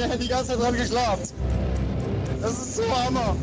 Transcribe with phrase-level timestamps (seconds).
[0.00, 1.32] Hätten die ganze Zeit dran geglaubt.
[2.40, 3.36] Das ist so Hammer.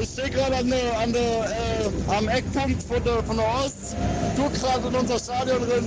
[0.00, 3.96] Ich stehe gerade an der, an der, äh, am Eckpunkt von der, von der Ost.
[4.36, 5.84] Du gerade in unser Stadion drin.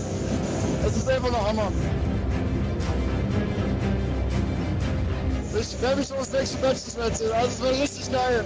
[0.83, 1.71] Das ist einfach noch Hammer.
[5.57, 7.33] Ich freue mich aufs nächste Match, das Match.
[7.33, 8.43] Also, es wird richtig geil.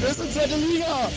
[0.00, 1.10] Wir sind zweite Liga.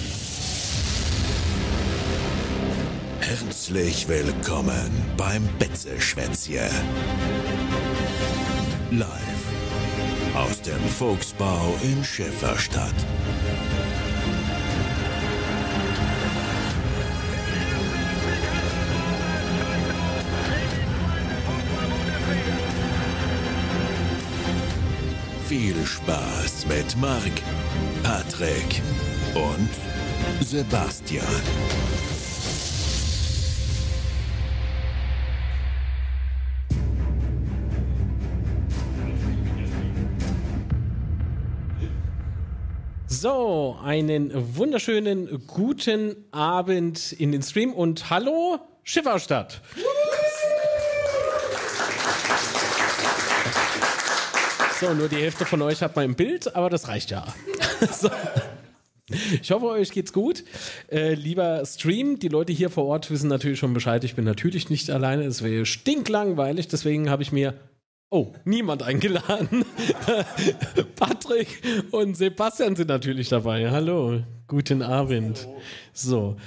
[3.27, 6.69] Herzlich willkommen beim Betzeschwätzchen.
[8.91, 9.09] Live
[10.35, 12.93] aus dem Fuchsbau in Schifferstadt.
[25.47, 27.33] Viel Spaß mit Marc,
[28.03, 28.83] Patrick
[29.33, 29.69] und
[30.45, 31.25] Sebastian.
[43.25, 49.61] So, einen wunderschönen guten Abend in den Stream und hallo Schifferstadt.
[54.79, 57.25] So, nur die Hälfte von euch hat mein Bild, aber das reicht ja.
[57.91, 58.11] So.
[59.41, 60.43] Ich hoffe, euch geht's gut.
[60.91, 64.03] Äh, lieber Stream, die Leute hier vor Ort wissen natürlich schon Bescheid.
[64.03, 65.23] Ich bin natürlich nicht alleine.
[65.23, 66.67] Es wäre stinklangweilig.
[66.67, 67.55] Deswegen habe ich mir
[68.11, 69.65] Oh, niemand eingeladen.
[70.95, 71.61] Patrick
[71.91, 73.71] und Sebastian sind natürlich dabei.
[73.71, 75.39] Hallo, guten Abend.
[75.39, 75.61] Hallo.
[75.91, 76.37] So,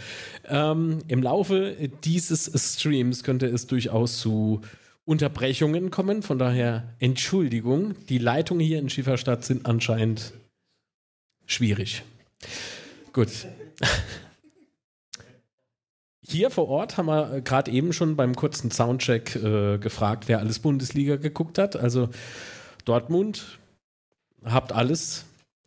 [0.46, 4.62] ähm, im Laufe dieses Streams könnte es durchaus zu
[5.04, 6.22] Unterbrechungen kommen.
[6.22, 7.94] Von daher Entschuldigung.
[8.08, 10.32] Die Leitungen hier in Schieferstadt sind anscheinend
[11.46, 12.02] schwierig.
[13.12, 13.30] Gut.
[16.30, 20.58] Hier vor Ort haben wir gerade eben schon beim kurzen Soundcheck äh, gefragt, wer alles
[20.58, 21.74] Bundesliga geguckt hat.
[21.74, 22.10] Also
[22.84, 23.58] Dortmund
[24.44, 25.24] habt alles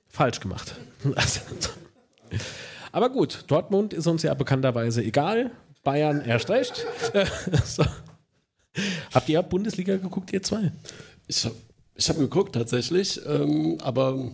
[0.07, 0.75] falsch gemacht.
[2.91, 5.49] Aber gut, Dortmund ist uns ja bekannterweise egal.
[5.83, 6.85] Bayern erst recht.
[7.65, 7.83] so.
[9.11, 10.71] Habt ihr Bundesliga geguckt, ihr zwei?
[11.25, 11.55] Ich habe
[11.95, 14.31] ich hab geguckt tatsächlich, ähm, aber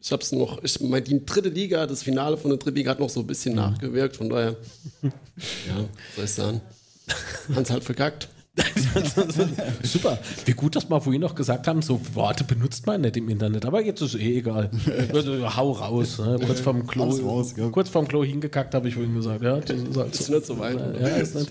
[0.00, 2.92] ich habe es noch, ich meine, die dritte Liga, das Finale von der dritten Liga
[2.92, 4.56] hat noch so ein bisschen nachgewirkt, von daher,
[5.02, 5.10] ja,
[6.16, 6.60] soll ich sagen,
[7.54, 8.28] haben es halt verkackt.
[9.82, 10.18] Super.
[10.44, 13.64] Wie gut, dass wir vorhin noch gesagt haben, so Worte benutzt man nicht im Internet,
[13.64, 14.70] aber jetzt ist es eh egal.
[15.12, 16.18] Also, hau raus.
[16.18, 16.38] Ne?
[16.44, 17.68] Kurz vorm Klo, raus, ja.
[17.68, 19.42] kurz vorm Klo hingekackt, habe ich vorhin gesagt.
[19.42, 20.22] Ja, das ist, halt so.
[20.24, 20.78] ist nicht so weit.
[21.00, 21.50] Ja, ist nicht.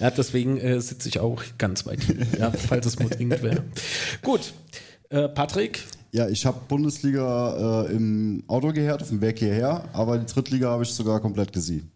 [0.00, 3.64] ja deswegen äh, sitze ich auch ganz weit hin, ja, falls es mal dringend wäre.
[4.22, 4.52] Gut.
[5.10, 10.18] Äh, Patrick, ja, ich habe Bundesliga äh, im Auto gehört, auf dem Weg hierher, aber
[10.18, 11.90] die Drittliga habe ich sogar komplett gesehen.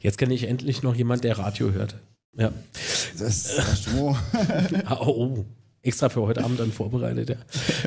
[0.00, 1.96] Jetzt kenne ich endlich noch jemand, der Radio hört.
[2.36, 2.52] Ja.
[3.18, 4.16] Das ist oh.
[5.00, 5.44] oh.
[5.82, 7.36] Extra für heute Abend dann vorbereitet, ja.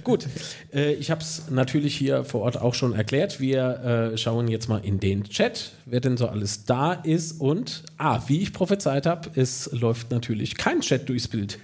[0.04, 0.28] Gut,
[0.72, 3.40] äh, ich habe es natürlich hier vor Ort auch schon erklärt.
[3.40, 7.42] Wir äh, schauen jetzt mal in den Chat, wer denn so alles da ist.
[7.42, 11.58] Und, ah, wie ich prophezeit habe, es läuft natürlich kein Chat durchs Bild.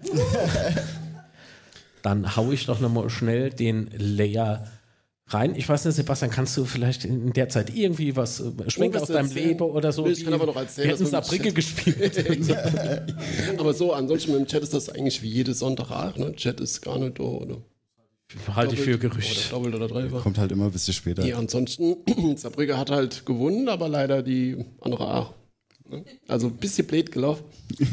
[2.04, 4.66] dann haue ich doch nochmal schnell den Layer
[5.28, 5.54] rein.
[5.56, 9.08] Ich weiß nicht, Sebastian, kannst du vielleicht in der Zeit irgendwie was äh, schwenken aus
[9.08, 10.06] deinem Leben oder so?
[10.06, 12.22] Ich kann aber noch erzählen, wir hätten Saarbrücke gespielt.
[13.58, 16.34] aber so, ansonsten mit dem Chat ist das eigentlich wie jede Sonntag ne?
[16.36, 17.62] Chat ist gar nicht da, oder?
[18.54, 19.52] Halte ich für Gerücht.
[19.52, 20.22] Oder doppelt oder dreifach.
[20.22, 21.24] Kommt halt immer ein bisschen später.
[21.24, 21.96] Ja, ansonsten,
[22.36, 25.34] Saarbrücke hat halt gewonnen, aber leider die andere auch.
[25.88, 26.04] Ne?
[26.28, 27.44] Also ein bisschen blöd gelaufen.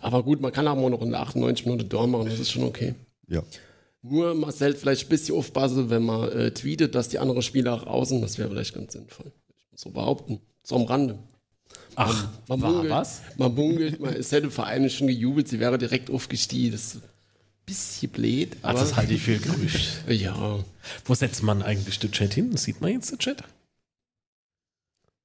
[0.00, 2.64] Aber gut, man kann auch mal noch in 98 Minuten da machen, das ist schon
[2.64, 2.94] okay.
[3.28, 3.42] Ja.
[4.02, 7.74] Nur man sollte vielleicht ein bisschen aufpassen, wenn man äh, tweetet, dass die anderen Spieler
[7.74, 9.32] auch außen, das wäre vielleicht ganz sinnvoll.
[9.48, 10.40] Ich muss so behaupten.
[10.62, 11.18] So am Rande.
[11.96, 13.22] Ach, man, man bungelt, was?
[13.36, 16.72] Man bungelt, man, es hätte Vereine schon gejubelt, sie wäre direkt aufgestiegen.
[16.72, 17.02] Das ist ein
[17.66, 18.56] bisschen blöd.
[18.62, 20.04] Aber Ach, das halte ich für Gerücht.
[20.08, 20.62] ja.
[21.04, 22.56] Wo setzt man eigentlich den Chat hin?
[22.56, 23.42] Sieht man jetzt den Chat?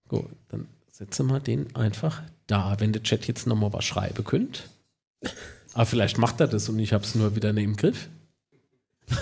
[0.08, 4.70] Gut, dann setzen wir den einfach da, wenn der Chat jetzt nochmal was schreiben könnt.
[5.74, 8.10] Aber vielleicht macht er das und ich habe es nur wieder neben Griff.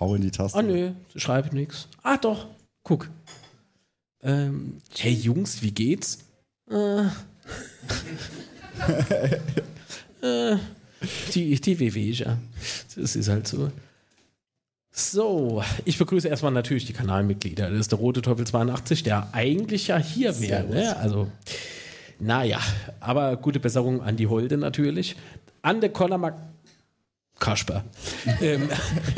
[0.00, 0.58] Hau in die Taste.
[0.58, 1.88] Ah, nö, schreibe nichts.
[2.02, 2.46] Ah, doch,
[2.84, 3.10] guck.
[4.22, 6.18] Ähm, hey Jungs, wie geht's?
[6.70, 7.02] Äh,
[10.22, 10.56] äh,
[11.34, 12.38] die, die WW, ja.
[12.96, 13.70] Das ist halt so.
[14.98, 17.70] So, ich begrüße erstmal natürlich die Kanalmitglieder.
[17.70, 20.64] Das ist der Rote Teufel 82, der eigentlich ja hier wäre.
[20.64, 20.96] Ne?
[20.96, 21.28] Also,
[22.18, 22.58] naja,
[22.98, 25.14] aber gute Besserung an die Holde natürlich.
[25.62, 26.36] An der Conor
[27.38, 27.84] Kasper.
[28.40, 28.68] ähm,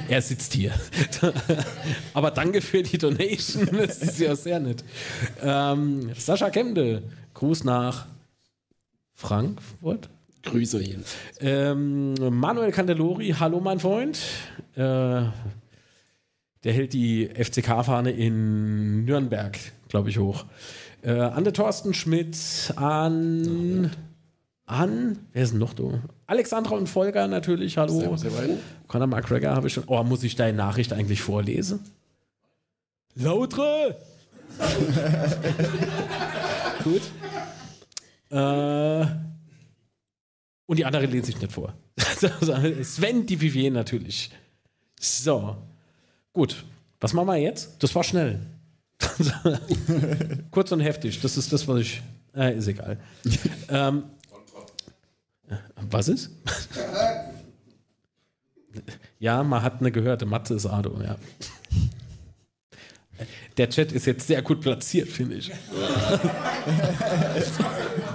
[0.07, 0.73] er sitzt hier.
[2.13, 3.71] Aber danke für die Donation.
[3.73, 4.85] Das ist ja sehr nett.
[5.43, 8.05] Ähm, Sascha Kemde, Gruß nach
[9.15, 10.11] Frankfurt.
[10.43, 11.05] Grüße hin.
[11.41, 14.19] Ähm, Manuel Candelori, hallo mein Freund.
[14.75, 15.23] Äh,
[16.65, 19.59] der hält die FCK-Fahne in Nürnberg,
[19.89, 20.45] glaube ich, hoch.
[21.03, 22.37] Äh, Ande Thorsten Schmidt,
[22.77, 23.91] an,
[24.67, 26.03] an, wer ist denn noch da?
[26.27, 28.17] Alexandra und Volker natürlich, hallo.
[28.87, 29.85] Conor McGregor habe ich schon.
[29.87, 31.81] Oh, muss ich deine Nachricht eigentlich vorlesen?
[33.15, 33.97] Lautre!
[36.85, 37.03] Gut.
[38.31, 39.07] Äh,
[40.67, 41.75] und die andere lese ich nicht vor.
[42.83, 44.31] Sven die Vivier natürlich.
[45.01, 45.57] So.
[46.33, 46.65] Gut.
[47.01, 47.83] Was machen wir jetzt?
[47.83, 48.41] Das war schnell.
[50.51, 51.21] Kurz und heftig.
[51.21, 52.03] Das ist das, was ich.
[52.35, 52.99] Äh, ist egal.
[53.69, 54.05] ähm,
[55.91, 56.31] was ist?
[59.19, 61.17] ja, man hat eine gehörte Matze ist Ado, ja.
[63.57, 65.49] Der Chat ist jetzt sehr gut platziert, finde ich.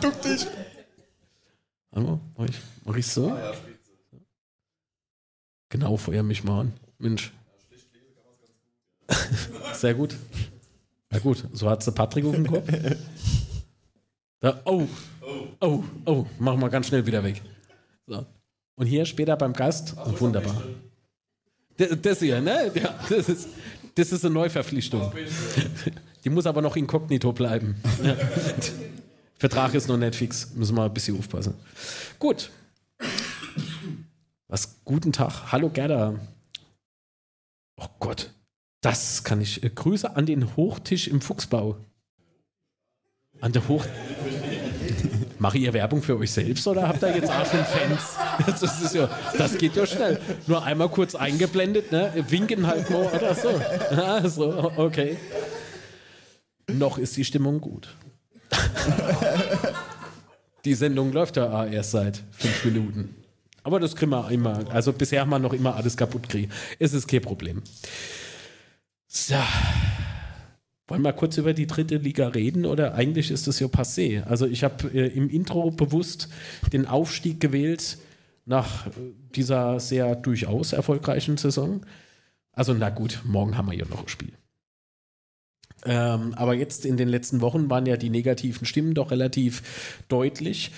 [0.01, 0.47] Duck dich.
[1.93, 3.37] Hallo, mach ich, mach ich so?
[5.69, 6.73] Genau, feuer mich mal an.
[6.97, 7.33] Mensch.
[9.73, 10.15] Sehr gut.
[11.09, 12.67] Na gut, so hat sie Patrick auf dem Kopf.
[14.41, 14.87] Da, oh,
[15.59, 17.41] oh, oh, machen wir ganz schnell wieder weg.
[18.05, 18.25] So.
[18.75, 20.61] Und hier später beim Gast, wunderbar.
[21.77, 22.71] Das, das hier, ne?
[22.75, 23.47] Ja, das, ist,
[23.95, 25.11] das ist eine Neuverpflichtung.
[26.23, 27.75] Die muss aber noch inkognito bleiben.
[28.03, 28.15] Ja.
[29.37, 30.53] Vertrag ist noch nicht fix.
[30.55, 31.53] Müssen wir ein bisschen aufpassen.
[32.17, 32.49] Gut.
[34.47, 34.83] Was?
[34.83, 35.51] Guten Tag.
[35.51, 36.19] Hallo Gerda.
[37.77, 38.31] Oh Gott.
[38.85, 39.63] Das kann ich.
[39.63, 41.77] Äh, Grüße an den Hochtisch im Fuchsbau.
[43.41, 43.83] An der Hoch.
[45.39, 48.15] Mache ihr Werbung für euch selbst oder habt ihr jetzt auch schon Fans?
[48.61, 50.19] Das, ist ja, das geht ja schnell.
[50.45, 52.13] Nur einmal kurz eingeblendet, ne?
[52.29, 53.49] Winken halt mal oder so.
[53.91, 55.17] Ah, so, okay.
[56.71, 57.95] Noch ist die Stimmung gut.
[60.63, 63.15] Die Sendung läuft ja erst seit fünf Minuten.
[63.63, 64.59] Aber das kriegen wir immer.
[64.71, 66.51] Also bisher haben wir noch immer alles kaputt kriegen.
[66.77, 67.63] Es ist kein Problem.
[69.15, 69.35] So.
[70.89, 74.21] Wollen wir kurz über die dritte Liga reden oder eigentlich ist das ja passé?
[74.23, 76.27] Also ich habe äh, im Intro bewusst
[76.73, 77.97] den Aufstieg gewählt
[78.43, 78.91] nach äh,
[79.33, 81.85] dieser sehr durchaus erfolgreichen Saison.
[82.51, 84.33] Also na gut, morgen haben wir ja noch ein Spiel.
[85.85, 90.71] Ähm, aber jetzt in den letzten Wochen waren ja die negativen Stimmen doch relativ deutlich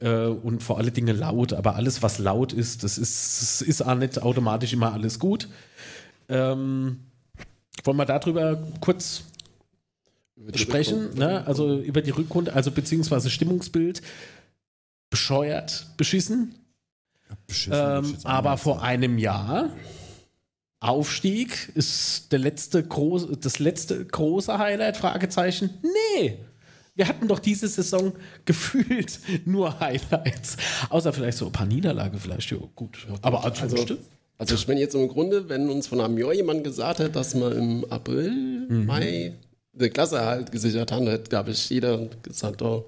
[0.00, 1.52] äh, und vor allen Dingen laut.
[1.52, 5.50] Aber alles, was laut ist, das ist, das ist auch nicht automatisch immer alles gut.
[6.30, 7.00] Ähm,
[7.82, 9.24] wollen wir darüber kurz
[10.54, 11.14] sprechen?
[11.14, 11.46] Ne?
[11.46, 14.02] Also über die Rückrunde, also beziehungsweise Stimmungsbild.
[15.10, 16.54] Bescheuert, beschissen.
[17.46, 19.70] Beschissen, Ähm, aber vor einem Jahr
[20.84, 24.98] Aufstieg ist der letzte große, das letzte große Highlight?
[24.98, 25.70] Fragezeichen.
[25.82, 26.38] Nee.
[26.94, 28.12] Wir hatten doch diese Saison
[28.44, 30.56] gefühlt nur Highlights.
[30.90, 32.50] Außer vielleicht so ein paar Niederlage, vielleicht.
[32.50, 33.06] Ja, gut.
[33.22, 33.80] Aber ansonsten.
[33.80, 33.96] Also,
[34.38, 37.34] also ich meine jetzt im Grunde, wenn uns von einem Jahr jemand gesagt hätte, dass
[37.34, 38.30] wir im April,
[38.68, 38.86] Mhm.
[38.86, 39.32] Mai
[39.72, 42.84] den Klasseerhalt gesichert haben, hätte, glaube ich, jeder gesagt, oh,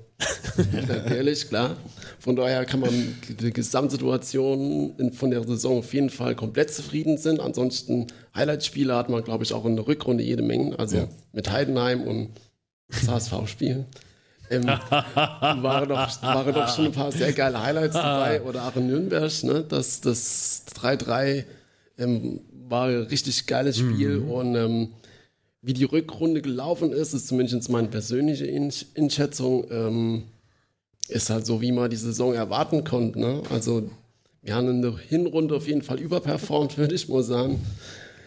[1.08, 1.76] ehrlich, klar.
[2.20, 7.40] Von daher kann man die Gesamtsituation von der Saison auf jeden Fall komplett zufrieden sind.
[7.40, 10.78] Ansonsten Highlight-Spiele hat man, glaube ich, auch in der Rückrunde jede Menge.
[10.78, 12.30] Also mit Heidenheim und
[12.88, 13.84] das HSV-Spiel.
[14.50, 14.66] Ähm,
[15.14, 18.42] waren, doch, waren doch schon ein paar sehr geile Highlights dabei.
[18.42, 19.64] Oder auch in Nürnberg, ne?
[19.68, 21.44] Das, das 3-3
[21.98, 24.18] ähm, war ein richtig geiles Spiel.
[24.18, 24.88] Und ähm,
[25.62, 30.24] wie die Rückrunde gelaufen ist, ist zumindest meine persönliche In Einschätzung, ähm,
[31.08, 33.18] ist halt so, wie man die Saison erwarten konnte.
[33.18, 33.42] Ne?
[33.50, 33.88] Also
[34.42, 37.60] wir haben in der Hinrunde auf jeden Fall überperformt, würde ich mal sagen.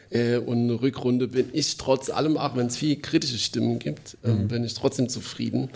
[0.09, 3.79] Äh, und in der Rückrunde bin ich trotz allem, auch wenn es viele kritische Stimmen
[3.79, 5.69] gibt, ähm, bin ich trotzdem zufrieden.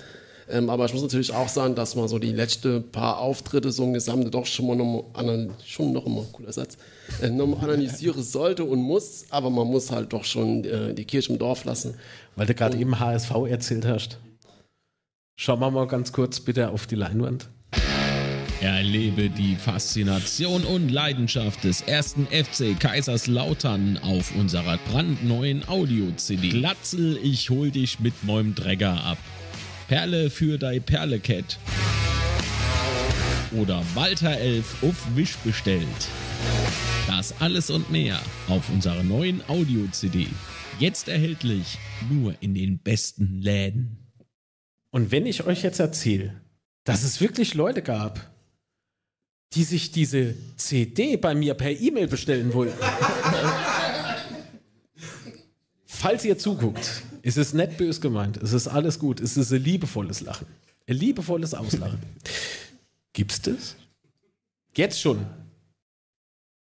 [0.50, 3.84] Ähm, aber ich muss natürlich auch sagen, dass man so die letzten paar Auftritte so
[3.84, 6.78] im Gesamte doch schon mal noch mal anal- schon noch mal cooler Satz
[7.22, 11.06] äh, noch mal analysieren sollte und muss, aber man muss halt doch schon äh, die
[11.06, 11.96] Kirche im Dorf lassen.
[12.36, 14.18] Weil du gerade eben HSV erzählt hast.
[15.36, 17.50] Schauen wir mal ganz kurz bitte auf die Leinwand.
[18.62, 26.48] Erlebe die Faszination und Leidenschaft des ersten FC Kaiserslautern auf unserer brandneuen Audio-CD.
[26.50, 29.18] Glatzel, ich hol dich mit meinem Träger ab.
[29.88, 31.60] Perle für dei Perlecat.
[33.52, 35.88] Oder Walter Elf auf Wisch bestellt.
[37.08, 40.28] Das alles und mehr auf unserer neuen Audio-CD.
[40.80, 41.78] Jetzt erhältlich
[42.10, 43.98] nur in den besten Läden.
[44.90, 46.42] Und wenn ich euch jetzt erzähle,
[46.86, 48.32] dass es wirklich Leute gab,
[49.54, 52.78] die sich diese CD bei mir per E-Mail bestellen wollten.
[55.86, 58.38] Falls ihr zuguckt, ist es nicht bös gemeint.
[58.38, 59.20] Es ist alles gut.
[59.20, 60.46] Es ist ein liebevolles Lachen.
[60.88, 62.00] Ein liebevolles Auslachen.
[63.14, 63.76] Gibt's das?
[64.76, 65.26] Jetzt schon.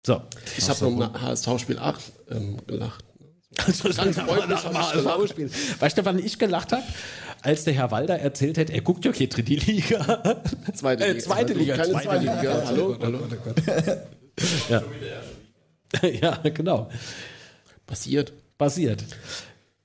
[0.06, 0.22] So.
[0.58, 3.04] Ich habe noch HSV-Spiel 8 ähm, gelacht.
[3.66, 5.82] Also, Ganz freundlich habe ich gelacht.
[5.82, 6.84] Weißt du, wann ich gelacht habe?
[7.42, 10.34] Als der Herr Walder erzählt hat, er guckt ja hier dritte Liga.
[10.74, 11.24] Zweite Äh, Liga.
[11.24, 12.42] zweite Liga, Keine zweite Liga.
[12.42, 12.64] Liga.
[12.66, 12.98] Hallo?
[13.02, 13.20] Hallo?
[14.70, 14.82] Ja.
[16.10, 16.90] ja, genau.
[17.86, 18.34] Passiert.
[18.58, 19.04] Basiert.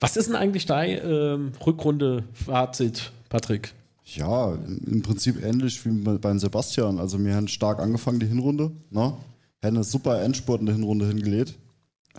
[0.00, 3.74] Was ist denn eigentlich dein ähm, Rückrunde-Fazit, Patrick?
[4.04, 4.54] Ja,
[4.86, 6.98] im Prinzip ähnlich wie bei- beim Sebastian.
[6.98, 8.70] Also wir haben stark angefangen, die Hinrunde.
[8.90, 9.00] Ne?
[9.00, 9.16] Haben
[9.62, 11.58] eine super Endspurt in der Hinrunde hingelegt.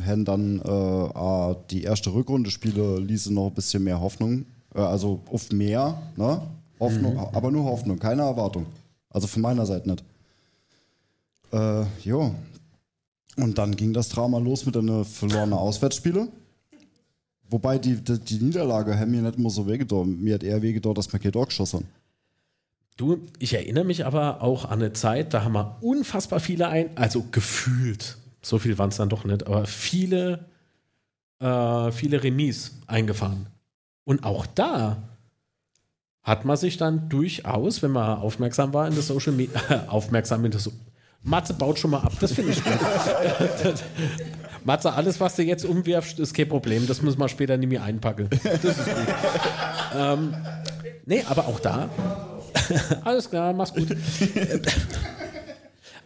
[0.06, 4.46] Haben dann äh, ah, die erste Rückrunde-Spiele ließen noch ein bisschen mehr Hoffnung.
[4.76, 6.42] Äh, also auf mehr, ne?
[6.80, 8.66] Hoffnung, aber nur Hoffnung, keine Erwartung.
[9.10, 10.04] Also von meiner Seite nicht.
[11.52, 12.34] Äh, jo.
[13.36, 16.30] Und dann ging das Drama los mit einer verlorenen Auswärtsspiele.
[17.50, 20.22] Wobei die, die, die Niederlage hat mir nicht immer so wehgetan.
[20.22, 21.86] Mir hat eher wehgetan, dass wir kein Tor geschossen.
[22.96, 26.90] Du, ich erinnere mich aber auch an eine Zeit, da haben wir unfassbar viele ein,
[26.98, 30.46] also gefühlt, so viel waren es dann doch nicht, aber viele,
[31.40, 33.48] äh, viele Remis eingefahren.
[34.04, 35.02] Und auch da
[36.24, 40.52] hat man sich dann durchaus, wenn man aufmerksam war in der Social Media, aufmerksam in
[40.52, 40.72] der so
[41.22, 42.74] Matze baut schon mal ab, das finde ich gut.
[44.64, 46.88] Matze, alles, was du jetzt umwirfst, ist kein Problem.
[46.88, 48.30] Das müssen wir später nicht mehr einpacken.
[48.44, 48.96] Das ist gut.
[49.96, 50.36] ähm,
[51.06, 51.90] nee, aber auch da
[53.04, 53.88] alles klar, mach's gut.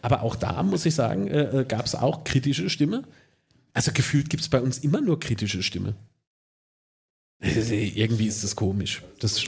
[0.02, 3.04] Aber auch da muss ich sagen, äh, äh, gab es auch kritische Stimme.
[3.72, 5.94] Also gefühlt gibt es bei uns immer nur kritische Stimme.
[7.40, 9.02] Äh, Irgendwie ist das komisch.
[9.20, 9.42] Das,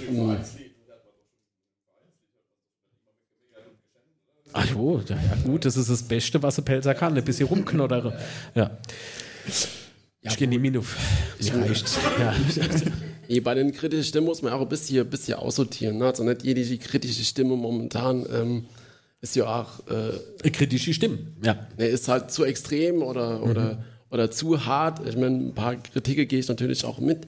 [4.58, 7.14] Ach jo, ja, ja gut, das ist das Beste, was ein Pelzer kann.
[7.16, 8.18] Ein bisschen rumknoddere.
[8.54, 8.70] Ja.
[10.22, 10.96] Ich gehe nie Minuf.
[11.40, 11.98] Mir reicht's.
[12.18, 12.34] Ja.
[13.28, 15.98] Nee, bei den kritischen Stimmen muss man auch ein bisschen, bisschen aussortieren.
[15.98, 16.06] Ne?
[16.06, 18.66] Also nicht jede kritische Stimme momentan ähm,
[19.20, 21.36] ist ja auch, äh, Kritische Stimmen.
[21.42, 21.66] Ja.
[21.76, 25.04] ne, ist halt zu extrem oder, oder, oder zu hart.
[25.08, 27.26] Ich meine, ein paar Kritik gehe ich natürlich auch mit.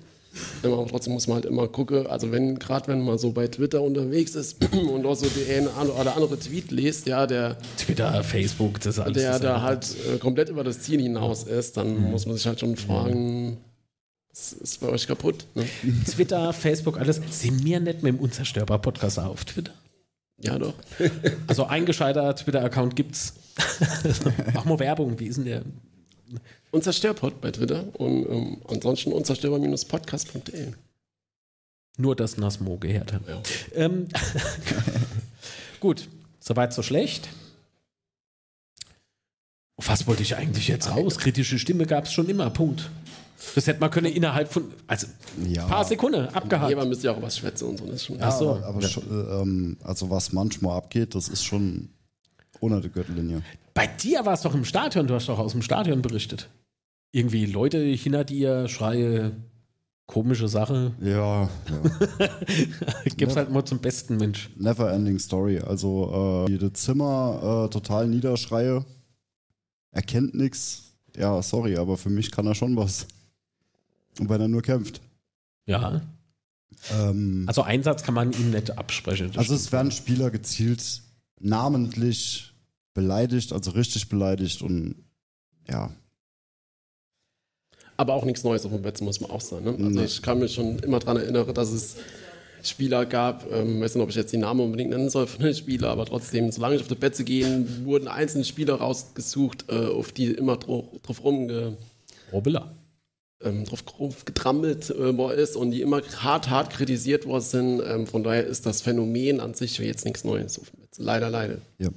[0.63, 3.83] Aber trotzdem muss man halt immer gucken, also wenn, gerade wenn man so bei Twitter
[3.83, 8.81] unterwegs ist und auch so die eine oder andere Tweet liest, ja, der, Twitter, Facebook,
[8.81, 9.23] das alles.
[9.23, 12.61] der da halt äh, komplett über das Ziel hinaus ist, dann muss man sich halt
[12.61, 13.59] schon fragen,
[14.31, 15.47] was ist bei euch kaputt?
[15.55, 15.65] Ne?
[16.07, 17.21] Twitter, Facebook, alles.
[17.31, 19.73] Sind wir nicht mit dem Unzerstörbar Podcast auf Twitter?
[20.41, 20.75] Ja, doch.
[21.49, 23.35] Also ein gescheiter Twitter-Account gibt's.
[24.55, 25.63] Mach mal Werbung, wie ist denn der?
[26.71, 30.73] Unzerstörpod bei Twitter und ähm, ansonsten unzerstörbar-podcast.de.
[31.97, 33.23] Nur das Nasmo gehört hat.
[33.27, 33.43] Ja.
[33.75, 34.09] Ähm,
[35.81, 36.09] gut,
[36.41, 37.29] soweit so schlecht.
[39.77, 41.19] Was wollte ich eigentlich jetzt raus?
[41.19, 42.91] Kritische Stimme gab es schon immer, Punkt.
[43.55, 45.07] Das hätte man können innerhalb von, also
[45.47, 45.63] Ja.
[45.65, 46.69] ein paar Sekunden abgehakt.
[46.71, 47.87] Jemand müsste ja auch was schwätzen und so.
[47.87, 48.51] Das ist schon Ja, so.
[48.57, 51.89] aber, aber schon, äh, ähm, also was manchmal abgeht, das ist schon
[52.61, 53.43] ohne die Gürtellinie.
[53.79, 56.51] Bei dir war es doch im Stadion, du hast doch aus dem Stadion berichtet.
[57.13, 59.37] Irgendwie Leute hinter dir, Schreie,
[60.07, 60.97] komische Sache.
[61.01, 62.29] Ja, ja.
[63.17, 64.51] Gib's halt mal zum besten Mensch.
[64.57, 65.61] never ending story.
[65.61, 68.85] Also äh, jede Zimmer äh, total Niederschreie,
[69.93, 70.95] erkennt nichts.
[71.15, 73.07] Ja, sorry, aber für mich kann er schon was.
[74.19, 75.01] Und wenn er nur kämpft.
[75.67, 76.03] Ja.
[76.91, 79.31] Ähm, Also Einsatz kann man ihm nicht absprechen.
[79.37, 81.03] also es werden Spieler gezielt
[81.39, 82.48] namentlich
[83.03, 84.97] beleidigt, also richtig beleidigt und
[85.69, 85.91] ja.
[87.97, 89.65] Aber auch nichts Neues auf dem Betze, muss man auch sagen.
[89.65, 89.71] Ne?
[89.73, 90.05] Also Nee.
[90.05, 91.97] ich kann mich schon immer daran erinnern, dass es
[92.63, 95.55] Spieler gab, ähm, weiß nicht, ob ich jetzt die Namen unbedingt nennen soll von den
[95.55, 100.11] Spielern, aber trotzdem, solange ich auf die Betze gehen, wurden einzelne Spieler rausgesucht, äh, auf
[100.13, 100.85] die immer drauf,
[101.25, 101.77] rumge
[102.33, 102.73] Robela.
[103.45, 107.81] ähm, drauf, getrammelt äh, worden ist und die immer hart, hart kritisiert worden sind.
[107.87, 110.59] Ähm, von daher ist das Phänomen an sich jetzt nichts Neues.
[110.59, 111.03] auf dem Betze.
[111.03, 111.59] Leider, leider.
[111.79, 111.91] ja.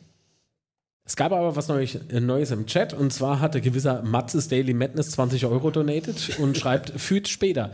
[1.06, 5.12] Es gab aber was Neues, äh, im Chat und zwar hatte gewisser Matzes Daily Madness
[5.12, 7.72] 20 Euro donated und schreibt, fühlt später.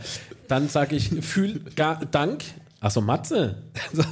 [0.48, 2.44] Dann sage ich, fühl gar, Dank.
[2.80, 3.56] Achso, Matze.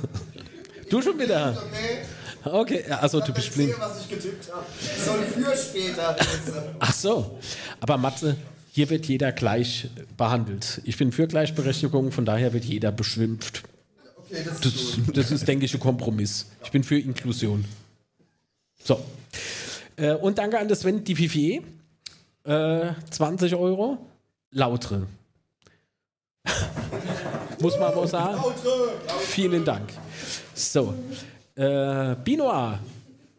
[0.88, 1.56] Du schon wieder.
[2.44, 3.74] Okay, also du bist blind.
[3.80, 4.64] was ich getippt habe.
[5.04, 6.16] Soll für später.
[6.78, 7.38] Ach so.
[7.80, 8.36] Aber Matze,
[8.70, 10.80] hier wird jeder gleich behandelt.
[10.84, 13.64] Ich bin für Gleichberechtigung, von daher wird jeder beschimpft.
[14.16, 14.72] Okay, das Das,
[15.12, 16.46] das ist, denke ich, ein Kompromiss.
[16.62, 17.64] Ich bin für Inklusion.
[18.86, 19.00] So.
[19.96, 21.62] Äh, und danke an das Sven Dififier.
[22.44, 23.98] Äh, 20 Euro.
[24.52, 25.08] Lautre.
[27.60, 28.40] Muss man aber sagen.
[29.22, 29.88] Vielen Dank.
[30.54, 30.94] So.
[31.56, 32.78] Äh, Binoir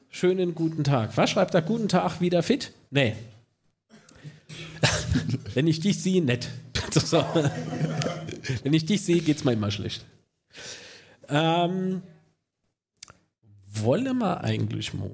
[0.10, 1.16] Schönen guten Tag.
[1.16, 1.62] Was schreibt er?
[1.62, 2.72] Guten Tag, wieder fit?
[2.90, 3.16] Nee.
[5.54, 6.50] Wenn ich dich sehe, nett.
[6.92, 7.24] So.
[8.64, 10.04] Wenn ich dich sehe, geht's mir immer schlecht.
[11.30, 12.02] Ähm,
[13.68, 15.12] wollen wir eigentlich mal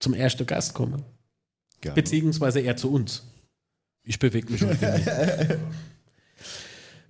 [0.00, 1.04] zum ersten Gast kommen?
[1.80, 1.94] Gerne.
[1.94, 3.24] Beziehungsweise eher zu uns.
[4.04, 5.58] Ich bewege mich heute nicht.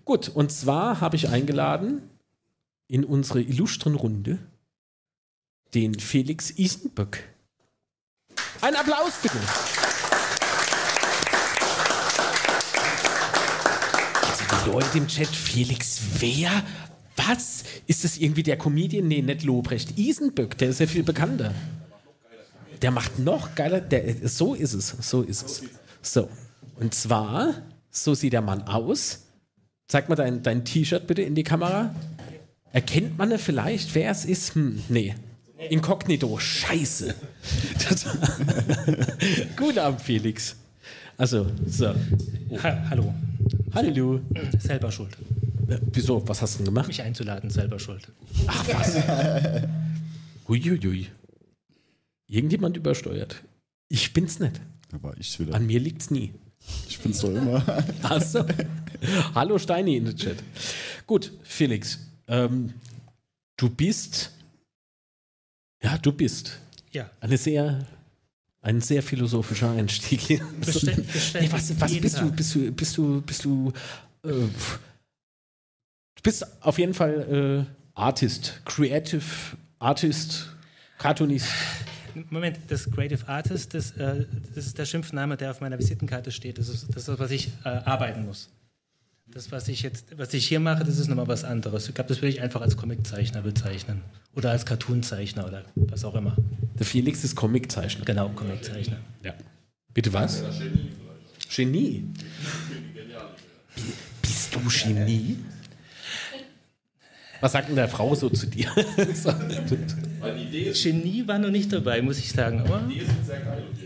[0.04, 2.02] Gut, und zwar habe ich eingeladen
[2.88, 4.38] in unsere illustren Runde
[5.74, 7.22] den Felix Isenböck.
[8.60, 9.38] Ein Applaus bitte.
[14.22, 16.64] Also die Leute im Chat, Felix wer?
[17.16, 17.64] Was?
[17.86, 19.08] Ist das irgendwie der Comedian?
[19.08, 19.98] Nee, nicht Lobrecht.
[19.98, 21.54] Isenböck, der ist ja viel bekannter.
[22.82, 23.80] Der macht noch geiler.
[23.80, 24.94] Der, so ist es.
[25.00, 25.62] So ist es.
[26.02, 26.28] So.
[26.76, 27.54] Und zwar,
[27.90, 29.24] so sieht der Mann aus.
[29.88, 31.94] Zeig mal dein, dein T-Shirt bitte in die Kamera.
[32.72, 34.54] Erkennt man vielleicht, wer es ist?
[34.54, 35.14] Hm, nee.
[35.70, 36.38] Inkognito.
[36.38, 37.14] Scheiße.
[39.56, 40.56] Guten Abend, Felix.
[41.16, 41.94] Also, so.
[42.62, 43.12] Ha hallo.
[43.74, 44.20] Hallo.
[44.58, 45.16] Selber schuld.
[45.68, 46.26] Äh, Wieso?
[46.28, 46.86] Was hast du denn gemacht?
[46.86, 48.06] Mich einzuladen, selber schuld.
[50.48, 51.08] Huiuiui.
[52.28, 53.42] Irgendjemand übersteuert.
[53.88, 54.60] Ich bin's nicht.
[55.00, 55.54] War ich wieder.
[55.54, 56.32] An mir liegt's nie.
[56.88, 57.62] Ich bin's doch immer.
[58.02, 58.44] Achso.
[59.34, 60.36] Hallo Steini in den Chat.
[61.06, 61.98] Gut, Felix.
[62.26, 62.74] Ähm,
[63.56, 64.32] du bist.
[65.82, 66.58] Ja, du bist.
[66.92, 67.10] Ja.
[67.20, 67.86] Eine sehr.
[68.60, 70.20] Ein sehr philosophischer Einstieg.
[70.20, 70.40] hier.
[70.60, 72.72] Bestell- bestell- nee, was was bist, du, bist du?
[72.72, 73.22] Bist du?
[73.22, 73.72] Bist du?
[74.24, 74.50] Äh, du
[76.22, 79.22] bist auf jeden Fall äh, Artist, Creative
[79.78, 80.48] Artist,
[80.98, 81.48] Cartoonist.
[82.30, 86.58] Moment, das Creative Artist, das, äh, das ist der Schimpfname, der auf meiner Visitenkarte steht.
[86.58, 88.48] Das ist das, ist, was ich äh, arbeiten muss.
[89.26, 91.88] Das, was ich jetzt, was ich hier mache, das ist nochmal was anderes.
[91.88, 94.00] Ich glaube, das würde ich einfach als Comiczeichner bezeichnen.
[94.34, 96.36] Oder als Cartoonzeichner oder was auch immer.
[96.78, 98.04] Der Felix ist Comiczeichner.
[98.04, 98.98] Genau, Comiczeichner.
[99.22, 99.34] Ja.
[99.92, 100.42] Bitte was?
[101.54, 102.04] Genie.
[104.22, 105.36] Bist du Genie?
[107.40, 108.68] Was sagt denn der Frau so zu dir?
[110.82, 112.60] Genie war noch nicht dabei, muss ich sagen.
[112.60, 112.82] Aber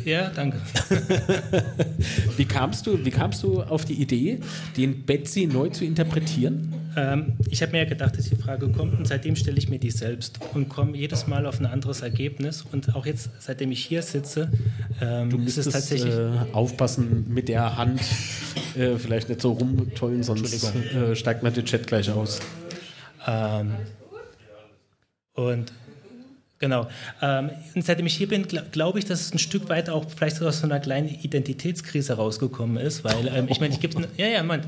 [0.05, 0.59] ja, danke.
[2.37, 4.41] wie, kamst du, wie kamst du auf die Idee,
[4.77, 6.73] den Betsy neu zu interpretieren?
[6.97, 9.79] Ähm, ich habe mir ja gedacht, dass die Frage kommt und seitdem stelle ich mir
[9.79, 12.65] die selbst und komme jedes Mal auf ein anderes Ergebnis.
[12.71, 14.51] Und auch jetzt, seitdem ich hier sitze,
[15.01, 16.15] ähm, ist es Das, tatsächlich.
[16.15, 18.01] Äh, aufpassen mit der Hand,
[18.77, 22.41] äh, vielleicht nicht so rumtollen, sonst äh, steigt man den Chat gleich aus.
[23.27, 23.75] Ähm,
[25.35, 25.73] und
[26.59, 26.89] genau.
[27.21, 30.09] Ähm, und seitdem ich hier bin, gl glaube ich, dass es ein Stück weit auch
[30.11, 34.27] vielleicht aus so einer kleinen Identitätskrise rausgekommen ist, weil ähm, ich meine, ich gebe, ja,
[34.27, 34.63] ja, Mann.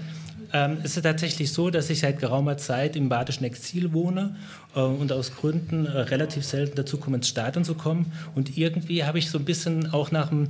[0.53, 4.37] Ähm, es ist tatsächlich so, dass ich seit geraumer Zeit im badischen Exil wohne
[4.77, 8.13] äh, und aus Gründen äh, relativ selten dazu komme, ins Stadion zu kommen.
[8.37, 10.49] Und irgendwie habe ich so ein bisschen auch nach dem,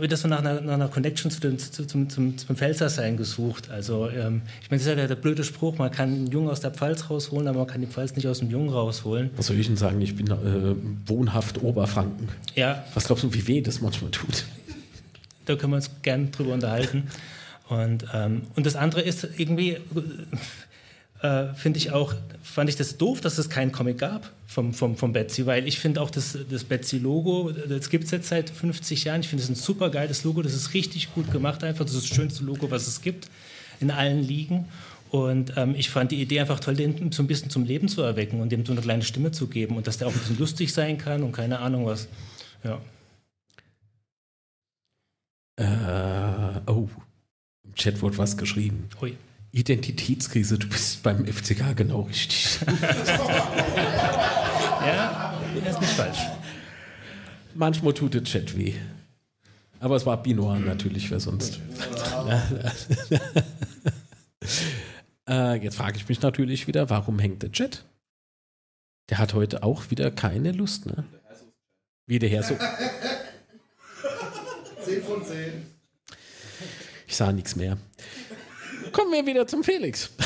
[0.00, 3.70] wieder so nach einer, nach einer Connection zu dem, zu, zum, zum, zum Pfälzersein gesucht.
[3.70, 6.48] Also ähm, ich meine, das ist ja der, der blöde Spruch, man kann einen Jungen
[6.48, 9.30] aus der Pfalz rausholen, aber man kann die Pfalz nicht aus dem Jungen rausholen.
[9.36, 10.00] Was soll ich denn sagen?
[10.00, 10.74] Ich bin äh,
[11.06, 12.28] wohnhaft Oberfranken.
[12.54, 14.44] Ja, Was glaubst du, wie weh das manchmal tut?
[15.46, 17.04] da können wir uns gern drüber unterhalten.
[17.68, 19.78] Und, ähm, und das andere ist irgendwie,
[21.24, 24.94] äh, finde ich auch, fand ich das doof, dass es keinen Comic gab vom, vom,
[24.94, 29.04] vom Betsy, weil ich finde auch das, das Betsy-Logo, das gibt es jetzt seit 50
[29.04, 29.22] Jahren.
[29.22, 31.86] Ich finde es ein super geiles Logo, das ist richtig gut gemacht einfach.
[31.86, 33.28] Das ist das schönste Logo, was es gibt
[33.80, 34.66] in allen Ligen.
[35.10, 38.02] Und ähm, ich fand die Idee einfach toll, den so ein bisschen zum Leben zu
[38.02, 40.38] erwecken und dem so eine kleine Stimme zu geben und dass der auch ein bisschen
[40.38, 42.06] lustig sein kann und keine Ahnung was.
[42.64, 42.80] Ja.
[45.56, 46.88] Äh, oh,
[47.64, 48.90] im Chat wurde was geschrieben.
[49.00, 49.16] Ui.
[49.54, 52.58] Identitätskrise, du bist beim FCK genau richtig.
[54.84, 56.18] Ja, ist nicht falsch.
[57.54, 58.74] Manchmal tut der Chat weh.
[59.80, 61.58] Aber es war Binoir natürlich, wer sonst.
[65.26, 67.86] äh, jetzt frage ich mich natürlich wieder, warum hängt der Chat?
[69.08, 71.04] Der hat heute auch wieder keine Lust, ne?
[72.06, 72.58] Wie der Herr so.
[74.84, 75.66] 10 von 10.
[77.06, 77.78] Ich sah nichts mehr.
[78.92, 80.10] Kommen wir wieder zum Felix.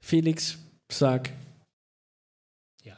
[0.00, 0.58] Felix,
[0.90, 1.30] sag,
[2.84, 2.94] Ja.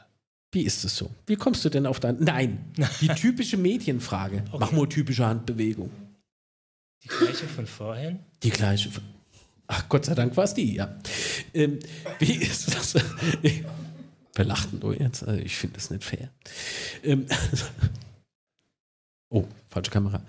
[0.51, 1.09] wie ist es so?
[1.25, 2.17] Wie kommst du denn auf dein.
[2.19, 4.43] Nein, die typische Medienfrage.
[4.57, 5.89] Mach mal typische Handbewegung.
[7.03, 8.19] Die gleiche von vorhin?
[8.43, 8.89] Die gleiche.
[9.67, 10.97] Ach, Gott sei Dank war es die, ja.
[11.53, 11.79] Ähm,
[12.19, 12.95] wie ist das?
[13.41, 15.23] Wir lachten nur jetzt.
[15.23, 16.29] Also ich finde das nicht fair.
[17.03, 17.25] Ähm,
[19.29, 20.21] oh, falsche Kamera.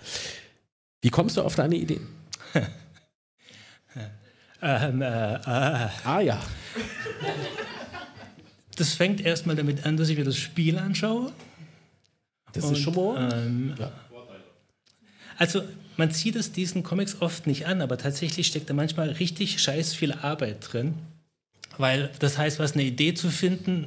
[1.02, 2.00] Wie kommst du auf deine Idee?
[4.60, 6.40] Ähm, äh, äh, Ah ja.
[8.76, 11.32] das fängt erstmal damit an, dass ich mir das Spiel anschaue.
[12.52, 13.32] Das Und, ist schon mal.
[13.32, 13.74] Ähm,
[15.36, 15.62] Also
[15.96, 19.94] man sieht es diesen Comics oft nicht an, aber tatsächlich steckt da manchmal richtig scheiß
[19.94, 20.94] viel Arbeit drin.
[21.76, 23.86] Weil das heißt, was eine Idee zu finden,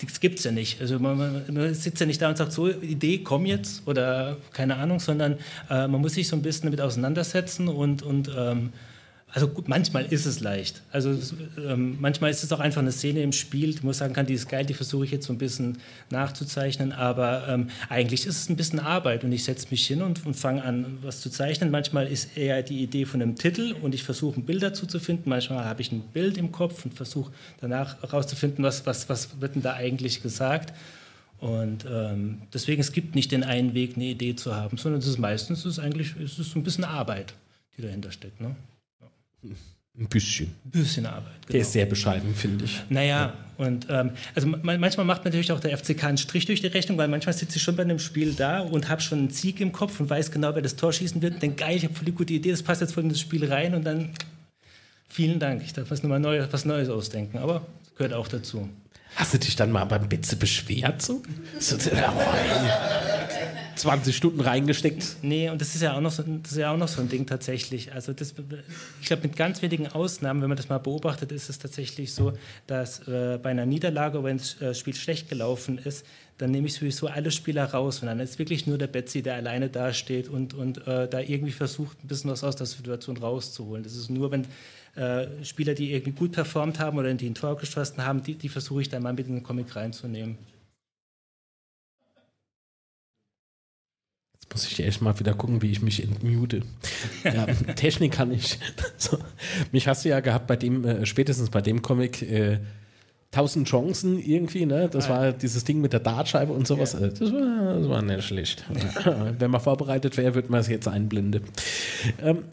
[0.00, 0.80] das gibt es ja nicht.
[0.80, 4.38] Also man, man, man, sitzt ja nicht da und sagt, so, Idee, komm jetzt oder
[4.52, 5.38] keine Ahnung, sondern
[5.70, 8.72] äh, man muss sich so ein bisschen damit auseinandersetzen und, und ähm,
[9.34, 10.82] also gut, manchmal ist es leicht.
[10.92, 11.16] Also
[11.66, 14.34] ähm, manchmal ist es auch einfach eine Szene im Spiel, wo man sagen kann, die
[14.34, 15.78] ist geil, die versuche ich jetzt so ein bisschen
[16.10, 20.26] nachzuzeichnen, aber ähm, eigentlich ist es ein bisschen Arbeit und ich setze mich hin und,
[20.26, 21.70] und fange an, was zu zeichnen.
[21.70, 25.00] Manchmal ist eher die Idee von einem Titel und ich versuche ein Bild dazu zu
[25.00, 25.30] finden.
[25.30, 29.54] Manchmal habe ich ein Bild im Kopf und versuche danach herauszufinden, was, was, was wird
[29.54, 30.74] denn da eigentlich gesagt.
[31.40, 35.06] Und ähm, deswegen, es gibt nicht den einen Weg, eine Idee zu haben, sondern es
[35.06, 37.32] ist meistens es ist eigentlich es ist so ein bisschen Arbeit,
[37.78, 38.38] die dahinter steckt.
[38.40, 38.54] Ne?
[39.42, 40.54] Ein bisschen.
[40.64, 41.32] Ein bisschen Arbeit.
[41.50, 42.82] Der ist sehr bescheiden, finde ich.
[42.88, 46.68] Naja, und ähm, also man, manchmal macht natürlich auch der FCK einen Strich durch die
[46.68, 49.60] Rechnung, weil manchmal sitze ich schon bei einem Spiel da und habe schon einen Sieg
[49.60, 51.34] im Kopf und weiß genau, wer das Tor schießen wird.
[51.34, 53.20] Und denke, geil, ich habe voll die gute Idee, das passt jetzt voll in das
[53.20, 54.10] Spiel rein und dann
[55.08, 55.62] vielen Dank.
[55.62, 58.68] Ich darf was, nochmal Neues, was Neues ausdenken, aber das gehört auch dazu.
[59.16, 61.02] Hast du dich dann mal beim Betze beschwert?
[61.02, 61.22] So?
[61.58, 62.22] so oh.
[63.82, 65.16] 20 Stunden reingesteckt.
[65.22, 67.08] Nee, und das ist ja auch noch so, das ist ja auch noch so ein
[67.08, 67.92] Ding tatsächlich.
[67.92, 68.32] Also das,
[69.00, 72.32] ich glaube, mit ganz wenigen Ausnahmen, wenn man das mal beobachtet, ist es tatsächlich so,
[72.68, 76.06] dass äh, bei einer Niederlage, wenn das äh, Spiel schlecht gelaufen ist,
[76.38, 79.34] dann nehme ich sowieso alle Spieler raus und dann ist wirklich nur der Betsy, der
[79.34, 83.82] alleine dasteht und, und äh, da irgendwie versucht, ein bisschen was aus der Situation rauszuholen.
[83.82, 84.46] Das ist nur, wenn
[84.94, 88.48] äh, Spieler, die irgendwie gut performt haben oder die ein Tor geschossen haben, die, die
[88.48, 90.38] versuche ich dann mal mit in den Comic reinzunehmen.
[94.52, 96.62] Muss ich echt mal wieder gucken, wie ich mich entmute.
[97.24, 98.58] Ja, Technik kann ich.
[99.72, 102.58] Mich hast du ja gehabt bei dem, äh, spätestens bei dem Comic, äh,
[103.34, 104.90] 1000 Chancen irgendwie, ne?
[104.90, 106.92] Das war dieses Ding mit der Dartscheibe und sowas.
[106.92, 108.62] Äh, Das, war, das war nicht schlecht.
[109.38, 111.42] Wenn man vorbereitet wäre, würde man es jetzt einblenden.
[112.22, 112.44] Ähm,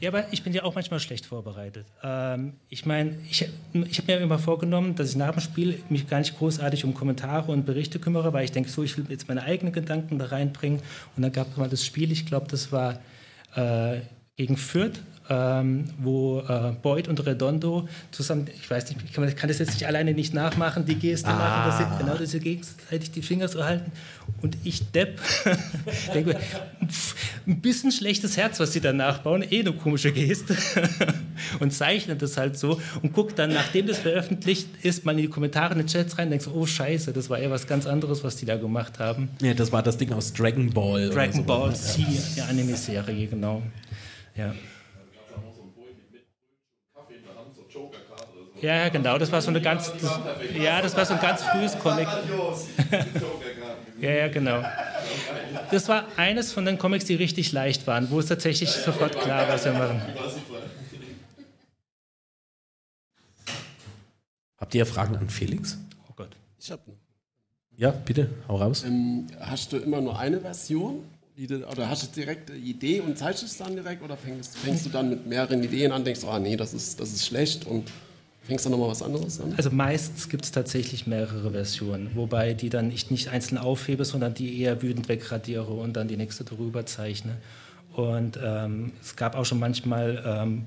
[0.00, 1.84] Ja, aber ich bin ja auch manchmal schlecht vorbereitet.
[2.02, 6.08] Ähm, ich meine, ich, ich habe mir immer vorgenommen, dass ich nach dem Spiel mich
[6.08, 9.28] gar nicht großartig um Kommentare und Berichte kümmere, weil ich denke, so, ich will jetzt
[9.28, 10.80] meine eigenen Gedanken da reinbringen.
[11.16, 12.98] Und dann gab es mal das Spiel, ich glaube, das war
[13.56, 14.00] äh,
[14.36, 19.48] gegen Fürth, ähm, wo äh, Boyd und Redondo zusammen, ich weiß nicht, ich kann, kann
[19.48, 23.10] das jetzt nicht alleine nicht nachmachen, die Geste machen, dass sie, genau, dass sie gegenseitig
[23.10, 23.92] die Finger so halten.
[24.42, 25.20] Und ich, Depp,
[26.14, 26.40] denke mir,
[26.88, 27.14] pff,
[27.46, 30.56] ein bisschen schlechtes Herz, was sie da nachbauen, eh eine komische Geste.
[31.60, 35.28] und zeichne das halt so und guck dann, nachdem das veröffentlicht ist, mal in die
[35.28, 38.36] Kommentare, in die Chats rein, denkst, oh Scheiße, das war ja was ganz anderes, was
[38.36, 39.30] die da gemacht haben.
[39.40, 41.10] ja, das war das Ding aus Dragon Ball.
[41.10, 41.42] Dragon so.
[41.42, 42.04] Ball Z,
[42.36, 43.62] die Anime-Serie, genau.
[44.36, 44.54] Ja.
[48.60, 50.18] Ja, genau, das war so eine ganz, das,
[50.60, 52.08] ja, das war so ein ganz frühes Comic.
[54.00, 54.62] ja, ja, genau.
[55.70, 59.46] Das war eines von den Comics, die richtig leicht waren, wo es tatsächlich sofort klar
[59.46, 60.02] war, was wir machen.
[64.58, 65.78] Habt ihr Fragen an Felix?
[66.08, 66.30] Oh Gott.
[66.60, 66.80] Ich hab,
[67.76, 68.82] Ja, bitte, hau raus.
[68.84, 71.04] ähm, hast du immer nur eine Version?
[71.70, 74.02] Oder hast du direkt eine Idee und zeichnest dann direkt?
[74.02, 77.12] Oder fängst, fängst du dann mit mehreren Ideen an, denkst, ah nee, das ist, das
[77.12, 77.88] ist schlecht und
[78.48, 79.52] fängst dann nochmal was anderes an?
[79.56, 84.32] Also meistens gibt es tatsächlich mehrere Versionen, wobei die dann ich nicht einzeln aufhebe, sondern
[84.32, 87.36] die eher wütend wegradiere und dann die nächste drüber zeichne.
[87.92, 90.66] Und ähm, es gab auch schon manchmal ähm,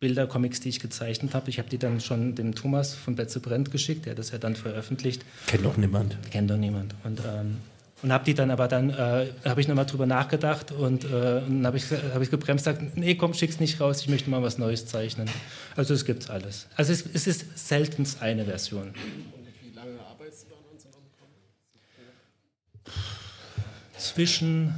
[0.00, 1.48] Bilder, Comics, die ich gezeichnet habe.
[1.48, 4.38] Ich habe die dann schon dem Thomas von Betze Brent geschickt, der hat das ja
[4.38, 5.24] dann veröffentlicht.
[5.46, 6.16] Kennt doch niemand.
[6.30, 6.94] Kennt doch niemand.
[7.04, 7.58] Und, ähm,
[8.02, 11.66] und habe die dann aber dann, äh, habe ich nochmal drüber nachgedacht und, äh, und
[11.66, 14.58] habe ich, hab ich gebremst gesagt, nee, komm, schick's nicht raus, ich möchte mal was
[14.58, 15.28] Neues zeichnen.
[15.76, 16.66] Also es gibt's alles.
[16.76, 18.92] Also es, es ist seltenst eine Version.
[19.62, 21.08] Wie lange arbeitest du dann an so einem
[22.84, 22.94] Comic?
[23.98, 24.74] Zwischen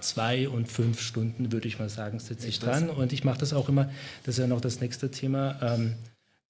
[0.00, 2.90] zwei und fünf Stunden, würde ich mal sagen, sitze ich dran.
[2.90, 3.90] Und ich mache das auch immer,
[4.24, 5.94] das ist ja noch das nächste Thema, ähm,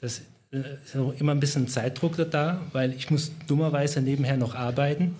[0.00, 5.14] das äh, ist immer ein bisschen Zeitdruck da, weil ich muss dummerweise nebenher noch arbeiten.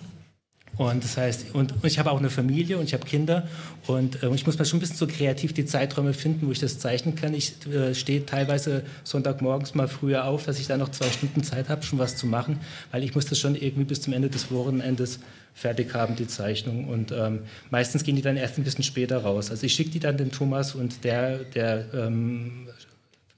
[0.89, 3.47] Und das heißt, und, ich habe auch eine Familie und ich habe Kinder
[3.85, 6.59] und äh, ich muss mal schon ein bisschen so kreativ die Zeiträume finden, wo ich
[6.59, 7.35] das zeichnen kann.
[7.35, 11.69] Ich äh, stehe teilweise Sonntagmorgens mal früher auf, dass ich da noch zwei Stunden Zeit
[11.69, 14.49] habe, schon was zu machen, weil ich muss das schon irgendwie bis zum Ende des
[14.49, 15.19] Wochenendes
[15.53, 16.87] fertig haben, die Zeichnung.
[16.87, 19.51] Und ähm, meistens gehen die dann erst ein bisschen später raus.
[19.51, 22.69] Also ich schicke die dann den Thomas und der, der ähm,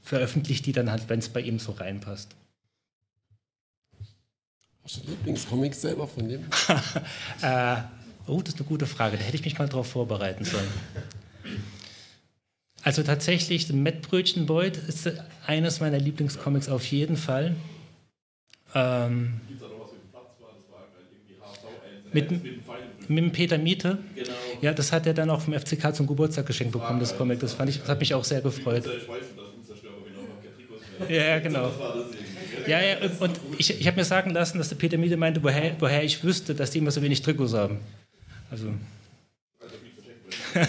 [0.01, 2.37] veröffentlicht die dann halt, wenn es bei ihm so reinpasst.
[4.83, 6.43] Hast du einen Lieblingscomic selber von dem?
[7.41, 7.75] Äh,
[8.27, 9.17] oh, das ist eine gute Frage.
[9.17, 10.67] Da hätte ich mich mal darauf vorbereiten sollen.
[12.83, 15.09] Also tatsächlich, Matt Brötchen Boyd ist
[15.45, 17.55] eines meiner Lieblingscomics auf jeden Fall.
[18.75, 19.39] Ähm,
[22.11, 22.43] mit, mit
[23.09, 23.99] dem Peter Miete.
[24.61, 27.39] Ja, das hat er dann auch vom FCK zum Geburtstag geschenkt bekommen, das Comic.
[27.39, 28.89] Das fand ich, das hat mich auch sehr gefreut.
[31.09, 31.71] Ja, ja, genau.
[32.67, 35.75] Ja, ja, und ich, ich habe mir sagen lassen, dass der Peter Miete meinte, woher,
[35.79, 37.79] woher ich wüsste, dass die immer so wenig Trikots haben.
[38.49, 38.73] Also.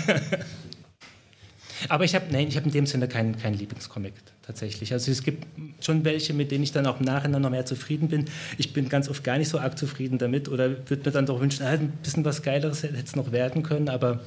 [1.89, 4.93] Aber ich habe nein, ich habe in dem Sinne keinen kein Lieblingscomic tatsächlich.
[4.93, 5.47] Also es gibt
[5.81, 8.27] schon welche, mit denen ich dann auch im Nachhinein noch mehr zufrieden bin.
[8.59, 11.41] Ich bin ganz oft gar nicht so arg zufrieden damit oder würde mir dann doch
[11.41, 14.21] wünschen, ah, ein bisschen was Geileres hätte es noch werden können, aber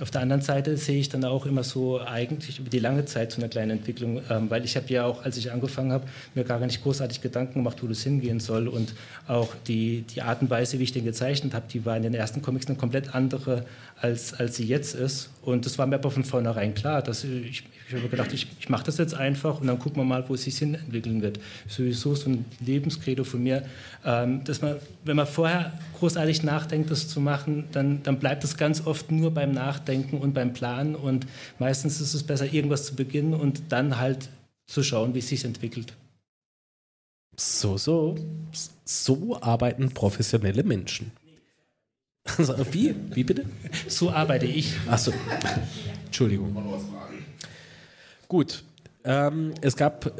[0.00, 3.32] auf der anderen Seite sehe ich dann auch immer so eigentlich über die lange Zeit
[3.32, 6.44] so eine kleine Entwicklung, ähm, weil ich habe ja auch, als ich angefangen habe, mir
[6.44, 8.68] gar nicht großartig Gedanken gemacht, wo das hingehen soll.
[8.68, 8.94] Und
[9.26, 12.14] auch die, die Art und Weise, wie ich den gezeichnet habe, die war in den
[12.14, 13.64] ersten Comics eine komplett andere,
[14.00, 15.30] als, als sie jetzt ist.
[15.42, 18.68] Und das war mir aber von vornherein klar, dass ich, ich habe gedacht, ich, ich
[18.68, 21.40] mache das jetzt einfach und dann gucken wir mal, wo es sich hin entwickeln wird.
[21.66, 23.64] Sowieso so ein Lebenskredo von mir,
[24.04, 28.56] ähm, dass man, wenn man vorher großartig nachdenkt, das zu machen, dann, dann bleibt es
[28.56, 29.69] ganz oft nur beim Nachdenken
[30.20, 31.26] und beim Planen und
[31.58, 34.28] meistens ist es besser, irgendwas zu beginnen und dann halt
[34.66, 35.94] zu schauen, wie es sich entwickelt.
[37.36, 38.16] So, so.
[38.84, 41.12] So arbeiten professionelle Menschen.
[42.36, 42.94] Also, wie?
[43.14, 43.46] Wie bitte?
[43.88, 44.74] So arbeite ich.
[44.86, 45.12] Achso.
[46.04, 46.54] Entschuldigung.
[48.28, 48.62] Gut.
[49.04, 50.06] Ähm, es gab.
[50.06, 50.10] Äh,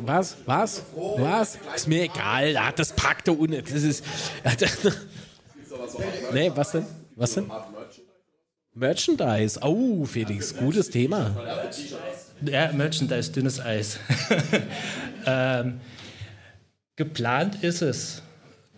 [0.00, 0.36] was?
[0.44, 0.82] Was?
[0.94, 1.58] Was?
[1.74, 2.56] Ist mir egal.
[2.56, 3.62] Ah, das packt da unten.
[3.62, 4.04] Das ist.
[6.32, 6.86] nee, was denn?
[7.16, 7.50] Was denn?
[8.80, 9.60] Merchandise.
[9.62, 11.36] Oh, Felix, gutes Thema.
[12.42, 13.98] Ja, Merchandise, dünnes Eis.
[15.26, 15.80] ähm,
[16.96, 18.22] geplant ist es.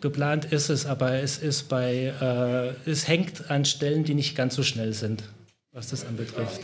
[0.01, 4.57] Geplant ist es, aber es ist bei, äh, es hängt an Stellen, die nicht ganz
[4.57, 5.23] so schnell sind,
[5.71, 6.62] was das anbetrifft.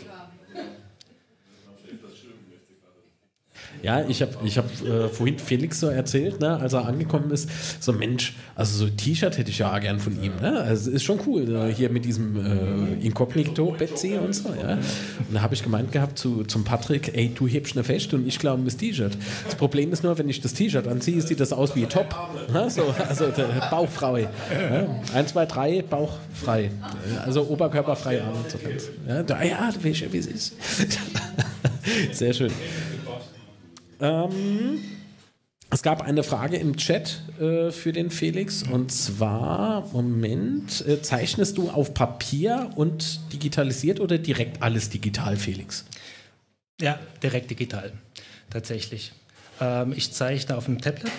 [3.82, 7.48] Ja, ich habe ich hab, äh, vorhin Felix so erzählt, ne, als er angekommen ist,
[7.80, 10.32] so Mensch, also so ein T-Shirt hätte ich ja gern von ihm.
[10.40, 10.60] Ne?
[10.60, 11.68] Also ist schon cool, ne?
[11.68, 14.48] hier mit diesem äh, Inkognito Betsy und so.
[14.48, 14.74] Ja?
[14.74, 18.26] Und da habe ich gemeint gehabt zu, zum Patrick, ey, du hebst eine Fest und
[18.26, 19.16] ich glaube das T-Shirt.
[19.44, 22.14] Das Problem ist nur, wenn ich das T-Shirt anziehe, sieht das aus wie top.
[22.52, 22.68] Ne?
[22.70, 23.26] So, also
[23.70, 24.22] bauchfrei.
[24.22, 24.86] Ja?
[25.14, 26.70] Eins, zwei, drei, bauchfrei.
[27.24, 28.16] Also oberkörperfrei.
[28.16, 30.54] Ja, ja, ja, wie es ist.
[32.12, 32.50] Sehr schön.
[34.00, 34.80] Ähm,
[35.70, 41.58] es gab eine Frage im Chat äh, für den Felix und zwar, Moment, äh, zeichnest
[41.58, 45.84] du auf Papier und digitalisiert oder direkt alles digital, Felix?
[46.80, 47.92] Ja, direkt digital,
[48.50, 49.12] tatsächlich.
[49.60, 51.12] Ähm, ich zeichne auf dem Tablet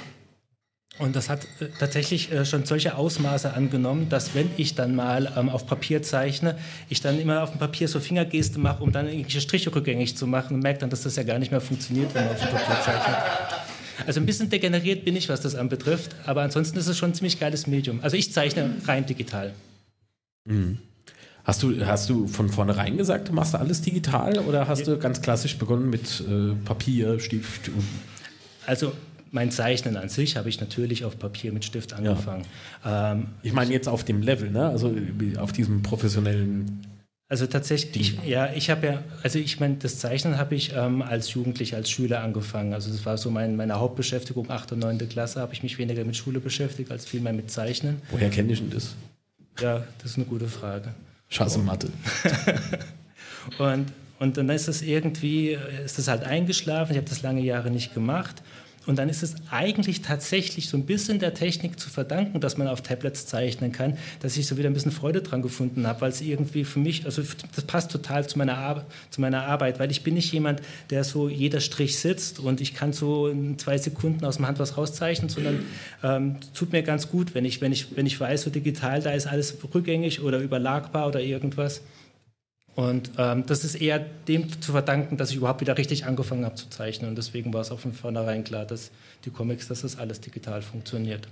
[0.99, 5.31] und das hat äh, tatsächlich äh, schon solche Ausmaße angenommen, dass wenn ich dann mal
[5.37, 6.57] ähm, auf Papier zeichne,
[6.89, 10.27] ich dann immer auf dem Papier so Fingergeste mache, um dann irgendwelche Striche rückgängig zu
[10.27, 12.49] machen und merke dann, dass das ja gar nicht mehr funktioniert, wenn man auf dem
[12.49, 13.15] Papier zeichnet.
[14.05, 17.13] Also ein bisschen degeneriert bin ich, was das anbetrifft, aber ansonsten ist es schon ein
[17.13, 17.99] ziemlich geiles Medium.
[18.01, 19.53] Also ich zeichne rein digital.
[20.45, 20.79] Mhm.
[21.45, 24.93] Hast du, hast du von vornherein gesagt, du machst alles digital oder hast ja.
[24.93, 27.71] du ganz klassisch begonnen mit äh, Papier, Stift?
[28.65, 28.91] Also
[29.31, 32.45] mein Zeichnen an sich habe ich natürlich auf Papier mit Stift angefangen.
[32.83, 33.13] Ja.
[33.13, 34.67] Ähm, ich meine jetzt auf dem Level, ne?
[34.67, 34.95] also
[35.37, 36.85] auf diesem professionellen.
[37.27, 41.03] Also tatsächlich, ich, ja, ich habe ja, also ich meine, das Zeichnen habe ich ähm,
[41.03, 42.73] als Jugendlicher, als Schüler angefangen.
[42.73, 44.71] Also das war so mein, meine Hauptbeschäftigung, 8.
[44.71, 44.97] und 9.
[45.09, 48.01] Klasse habe ich mich weniger mit Schule beschäftigt, als vielmehr mit Zeichnen.
[48.09, 48.95] Woher kenne ich denn das?
[49.61, 50.93] Ja, das ist eine gute Frage.
[51.27, 51.89] Schasse Mathe.
[53.59, 53.85] und,
[54.17, 56.93] und dann ist das irgendwie, ist das halt eingeschlafen.
[56.93, 58.41] Ich habe das lange Jahre nicht gemacht.
[58.85, 62.67] Und dann ist es eigentlich tatsächlich so ein bisschen der Technik zu verdanken, dass man
[62.67, 66.09] auf Tablets zeichnen kann, dass ich so wieder ein bisschen Freude dran gefunden habe, weil
[66.09, 67.21] es irgendwie für mich, also
[67.55, 71.03] das passt total zu meiner, Ar zu meiner Arbeit, weil ich bin nicht jemand, der
[71.03, 74.77] so jeder Strich sitzt und ich kann so in zwei Sekunden aus dem Hand was
[74.77, 75.65] rauszeichnen, sondern
[76.03, 79.11] ähm, tut mir ganz gut, wenn ich, wenn, ich, wenn ich weiß, so digital, da
[79.11, 81.81] ist alles rückgängig oder überlagbar oder irgendwas.
[82.75, 86.55] Und ähm, das ist eher dem zu verdanken, dass ich überhaupt wieder richtig angefangen habe
[86.55, 87.09] zu zeichnen.
[87.09, 88.91] Und deswegen war es auch von vornherein klar, dass
[89.25, 91.27] die Comics, dass das alles digital funktioniert.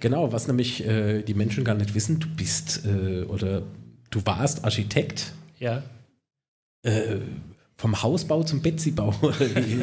[0.00, 3.62] Genau, was nämlich äh, die Menschen gar nicht wissen, du bist äh, oder
[4.10, 5.32] du warst Architekt.
[5.58, 5.82] Ja.
[6.82, 7.18] Äh,
[7.78, 9.14] vom Hausbau zum Betsy-Bau.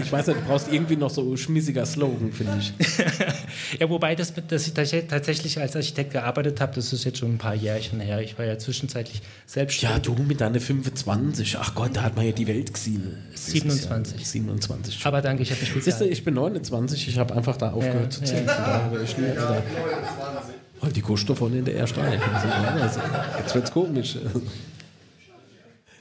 [0.03, 2.73] Ich weiß nicht, du brauchst irgendwie noch so ein schmissiger Slogan, finde ich.
[3.79, 7.37] ja, wobei, das, dass ich tatsächlich als Architekt gearbeitet habe, das ist jetzt schon ein
[7.37, 8.21] paar Jährchen her.
[8.21, 10.07] Ich war ja zwischenzeitlich selbstständig.
[10.07, 11.57] Ja, du mit deiner 25.
[11.59, 13.17] Ach Gott, da hat man ja die Welt gesehen.
[13.35, 14.19] 27.
[14.19, 15.05] Ja 27.
[15.05, 17.71] Aber danke, ich habe mich gut Siehst du, ich bin 29, ich habe einfach da
[17.71, 18.45] aufgehört ja, zu zählen.
[18.47, 18.91] Ja.
[19.35, 19.63] Ja,
[20.81, 22.19] oh, die Kuhstoff in der ersten Reihe.
[22.81, 22.99] Also,
[23.37, 24.17] jetzt wird's komisch.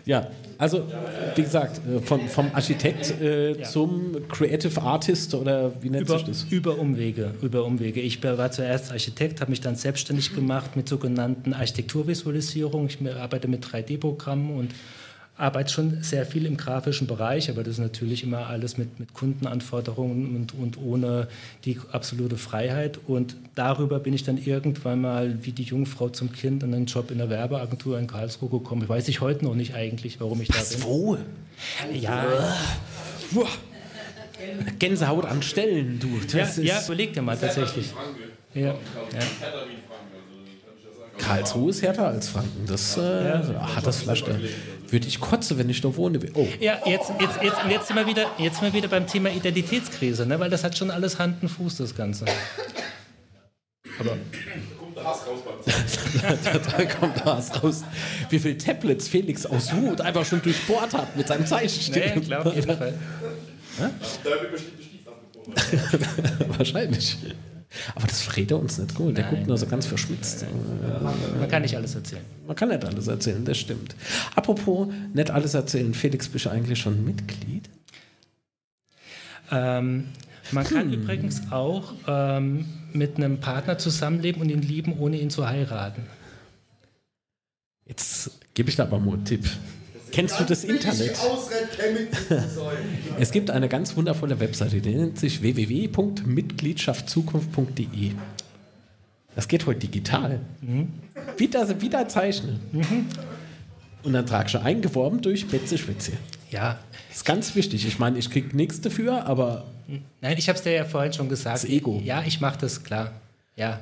[0.05, 0.27] Ja,
[0.63, 0.85] also
[1.35, 3.65] wie gesagt, äh, von, vom Architekt äh, Ja.
[3.69, 6.47] zum Creative Artist oder wie nennt Über, sich das?
[6.51, 8.01] über Umwege, über Umwege.
[8.01, 12.87] Ich war zuerst Architekt, habe mich dann selbstständig gemacht mit sogenannten Architekturvisualisierung.
[12.87, 14.71] Ich arbeite mit 3D-Programmen und
[15.43, 19.13] arbeite schon sehr viel im grafischen Bereich, aber das ist natürlich immer alles mit, mit
[19.13, 21.27] Kundenanforderungen und, und ohne
[21.65, 23.01] die absolute Freiheit.
[23.09, 27.11] Und darüber bin ich dann irgendwann mal wie die Jungfrau zum Kind an einen Job
[27.11, 28.89] in der Werbeagentur in Karlsruhe gekommen.
[28.89, 30.83] Weiß ich heute noch nicht eigentlich, warum ich da bin.
[30.85, 31.19] Wo?
[31.93, 32.25] Ja,
[34.79, 36.07] Gänsehaut an Stellen, du.
[36.37, 37.93] ja, Das ja, ist, überleg dir mal tatsächlich.
[38.55, 38.75] Ja, ja.
[41.19, 42.67] Karlsruhe ist härter als Franken.
[42.67, 44.37] Das äh, hat das Flasch da.
[44.93, 46.21] Würde ich kotzen, wenn ich da wohne.
[46.35, 49.31] Oh, Ja, jetzt, jetzt, jetzt, jetzt, sind wir wieder, jetzt sind wir wieder beim Thema
[49.31, 50.39] Identitätskrise, ne?
[50.39, 52.27] weil das hat schon alles Hand und Fuß, das Ganze.
[56.77, 57.85] da kommt was raus.
[58.29, 62.13] Wie viele Tablets Felix aus Wut einfach schon durchbohrt hat mit seinem Zeichenstil.
[62.15, 62.95] Nee, klar, auf jeden Fall.
[66.59, 67.17] Wahrscheinlich.
[67.95, 69.17] Aber das verrät er uns nicht gut.
[69.17, 69.35] Der Nein.
[69.35, 70.45] guckt nur so ganz verschmitzt.
[71.39, 72.25] Man kann nicht alles erzählen.
[72.47, 73.95] Man kann nicht alles erzählen, das stimmt.
[74.35, 75.95] Apropos, nicht alles erzählen.
[75.95, 77.69] Felix, bist du eigentlich schon Mitglied?
[79.51, 80.09] Ähm,
[80.51, 85.49] man kann übrigens auch ähm, mit einem Partner zusammenleben und ihn lieben, ohne ihn zu
[85.49, 86.03] heiraten.
[87.87, 89.49] Jetzt gebe ich da aber mal einen Tipp.
[90.13, 91.19] Kennst du das Internet?
[93.19, 98.13] Es gibt eine ganz wundervolle Webseite, die nennt sich www.mitgliedschaftzukunft.de.
[99.35, 100.39] Das geht heute digital.
[101.39, 102.61] Wieder, wieder zeichnen.
[104.03, 106.13] Und dann tragst du eingeworben durch Betze Schwitze.
[106.51, 106.79] Ja.
[107.09, 107.87] Das ist ganz wichtig.
[107.87, 109.65] Ich meine, ich krieg nichts dafür, aber
[110.21, 111.57] Nein, ich habe es dir ja vorhin schon gesagt.
[111.57, 112.01] Das Ego.
[112.05, 113.13] Ja, ich mache das, klar.
[113.57, 113.81] Ja.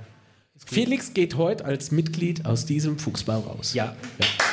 [0.66, 3.74] Felix geht heute als Mitglied aus diesem Fuchsbau raus.
[3.74, 3.94] Ja.
[4.18, 4.49] So.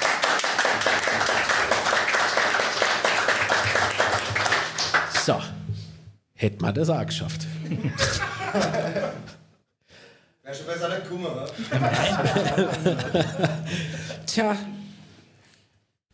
[6.37, 7.45] Hätte man das auch geschafft.
[10.43, 11.45] Wäre schon besser nicht kommen, wa?
[14.25, 14.55] Tja,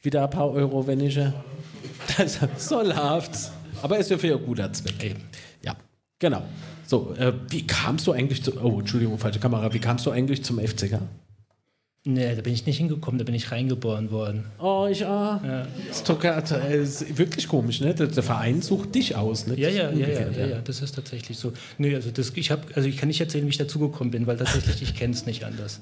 [0.02, 1.34] wieder ein paar Euro weniger.
[2.18, 3.52] Also, so läuft's.
[3.82, 5.02] Aber ist ja für ein guter Zweck.
[5.04, 5.22] Eben.
[5.64, 5.74] Ja,
[6.20, 6.44] genau.
[6.86, 8.52] So, äh, wie kamst du eigentlich zu.
[8.62, 9.74] Oh, Entschuldigung, falsche Kamera.
[9.74, 11.00] Wie kamst du eigentlich zum FCK?
[12.06, 14.44] Nee, da bin ich nicht hingekommen, da bin ich reingeboren worden.
[14.60, 15.66] Oh, ich ah.
[15.89, 17.96] Ist, doch, grad, äh, ist wirklich komisch, ne?
[17.96, 19.58] Der, der Verein sucht dich aus, ne?
[19.58, 21.54] Ja, ja, ja, ja, ja, ja, das ist tatsächlich so.
[21.78, 24.36] Nee, also, das, ich, hab, also ich kann nicht erzählen, wie ich dazugekommen bin, weil
[24.36, 25.80] tatsächlich ich kenne es nicht anders.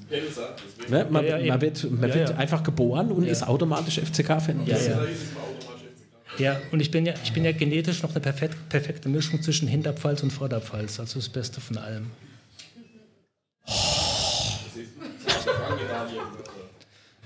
[0.88, 1.06] Ne?
[1.10, 2.36] Man, Ja, ja, man wird, man Ja, wird ja.
[2.36, 4.64] einfach geboren und ist automatisch FCK-Fan.
[4.64, 5.06] Ja, ja.
[6.38, 9.66] Ja, und ich bin ja, ich bin ja genetisch noch eine perfekt, perfekte Mischung zwischen
[9.66, 12.06] Hinterpfalz und Vorderpfalz, also das Beste von allem.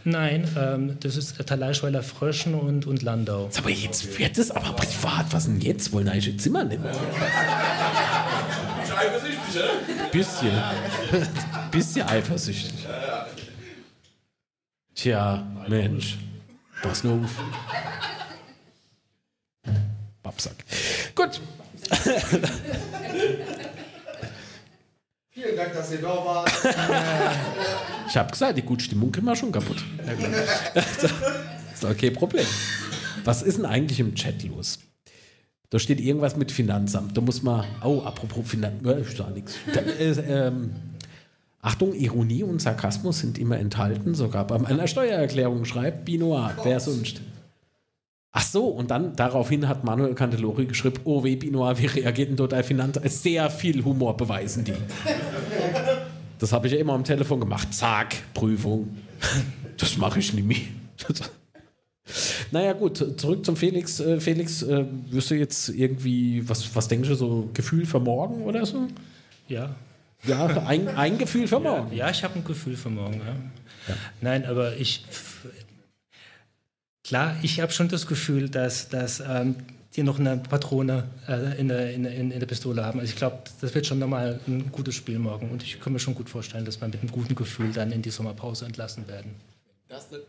[0.05, 3.51] Nein, ähm, das ist Taleischweiler Fröschen und, und Landau.
[3.57, 5.27] Aber jetzt wird es aber privat.
[5.33, 5.93] Was denn jetzt?
[5.93, 6.85] Wollen eigentlich Zimmer nehmen?
[10.13, 10.53] Bisschen.
[11.73, 12.87] Bisschen eifersüchtig.
[14.95, 16.19] Tja, Mensch.
[16.83, 17.29] Pass nur.
[20.23, 20.55] Babsack.
[21.17, 21.41] Gut.
[25.47, 26.51] Vielen Dank, dass ihr da wart.
[28.09, 29.79] Ich habe gesagt, die gute Stimmung können wir schon kaputt.
[31.75, 32.47] ist doch kein Problem.
[33.25, 34.79] Was ist denn eigentlich im Chat los?
[35.71, 37.17] Da steht irgendwas mit Finanzamt.
[37.17, 37.65] Da muss man.
[37.83, 39.07] Oh, apropos Finanzamt.
[39.09, 39.57] Ich sag nichts.
[39.75, 40.71] Da, äh, ähm,
[41.61, 46.55] Achtung, Ironie und Sarkasmus sind immer enthalten, sogar bei meiner Steuererklärung, schreibt Binoir.
[46.63, 47.21] Wer sonst?
[48.39, 52.37] Ach so, und dann daraufhin hat Manuel Candelori geschrieben: Oh, weh, Binoir, wie reagiert denn
[52.37, 53.11] dort ein Finanzamt?
[53.11, 54.75] Sehr viel Humor beweisen die.
[56.39, 57.73] Das habe ich ja immer am Telefon gemacht.
[57.73, 58.97] Zack, Prüfung.
[59.79, 60.57] Das mache ich nicht mehr.
[62.53, 63.99] Naja, gut, zurück zum Felix.
[64.01, 68.45] Äh, Felix, äh, wirst du jetzt irgendwie, was, was denkst du, so Gefühl für morgen
[68.45, 68.87] oder so?
[69.49, 69.75] Ja,
[70.25, 71.95] Ja, ein, ein Gefühl für morgen.
[71.95, 73.21] ja ich habe ein Gefühl für morgen.
[73.89, 73.95] Ja.
[74.21, 75.05] Nein, aber ich.
[77.05, 79.57] Klar, ich habe schon das Gefühl, dass, dass ähm,
[79.97, 83.01] die noch eine Patrone äh, in, der, in, in der Pistole haben.
[83.01, 85.51] Also ich glaube, das wird schon nochmal ein gutes Spiel morgen.
[85.51, 88.03] Und ich kann mir schon gut vorstellen, dass wir mit einem guten Gefühl dann in
[88.03, 89.35] die Sommerpause entlassen werden.
[89.89, 90.23] Das nicht.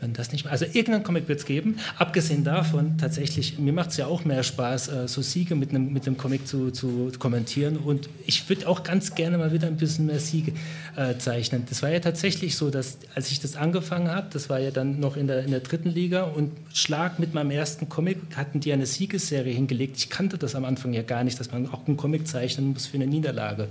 [0.00, 1.78] Wenn das nicht mehr, also irgendeinen Comic wird es geben.
[1.98, 5.92] Abgesehen davon, tatsächlich, mir macht es ja auch mehr Spaß, äh, so Siege mit einem
[5.92, 7.76] mit Comic zu, zu kommentieren.
[7.76, 10.52] Und ich würde auch ganz gerne mal wieder ein bisschen mehr Siege
[10.96, 11.64] äh, zeichnen.
[11.68, 15.00] Das war ja tatsächlich so, dass als ich das angefangen habe, das war ja dann
[15.00, 18.72] noch in der, in der dritten Liga und Schlag mit meinem ersten Comic hatten die
[18.72, 19.96] eine Siegesserie hingelegt.
[19.96, 22.86] Ich kannte das am Anfang ja gar nicht, dass man auch einen Comic zeichnen muss
[22.86, 23.68] für eine Niederlage.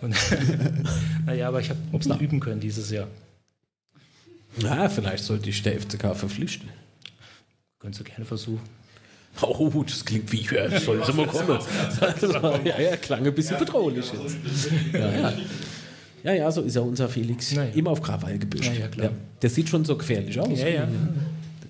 [0.00, 0.14] Und
[1.26, 3.08] naja, aber ich habe es noch üben können dieses Jahr.
[4.62, 6.68] Na, vielleicht sollte ich der FCK verpflichten.
[7.78, 8.60] Könntest du gerne versuchen.
[9.42, 11.60] Oh, das klingt wie, ja, soll es mal kommen.
[12.64, 14.36] ja, ja, klang ein bisschen bedrohlich jetzt.
[14.92, 15.32] Ja, ja.
[16.22, 17.52] Ja, ja, so ist ja unser Felix.
[17.52, 17.64] Ja.
[17.64, 18.66] Immer auf Krawall gebüscht.
[18.66, 19.12] Ja, ja, klar.
[19.40, 20.58] Der sieht schon so gefährlich aus.
[20.58, 20.88] Ja, ja.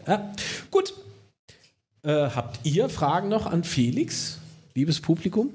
[0.07, 0.33] Ja,
[0.71, 0.93] gut.
[2.03, 4.39] Äh, habt ihr Fragen noch an Felix,
[4.75, 5.51] liebes Publikum?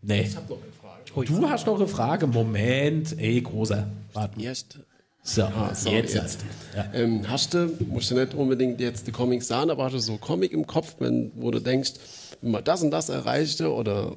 [0.00, 0.22] Nee.
[0.22, 1.26] Ich hab noch eine Frage.
[1.26, 2.26] Du hast noch eine Frage?
[2.26, 3.88] Moment, ey, großer.
[4.12, 4.40] Warte.
[4.40, 4.78] Erst.
[5.26, 6.14] So, Ah, so, jetzt.
[6.14, 6.44] jetzt.
[6.74, 6.88] Ja.
[6.94, 10.16] Ähm, hast du, musst du nicht unbedingt jetzt die Comics sagen, aber hast du so
[10.18, 11.94] Comic im Kopf, wenn, wo du denkst,
[12.40, 14.16] wenn man das und das erreichte oder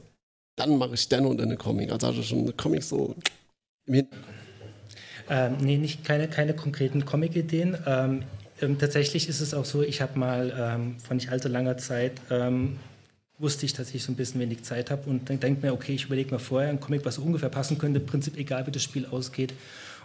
[0.55, 1.91] dann mache ich dann und eine Comic.
[1.91, 3.15] Also hast du schon eine Comic so
[3.87, 4.27] im Hinterkopf.
[5.31, 7.75] Ähm, nee, nicht, keine, keine konkreten Comic-Ideen.
[7.87, 8.23] Ähm,
[8.61, 12.13] ähm, tatsächlich ist es auch so, ich habe mal ähm, vor nicht allzu langer Zeit
[12.29, 12.77] ähm,
[13.39, 15.93] wusste ich, dass ich so ein bisschen wenig Zeit habe und dann denke mir, okay,
[15.93, 18.83] ich überlege mal vorher ein Comic, was ungefähr passen könnte, im Prinzip egal, wie das
[18.83, 19.53] Spiel ausgeht.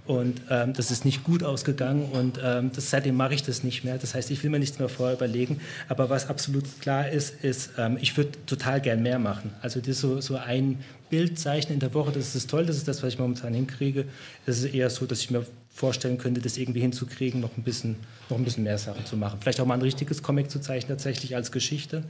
[0.06, 3.84] Und ähm, das ist nicht gut ausgegangen und ähm, das, seitdem mache ich das nicht
[3.84, 3.96] mehr.
[3.96, 5.60] Das heißt, ich will mir nichts mehr vorher überlegen.
[5.88, 9.54] Aber was absolut klar ist, ist, ähm, ich würde total gern mehr machen.
[9.62, 12.86] Also das so, so ein Bild zeichnen in der Woche, das ist toll, das ist
[12.86, 14.04] das, was ich momentan hinkriege.
[14.44, 17.96] Es ist eher so, dass ich mir vorstellen könnte, das irgendwie hinzukriegen, noch ein bisschen,
[18.28, 19.38] noch ein bisschen mehr Sachen zu machen.
[19.40, 22.04] Vielleicht auch mal ein richtiges Comic zu zeichnen, tatsächlich als Geschichte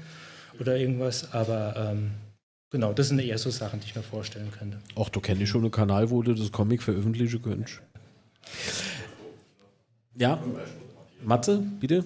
[0.58, 1.32] oder irgendwas.
[1.32, 2.10] Aber ähm,
[2.70, 4.78] genau, das sind eher so Sachen, die ich mir vorstellen könnte.
[4.96, 7.80] Ach, du kennst schon einen Kanal, wo du das Comic veröffentlichen könntest.
[10.16, 10.42] Ja,
[11.22, 12.04] Mathe, bitte.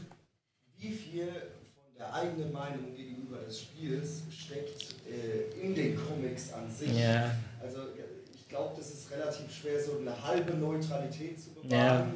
[0.79, 1.27] Wie viel
[1.75, 6.97] von der eigenen Meinung gegenüber des Spiels steckt äh, in den Comics an sich?
[6.99, 7.33] Ja.
[7.63, 7.81] Also
[8.35, 11.71] ich glaube, das ist relativ schwer, so eine halbe Neutralität zu bewahren.
[11.71, 12.07] Ja.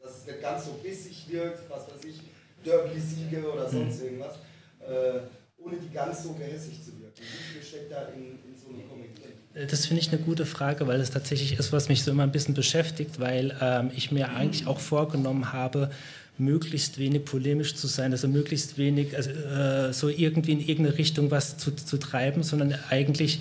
[0.00, 2.20] Dass es nicht ganz so bissig wirkt, was weiß ich,
[2.64, 4.34] Derby-Siege oder sonst irgendwas,
[4.80, 5.20] äh,
[5.56, 7.22] ohne die ganz so gehässig zu wirken.
[7.22, 9.32] Wie viel steckt da in, in so einem Comic drin?
[9.66, 12.32] Das finde ich eine gute Frage, weil es tatsächlich ist, was mich so immer ein
[12.32, 15.90] bisschen beschäftigt, weil ähm, ich mir eigentlich auch vorgenommen habe,
[16.38, 21.30] möglichst wenig polemisch zu sein, also möglichst wenig, also, äh, so irgendwie in irgendeine Richtung
[21.32, 23.40] was zu, zu treiben, sondern eigentlich,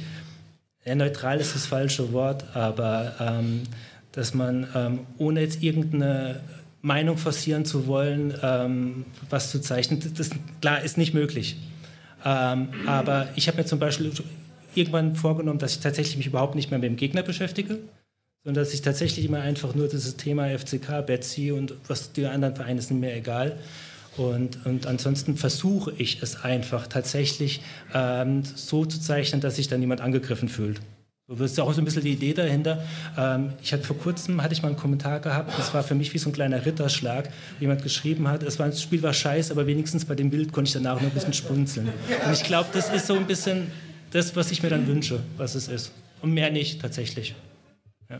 [0.83, 3.63] ja, neutral ist das falsche Wort, aber ähm,
[4.13, 6.39] dass man, ähm, ohne jetzt irgendeine
[6.81, 11.57] Meinung forcieren zu wollen, ähm, was zu zeichnen, das klar ist nicht möglich.
[12.25, 14.11] Ähm, aber ich habe mir zum Beispiel
[14.77, 17.79] irgendwann vorgenommen, dass ich tatsächlich mich überhaupt nicht mehr mit dem Gegner beschäftige,
[18.43, 22.55] sondern dass ich tatsächlich immer einfach nur dieses Thema FCK, Betsy und was die anderen
[22.55, 23.57] Vereine nicht mehr egal.
[24.15, 27.61] Und, und ansonsten versuche ich es einfach tatsächlich
[27.93, 30.79] ähm, so zu zeichnen, dass sich dann niemand angegriffen fühlt.
[31.29, 32.81] Das ist auch so ein bisschen die Idee dahinter.
[33.17, 36.13] Ähm, ich hatte vor kurzem hatte ich mal einen Kommentar gehabt, das war für mich
[36.13, 39.67] wie so ein kleiner Ritterschlag, jemand geschrieben hat, es war, das Spiel war scheiße, aber
[39.67, 41.89] wenigstens bei dem Bild konnte ich danach noch ein bisschen spunzeln.
[42.25, 43.67] Und ich glaube, das ist so ein bisschen
[44.11, 45.91] das, was ich mir dann wünsche, was es ist.
[46.21, 47.35] Und mehr nicht tatsächlich.
[48.09, 48.19] Ja.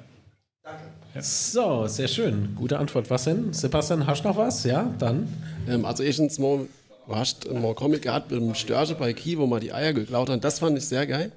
[1.21, 2.53] So, sehr schön.
[2.55, 3.09] Gute Antwort.
[3.09, 3.53] Was denn?
[3.53, 4.63] Sebastian, hast du noch was?
[4.63, 5.27] Ja, dann.
[5.67, 6.67] Ähm, also erstens mal,
[7.07, 10.29] du hast mal Comic gehabt mit dem Störche bei Key, wo man die Eier geklaut
[10.29, 10.43] hat.
[10.43, 11.31] Das fand ich sehr geil.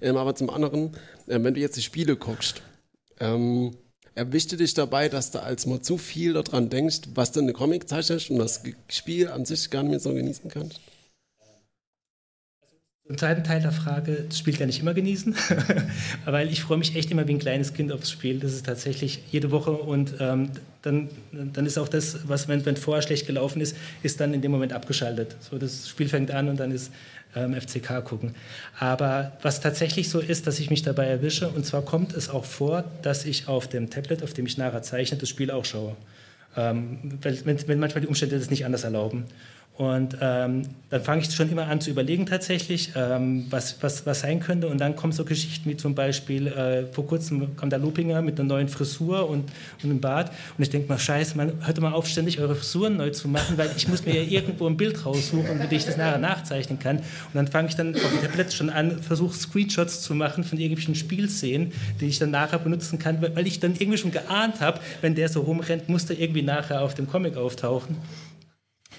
[0.00, 0.96] Ähm, aber zum anderen,
[1.28, 2.62] ähm, wenn du jetzt die Spiele guckst,
[3.20, 3.76] ähm,
[4.14, 7.54] erwischte dich dabei, dass du als mal zu viel daran denkst, was du in der
[7.54, 10.80] Comic zeichnest und das Spiel an sich gar nicht mehr so genießen kannst?
[13.08, 15.34] Im zweiten Teil der Frage, das Spiel kann ich immer genießen,
[16.24, 18.38] weil ich freue mich echt immer wie ein kleines Kind aufs Spiel.
[18.38, 20.50] Das ist tatsächlich jede Woche und ähm,
[20.82, 24.40] dann, dann ist auch das, was, wenn, wenn vorher schlecht gelaufen ist, ist dann in
[24.40, 25.36] dem Moment abgeschaltet.
[25.40, 26.92] So, das Spiel fängt an und dann ist
[27.34, 28.36] ähm, FCK gucken.
[28.78, 32.44] Aber was tatsächlich so ist, dass ich mich dabei erwische, und zwar kommt es auch
[32.44, 35.96] vor, dass ich auf dem Tablet, auf dem ich nachher zeichne, das Spiel auch schaue.
[36.56, 39.24] Ähm, wenn, wenn manchmal die Umstände das nicht anders erlauben.
[39.78, 44.20] Und ähm, dann fange ich schon immer an zu überlegen tatsächlich, ähm, was, was, was
[44.20, 44.68] sein könnte.
[44.68, 48.38] Und dann kommen so Geschichten wie zum Beispiel, äh, vor kurzem kam der Lupinger mit
[48.38, 49.50] einer neuen Frisur und,
[49.82, 50.30] und einem Bart.
[50.58, 53.56] Und ich denke mal, scheiße, man, hört mal auf, ständig eure Frisuren neu zu machen,
[53.56, 56.98] weil ich muss mir ja irgendwo ein Bild raussuchen, dem ich das nachher nachzeichnen kann.
[56.98, 60.58] Und dann fange ich dann auf dem Tablet schon an, versuche Screenshots zu machen von
[60.58, 64.80] irgendwelchen Spielszenen, die ich dann nachher benutzen kann, weil ich dann irgendwie schon geahnt habe,
[65.00, 67.96] wenn der so rumrennt, muss der irgendwie nachher auf dem Comic auftauchen.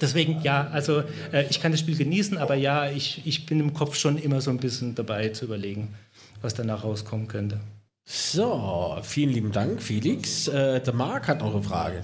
[0.01, 3.73] Deswegen, ja, also äh, ich kann das Spiel genießen, aber ja, ich, ich bin im
[3.73, 5.93] Kopf schon immer so ein bisschen dabei zu überlegen,
[6.41, 7.59] was danach rauskommen könnte.
[8.05, 10.47] So, vielen lieben Dank, Felix.
[10.49, 12.01] Äh, der Marc hat noch eine Frage.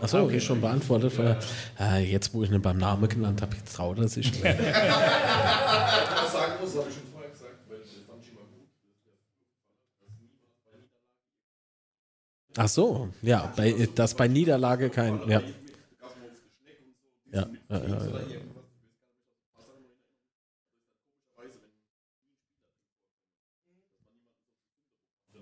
[0.00, 1.16] Achso, okay, schon beantwortet.
[1.16, 1.38] Weil,
[1.78, 4.42] äh, jetzt, wo ich ihn beim Namen genannt habe, jetzt traut er sich.
[4.42, 4.58] mehr.
[4.58, 8.68] Was sagen muss, habe ich schon vorher gesagt, weil das fand ich immer gut.
[12.56, 15.20] Ach so, ja, bei, dass bei Niederlage kein.
[15.28, 15.40] Ja.
[17.34, 17.98] Ja, ja, ja,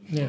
[0.09, 0.29] ja.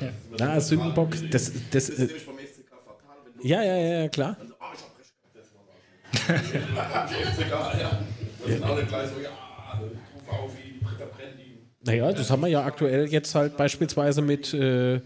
[0.00, 0.10] Ja.
[0.38, 4.36] Na, Sündenbock, das, das, äh, Nämlich beim FCK fatal, wenn du ja, ja, ja, klar.
[4.58, 7.90] ah, ich hab recht gehabt, das war FCK, ja.
[8.38, 11.70] Das sind alle gleich so, ja, ruf auf, wie Britta brennt ihn.
[11.84, 15.00] Naja, das haben wir ja aktuell jetzt halt beispielsweise mit, äh,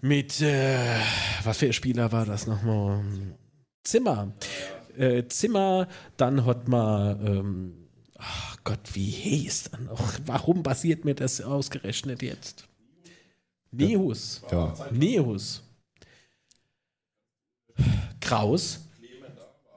[0.00, 0.78] mit äh,
[1.44, 3.02] was für ein Spieler war das nochmal?
[3.84, 4.32] Zimmer.
[5.00, 5.88] Äh, Zimmer,
[6.18, 7.88] dann hat man, ähm,
[8.18, 10.12] ach Gott, wie hieß dann noch?
[10.26, 12.68] Warum passiert mir das ausgerechnet jetzt?
[13.70, 14.42] Nehus.
[14.50, 14.74] Ja.
[14.90, 15.62] Nehus.
[18.20, 18.80] Kraus.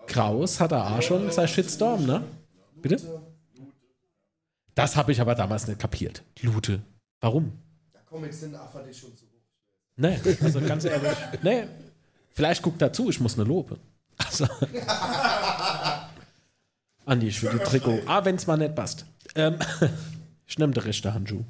[0.07, 2.25] Kraus hat er auch schon sein Shitstorm, ne?
[2.81, 3.21] Bitte?
[4.75, 6.21] Das habe ich aber damals nicht kapiert.
[6.41, 6.81] Lute.
[7.21, 7.53] Warum?
[7.93, 9.29] Ja, Comics sind einfach nicht schon zu hoch.
[9.95, 11.17] Nee, also ganz ehrlich.
[11.41, 11.63] Nee.
[12.31, 13.79] Vielleicht guckt dazu, ich muss eine Lobe.
[14.17, 14.47] Also.
[17.05, 18.01] Andi, ich will die Trikot.
[18.05, 19.05] Ah, wenn es mal nicht passt.
[19.35, 19.57] Ähm,
[20.47, 21.43] ich nehme den rechten Handschuh.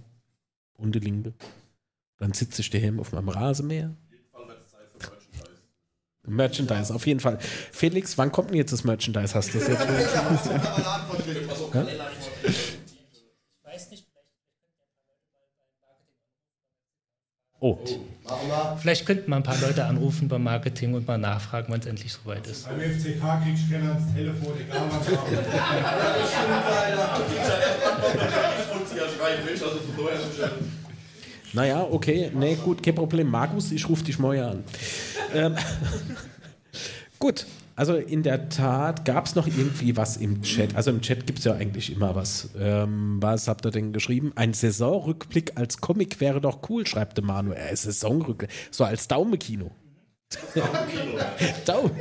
[0.78, 1.34] Und die linke.
[2.18, 3.93] Dann sitze ich daheim auf meinem Rasenmäher.
[6.26, 7.38] Merchandise, auf jeden Fall.
[7.72, 9.36] Felix, wann kommt denn jetzt das Merchandise?
[9.36, 9.86] Hast du das jetzt?
[17.59, 18.12] Oh, Machen wir.
[18.80, 22.13] Vielleicht könnten mal ein paar Leute anrufen beim Marketing und mal nachfragen, wann es endlich
[22.13, 22.67] soweit ist.
[22.67, 25.17] Beim FCK kriegst du keiner ans Telefon, egal was du
[30.07, 30.53] also
[31.53, 32.32] naja, okay.
[32.34, 33.30] Nee, gut, kein Problem.
[33.30, 34.63] Markus, ich rufe dich morgen an.
[35.34, 35.55] Ähm,
[37.19, 37.45] gut,
[37.76, 40.76] also in der Tat gab es noch irgendwie was im Chat.
[40.76, 42.49] Also im Chat gibt es ja eigentlich immer was.
[42.59, 44.32] Ähm, was habt ihr denn geschrieben?
[44.36, 47.57] Ein Saisonrückblick als Comic wäre doch cool, schreibt der Manuel.
[47.57, 48.49] Äh, Saisonrückblick.
[48.69, 49.71] So als Daumenkino.
[51.65, 51.93] Daumenkino.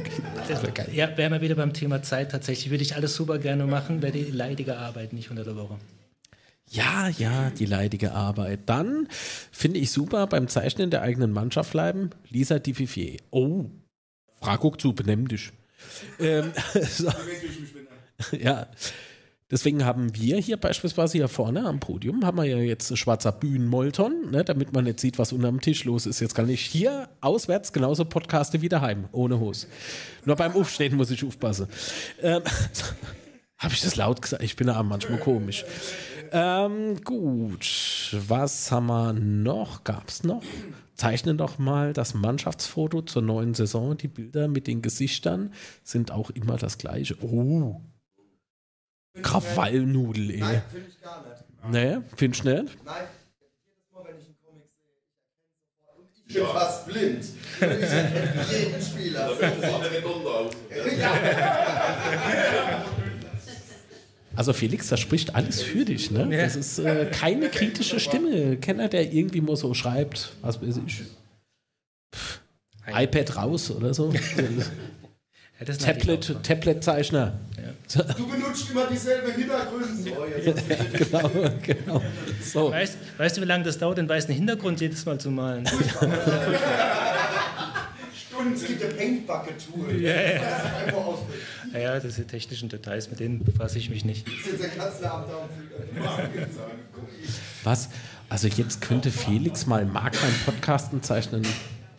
[0.75, 0.89] Geil.
[0.93, 2.71] Ja, wären wir wieder beim Thema Zeit tatsächlich.
[2.71, 5.77] Würde ich alles super gerne machen, wäre die leidige Arbeit nicht unter der Woche.
[6.71, 8.61] Ja, ja, die leidige Arbeit.
[8.67, 9.09] Dann
[9.51, 12.11] finde ich super beim Zeichnen der eigenen Mannschaft bleiben.
[12.29, 13.19] Lisa Divivier.
[13.31, 13.67] Oh,
[14.41, 15.53] frag auch zu, benimm dich.
[16.19, 16.53] Ähm,
[16.89, 17.11] so.
[18.33, 18.69] Ja.
[19.51, 24.31] Deswegen haben wir hier beispielsweise hier vorne am Podium, haben wir ja jetzt schwarzer Bühnenmolton,
[24.31, 26.21] ne, damit man nicht sieht, was unterm Tisch los ist.
[26.21, 29.67] Jetzt kann ich hier auswärts genauso podcaste wie daheim, ohne Hose.
[30.25, 31.67] Nur beim Aufstehen muss ich aufpassen.
[32.23, 32.43] Ähm,
[33.63, 34.43] Habe ich das laut gesagt?
[34.43, 35.65] Ich bin da manchmal komisch.
[36.33, 39.85] Ähm, gut, was haben wir noch?
[39.85, 40.43] Gab es noch?
[41.03, 43.97] Zeichnen doch mal das Mannschaftsfoto zur neuen Saison.
[43.97, 47.17] Die Bilder mit den Gesichtern sind auch immer das gleiche.
[47.25, 47.81] Oh,
[49.21, 50.39] Krawallnudel, ey.
[50.39, 51.43] Nein, finde ich gar nicht.
[51.73, 52.85] Nee, findest du nicht?
[52.85, 53.03] Nein,
[53.67, 54.93] jedes Mal, wenn ich einen Comic sehe,
[56.15, 57.25] ich ich bin fast blind.
[57.25, 59.27] Ich erkenne jeden Spieler.
[59.41, 60.53] Das sieht eine Redonde aus.
[64.35, 66.29] Also Felix, das spricht alles für dich, ne?
[66.31, 68.57] Das ist äh, keine kritische Stimme.
[68.57, 71.03] Kenner, der irgendwie mal so schreibt, was weiß ich.
[72.15, 72.41] Pff,
[72.87, 74.13] iPad raus oder so.
[75.69, 77.39] Ja, Tablet, Tablet-Zeichner.
[78.17, 79.87] Du benutzt immer dieselbe Hintergründe.
[79.95, 80.63] So, jetzt
[81.11, 81.31] genau,
[81.63, 82.03] genau.
[82.43, 82.73] So.
[82.73, 85.65] Weißt, weißt du, wie lange das dauert, den weißen Hintergrund jedes Mal zu malen?
[88.43, 90.01] Stunden, es gibt ein Paintbucket-Tool.
[90.01, 90.95] Ja, ja.
[90.95, 91.41] Ausbilden.
[91.73, 94.27] Ja, ja, das sind technischen Details, mit denen befasse ich mich nicht.
[94.27, 96.49] Das ist jetzt der da und fühlt
[97.65, 97.89] Was?
[98.29, 101.47] Also jetzt könnte Felix mal Mark beim Podcasten zeichnen.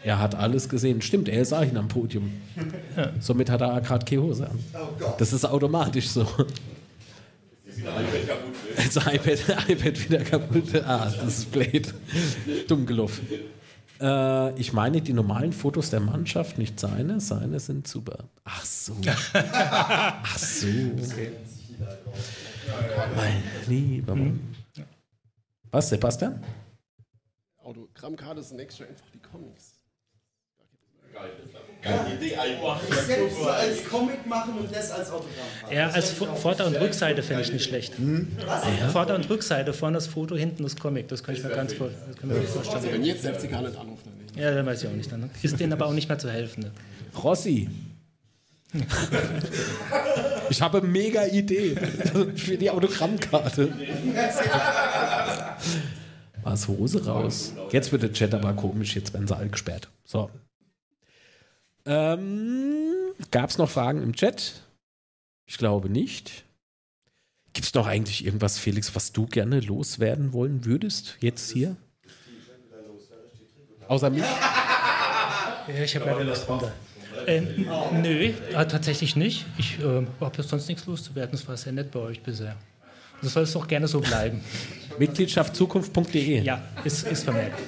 [0.04, 1.02] Er hat alles gesehen.
[1.02, 2.32] Stimmt, er ist auch hin am Podium.
[3.20, 4.60] Somit hat er gerade keine Hose an.
[4.74, 5.22] Oh Gott.
[5.22, 6.28] Das ist automatisch so.
[8.76, 10.76] Das iPad, iPad wieder kaputt.
[10.86, 11.94] Ah, das ist blöd.
[12.68, 13.28] Dumm gelaufen.
[14.00, 17.20] Äh, ich meine die normalen Fotos der Mannschaft, nicht seine.
[17.20, 18.26] Seine sind super.
[18.44, 18.96] Ach so.
[19.34, 20.68] Ach so.
[23.16, 24.56] Mein lieber Mann.
[25.72, 26.44] Was, Sebastian?
[27.58, 29.73] Autogrammkarte sind extra einfach die Comics.
[31.14, 31.32] Geile.
[33.06, 35.32] Selbst so als Comic machen und das als Autogramm.
[35.72, 37.94] Ja, als Vor- Vorder- und Rückseite fände ich nicht schlecht.
[38.92, 41.10] Vorder- und Rückseite, vorne das Foto, hinten das Comic.
[41.10, 42.94] Das kann ich mir ganz vor, das kann ich mir gut vorstellen.
[42.94, 44.42] Wenn jetzt der FCK nicht anruft, dann.
[44.42, 45.12] Ja, dann weiß ich auch nicht.
[45.12, 46.64] Dann ist denen aber auch nicht mehr zu helfen.
[46.64, 46.72] Ne?
[47.22, 47.70] Rossi.
[50.50, 51.76] Ich habe eine mega Idee
[52.36, 53.72] für die Autogrammkarte.
[56.44, 57.54] Was Hose raus.
[57.72, 59.90] Jetzt wird der Chat aber komisch, jetzt werden sie alle gesperrt.
[60.06, 60.30] So.
[61.86, 64.54] Ähm, Gab es noch Fragen im Chat?
[65.46, 66.46] Ich glaube nicht.
[67.54, 71.76] Gibt es noch eigentlich irgendwas, Felix, was du gerne loswerden wollen würdest, jetzt hier?
[73.88, 74.24] Außer mich?
[74.24, 76.72] Ja, ich habe leider Lust runter.
[77.28, 77.68] Ähm,
[78.02, 78.34] nö, äh,
[78.68, 79.46] tatsächlich nicht.
[79.58, 81.36] Ich äh, habe jetzt sonst nichts loszuwerden.
[81.36, 82.56] Es war sehr nett bei euch bisher.
[83.22, 84.42] Das soll es doch gerne so bleiben.
[85.00, 86.42] Mitgliedschaft zukunft.de.
[86.42, 87.60] Ja, ist, ist vermerkt.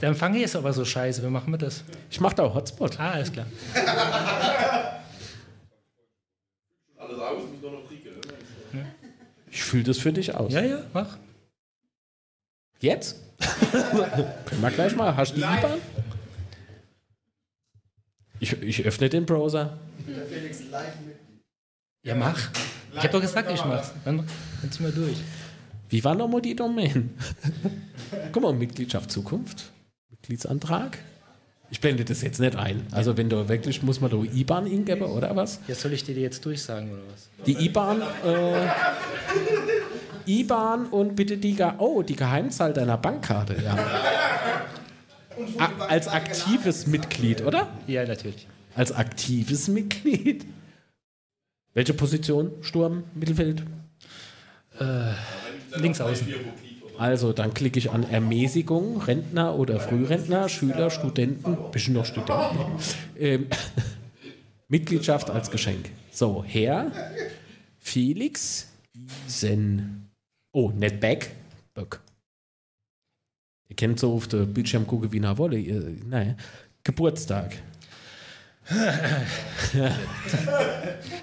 [0.00, 1.22] Der Empfang hier ist aber so scheiße.
[1.22, 1.84] Wie machen wir das?
[2.10, 2.98] Ich mache da auch Hotspot.
[2.98, 3.46] Ah, alles klar.
[6.96, 8.10] Alles aus, muss nur noch trinken.
[9.50, 10.52] Ich fühle das für dich aus.
[10.52, 11.18] Ja, ja, mach.
[12.80, 13.16] Jetzt?
[13.70, 15.14] Können wir gleich mal.
[15.16, 15.78] Hast du die IBAN?
[18.40, 19.78] Ich, ich öffne den Browser.
[20.08, 21.16] Der Felix live mit.
[22.02, 22.50] Ja, mach.
[22.94, 23.92] Ich hab doch gesagt, ich mach's.
[24.04, 24.26] Dann
[24.60, 25.18] dann ziehen wir durch.
[25.92, 27.10] Wie war nochmal die Domain?
[28.32, 29.72] Guck mal, Mitgliedschaft Zukunft.
[30.10, 30.96] Mitgliedsantrag.
[31.70, 32.86] Ich blende das jetzt nicht ein.
[32.92, 35.60] Also wenn du wirklich, muss man da IBAN eingeben oder was?
[35.68, 37.28] Ja, soll ich dir die jetzt durchsagen oder was?
[37.44, 38.70] Die IBAN, äh,
[40.26, 43.76] IBAN und bitte die, oh, die Geheimzahl deiner Bankkarte, ja.
[45.58, 47.68] A als aktives Mitglied, oder?
[47.86, 48.46] Ja, natürlich.
[48.74, 50.46] Als aktives Mitglied.
[51.74, 52.52] Welche Position?
[52.62, 53.62] Sturm, Mittelfeld?
[55.76, 56.26] Links außen.
[56.98, 62.58] Also, dann klicke ich an Ermäßigung, Rentner oder Frührentner, Schüler, Studenten, bisschen noch Studenten.
[63.18, 63.46] Ähm,
[64.68, 65.90] Mitgliedschaft als Geschenk.
[66.10, 66.90] So, Herr
[67.78, 68.68] Felix
[69.26, 70.08] Isen.
[70.52, 71.30] Oh, nicht Beck.
[71.74, 72.00] Böck.
[73.68, 75.58] Ihr kennt so auf der Bildschirm gucken wie nach Wolle.
[75.58, 76.36] Ihr- Naja.
[76.84, 77.56] Geburtstag.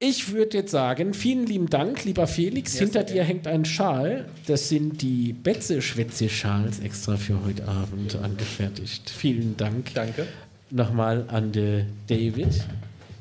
[0.00, 2.78] Ich würde jetzt sagen, vielen lieben Dank, lieber Felix.
[2.78, 4.28] Hinter dir hängt ein Schal.
[4.46, 9.10] Das sind die Betze-Schwätze-Schals extra für heute Abend angefertigt.
[9.10, 9.92] Vielen Dank.
[9.94, 10.28] Danke.
[10.70, 12.64] Nochmal an den David.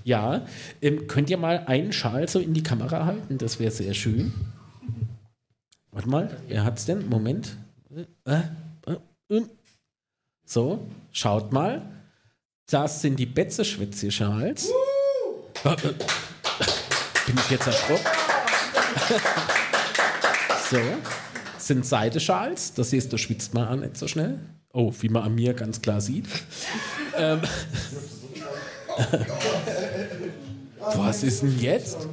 [0.08, 0.46] Ja,
[0.82, 3.38] ähm, könnt ihr mal einen Schal so in die Kamera halten?
[3.38, 4.32] Das wäre sehr schön.
[5.92, 7.10] Warte mal, wer hat's denn?
[7.10, 7.58] Moment.
[8.24, 8.40] Äh,
[8.86, 8.96] äh,
[9.30, 9.50] ähm.
[10.46, 11.82] So, schaut mal.
[12.70, 14.70] Das sind die Betze-Schwätze-Schals.
[15.66, 15.76] Äh, äh.
[17.26, 18.06] Bin ich jetzt erschrocken?
[20.72, 20.80] so,
[21.58, 22.74] sind Seideschals.
[22.76, 24.40] Das siehst du, schwitzt mal an, nicht so schnell.
[24.72, 26.28] Oh, wie man an mir ganz klar sieht.
[27.18, 27.42] ähm,
[30.96, 32.08] was ist denn jetzt?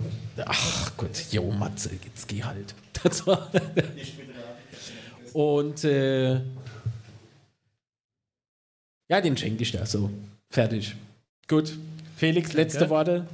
[0.44, 2.74] Ach Gott, jo, Matze, jetzt geh halt.
[3.02, 3.50] Das war
[5.34, 6.40] Und äh,
[9.08, 10.08] ja, den schenke ich dir so.
[10.48, 10.96] Fertig.
[11.46, 11.76] Gut.
[12.16, 12.94] Felix, letzte Danke.
[12.94, 13.26] Worte.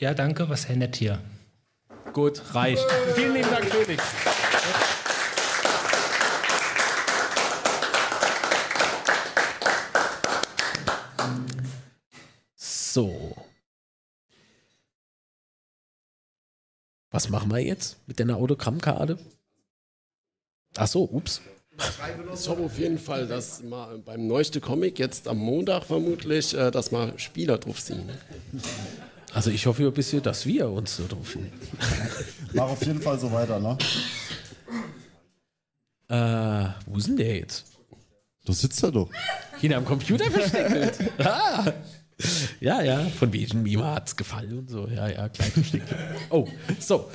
[0.00, 1.20] Ja, danke, was nett hier.
[2.12, 2.84] Gut, reicht.
[3.14, 4.02] Vielen lieben Dank, Felix.
[12.98, 13.36] So.
[17.12, 19.20] Was machen wir jetzt mit deiner Autogrammkarte?
[20.76, 21.40] Ach so, ups.
[22.34, 26.72] Ich hoffe auf jeden Fall, dass mal beim neuesten Comic jetzt am Montag vermutlich, äh,
[26.72, 28.10] dass mal Spieler drauf sind.
[29.32, 31.52] Also ich hoffe ein bisschen, dass wir uns so drauf finden.
[32.52, 33.78] Mach auf jeden Fall so weiter, ne?
[36.08, 37.64] Äh, wo ist denn der jetzt?
[38.44, 39.08] Du sitzt da doch.
[39.60, 40.98] Hinter am Computer versteckt.
[41.24, 41.72] ah.
[42.60, 44.88] Ja, ja, von wegen mir hat's gefallen und so.
[44.88, 45.52] Ja, ja, klein.
[46.30, 46.48] Oh,
[46.80, 47.08] so.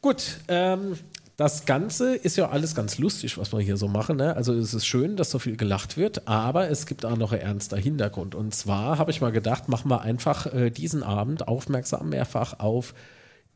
[0.00, 0.96] Gut, ähm,
[1.40, 4.16] das Ganze ist ja alles ganz lustig, was wir hier so machen.
[4.16, 4.36] Ne?
[4.36, 7.40] Also es ist schön, dass so viel gelacht wird, aber es gibt auch noch ein
[7.40, 8.34] ernster Hintergrund.
[8.34, 12.94] Und zwar habe ich mal gedacht, machen wir einfach äh, diesen Abend aufmerksam mehrfach auf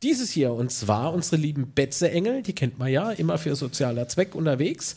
[0.01, 0.53] dieses hier.
[0.53, 4.95] Und zwar unsere lieben Betze-Engel, die kennt man ja, immer für sozialer Zweck unterwegs.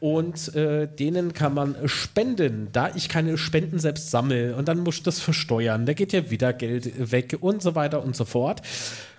[0.00, 2.68] Und äh, denen kann man spenden.
[2.72, 6.30] Da ich keine Spenden selbst sammle und dann muss ich das versteuern, da geht ja
[6.30, 8.62] wieder Geld weg und so weiter und so fort.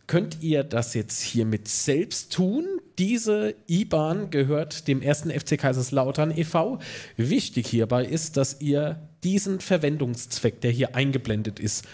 [0.08, 2.66] Könnt ihr das jetzt hiermit selbst tun?
[2.98, 6.80] Diese IBAN gehört dem ersten FC Kaiserslautern e.V.
[7.18, 11.86] Wichtig hierbei ist, dass ihr diesen Verwendungszweck, der hier eingeblendet ist,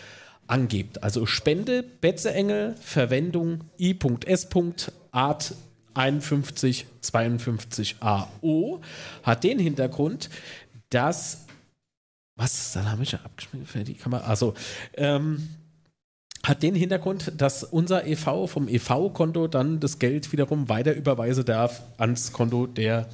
[0.45, 1.01] angebt.
[1.01, 4.47] Also Spende, Betzeengel, Verwendung i.s.
[5.11, 5.55] Art
[5.95, 8.81] 5152 AO
[9.23, 10.29] hat den Hintergrund,
[10.89, 11.45] dass
[12.35, 14.25] was, dann habe ich ja abgeschmissen für die Kamera.
[14.25, 14.53] Also,
[14.95, 15.49] ähm,
[16.45, 21.83] hat den Hintergrund, dass unser EV vom EV-Konto dann das Geld wiederum weiter überweisen darf
[21.97, 23.07] ans Konto der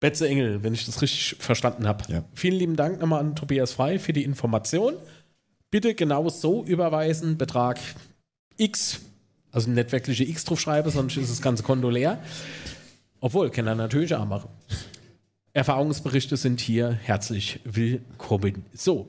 [0.00, 2.10] Betze Engel, wenn ich das richtig verstanden habe.
[2.10, 2.24] Ja.
[2.32, 4.94] Vielen lieben Dank nochmal an Tobias Frei für die Information.
[5.70, 7.78] Bitte genau so überweisen, Betrag
[8.56, 9.00] X,
[9.52, 12.20] also nicht wirkliche X drauf schreiben, sonst ist das ganze Konto leer.
[13.20, 14.48] Obwohl, kann er natürlich auch machen.
[15.52, 18.64] Erfahrungsberichte sind hier herzlich willkommen.
[18.72, 19.08] So,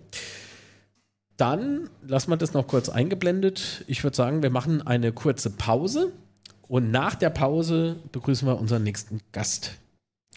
[1.38, 3.84] dann lassen wir das noch kurz eingeblendet.
[3.88, 6.12] Ich würde sagen, wir machen eine kurze Pause
[6.68, 9.76] und nach der Pause begrüßen wir unseren nächsten Gast.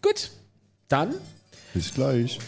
[0.03, 0.31] Gut,
[0.89, 1.15] dann.
[1.73, 2.39] Bis gleich.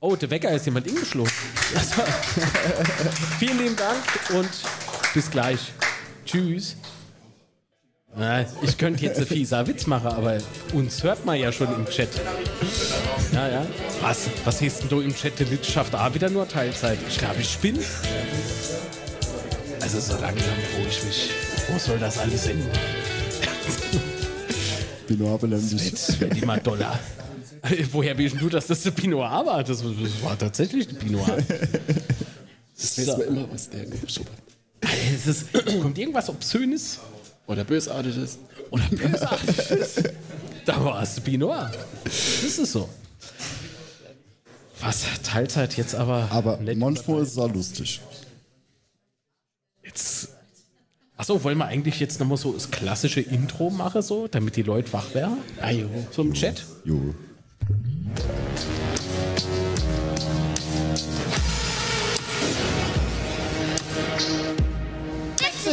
[0.00, 1.32] Oh, der Wecker ist jemand ingeschlossen.
[3.38, 4.02] Vielen lieben Dank
[4.34, 4.50] und
[5.14, 5.72] bis gleich.
[6.26, 6.76] Tschüss.
[8.18, 10.38] Na, ich könnte jetzt ein fieser Witz machen, aber
[10.72, 12.08] uns hört man ja schon im Chat.
[13.32, 13.66] Ja, ja.
[14.00, 14.30] Was?
[14.44, 15.38] Was heißt denn du im Chat?
[15.38, 16.98] Der Litz schafft auch wieder nur Teilzeit.
[17.08, 17.78] Ich glaube, ich bin.
[19.80, 21.30] Also so langsam wo ich mich.
[21.68, 22.70] Wo soll das alles enden?
[25.06, 25.84] Binoir belendigt.
[25.84, 26.98] Jetzt wird immer doller.
[27.92, 29.62] Woher weißt du, dass das der Pinot war?
[29.62, 31.26] Das, das war tatsächlich der Pinot.
[32.78, 34.45] Das weiß man immer, was der hat.
[34.80, 37.00] Es ist, kommt irgendwas Obszönes
[37.46, 38.38] Oder Bösartiges.
[38.70, 40.02] oder Bösartiges.
[40.64, 41.70] da war es Pinot.
[42.04, 42.88] Das ist so.
[44.80, 45.04] Was?
[45.22, 46.28] Teilzeit jetzt aber.
[46.30, 48.00] Aber manchmal ist es auch lustig.
[49.82, 50.28] Jetzt.
[51.16, 54.92] Achso, wollen wir eigentlich jetzt nochmal so das klassische Intro machen, so, damit die Leute
[54.92, 55.38] wach werden?
[55.62, 55.88] Ah, jo.
[56.10, 56.62] So im Chat?
[56.84, 57.14] Jo.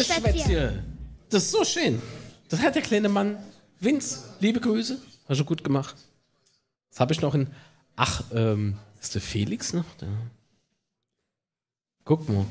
[0.03, 0.83] Schwätzchen.
[1.29, 2.01] Das ist so schön.
[2.49, 3.37] Das hat der kleine Mann.
[3.79, 4.97] Vince, liebe Grüße.
[5.27, 5.95] Hast du gut gemacht.
[6.89, 7.47] Das habe ich noch in.
[7.95, 10.07] Ach, ähm, ist der Felix noch da?
[12.05, 12.45] Guck mal.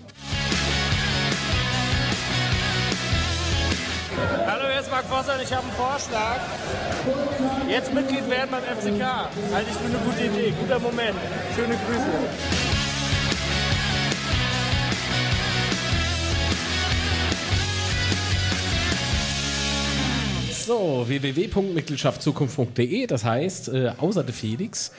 [4.47, 6.41] Hallo, hier ist Marc Vosser und ich habe einen Vorschlag.
[7.69, 9.03] Jetzt Mitglied werden beim FCK.
[9.53, 10.55] Halte ich für eine gute Idee.
[10.61, 11.17] Guter Moment.
[11.55, 12.72] Schöne Grüße.
[20.67, 24.93] So, www.mitgliedschaftzukunft.de, das heißt, äh, außer der Felix,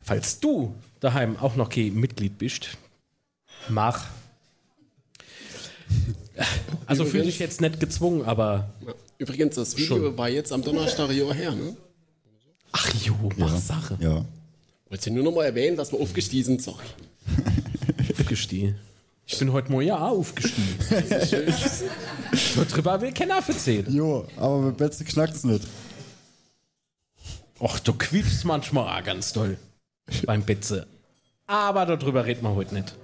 [0.00, 2.76] falls du daheim auch noch kein Mitglied bist,
[3.68, 4.06] mach.
[6.86, 8.70] Also fühle dich jetzt nicht gezwungen, aber.
[9.18, 10.18] Übrigens, das Video Schon.
[10.18, 11.76] war jetzt am Donnerstag Jahr her, ne?
[12.72, 13.96] Ach jo, mach Sache.
[14.00, 14.24] Ja.
[14.88, 16.84] Wolltest du nur noch mal erwähnen, dass wir aufgestiegen sind, sorry.
[18.18, 18.74] Aufgestiegen.
[19.26, 20.78] Ich bin heute Morgen ja aufgestiegen.
[22.34, 23.86] so drüber will keiner erzählen.
[23.92, 25.66] Jo, aber mit Betze knackt's nicht.
[27.58, 29.56] Och, du quietschst manchmal auch ganz toll
[30.26, 30.86] beim Betze.
[31.46, 32.94] Aber darüber reden wir heute nicht.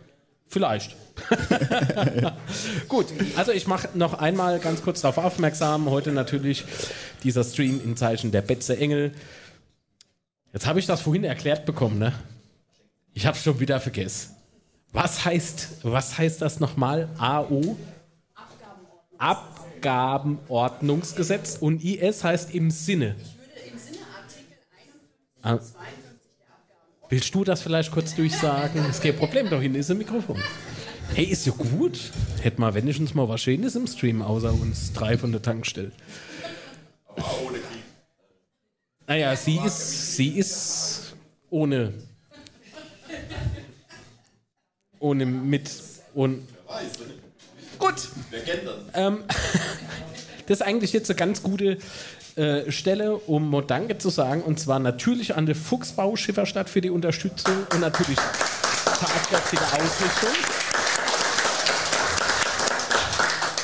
[0.47, 0.97] Vielleicht.
[2.89, 3.07] Gut,
[3.37, 5.89] also ich mache noch einmal ganz kurz darauf aufmerksam.
[5.89, 6.65] Heute natürlich
[7.23, 9.13] dieser Stream in Zeichen der Betze Engel.
[10.53, 12.13] Jetzt habe ich das vorhin erklärt bekommen, ne?
[13.15, 14.35] Ich habe schon wieder vergessen.
[14.93, 17.09] Was heißt, was heißt das nochmal?
[17.19, 17.77] AO?
[19.19, 23.15] Abgabenordnungsgesetz und IS heißt im Sinne.
[25.43, 25.59] Ah.
[27.09, 28.89] Willst du das vielleicht kurz durchsagen?
[28.89, 30.41] Ist kein Problem, da hinten ist ein Mikrofon.
[31.15, 32.13] Hey, ist ja gut.
[32.41, 35.91] Hätten wir wenigstens mal was Schönes im Stream, außer uns drei von der Tankstelle.
[39.07, 41.17] Naja, sie ist, sie ist
[41.51, 41.93] ohne.
[45.01, 45.71] Ohne mit.
[46.15, 46.47] Und.
[47.79, 48.09] Gut.
[48.95, 49.25] Ähm,
[50.47, 51.79] das ist eigentlich jetzt eine ganz gute
[52.37, 54.43] äh, Stelle, um mal Danke zu sagen.
[54.43, 58.19] Und zwar natürlich an der Fuchsbau Schifferstadt für die Unterstützung und natürlich
[58.85, 60.31] tatkräftige Ausrichtung.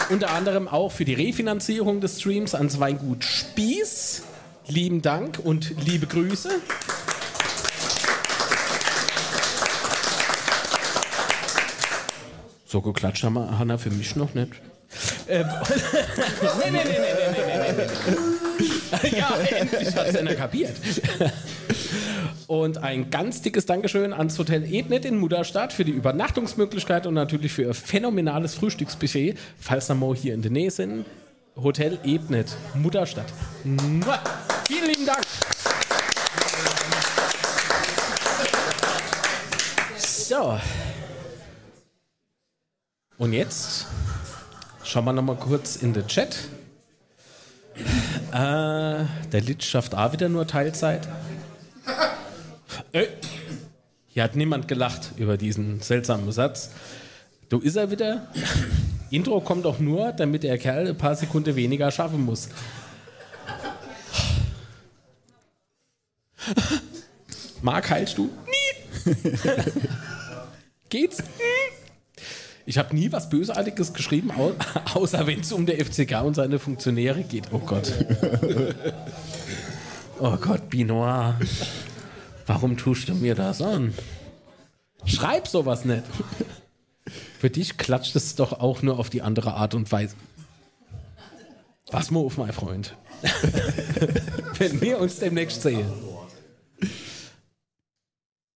[0.08, 4.22] Unter anderem auch für die Refinanzierung des Streams an Weingut Spieß.
[4.68, 6.50] Lieben Dank und liebe Grüße.
[12.76, 14.52] So geklatscht haben wir Hanna für mich noch nicht.
[15.30, 15.46] Ähm,
[16.58, 17.86] nee, nee, nee, nee, nee, nee,
[19.02, 19.18] nee.
[19.18, 20.74] ja, endlich hat es einer kapiert.
[22.46, 27.54] Und ein ganz dickes Dankeschön ans Hotel Ednet in Mudderstadt für die Übernachtungsmöglichkeit und natürlich
[27.54, 31.06] für ihr phänomenales Frühstücksbuffet, falls wir mal hier in der Nähe sind.
[31.56, 33.32] Hotel Ebnet, Mutterstadt.
[33.64, 34.18] Mua.
[34.68, 35.22] Vielen lieben Dank.
[39.96, 40.58] So.
[43.18, 43.86] Und jetzt
[44.84, 46.36] schauen wir noch mal kurz in den Chat.
[48.30, 51.08] Äh, der Litz schafft auch wieder nur Teilzeit.
[52.92, 53.06] Äh,
[54.08, 56.70] hier hat niemand gelacht über diesen seltsamen Satz.
[57.48, 58.26] Du ist er wieder.
[59.10, 62.48] Intro kommt doch nur, damit der Kerl ein paar Sekunden weniger schaffen muss.
[67.62, 68.30] Marc, heilst du?
[69.04, 69.12] Nie.
[70.88, 71.22] Geht's?
[72.68, 74.52] Ich habe nie was Bösartiges geschrieben, au
[74.94, 77.44] außer wenn es um der FCK und seine Funktionäre geht.
[77.52, 77.92] Oh Gott.
[80.18, 81.38] Oh Gott, Binoir.
[82.46, 83.92] Warum tust du mir das an?
[85.04, 86.04] Schreib sowas nicht.
[87.38, 90.16] Für dich klatscht es doch auch nur auf die andere Art und Weise.
[91.90, 92.96] Pass mal auf, mein Freund.
[94.58, 95.86] Wenn wir uns demnächst sehen.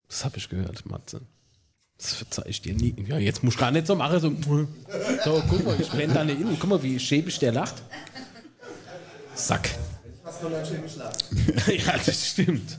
[0.07, 1.23] Das habe ich gehört, Matze.
[1.99, 2.94] Das verzeih ich dir nie.
[3.09, 4.20] Ja, jetzt muss ich gar nicht so machen.
[4.20, 4.32] So,
[5.24, 6.57] so guck mal, ich blende da nicht in.
[6.59, 7.82] Guck mal, wie schäbig der lacht.
[9.34, 9.70] Sack.
[11.66, 12.78] Ja, das stimmt.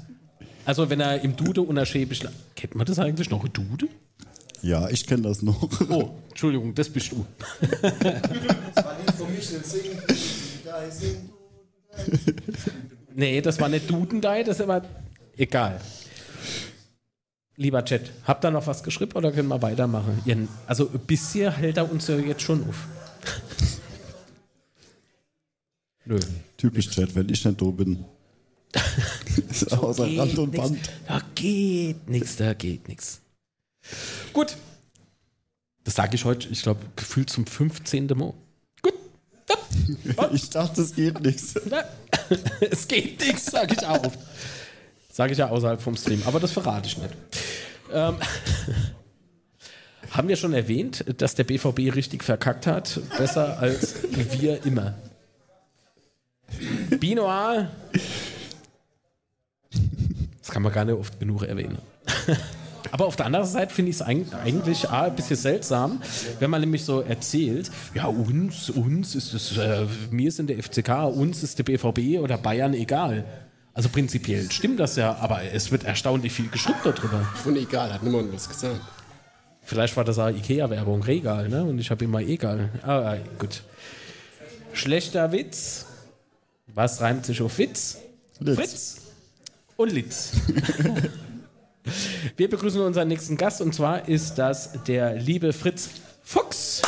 [0.65, 2.35] Also, wenn er im Dude unerschäbig lacht.
[2.55, 3.47] Kennt man das eigentlich noch?
[3.49, 3.87] Dude?
[4.61, 5.69] Ja, ich kenne das noch.
[5.89, 7.25] Oh, Entschuldigung, das bist du.
[7.81, 10.01] Das war nicht von Michel singen.
[10.65, 11.29] Da sing
[13.15, 14.81] Nee, das war nicht Dudendei, das war.
[15.37, 15.79] Egal.
[17.59, 20.21] Lieber Chat, habt ihr noch was geschrieben oder können wir weitermachen?
[20.23, 22.87] Ihr, also bisher hält er uns ja jetzt schon auf.
[26.05, 26.17] Nö.
[26.55, 28.05] Typisch Chat, wenn ich nicht da bin.
[29.49, 30.69] ist außer Geht Rand und nix.
[30.69, 30.89] Band.
[31.05, 33.19] Da geht nichts, da geht nichts.
[34.31, 34.55] Gut.
[35.83, 38.07] Das sage ich heute, ich glaube, gefühlt zum 15.
[38.15, 38.33] Mal.
[40.31, 41.55] Ich dachte, es geht nichts.
[42.61, 44.13] Es geht nichts, sage ich auch.
[45.19, 47.13] Sage ich ja außerhalb vom Stream, aber das verrate ich nicht.
[47.91, 48.15] Ähm,
[50.11, 53.01] haben wir schon erwähnt, dass der BVB richtig verkackt hat?
[53.17, 53.95] Besser als
[54.39, 54.93] wir immer.
[57.01, 57.69] Binoir.
[60.39, 61.79] Das kann man gar nicht oft genug erwähnen.
[62.91, 66.01] Aber auf der anderen Seite finde ich es eigentlich A, ein bisschen seltsam,
[66.39, 71.13] wenn man nämlich so erzählt, ja, uns, uns ist es, äh, mir in der FCK,
[71.13, 73.25] uns ist der BVB oder Bayern egal.
[73.73, 77.21] Also prinzipiell stimmt das ja, aber es wird erstaunlich viel geschrieben darüber.
[77.43, 78.81] Von egal, hat niemand was gesagt.
[79.63, 81.63] Vielleicht war das auch Ikea-Werbung, Regal, ne?
[81.63, 82.69] Und ich habe immer egal.
[82.83, 83.61] Ah, gut.
[84.73, 85.85] Schlechter Witz.
[86.67, 87.97] Was reimt sich auf Witz?
[88.39, 88.57] Litz.
[88.57, 89.01] Fritz
[89.75, 90.31] und Litz.
[92.37, 95.89] Wir begrüßen unseren nächsten Gast und zwar ist das der liebe Fritz
[96.23, 96.81] Fuchs.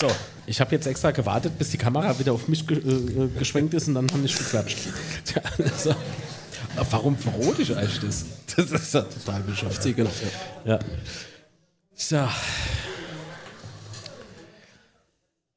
[0.00, 0.06] So,
[0.46, 3.88] ich habe jetzt extra gewartet, bis die Kamera wieder auf mich ge äh, geschwenkt ist
[3.88, 4.78] und dann haben ich geklatscht.
[5.24, 5.92] Tja, also,
[6.90, 8.24] warum verrote ich eigentlich das?
[8.56, 9.96] Das ist ja total bescheuert.
[9.96, 10.10] Genau.
[10.64, 10.78] Ja.
[11.94, 12.28] So.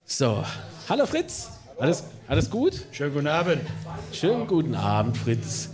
[0.05, 0.43] So.
[0.89, 1.49] Hallo Fritz.
[1.79, 2.85] Alles, alles gut?
[2.91, 3.61] Schönen guten Abend.
[4.11, 5.69] Schönen guten Abend, Fritz.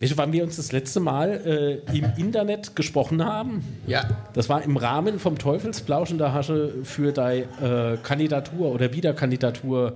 [0.00, 3.64] Weißt du, wann wir uns das letzte Mal äh, im Internet gesprochen haben?
[3.86, 4.08] Ja.
[4.32, 9.94] Das war im Rahmen vom Teufelsplausch in der Hasche für deine äh, Kandidatur oder Wiederkandidatur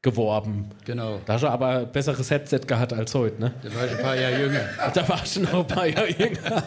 [0.00, 0.70] geworben.
[0.86, 1.20] Genau.
[1.26, 3.52] Da hast du aber ein besseres Headset gehabt als heute, ne?
[3.62, 4.60] Da war ich ein paar Jahre jünger.
[4.94, 6.62] Da warst du noch ein paar Jahre jünger.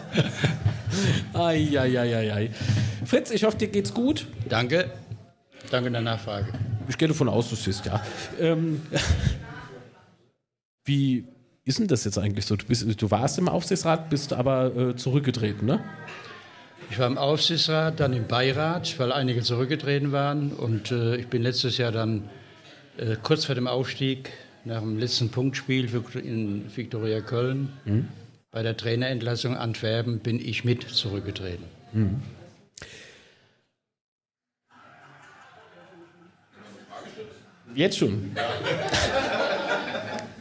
[1.32, 2.50] Eieieiei.
[3.04, 4.28] Fritz, ich hoffe, dir geht's gut.
[4.48, 4.88] Danke.
[5.70, 6.52] Danke der Nachfrage.
[6.88, 8.00] Ich gehe davon aus, du siehst, ja.
[8.38, 8.82] Ähm,
[10.84, 11.26] wie
[11.64, 12.56] ist denn das jetzt eigentlich so?
[12.56, 15.80] Du, bist, du warst im Aufsichtsrat, bist aber äh, zurückgetreten, ne?
[16.90, 20.52] Ich war im Aufsichtsrat, dann im Beirat, weil einige zurückgetreten waren.
[20.52, 22.28] Und äh, ich bin letztes Jahr dann
[22.98, 24.30] äh, kurz vor dem Aufstieg,
[24.64, 28.08] nach dem letzten Punktspiel für, in Viktoria Köln, Mhm.
[28.50, 31.64] bei der Trainerentlassung Antwerpen, bin ich mit zurückgetreten.
[31.92, 32.20] Mhm.
[37.74, 38.36] Jetzt schon.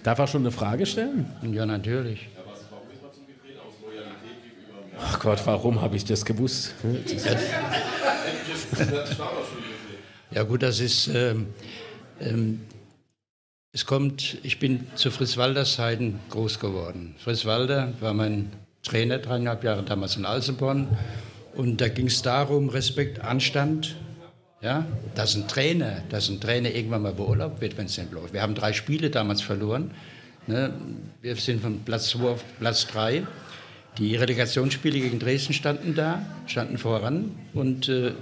[0.03, 1.25] Darf er schon eine Frage stellen?
[1.51, 2.27] Ja, natürlich.
[5.03, 6.73] Ach Gott, warum habe ich das gewusst?
[10.31, 11.47] Ja gut, das ist, ähm,
[12.19, 12.61] ähm,
[13.73, 17.15] es kommt, ich bin zu Fritz Walders Zeiten groß geworden.
[17.17, 18.51] Fritz Walder war mein
[18.83, 20.87] Trainer, dreieinhalb Jahre damals in Alsenborn.
[21.53, 23.95] Und da ging es darum, Respekt, Anstand.
[24.61, 24.85] Ja,
[25.15, 28.33] dass ein Trainer, dass ein Trainer irgendwann mal beurlaubt wird, wenn es nicht läuft.
[28.33, 29.91] Wir haben drei Spiele damals verloren.
[30.45, 30.71] Ne?
[31.21, 33.23] Wir sind von Platz 2 auf Platz 3.
[33.97, 37.31] Die Relegationsspiele gegen Dresden standen da, standen voran.
[37.53, 38.13] Und äh,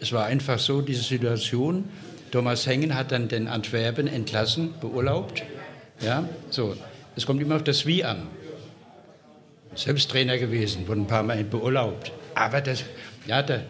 [0.00, 1.84] es war einfach so, diese Situation.
[2.32, 5.44] Thomas Hengen hat dann den Antwerpen entlassen, beurlaubt.
[6.00, 6.76] Ja, so.
[7.14, 8.26] Es kommt immer auf das Wie an.
[9.74, 12.12] Selbst Trainer gewesen, wurde ein paar Mal beurlaubt.
[12.34, 12.84] Aber das,
[13.26, 13.60] ja, ich,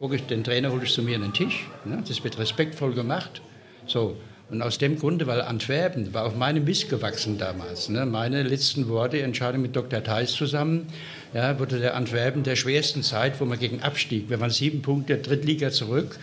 [0.00, 1.66] den Trainer hole ich zu mir an den Tisch.
[1.84, 2.02] Ne?
[2.06, 3.42] Das wird respektvoll gemacht.
[3.86, 4.16] So.
[4.50, 7.90] Und aus dem Grunde, weil Antwerpen war auf meinem Mist gewachsen damals.
[7.90, 8.06] Ne?
[8.06, 10.02] Meine letzten Worte, Entscheidung mit Dr.
[10.02, 10.86] Theis zusammen,
[11.34, 15.18] ja, wurde der Antwerpen der schwersten Zeit, wo man gegen Abstieg, wir waren sieben Punkte
[15.18, 16.18] Drittliga zurück.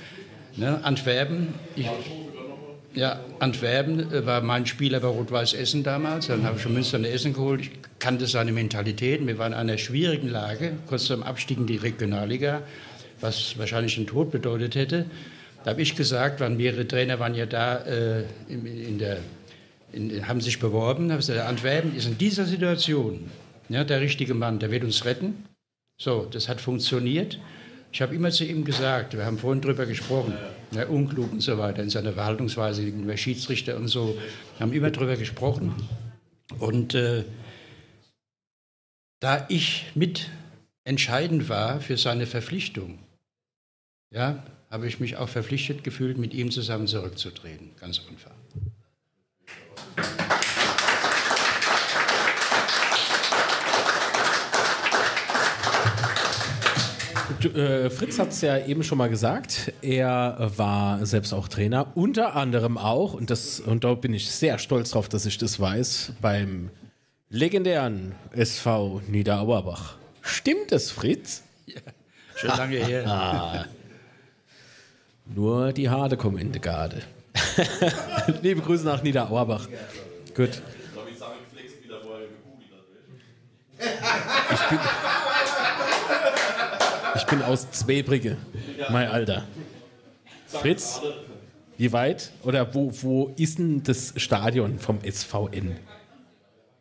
[0.56, 0.84] Ne?
[0.84, 1.88] Antwerpen, ich,
[2.96, 6.28] ja, Antwerpen äh, war mein Spieler bei Rot-Weiß Essen damals.
[6.28, 7.62] Dann habe ich schon Münster in Essen geholt.
[7.62, 9.26] Ich kannte seine Mentalität.
[9.28, 12.64] Wir waren in einer schwierigen Lage, kurz zum Abstieg in die Regionalliga,
[13.26, 15.06] was wahrscheinlich den Tod bedeutet hätte.
[15.64, 19.18] Da habe ich gesagt, waren mehrere Trainer waren ja da äh, in, in der,
[19.92, 21.10] in, haben sich beworben.
[21.10, 23.32] habe gesagt, Antwerpen ist in dieser Situation
[23.70, 25.46] ja, der richtige Mann, der wird uns retten.
[26.00, 27.40] So, das hat funktioniert.
[27.92, 30.34] Ich habe immer zu ihm gesagt, wir haben vorhin darüber gesprochen,
[30.72, 34.18] ja, unklug und so weiter, in seiner Verhaltensweise gegenüber Schiedsrichter und so,
[34.60, 35.74] haben immer darüber gesprochen.
[36.60, 37.24] Und äh,
[39.22, 40.30] da ich mit
[40.84, 43.00] entscheidend war für seine Verpflichtung,
[44.12, 47.72] ja, habe ich mich auch verpflichtet gefühlt, mit ihm zusammen zurückzutreten.
[47.80, 48.32] Ganz einfach.
[57.54, 62.36] Äh, Fritz hat es ja eben schon mal gesagt, er war selbst auch Trainer, unter
[62.36, 66.14] anderem auch, und, das, und da bin ich sehr stolz drauf, dass ich das weiß,
[66.22, 66.72] beim
[67.30, 69.98] legendären SV Niederauerbach.
[70.22, 71.44] Stimmt es, Fritz?
[71.68, 71.82] Ja,
[72.36, 73.68] schon lange her.
[75.26, 77.02] Nur die Hade kommen in die Garde.
[78.42, 79.68] Liebe Grüße nach Niederauerbach.
[80.36, 80.62] Gut.
[84.54, 84.80] Ich bin,
[87.16, 88.38] ich bin aus Zwebrige,
[88.90, 89.44] mein Alter.
[90.48, 91.02] Fritz,
[91.78, 95.78] wie weit oder wo, wo ist denn das Stadion vom SVN?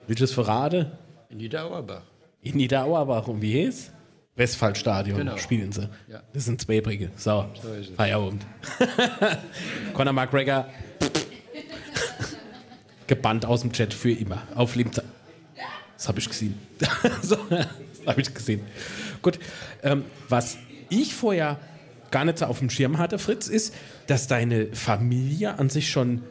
[0.07, 0.99] Welches verrate?
[1.31, 2.03] In Niederauerbach.
[2.43, 3.27] In Niederauerbach.
[3.27, 3.91] Und wie hieß?
[4.37, 5.37] Westfallstadion Genau.
[5.37, 5.89] spielen sie.
[6.09, 6.23] Ja.
[6.33, 7.11] Das sind Zwebrige.
[7.17, 7.89] So, So es.
[7.91, 8.45] Feierabend.
[9.95, 10.67] Conor McGregor
[13.07, 14.43] gebannt aus dem Chat für immer.
[14.55, 15.05] Auf Lebzeit.
[15.97, 16.59] Das habe ich gesehen.
[17.23, 17.67] so, das
[18.07, 18.61] habe ich gesehen.
[19.23, 19.39] Gut,
[19.83, 20.57] ähm, was
[20.91, 21.59] ich vorher
[22.11, 23.75] gar nicht so auf dem Schirm hatte, Fritz, ist,
[24.07, 26.23] dass deine Familie an sich schon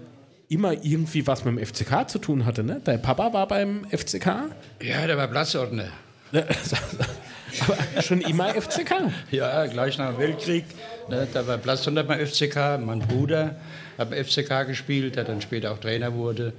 [0.49, 2.63] immer irgendwie was mit dem FCK zu tun hatte.
[2.63, 2.81] Ne?
[2.83, 4.49] Dein Papa war beim FCK.
[4.81, 5.87] Ja, der war Platzordner.
[6.33, 8.91] Aber schon immer FCK.
[9.31, 10.65] Ja, gleich nach dem Weltkrieg.
[11.09, 12.79] Ne, da war Platzordner beim FCK.
[12.83, 13.55] Mein Bruder
[13.97, 16.53] hat beim FCK gespielt, der dann später auch Trainer wurde.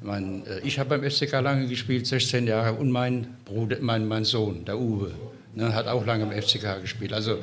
[0.00, 2.74] Mein, äh, ich habe beim FCK lange gespielt, 16 Jahre.
[2.74, 5.12] Und mein Bruder, mein, mein Sohn, der Uwe,
[5.54, 7.12] ne, hat auch lange im FCK gespielt.
[7.12, 7.38] Also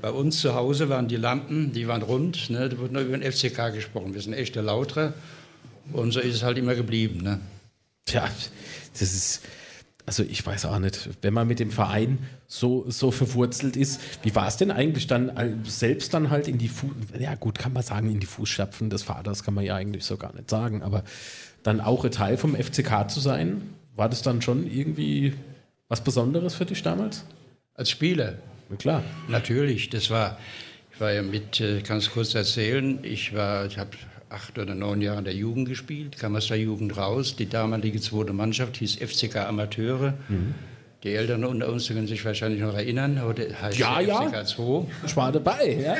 [0.00, 2.50] bei uns zu Hause waren die Lampen, die waren rund.
[2.50, 4.14] Ne, da wurde nur über den FCK gesprochen.
[4.14, 5.14] Wir sind echte Lauter.
[5.92, 7.22] Und so ist es halt immer geblieben.
[7.22, 7.40] Ne?
[8.04, 8.28] Tja,
[8.92, 9.42] das ist,
[10.08, 14.34] also ich weiß auch nicht, wenn man mit dem Verein so, so verwurzelt ist, wie
[14.34, 17.74] war es denn eigentlich dann äh, selbst dann halt in die Fu ja gut, kann
[17.74, 20.82] man sagen, in die Fußstapfen des Vaters kann man ja eigentlich so gar nicht sagen,
[20.82, 21.04] aber
[21.62, 23.60] dann auch ein Teil vom FCK zu sein,
[23.96, 25.34] war das dann schon irgendwie
[25.88, 27.26] was Besonderes für dich damals?
[27.74, 28.38] Als Spieler?
[28.70, 29.04] Na klar.
[29.28, 30.38] Natürlich, das war,
[30.90, 33.90] ich war ja mit, äh, kann es kurz erzählen, ich war, ich habe
[34.30, 37.36] acht oder neun Jahre in der Jugend gespielt, kam aus der Jugend raus.
[37.36, 40.14] Die damalige zweite Mannschaft hieß FCK Amateure.
[40.28, 40.54] Mhm.
[41.04, 43.22] Die Eltern unter uns können sich wahrscheinlich noch erinnern.
[43.22, 44.22] Heute heißt Ja, ja.
[44.22, 44.86] FCK 2.
[45.06, 45.96] Ich war dabei, ja.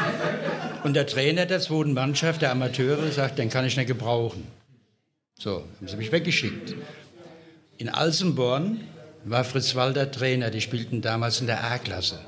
[0.84, 4.46] Und der Trainer der zweiten Mannschaft, der Amateure, sagt, den kann ich nicht gebrauchen.
[5.38, 6.74] So, haben sie mich weggeschickt.
[7.78, 8.80] In Alsenborn
[9.24, 12.18] war Fritz Walter Trainer, die spielten damals in der A-Klasse.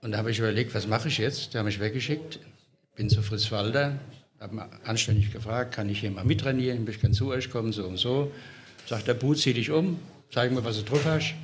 [0.00, 1.54] Und da habe ich überlegt, was mache ich jetzt?
[1.54, 2.38] Da haben mich weggeschickt,
[2.96, 3.98] bin zu Fritz Walter,
[4.40, 7.96] habe anständig gefragt, kann ich hier mal mittrainieren, ich kann zu euch kommen, so und
[7.96, 8.32] so.
[8.86, 9.98] Sagt der Bu, zieh dich um,
[10.30, 11.34] zeig mir, was du drauf hast.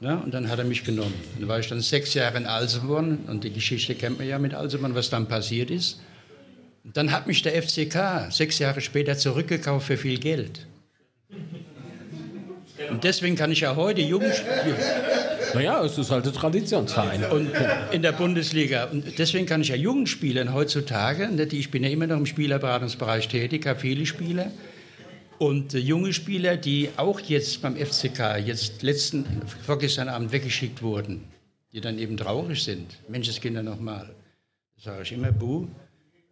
[0.00, 1.14] Ja, und dann hat er mich genommen.
[1.38, 4.54] Dann war ich dann sechs Jahre in Alsenborn und die Geschichte kennt man ja mit
[4.54, 6.00] Alsenborn, was dann passiert ist.
[6.84, 10.66] Und dann hat mich der FCK sechs Jahre später zurückgekauft für viel Geld.
[12.88, 14.76] Und deswegen kann ich ja heute Jugend spielen.
[15.54, 17.24] Naja, es ist halt ein Traditionsverein.
[17.24, 17.50] Und
[17.90, 18.84] in der Bundesliga.
[18.84, 23.28] Und deswegen kann ich ja Jugendspielern heutzutage, ne, ich bin ja immer noch im Spielerberatungsbereich
[23.28, 24.50] tätig, habe viele Spieler.
[25.38, 29.24] Und äh, junge Spieler, die auch jetzt beim FCK, jetzt letzten,
[29.64, 31.24] vorgestern Abend weggeschickt wurden,
[31.72, 32.98] die dann eben traurig sind.
[33.08, 34.10] Menschenskinder nochmal.
[34.76, 35.66] Da sage ich immer, Bu,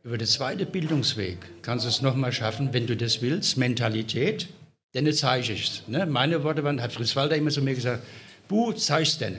[0.05, 4.49] über den zweiten Bildungsweg kannst du es nochmal schaffen, wenn du das willst, Mentalität,
[4.93, 5.89] dann zeige ich es.
[5.89, 6.07] Ne?
[6.07, 8.03] Meine Worte waren, hat Fritz Walter immer zu mir gesagt,
[8.49, 9.39] Bu, zeig's denn.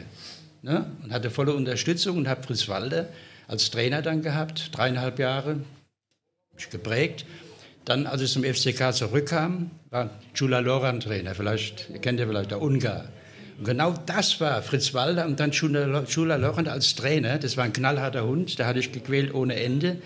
[0.62, 0.86] Ne?
[1.04, 3.10] Und hatte volle Unterstützung und habe Fritz Walter
[3.48, 5.58] als Trainer dann gehabt, dreieinhalb Jahre,
[6.56, 7.26] mich geprägt.
[7.86, 12.62] Dann, als ich zum FCK zurückkam, war Jula Loran Trainer, vielleicht kennt ihr vielleicht der
[12.62, 13.06] Ungar.
[13.58, 17.40] Und genau das war Fritz Walter und dann Jula Loran als Trainer.
[17.40, 19.98] Das war ein knallharter Hund, der hatte ich gequält ohne Ende.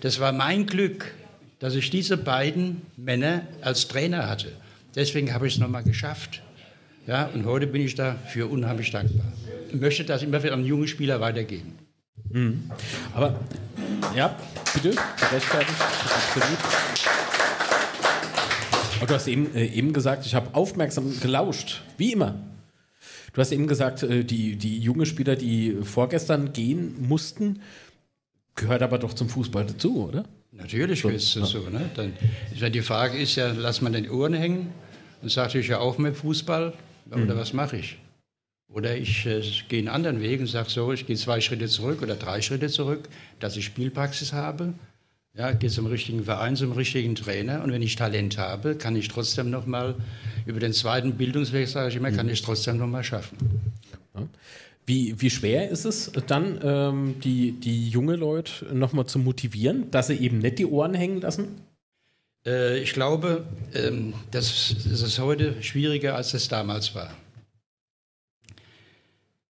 [0.00, 1.12] Das war mein Glück,
[1.58, 4.52] dass ich diese beiden Männer als Trainer hatte.
[4.94, 6.42] Deswegen habe ich es nochmal geschafft.
[7.06, 9.32] Ja, und heute bin ich dafür unheimlich dankbar.
[9.70, 11.78] Ich möchte das immer wieder an junge Spieler weitergeben.
[12.30, 12.70] Mhm.
[13.14, 13.40] Aber,
[14.14, 14.36] ja,
[14.74, 14.90] bitte,
[15.32, 16.58] rechtfertigt, absolut.
[18.98, 22.34] Aber du hast eben, äh, eben gesagt, ich habe aufmerksam gelauscht, wie immer.
[23.32, 27.62] Du hast eben gesagt, äh, die, die junge Spieler, die vorgestern gehen mussten,
[28.54, 30.24] gehört aber doch zum Fußball dazu, oder?
[30.58, 31.60] Natürlich ist es so.
[31.70, 31.88] Ne?
[31.94, 32.12] Dann,
[32.72, 34.72] die Frage ist ja, lass man den Ohren hängen
[35.22, 36.74] und sagt, ich ja auf mit Fußball
[37.10, 37.38] oder Mhm.
[37.38, 37.96] was mache ich?
[38.70, 42.02] Oder ich äh, gehe einen anderen Weg und sage so, ich gehe zwei Schritte zurück
[42.02, 43.08] oder drei Schritte zurück,
[43.40, 44.74] dass ich Spielpraxis habe.
[45.34, 47.62] Ja, gehe zum richtigen Verein, zum richtigen Trainer.
[47.62, 49.94] Und wenn ich Talent habe, kann ich trotzdem noch mal
[50.44, 53.38] über den zweiten Bildungsweg, sage ich immer, kann ich trotzdem noch mal schaffen.
[54.88, 60.06] Wie, wie schwer ist es dann, ähm, die, die junge Leute nochmal zu motivieren, dass
[60.06, 61.60] sie eben nicht die Ohren hängen lassen?
[62.46, 67.14] Äh, ich glaube, ähm, das, das ist heute schwieriger, als es damals war.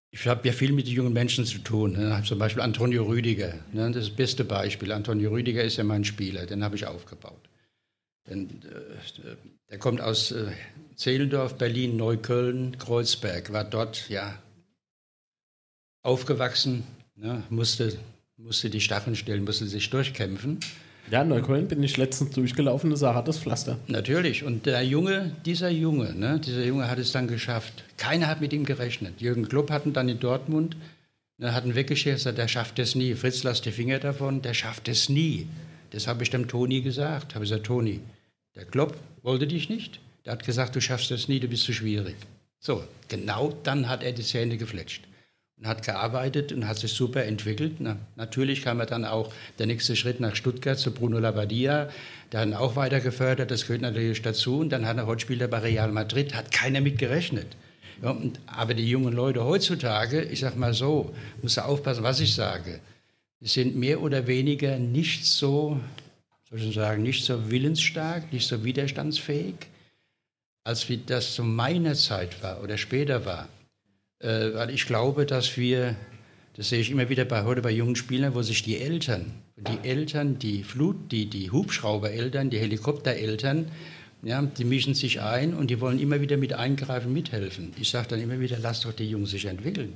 [0.09, 1.91] Ich habe ja viel mit den jungen Menschen zu tun.
[1.91, 2.19] Ne?
[2.25, 3.53] Zum Beispiel Antonio Rüdiger.
[3.73, 3.91] Ne?
[3.91, 4.91] Das das beste Beispiel.
[4.91, 7.47] Antonio Rüdiger ist ja mein Spieler, den habe ich aufgebaut.
[8.27, 9.35] Denn, äh,
[9.69, 10.47] der kommt aus äh,
[10.95, 14.39] Zehlendorf, Berlin, Neukölln, Kreuzberg, war dort ja
[16.07, 16.83] aufgewachsen,
[17.17, 17.43] ne?
[17.49, 17.97] musste,
[18.37, 20.59] musste die Stacheln stellen, musste sich durchkämpfen.
[21.11, 23.77] Ja, in Neukölln bin ich letztens durchgelaufen, das hat das Pflaster.
[23.87, 24.43] Natürlich.
[24.43, 27.83] Und der Junge, dieser Junge, ne, dieser Junge hat es dann geschafft.
[27.97, 29.21] Keiner hat mit ihm gerechnet.
[29.21, 30.75] Jürgen Klopp hatten dann in Dortmund,
[31.37, 33.13] ne, hatten weggeschert, gesagt, der schafft es nie.
[33.13, 35.47] Fritz, lass die Finger davon, der schafft es nie.
[35.91, 37.35] Das habe ich dem Toni gesagt.
[37.35, 38.01] Habe ich gesagt, Toni,
[38.55, 39.99] der Klopp wollte dich nicht.
[40.25, 42.15] Der hat gesagt, du schaffst es nie, du bist zu schwierig.
[42.59, 45.06] So, genau dann hat er die Zähne gefletscht
[45.57, 47.77] und hat gearbeitet und hat sich super entwickelt.
[47.79, 51.89] Na, natürlich kam er dann auch der nächste Schritt nach Stuttgart zu Bruno Labbadia.
[52.31, 54.59] Der hat ihn auch weiter gefördert, das gehört natürlich dazu.
[54.59, 57.47] Und dann hat er heute spielt er bei Real Madrid, hat keiner mit gerechnet.
[58.03, 62.35] Ja, und, aber die jungen Leute heutzutage, ich sag mal so, muss aufpassen, was ich
[62.35, 62.79] sage,
[63.41, 65.79] sind mehr oder weniger nicht so,
[66.49, 69.55] soll ich sagen, nicht so willensstark, nicht so widerstandsfähig,
[70.63, 73.47] als wie das zu meiner Zeit war oder später war.
[74.19, 75.95] Äh, weil ich glaube, dass wir,
[76.55, 79.87] das sehe ich immer wieder bei, heute bei jungen Spielern, wo sich die Eltern, die
[79.87, 83.71] Eltern, die Flut, die, die Hubschraubereltern, die Helikoptereltern,
[84.23, 87.73] ja, die mischen sich ein und die wollen immer wieder mit eingreifen, mithelfen.
[87.79, 89.95] Ich sage dann immer wieder, lass doch die Jungs sich entwickeln.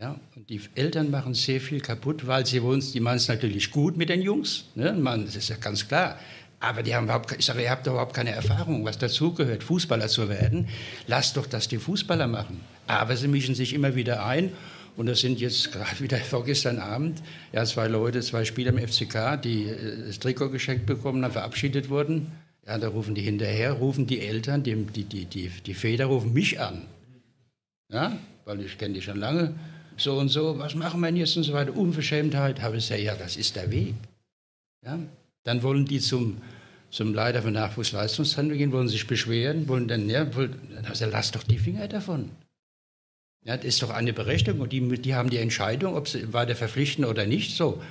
[0.00, 3.70] Ja, und die Eltern machen sehr viel kaputt, weil sie uns, die meinen es natürlich
[3.70, 4.92] gut mit den Jungs, ne?
[4.92, 6.18] Man, das ist ja ganz klar.
[6.62, 10.28] Aber die haben überhaupt, ich sage, ihr habt überhaupt keine Erfahrung, was dazugehört, Fußballer zu
[10.28, 10.68] werden.
[11.08, 12.60] Lasst doch das die Fußballer machen.
[12.86, 14.52] Aber sie mischen sich immer wieder ein.
[14.96, 17.20] Und das sind jetzt gerade wieder vorgestern Abend
[17.52, 21.90] ja, zwei Leute, zwei Spieler im FCK, die äh, das Trikot geschenkt bekommen haben, verabschiedet
[21.90, 22.30] wurden.
[22.64, 26.32] Ja, da rufen die hinterher, rufen die Eltern, die, die, die, die, die Väter rufen
[26.32, 26.82] mich an.
[27.92, 29.56] Ja, weil ich kenne die schon lange.
[29.96, 31.76] So und so, was machen wir denn jetzt und so weiter?
[31.76, 32.62] Unverschämtheit.
[32.62, 33.94] Habe ich gesagt, ja, das ist der Weg.
[34.84, 35.00] Ja,
[35.44, 36.38] dann wollen die zum,
[36.90, 41.32] zum Leiter von Nachwuchsleistungszentrum gehen, wollen sich beschweren, wollen dann, ja, wollen, dann also lass
[41.32, 42.30] doch die Finger davon.
[43.44, 46.54] Ja, das ist doch eine Berechtigung und die, die haben die Entscheidung, ob sie weiter
[46.54, 47.56] verpflichten oder nicht.
[47.56, 47.82] So,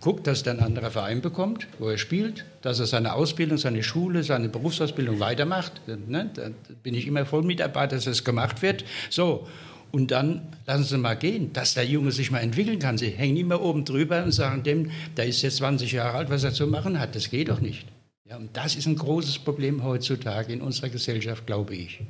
[0.00, 3.82] guckt, dass er ein anderer Verein bekommt, wo er spielt, dass er seine Ausbildung, seine
[3.82, 5.80] Schule, seine Berufsausbildung weitermacht.
[5.88, 6.30] Ne?
[6.34, 6.50] Da
[6.84, 8.84] bin ich immer voll Mitarbeiter, dass das gemacht wird.
[9.10, 9.48] So,
[9.96, 12.98] und dann lassen Sie mal gehen, dass der Junge sich mal entwickeln kann.
[12.98, 16.44] Sie hängen immer oben drüber und sagen dem, der ist jetzt 20 Jahre alt, was
[16.44, 17.14] er zu machen hat.
[17.14, 17.86] Das geht doch nicht.
[18.28, 22.00] Ja, und das ist ein großes Problem heutzutage in unserer Gesellschaft, glaube ich.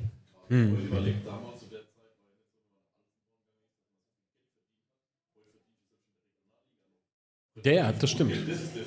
[0.49, 0.77] Hm.
[7.63, 8.33] Ja, ja, das stimmt.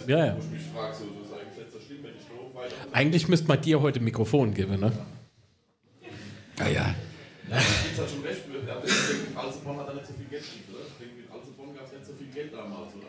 [0.06, 0.36] Ja, ja.
[2.92, 4.92] Eigentlich müsste man dir heute ein Mikrofon geben, ne?
[6.58, 6.94] Ja, ja.
[7.50, 8.42] Ja, Fritz hat schon recht.
[9.34, 10.86] Alzebonn hat da nicht so viel Geld gekriegt, oder?
[11.00, 13.06] Mit Alzebonn gab es nicht so viel Geld damals, oder?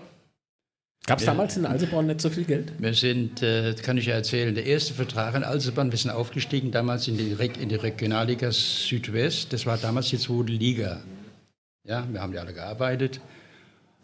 [1.05, 2.73] Gab es damals in Alseborn nicht so viel Geld?
[2.77, 6.71] Wir sind, äh, kann ich ja erzählen, der erste Vertrag in Alsebahn, wir sind aufgestiegen
[6.71, 9.51] damals in die, in die Regionalliga Südwest.
[9.51, 11.01] Das war damals die zweite Liga.
[11.87, 13.19] Ja, wir haben ja alle gearbeitet.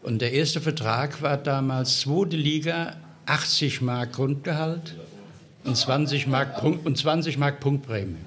[0.01, 2.95] Und der erste Vertrag war damals zweite Liga,
[3.27, 4.95] 80 Mark Grundgehalt
[5.65, 8.17] und 20 Mark, Punkt, und 20 Mark Punktprämie.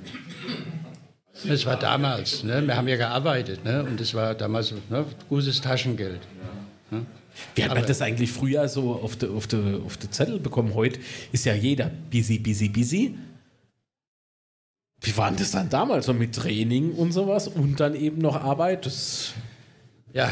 [1.45, 2.43] Das war damals.
[2.45, 2.67] Ne?
[2.67, 3.85] Wir haben ja gearbeitet ne?
[3.85, 5.05] und das war damals ne?
[5.29, 6.21] gutes Taschengeld.
[6.91, 7.07] Ne?
[7.55, 10.75] Wie hat man das eigentlich früher so auf die auf de, auf de Zettel bekommen?
[10.75, 11.01] Heute
[11.33, 13.15] ist ja jeder busy, busy, busy.
[15.03, 18.37] Wie war denn das dann damals so mit Training und sowas und dann eben noch
[18.37, 18.85] Arbeit?
[18.85, 19.33] Das
[20.13, 20.31] Ja,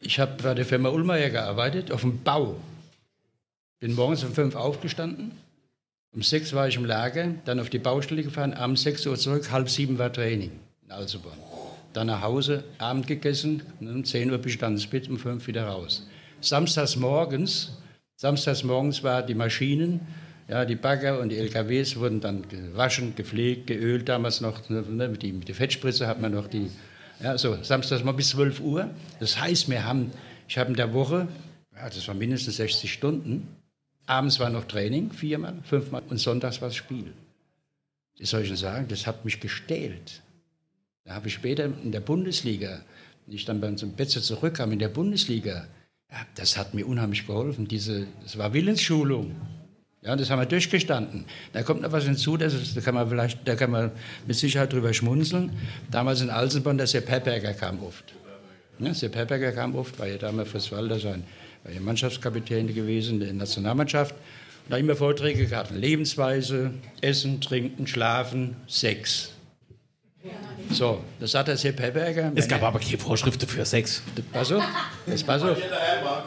[0.00, 2.56] ich habe bei der Firma Ullmeier gearbeitet, auf dem Bau.
[3.80, 5.32] Bin morgens um fünf aufgestanden.
[6.12, 9.50] Um sechs war ich im Lager, dann auf die Baustelle gefahren, abends sechs Uhr zurück,
[9.52, 10.50] halb sieben war Training
[10.84, 11.38] in Alzeborn.
[11.92, 15.18] Dann nach Hause, Abend gegessen, und um 10 Uhr bin ich dann ins Bett, um
[15.18, 16.06] 5 wieder raus.
[16.40, 17.78] Samstags morgens,
[18.16, 20.00] samstags morgens war die Maschinen,
[20.48, 24.68] ja, die Bagger und die LKWs wurden dann gewaschen, gepflegt, geölt damals noch.
[24.68, 26.70] Ne, mit, die, mit der Fettspritze hat man noch die,
[27.22, 28.90] ja, so, samstags mal bis 12 Uhr.
[29.20, 30.10] Das heißt, wir haben,
[30.48, 31.28] ich habe in der Woche,
[31.76, 33.46] ja, das war mindestens 60 Stunden,
[34.10, 37.12] abends war noch Training, viermal, fünfmal und sonntags war das Spiel.
[38.18, 40.20] Wie soll ich denn sagen, das hat mich gestählt.
[41.04, 42.82] Da habe ich später in der Bundesliga,
[43.24, 45.66] wenn ich dann zum Betze zurückkam in der Bundesliga,
[46.10, 47.68] ja, das hat mir unheimlich geholfen.
[47.68, 49.36] Diese, das war Willensschulung.
[50.02, 51.26] Ja, das haben wir durchgestanden.
[51.52, 53.92] Da kommt noch was hinzu, das ist, da kann man vielleicht, da kann man
[54.26, 55.52] mit Sicherheit drüber schmunzeln.
[55.90, 58.14] Damals in Alsenborn, der Sepp Herberger kam oft.
[58.78, 61.22] Ja, Sepp Herberger kam oft, war ja damals Fritz Walder sein,
[61.64, 64.14] war ja Mannschaftskapitän gewesen der Nationalmannschaft.
[64.64, 69.32] Und da immer Vorträge gehabt, Lebensweise, Essen, Trinken, Schlafen, Sex.
[70.70, 72.30] So, das sagt der Sepp Herberger.
[72.34, 74.02] Es gab aber keine Vorschriften für Sex.
[74.32, 74.62] Pass auf,
[75.06, 75.58] das pass auf.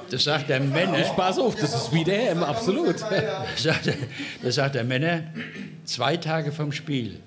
[0.10, 1.00] Das sagt der Männer.
[1.00, 3.02] Ich pass auf, das ist wie der M, absolut.
[3.02, 3.90] Das sagt,
[4.42, 5.24] das sagt der Männer,
[5.86, 7.20] zwei Tage vom Spiel,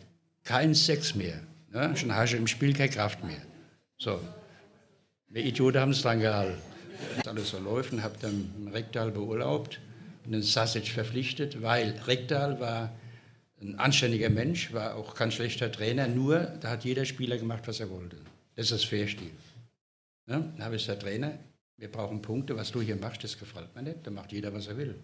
[0.45, 1.41] kein Sex mehr.
[1.73, 1.97] Ne?
[1.97, 3.41] Schon hast du im Spiel keine Kraft mehr.
[3.99, 4.21] So,
[5.29, 6.59] wir Idioten haben es dran gehalten.
[7.25, 9.81] Alles so läuft und habe dann Rektal beurlaubt
[10.25, 12.95] und den Sassic verpflichtet, weil Rektal war
[13.61, 17.81] ein anständiger Mensch, war auch kein schlechter Trainer, nur da hat jeder Spieler gemacht, was
[17.81, 18.17] er wollte.
[18.55, 19.31] Das ist das Fairstil.
[20.27, 21.39] Ja, dann habe ich gesagt, Trainer,
[21.77, 24.67] wir brauchen Punkte, was du hier machst, das gefällt mir nicht, da macht jeder, was
[24.67, 24.95] er will.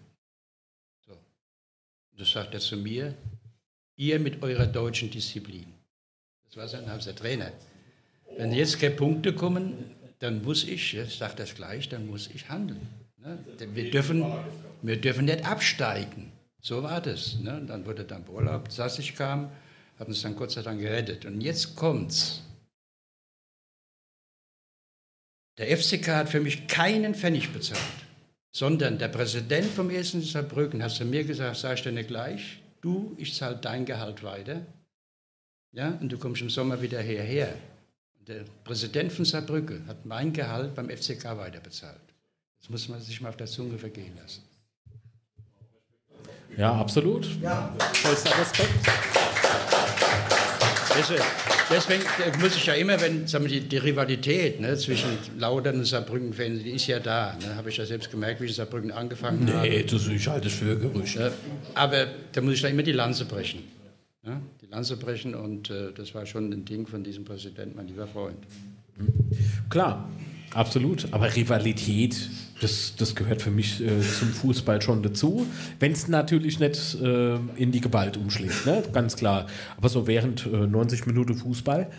[1.05, 1.13] So.
[1.13, 3.15] Und das sagt er zu mir,
[3.95, 5.73] ihr mit eurer deutschen Disziplin.
[6.45, 7.51] Das war sein der Trainer.
[8.37, 12.47] Wenn jetzt keine Punkte kommen, dann muss ich, ich sage das gleich, dann muss ich
[12.47, 12.87] handeln.
[13.17, 13.37] Ne?
[13.73, 14.23] Wir dürfen,
[14.81, 16.31] wir dürfen nicht absteigen.
[16.61, 17.39] So war das.
[17.39, 17.61] Ne?
[17.67, 19.51] Dann wurde dann beurlaubt, Sassig kam,
[19.99, 21.25] hat uns dann Gott sei Dank gerettet.
[21.25, 22.41] Und jetzt kommt's.
[25.57, 27.81] Der FCK hat für mich keinen Pfennig bezahlt,
[28.55, 30.31] sondern der Präsident vom 1.
[30.31, 34.23] Saarbrücken hat zu mir gesagt, sag ich dir nicht gleich, du, ich zahle dein Gehalt
[34.23, 34.65] weiter,
[35.73, 37.53] ja, und du kommst im Sommer wieder hierher.
[38.27, 41.99] Der Präsident von Saarbrücken hat mein Gehalt beim FCK weiterbezahlt.
[42.61, 44.43] Das muss man sich mal auf der Zunge vergehen lassen.
[46.55, 47.27] Ja, absolut.
[47.41, 47.75] Ja.
[47.93, 48.69] Vollster Respekt.
[50.97, 51.23] Deswegen,
[51.69, 52.03] deswegen
[52.39, 56.31] muss ich ja immer, wenn sagen wir, die, die Rivalität ne, zwischen Laudern und Saarbrücken,
[56.63, 57.35] die ist ja da.
[57.41, 59.67] Ne, Habe ich ja selbst gemerkt, wie ich Saarbrücken angefangen habe.
[59.67, 61.19] Nee, das, ich halte es für Gerücht.
[61.73, 63.63] Aber da muss ich da immer die Lanze brechen.
[64.25, 67.87] Ja, die Lanze brechen und äh, das war schon ein Ding von diesem Präsidenten, mein
[67.87, 68.37] lieber Freund.
[69.69, 70.07] Klar,
[70.53, 71.11] absolut.
[71.11, 72.29] Aber Rivalität,
[72.61, 75.45] das, das gehört für mich äh, zum Fußball schon dazu.
[75.79, 78.81] Wenn es natürlich nicht äh, in die Gewalt umschlägt, ne?
[78.93, 79.47] ganz klar.
[79.75, 81.91] Aber so während äh, 90 Minuten Fußball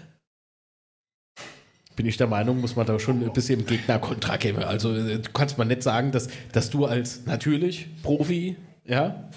[1.97, 4.63] bin ich der Meinung, muss man da schon ein bisschen im Gegner Kontra geben.
[4.63, 8.57] Also äh, du kannst mal nicht sagen, dass, dass du als natürlich Profi,
[8.87, 9.29] ja,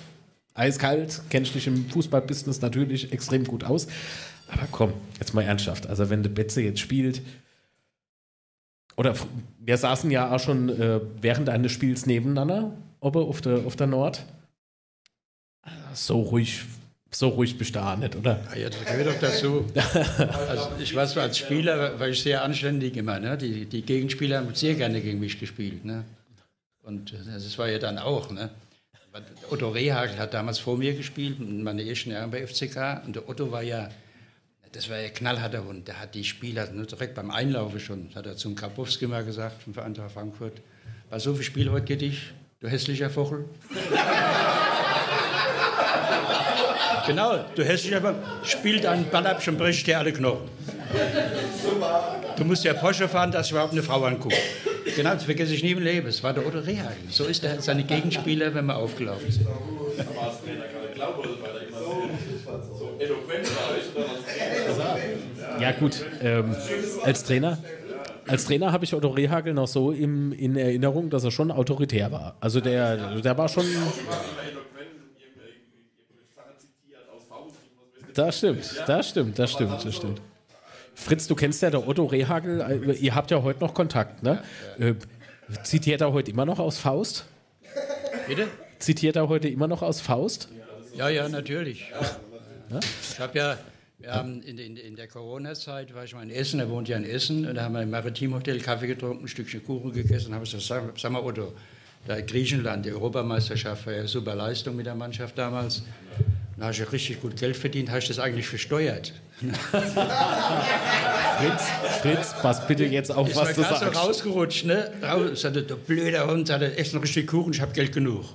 [0.57, 3.87] eiskalt, kennst dich im Fußballbusiness natürlich extrem gut aus.
[4.47, 5.87] Aber komm, jetzt mal ernsthaft.
[5.87, 7.21] Also wenn der Betze jetzt spielt,
[8.95, 9.13] oder
[9.59, 13.87] wir saßen ja auch schon äh, während eines Spiels nebeneinander, oben auf der, auf der
[13.87, 14.25] Nord.
[15.93, 16.63] So ruhig,
[17.11, 18.39] so ruhig bist du da nicht, oder?
[18.53, 19.65] Ja, ja, das gehört doch dazu.
[20.49, 23.19] Also ich war so als Spieler, war ich sehr anständig immer.
[23.19, 23.37] Ne?
[23.37, 25.85] Die, die Gegenspieler haben sehr gerne gegen mich gespielt.
[25.85, 26.03] Ne?
[26.83, 28.31] Und äh, das war ja dann auch.
[28.31, 28.49] Ne?
[29.49, 33.05] Otto Rehagel hat damals vor mir gespielt, in meinen ersten Jahren bei FCK.
[33.05, 33.89] Und der Otto war ja,
[34.71, 35.87] das war ja ein knallharter Hund.
[35.87, 39.63] Der hat die Spieler ne, direkt beim Einlaufen schon, hat er zum Grabowski mal gesagt,
[39.63, 40.61] vom Eintracht Frankfurt,
[41.09, 43.45] bei so viel Spiel heute geht dich, du hässlicher Vogel.
[47.05, 50.49] Genau, du hässlicher Vogel, spiel deinen Ball ab, schon bricht dir alle Knochen.
[52.35, 54.35] Du musst ja Porsche fahren, dass ich überhaupt eine Frau angucke.
[54.97, 56.07] Genau, das vergesse ich nie im Leben.
[56.07, 56.97] Es war der Otto Rehagel.
[57.11, 59.47] So ist er seine Gegenspieler, wenn wir aufgelaufen sind.
[65.61, 66.03] Ja, gut.
[66.19, 66.55] Ähm,
[67.03, 67.59] als Trainer,
[68.25, 72.11] als Trainer habe ich Otto Rehagel noch so im, in Erinnerung, dass er schon autoritär
[72.11, 72.35] war.
[72.39, 73.65] Also der, der war schon.
[78.15, 80.21] Das stimmt, das stimmt, das stimmt, das stimmt.
[80.97, 84.41] Fritz, du kennst ja der Otto Rehagel, äh, ihr habt ja heute noch Kontakt, ne?
[84.79, 84.95] Äh,
[85.63, 87.25] Zitiert er heute immer noch aus Faust?
[88.27, 88.47] Bitte?
[88.79, 90.49] Zitiert er heute immer noch aus Faust?
[90.95, 91.93] Ja, ja, natürlich.
[93.11, 93.57] Ich habe ja,
[93.99, 96.97] wir haben in, in, in der Corona-Zeit war ich mal in Essen, er wohnt ja
[96.97, 100.33] in Essen, und da haben wir im Maritimhotel Kaffee getrunken, ein Stückchen Kuchen gegessen, und
[100.33, 101.53] habe ich gesagt, sag, sag mal Otto,
[102.07, 105.83] Da Griechenland, die Europameisterschaft war ja super Leistung mit der Mannschaft damals.
[106.57, 109.13] Da habe ich richtig gut Geld verdient, habe ich das eigentlich versteuert.
[111.37, 111.63] Fritz,
[112.01, 113.99] Fritz, pass bitte jetzt auf, Ist was du grad so sagst.
[114.03, 114.91] rausgerutscht, ne?
[115.03, 118.25] Raus, sagte, der blöder Hund, sagte, ess noch ein Stück Kuchen, ich habe Geld genug.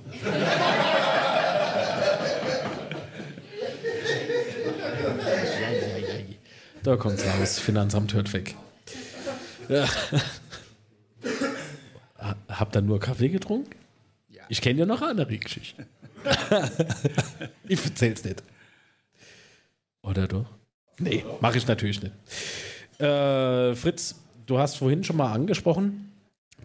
[6.83, 7.59] Da kommt's raus.
[7.59, 8.55] Finanzamt hört weg.
[9.69, 9.87] Ja.
[12.19, 13.71] Ha- Habt ihr nur Kaffee getrunken?
[14.49, 15.85] Ich kenne ja noch andere Geschichte.
[17.67, 18.43] ich erzähl's nicht.
[20.01, 20.45] Oder doch?
[20.99, 22.13] Nee, mache ich natürlich nicht.
[22.99, 24.15] Äh, Fritz,
[24.45, 26.11] du hast vorhin schon mal angesprochen,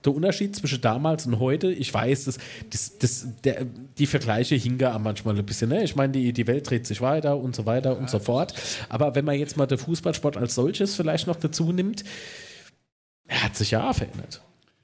[0.05, 2.39] der Unterschied zwischen damals und heute, ich weiß, das,
[2.71, 5.71] das, das, der, die Vergleiche hingen manchmal ein bisschen.
[5.71, 5.83] Ne?
[5.83, 8.55] Ich meine, die, die Welt dreht sich weiter und so weiter und so fort.
[8.89, 12.05] Aber wenn man jetzt mal den Fußballsport als solches vielleicht noch dazu nimmt,
[13.27, 14.43] er hat sich ja auch verändert.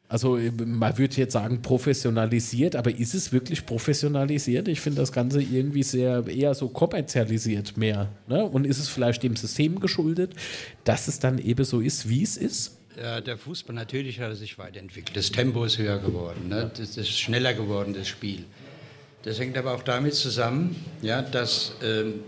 [0.09, 4.69] Also man würde jetzt sagen professionalisiert, aber ist es wirklich professionalisiert?
[4.69, 8.11] Ich finde das Ganze irgendwie sehr eher so kommerzialisiert mehr.
[8.29, 8.45] Ne?
[8.45, 10.33] Und ist es vielleicht dem System geschuldet,
[10.85, 12.77] dass es dann eben so ist, wie es ist?
[13.03, 15.17] Ja, der Fußball natürlich hat sich weiterentwickelt.
[15.17, 16.71] Das Tempo ist höher geworden, ne?
[16.77, 18.45] das ist schneller geworden, das Spiel.
[19.23, 22.21] Das hängt aber auch damit zusammen, ja, dass ähm,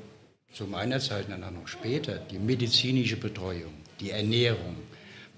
[0.53, 4.77] zu meiner Zeit dann auch noch später die medizinische Betreuung, die Ernährung.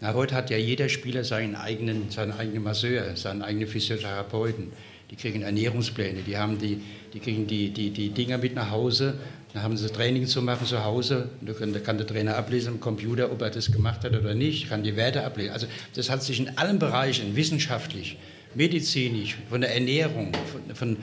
[0.01, 4.73] Na, heute hat ja jeder Spieler seinen eigenen, seinen eigenen Masseur, seinen eigenen Physiotherapeuten.
[5.11, 9.15] Die kriegen Ernährungspläne, die, haben die, die kriegen die, die, die Dinger mit nach Hause.
[9.53, 11.31] Dann haben sie Training zu machen zu Hause.
[11.41, 14.69] Da kann, kann der Trainer ablesen am Computer, ob er das gemacht hat oder nicht,
[14.69, 15.53] kann die Werte ablesen.
[15.53, 18.19] Also das hat sich in allen Bereichen, wissenschaftlich,
[18.55, 20.97] medizinisch, von der Ernährung, von, von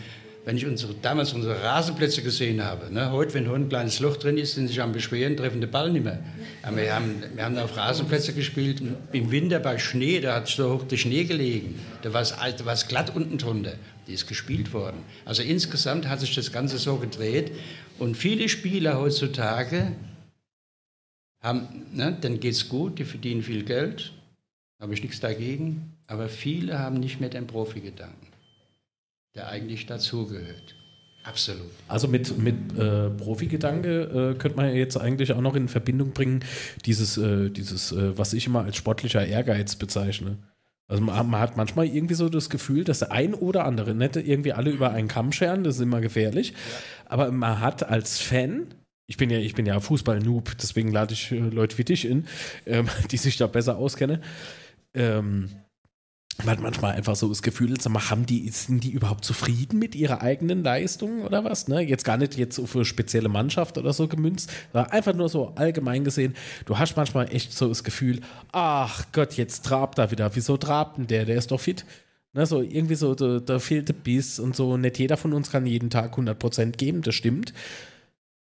[0.46, 4.16] wenn ich unsere, damals unsere Rasenplätze gesehen habe, ne, heute, wenn heute ein kleines Loch
[4.18, 6.24] drin ist, sind sie sich am Beschweren, treffen den Ball nicht mehr.
[6.62, 8.80] Aber wir haben, wir haben auf Rasenplätze gespielt,
[9.12, 13.16] im Winter bei Schnee, da hat so hoch der Schnee gelegen, da war es glatt
[13.16, 13.74] unten drunter,
[14.08, 14.98] die ist gespielt worden.
[15.26, 17.52] Also insgesamt hat sich das Ganze so gedreht
[17.98, 19.94] und viele Spieler heutzutage
[21.42, 24.14] haben, ne, denen geht es gut, die verdienen viel Geld,
[24.80, 28.25] habe ich nichts dagegen, aber viele haben nicht mehr den Profi-Gedanken
[29.36, 30.76] der eigentlich dazugehört.
[31.24, 31.72] Absolut.
[31.88, 36.46] Also mit, mit äh, Profi-Gedanke äh, könnte man jetzt eigentlich auch noch in Verbindung bringen,
[36.86, 40.38] dieses, äh, dieses äh, was ich immer als sportlicher Ehrgeiz bezeichne.
[40.88, 44.16] Also man, man hat manchmal irgendwie so das Gefühl, dass der ein oder andere, nicht
[44.18, 46.54] irgendwie alle über einen Kamm scheren, das ist immer gefährlich,
[47.06, 48.68] aber man hat als Fan,
[49.08, 52.28] ich bin ja, ich bin ja Fußball-Noob, deswegen lade ich äh, Leute wie dich in,
[52.68, 54.22] ähm, die sich da besser auskennen.
[54.94, 55.50] Ähm,
[56.44, 59.96] man manchmal einfach so das Gefühl, sag mal, haben die, sind die überhaupt zufrieden mit
[59.96, 61.68] ihrer eigenen Leistung oder was?
[61.68, 61.82] Ne?
[61.82, 65.54] Jetzt gar nicht jetzt auf eine spezielle Mannschaft oder so gemünzt, sondern einfach nur so
[65.56, 66.36] allgemein gesehen.
[66.66, 68.20] Du hast manchmal echt so das Gefühl,
[68.52, 70.36] ach Gott, jetzt trabt er wieder.
[70.36, 71.26] Wieso trabt denn der?
[71.26, 71.86] Der ist doch fit.
[72.34, 74.76] Ne, so irgendwie so, da, da fehlt der Biss und so.
[74.76, 77.54] Nicht jeder von uns kann jeden Tag 100% geben, das stimmt.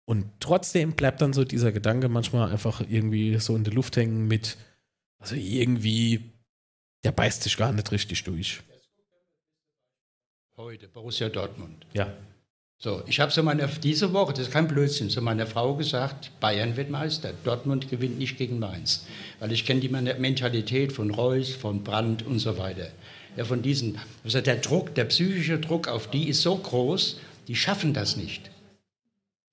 [0.05, 4.27] Und trotzdem bleibt dann so dieser Gedanke manchmal einfach irgendwie so in der Luft hängen
[4.27, 4.57] mit,
[5.21, 6.34] also irgendwie
[7.05, 8.61] der beißt sich gar nicht richtig durch.
[10.57, 11.85] Heute, Borussia Dortmund.
[11.93, 12.13] Ja.
[12.79, 16.31] So, ich habe so meiner, diese Woche, das ist kein Blödsinn, zu meiner Frau gesagt,
[16.41, 19.07] Bayern wird Meister, Dortmund gewinnt nicht gegen Mainz.
[19.39, 22.89] Weil ich kenne die Mentalität von Reus, von Brandt und so weiter.
[23.37, 27.57] Ja, von diesen, also der Druck, der psychische Druck auf die ist so groß, die
[27.57, 28.51] schaffen das nicht.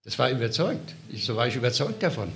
[0.03, 0.93] Das war überzeugt.
[1.09, 2.31] Ich, so war ich überzeugt davon.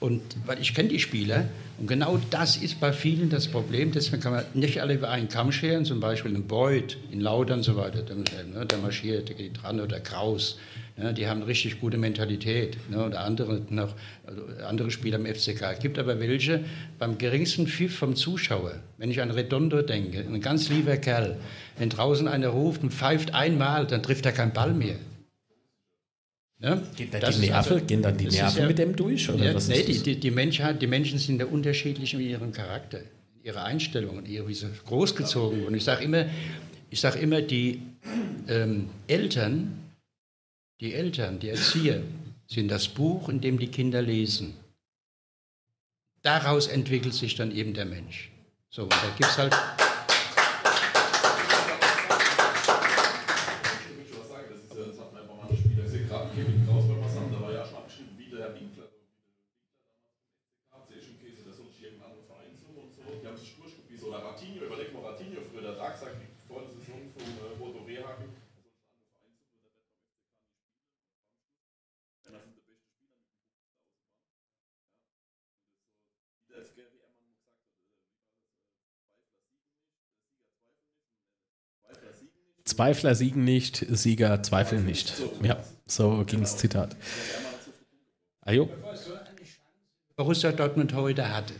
[0.00, 1.48] Und weil ich kenne die Spieler
[1.78, 3.92] und genau das ist bei vielen das Problem.
[3.92, 5.84] Deswegen kann man nicht alle über einen Kamm scheren.
[5.84, 8.02] Zum Beispiel ein Beuth in Lautern und so weiter.
[8.02, 10.58] Der, ne, der marschiert, der geht dran oder Kraus.
[10.96, 12.76] Ne, die haben richtig gute Mentalität.
[12.90, 13.94] Ne, oder andere noch
[14.26, 15.62] also andere Spieler im FCK.
[15.74, 16.64] Es gibt aber welche
[16.98, 18.80] beim geringsten Pfiff vom Zuschauer.
[18.96, 21.36] Wenn ich an Redondo denke, ein ganz lieber Kerl.
[21.78, 24.96] Wenn draußen einer ruft und pfeift einmal, dann trifft er keinen Ball mehr.
[26.60, 26.82] Ne?
[26.96, 29.30] Geht da die Nerven, gehen dann die das Nerven mit dem durch?
[29.30, 30.02] Oder ja, was nee, ist die, das?
[30.02, 34.26] die, die, Menschheit, die Menschen sind ja unterschiedlich in ihrem Charakter, in ihrer Einstellung, in
[34.26, 35.74] ihrer, wie sie großgezogen wurden.
[35.76, 36.26] Ich sage immer,
[36.90, 37.82] ich sag immer, die
[38.48, 39.78] ähm, Eltern,
[40.80, 42.02] die Eltern, die Erzieher,
[42.48, 44.54] sind das Buch, in dem die Kinder lesen.
[46.22, 48.30] Daraus entwickelt sich dann eben der Mensch.
[48.70, 49.54] So, und da gibt es halt.
[82.78, 85.12] Zweifler siegen nicht, Sieger zweifeln nicht.
[85.42, 85.56] Ja,
[85.88, 86.94] so ging das Zitat.
[88.42, 88.68] Ajo.
[90.14, 91.54] Borussia Dortmund heute hatte.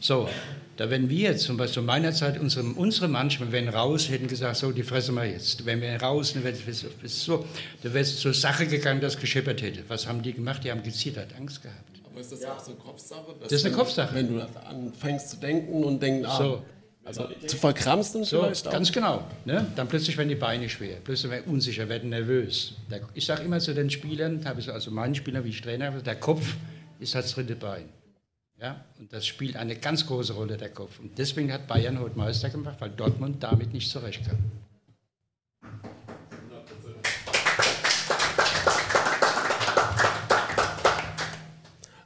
[0.00, 0.28] So,
[0.76, 4.26] da wenn wir jetzt zum Beispiel zu meiner Zeit, unsere, unsere Mannschaft, wenn raus, hätten
[4.26, 5.64] gesagt, so, die fressen wir jetzt.
[5.66, 7.46] Wenn wir raus, dann wäre es so,
[7.84, 9.84] da wäre es zur Sache gegangen, dass gescheppert hätte.
[9.86, 10.64] Was haben die gemacht?
[10.64, 12.00] Die haben gezittert, Angst gehabt.
[12.10, 13.36] Aber ist das auch so eine Kopfsache?
[13.40, 14.16] Das ist eine Kopfsache.
[14.16, 16.62] Wenn du anfängst zu denken und denkst, ah, So.
[17.04, 19.24] Also zu verkrampfen So, vielleicht ganz genau.
[19.44, 19.66] Ne?
[19.74, 22.74] Dann plötzlich werden die Beine schwer, plötzlich werden unsicher, werden nervös.
[23.14, 25.86] Ich sage immer zu den Spielern, habe ich so- also meinen Spielern, wie ich Trainer
[25.86, 26.54] habe, der Kopf
[26.98, 27.88] ist das dritte Bein.
[28.60, 28.84] Ja?
[28.98, 31.00] Und das spielt eine ganz große Rolle, der Kopf.
[31.00, 34.36] Und deswegen hat Bayern heute Meister gemacht, weil Dortmund damit nicht zurechtkam.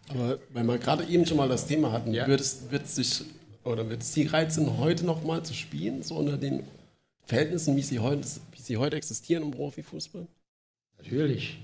[0.08, 2.26] Aber wenn wir gerade eben schon mal das Thema hatten, Ja.
[2.26, 3.24] wird es wird sich
[3.64, 6.64] oder wird es die reizen, heute noch mal zu spielen, so unter den
[7.24, 10.26] Verhältnissen, wie sie heute, wie sie heute existieren im Profifußball?
[10.98, 11.58] Natürlich.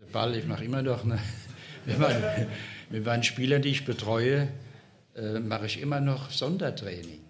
[0.00, 1.18] Der Ball, ich mache immer noch, ne,
[1.86, 2.46] mit, meinen,
[2.90, 4.48] mit meinen Spielern, die ich betreue,
[5.14, 7.20] äh, mache ich immer noch Sondertraining.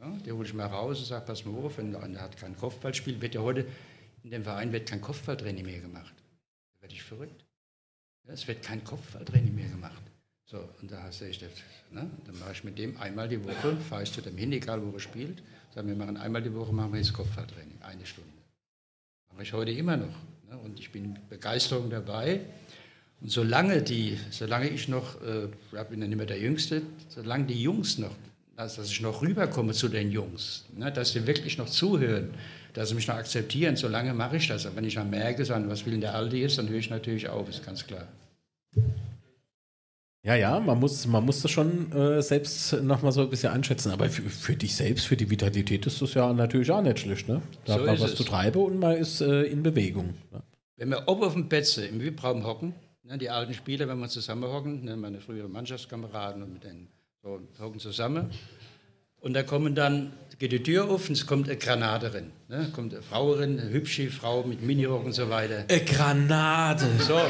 [0.00, 2.56] Ja, die hole ich mal raus und sage, pass mal auf, wenn einer hat kein
[2.56, 3.66] Kopfballspiel, wird ja heute
[4.22, 6.14] in dem Verein wird kein Kopfballtraining mehr gemacht.
[6.74, 7.44] Da werde ich verrückt.
[8.26, 10.02] Ja, es wird kein Kopfballtraining mehr gemacht.
[10.50, 11.50] So, und da sehe ich das.
[11.92, 12.10] Ne?
[12.26, 14.90] Dann mache ich mit dem einmal die Woche, fahre ich zu dem hin, egal wo
[14.92, 15.40] er spielt,
[15.72, 18.30] sage, wir machen einmal die Woche, machen wir jetzt Kopfballtraining, eine Stunde.
[19.32, 20.16] Mache ich heute immer noch.
[20.48, 20.58] Ne?
[20.64, 22.40] Und ich bin mit Begeisterung dabei.
[23.20, 27.44] Und solange, die, solange ich noch, äh, ich bin ja nicht mehr der Jüngste, solange
[27.44, 28.16] die Jungs noch,
[28.56, 30.90] also dass ich noch rüberkomme zu den Jungs, ne?
[30.90, 32.34] dass sie wirklich noch zuhören,
[32.72, 34.66] dass sie mich noch akzeptieren, solange mache ich das.
[34.66, 36.90] Aber wenn ich dann merke, sagen, was will denn der Alte jetzt, dann höre ich
[36.90, 38.08] natürlich auf, ist ganz klar.
[40.22, 43.90] Ja, ja, man muss, man muss das schon äh, selbst nochmal so ein bisschen einschätzen.
[43.90, 47.26] Aber für, für dich selbst, für die Vitalität ist das ja natürlich auch nicht schlecht.
[47.28, 47.40] Ne?
[47.64, 48.16] Da So hat man was es.
[48.16, 50.14] zu treiben und man ist äh, in Bewegung.
[50.30, 50.42] Ne?
[50.76, 54.08] Wenn wir oben auf dem Betze im VIP-Raum hocken, ne, die alten Spieler, wenn wir
[54.08, 56.88] zusammen hocken, ne, meine früheren Mannschaftskameraden und mit denen
[57.22, 58.30] so, hocken zusammen.
[59.20, 62.32] Und da kommen dann, geht die Tür auf und es kommt eine Granate rein.
[62.48, 65.64] Ne, kommt eine Frau rein, eine hübsche Frau mit Minirock und so weiter.
[65.68, 66.86] Eine Granate.
[67.06, 67.20] So.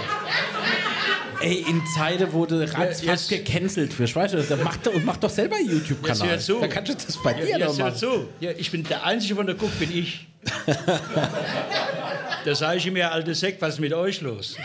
[1.40, 4.04] Ey, in Zeiten wurde Ratz jetzt- fast gecancelt für.
[4.06, 6.28] Da macht doch, mach doch selber einen Jetzt YouTube-Kanal.
[6.28, 6.60] hör zu.
[6.60, 7.98] Da kannst du das bei dir ja, jetzt hör machen.
[7.98, 8.28] zu.
[8.40, 10.28] Ja, ich bin der Einzige, von der guckt, bin ich.
[12.44, 14.56] da sage ich mir, alte Sekt, was ist mit euch los?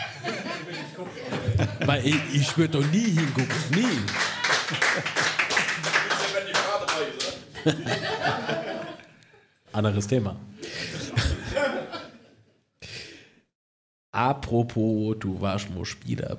[1.84, 3.56] Weil ich, ich würde doch nie hingucken.
[3.74, 3.86] Nie.
[9.72, 10.36] Anderes Thema.
[14.12, 16.38] Apropos, du warst mal Spieler.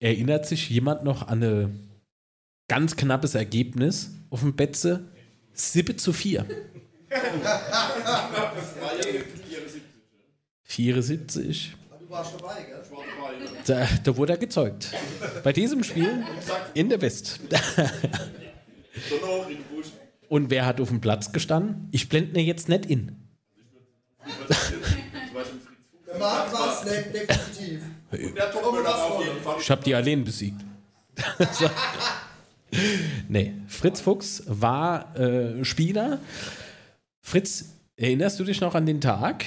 [0.00, 1.88] Erinnert sich jemand noch an ein
[2.68, 5.04] ganz knappes Ergebnis auf dem Betze?
[5.52, 6.46] 7 zu 4.
[10.64, 11.76] 74.
[11.98, 12.82] Du warst dabei, gell?
[13.66, 14.92] Da, da wurde er gezeugt.
[15.42, 16.24] Bei diesem Spiel
[16.74, 17.40] in der West.
[20.28, 21.88] Und wer hat auf dem Platz gestanden?
[21.92, 23.16] Ich blende mir jetzt nicht in.
[26.06, 27.82] Der Marc war es nicht, definitiv.
[28.34, 29.56] Der Top das auf jeden Fall.
[29.60, 30.60] Ich habe die allein besiegt.
[33.28, 36.18] Nee, Fritz Fuchs war äh, Spieler.
[37.22, 37.66] Fritz,
[37.96, 39.44] erinnerst du dich noch an den Tag?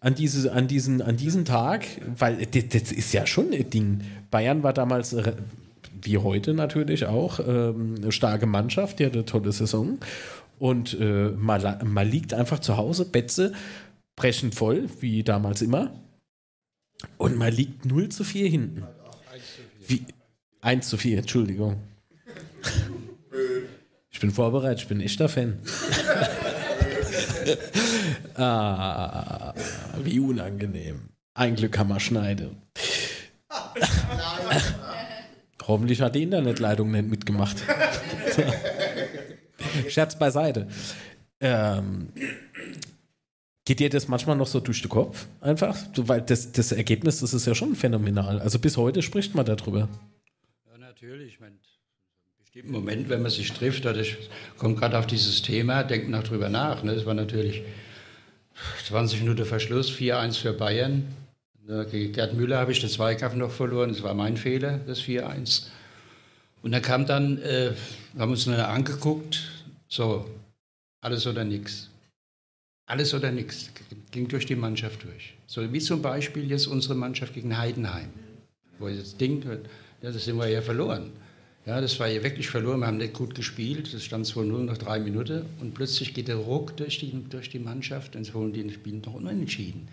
[0.00, 1.86] An, diese, an, diesen, an diesen Tag?
[2.18, 4.02] Weil das, das ist ja schon ein Ding.
[4.30, 5.32] Bayern war damals, äh,
[6.02, 9.98] wie heute natürlich auch, ähm, eine starke Mannschaft, die hatte eine tolle Saison.
[10.58, 13.52] Und äh, man, la- man liegt einfach zu Hause, Betze,
[14.16, 15.92] brechend voll, wie damals immer.
[17.18, 18.84] Und man liegt 0 zu 4 hinten.
[19.86, 20.04] Wie?
[20.62, 21.76] 1 zu 4, Entschuldigung.
[24.10, 25.58] Ich bin vorbereitet, ich bin echter Fan.
[28.34, 29.52] ah,
[30.02, 31.10] wie unangenehm.
[31.34, 32.52] Ein Glück haben wir Schneide.
[35.66, 37.56] Hoffentlich hat die Internetleitung nicht mitgemacht.
[39.88, 40.68] Scherz beiseite.
[41.40, 42.08] Ähm,
[43.64, 45.26] geht dir das manchmal noch so durch den Kopf?
[45.40, 45.76] Einfach?
[45.96, 48.40] Weil das, das Ergebnis, das ist ja schon phänomenal.
[48.40, 49.88] Also bis heute spricht man darüber.
[50.70, 51.34] Ja, natürlich.
[51.34, 54.16] Ich meine, in bestimmten Moment, wenn man sich trifft, oder ich
[54.56, 56.82] komme gerade auf dieses Thema, denkt noch drüber nach.
[56.84, 56.94] Ne?
[56.94, 57.62] Das war natürlich
[58.86, 61.04] 20 Minuten Verschluss, 4-1 für Bayern.
[61.90, 63.90] Gegen Gerd Müller habe ich den Zweikampf noch verloren.
[63.90, 65.66] Das war mein Fehler, das 4-1.
[66.62, 67.72] Und dann kam dann, äh,
[68.18, 69.42] haben uns dann angeguckt,
[69.88, 70.28] so,
[71.00, 71.90] alles oder nichts.
[72.86, 73.70] Alles oder nichts.
[74.12, 75.34] Ging durch die Mannschaft durch.
[75.46, 78.10] So wie zum Beispiel jetzt unsere Mannschaft gegen Heidenheim.
[78.78, 79.42] Wo jetzt Ding,
[80.02, 81.10] ja, das sind wir ja verloren.
[81.66, 82.80] Ja, das war ja wirklich verloren.
[82.80, 83.92] Wir haben nicht gut gespielt.
[83.92, 85.44] Es stand 2-0 nach drei Minuten.
[85.60, 89.14] Und plötzlich geht der Ruck durch die, durch die Mannschaft und holen die Spiel noch
[89.14, 89.88] unentschieden.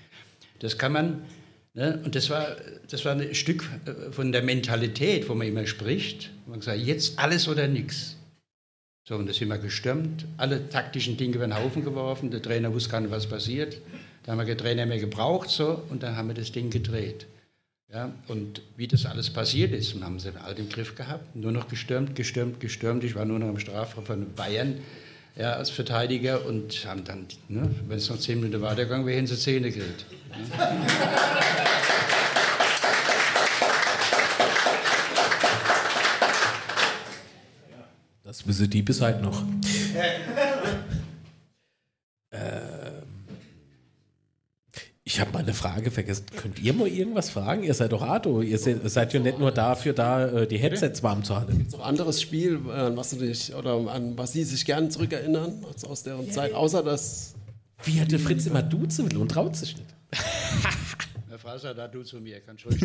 [0.60, 1.22] Das kann man,
[1.74, 2.00] ne?
[2.04, 2.56] und das war,
[2.90, 6.32] das war ein Stück äh, von der Mentalität, wo man immer spricht.
[6.48, 8.18] Man sagt, jetzt alles oder nichts.
[9.06, 10.26] So, und das sind wir gestürmt.
[10.38, 12.32] Alle taktischen Dinge über den Haufen geworfen.
[12.32, 13.82] Der Trainer wusste gar nicht, was passiert.
[14.24, 17.26] Da haben wir den Trainer mehr gebraucht, so, und dann haben wir das Ding gedreht.
[17.92, 21.52] Ja, und wie das alles passiert ist, und haben sie alle im Griff gehabt, nur
[21.52, 23.04] noch gestürmt, gestürmt, gestürmt.
[23.04, 24.80] Ich war nur noch im Strafraum von Bayern
[25.36, 29.28] ja, als Verteidiger und haben dann, ne, wenn es noch zehn Minuten weitergegangen wäre, hätten
[29.28, 30.06] sie Zähne gekriegt.
[38.24, 39.44] Das wissen die bis heute noch.
[42.32, 43.04] ähm,
[45.04, 46.26] ich habe mal eine Frage vergessen.
[46.38, 47.64] Könnt ihr mal irgendwas fragen?
[47.64, 48.42] Ihr seid doch Arto.
[48.42, 51.68] Ihr se- seid ja nicht nur dafür da, äh, die Headsets warm zu halten.
[51.72, 55.66] Noch anderes Spiel, äh, an was du dich oder an was Sie sich gern zurückerinnern
[55.66, 57.36] aus- aus deren Zeit, außer das.
[57.84, 59.94] Wie hat der Fritz immer duzen will und traut sich nicht?
[61.30, 62.82] Herr Fraser, da du zu mir, kannst ruhig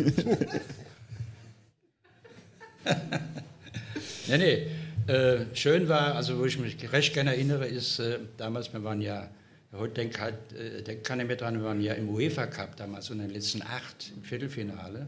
[4.27, 4.67] nee, nee.
[5.07, 9.01] Äh, schön war, also wo ich mich recht gerne erinnere, ist äh, damals, wir waren
[9.01, 9.29] ja,
[9.71, 13.09] heute denkt halt, äh, denkt keiner mehr dran, wir waren ja im UEFA Cup damals
[13.09, 15.07] und in den letzten acht im Viertelfinale.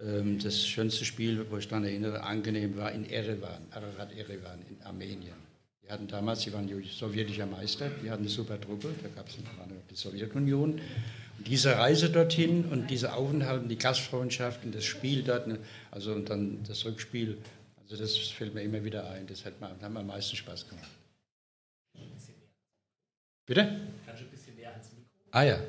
[0.00, 4.80] Ähm, das schönste Spiel, wo ich daran erinnere, angenehm war in Erevan, Ararat Erevan in
[4.82, 5.45] Armenien.
[5.86, 9.36] Die hatten damals, sie waren sowjetischer Meister, die hatten eine super Truppe, da gab es
[9.36, 10.80] die Sowjetunion.
[11.38, 15.58] Und diese Reise dorthin und diese Aufenthalt und die Gastfreundschaft und das Spiel dort, ne,
[15.90, 17.38] also und dann das Rückspiel,
[17.82, 20.68] also das fällt mir immer wieder ein, das hat mir, hat mir am meisten Spaß
[20.68, 20.90] gemacht.
[23.46, 23.80] Bitte?
[25.30, 25.60] Ah ja,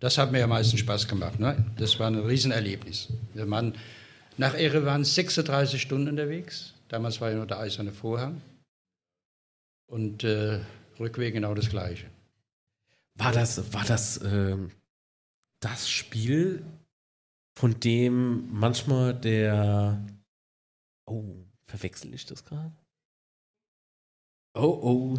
[0.00, 1.38] das hat mir am meisten Spaß gemacht.
[1.38, 1.62] Ne?
[1.76, 3.08] Das war ein Riesenerlebnis.
[3.34, 3.74] Wir waren
[4.38, 6.72] nach Erevan 36 Stunden unterwegs.
[6.88, 8.40] Damals war ja noch der eiserne Vorhang.
[9.88, 10.60] Und äh,
[11.00, 12.06] Rückweg genau das Gleiche.
[13.14, 14.70] War das, war das ähm,
[15.60, 16.64] das Spiel,
[17.56, 20.06] von dem manchmal der.
[21.06, 21.24] Oh,
[21.66, 22.72] verwechsel ich das gerade?
[24.54, 25.18] Oh, oh.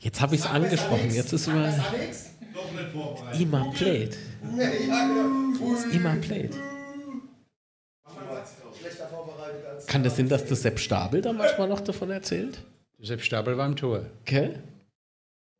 [0.00, 1.10] Jetzt habe ich es angesprochen.
[1.10, 1.56] Jetzt ist nicht
[2.92, 3.40] vorbereitet.
[3.40, 4.18] Immer played.
[5.92, 6.54] Immer played.
[8.78, 9.86] Schlechter vorbereitet als.
[9.86, 12.62] Kann das sein, dass der Sepp Stabel da manchmal noch davon erzählt?
[13.02, 14.06] Sepp Stabel war im Tor.
[14.22, 14.50] Okay.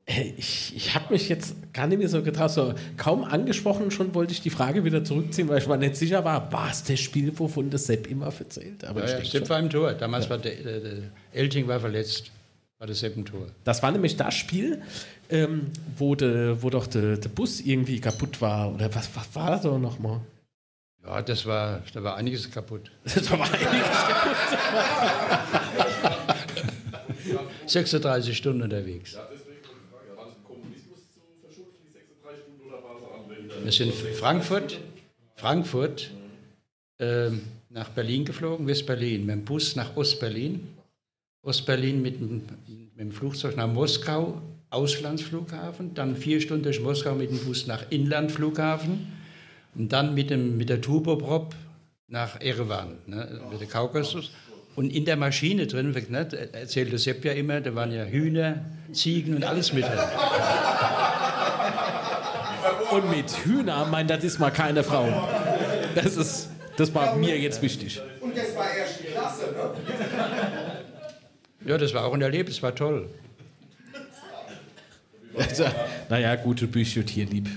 [0.04, 2.50] Hey, Ich, ich habe mich jetzt gar nicht mehr so getraut.
[2.50, 6.24] So, kaum angesprochen, schon wollte ich die Frage wieder zurückziehen, weil ich mir nicht sicher
[6.24, 8.84] war, war es das Spiel, wovon der Sepp immer erzählt?
[8.84, 9.48] Aber Ja, ja, Sepp schon.
[9.48, 9.92] war im Tor.
[9.94, 10.92] Damals war der, der, der
[11.32, 12.30] Elting war verletzt.
[12.78, 13.46] War der Sepp im Tor.
[13.62, 14.82] Das war nämlich das Spiel,
[15.30, 18.74] ähm, wo, de, wo doch der de Bus irgendwie kaputt war.
[18.74, 20.20] Oder was, was war das doch nochmal?
[21.04, 22.90] Ja, das war, da war einiges kaputt.
[23.04, 24.36] da war einiges kaputt.
[27.72, 29.12] 36 Stunden unterwegs.
[29.14, 32.82] Ja, deswegen wollte ich fragen, war das dem Kommunismus zu verschulden, die 36 Stunden, oder
[32.82, 33.64] war es an Ländern?
[33.64, 34.80] Wir sind Frankfurt,
[35.36, 36.10] Frankfurt
[37.00, 40.68] ähm, nach Berlin geflogen, West-Berlin, mit dem Bus nach Ost-Berlin.
[41.42, 44.40] Ost-Berlin mit, dem- mit dem Flugzeug nach Moskau,
[44.70, 49.08] Auslandsflughafen, dann vier Stunden durch Moskau mit dem Bus nach Inlandflughafen
[49.74, 51.54] und dann mit, dem, mit der Turboprop
[52.08, 54.30] nach Erevan, ne, mit der Kaukasus.
[54.74, 59.36] Und in der Maschine drin, ne, erzählte Sepp ja immer, da waren ja Hühner, Ziegen
[59.36, 59.98] und alles mit drin.
[62.90, 65.28] Und mit Hühner meint das ist mal keine Frau.
[65.94, 68.00] Das ist, das war mir jetzt wichtig.
[68.20, 69.70] Und das war erste Klasse, ne?
[71.64, 73.08] Ja, das war auch ein Erlebnis, war toll.
[75.36, 75.64] Also,
[76.08, 77.48] naja, gute Bücher, tierlieb.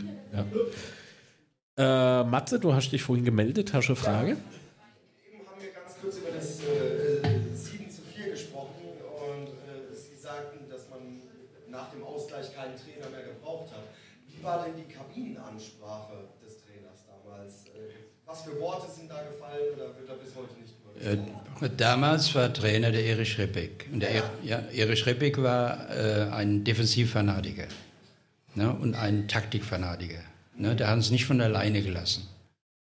[1.77, 2.21] Ja.
[2.21, 4.31] Äh, Matze, du hast dich vorhin gemeldet, hast du eine Frage?
[4.31, 4.54] Eben
[14.45, 17.65] war denn die Kabinenansprache des Trainers damals?
[17.65, 21.69] Äh, was für Worte sind da gefallen oder wird da bis heute nicht drüber Äh,
[21.75, 23.87] damals war Trainer der Erich Rebeck.
[23.91, 27.67] Und der er ja, Erich Rebeck war äh, ein Defensivfanatiker
[28.53, 30.21] ne, und ein Taktikfanatiker.
[30.57, 32.27] Ne, der hat uns nicht von alleine gelassen.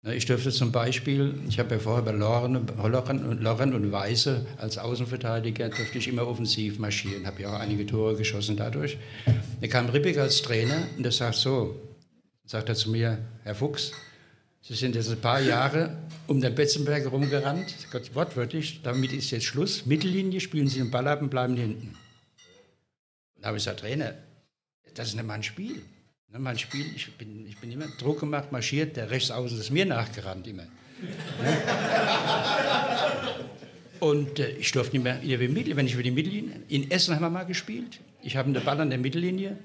[0.05, 4.47] Ich dürfte zum Beispiel, ich habe ja vorher bei Loren, Loren, und- Loren und Weiße
[4.57, 8.97] als Außenverteidiger, durfte ich immer offensiv marschieren, habe ja auch einige Tore geschossen dadurch.
[9.61, 11.81] Da kam Rebeck als Trainer und der sagt so,
[12.47, 13.93] sagt er zu mir, Herr Fuchs,
[14.61, 15.97] Sie sind jetzt ein paar Jahre
[16.27, 19.87] um den Betzenberg rumgerannt, Gott, wortwörtlich, damit ist jetzt Schluss.
[19.87, 21.97] Mittellinie spielen Sie den Ball ab und bleiben hinten.
[23.41, 24.15] Da habe ich gesagt, Trainer,
[24.95, 25.83] das ist nicht mein Spiel.
[26.31, 29.87] Ne, mein Spiel, ich bin, ich bin immer Druck gemacht, marschiert, der Rechtsaußen ist mir
[29.87, 30.65] nachgerannt immer.
[30.65, 31.57] Ne?
[34.01, 36.91] Und äh, ich durfte nicht mehr in der Mittellinie, wenn ich über die Mittellinie, in
[36.91, 38.01] Essen haben wir mal gespielt.
[38.23, 39.57] Ich habe den Ball an der Mittellinie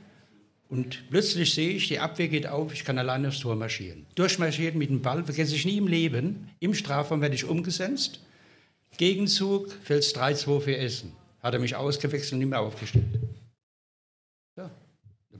[0.69, 4.05] und plötzlich sehe ich, die Abwehr geht auf, ich kann alleine aufs Tor marschieren.
[4.15, 6.49] Durchmarschiert mit dem Ball, vergesse ich nie im Leben.
[6.61, 8.21] Im Strafraum werde ich umgesetzt.
[8.97, 11.11] Gegenzug, fällt 3-2 für Essen.
[11.41, 13.05] Hat er mich ausgewechselt und nicht mehr aufgestellt.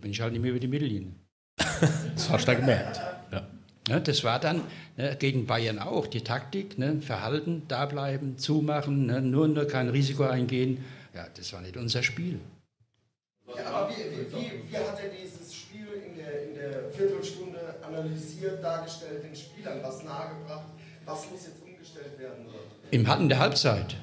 [0.03, 1.13] Ja, bin ich halt nicht mehr über die Mittellinie.
[2.15, 3.01] Das hast du da gemerkt.
[3.31, 3.47] Ja.
[3.89, 4.61] Ne, das war dann
[4.97, 9.89] ne, gegen Bayern auch die Taktik, ne, Verhalten, da bleiben, zumachen, ne, nur, nur kein
[9.89, 10.83] Risiko eingehen.
[11.13, 12.39] Ja, das war nicht unser Spiel.
[13.47, 17.59] Ja, aber wie, wie, wie, wie hat er dieses Spiel in der, in der Viertelstunde
[17.85, 20.67] analysiert, dargestellt, den Spielern was nahegebracht?
[21.05, 22.45] Was muss jetzt umgestellt werden?
[22.91, 23.97] Im Hatten der Halbzeit.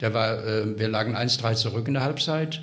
[0.00, 2.60] Der war, äh, wir lagen 1-3 zurück in der Halbzeit.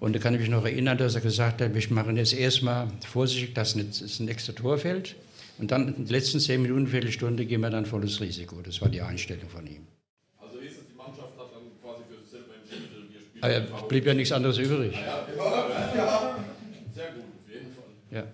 [0.00, 2.88] Und da kann ich mich noch erinnern, dass er gesagt hat, wir machen jetzt erstmal
[3.06, 5.16] vorsichtig, dass das nächste Tor fällt.
[5.58, 8.60] Und dann in den letzten zehn Minuten, Viertelstunde gehen wir dann volles Risiko.
[8.60, 9.86] Das war die Einstellung von ihm.
[10.38, 13.42] Also ist es, die Mannschaft hat dann quasi für sich selber entschieden, wir spielen.
[13.42, 14.94] Aber er blieb ja nichts anderes übrig.
[14.94, 15.26] Ja,
[15.96, 16.36] ja,
[16.92, 17.84] sehr gut, auf jeden Fall.
[18.10, 18.24] Ja.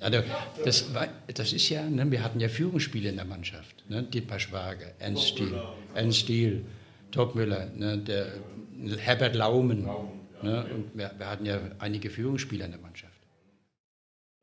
[0.00, 0.22] Also
[0.64, 3.84] das, war, das ist ja, ne, wir hatten ja Führungsspiele in der Mannschaft.
[3.90, 4.02] Ne?
[4.02, 5.60] Dietmar Schwager, Ernst Stiel,
[5.94, 6.64] Ernst Stiel,
[7.10, 8.32] Topmüller, ne, der
[8.98, 9.86] Herbert Laumen.
[10.42, 10.64] Ne?
[10.74, 13.20] Und wir, wir hatten ja einige Führungsspieler in der Mannschaft.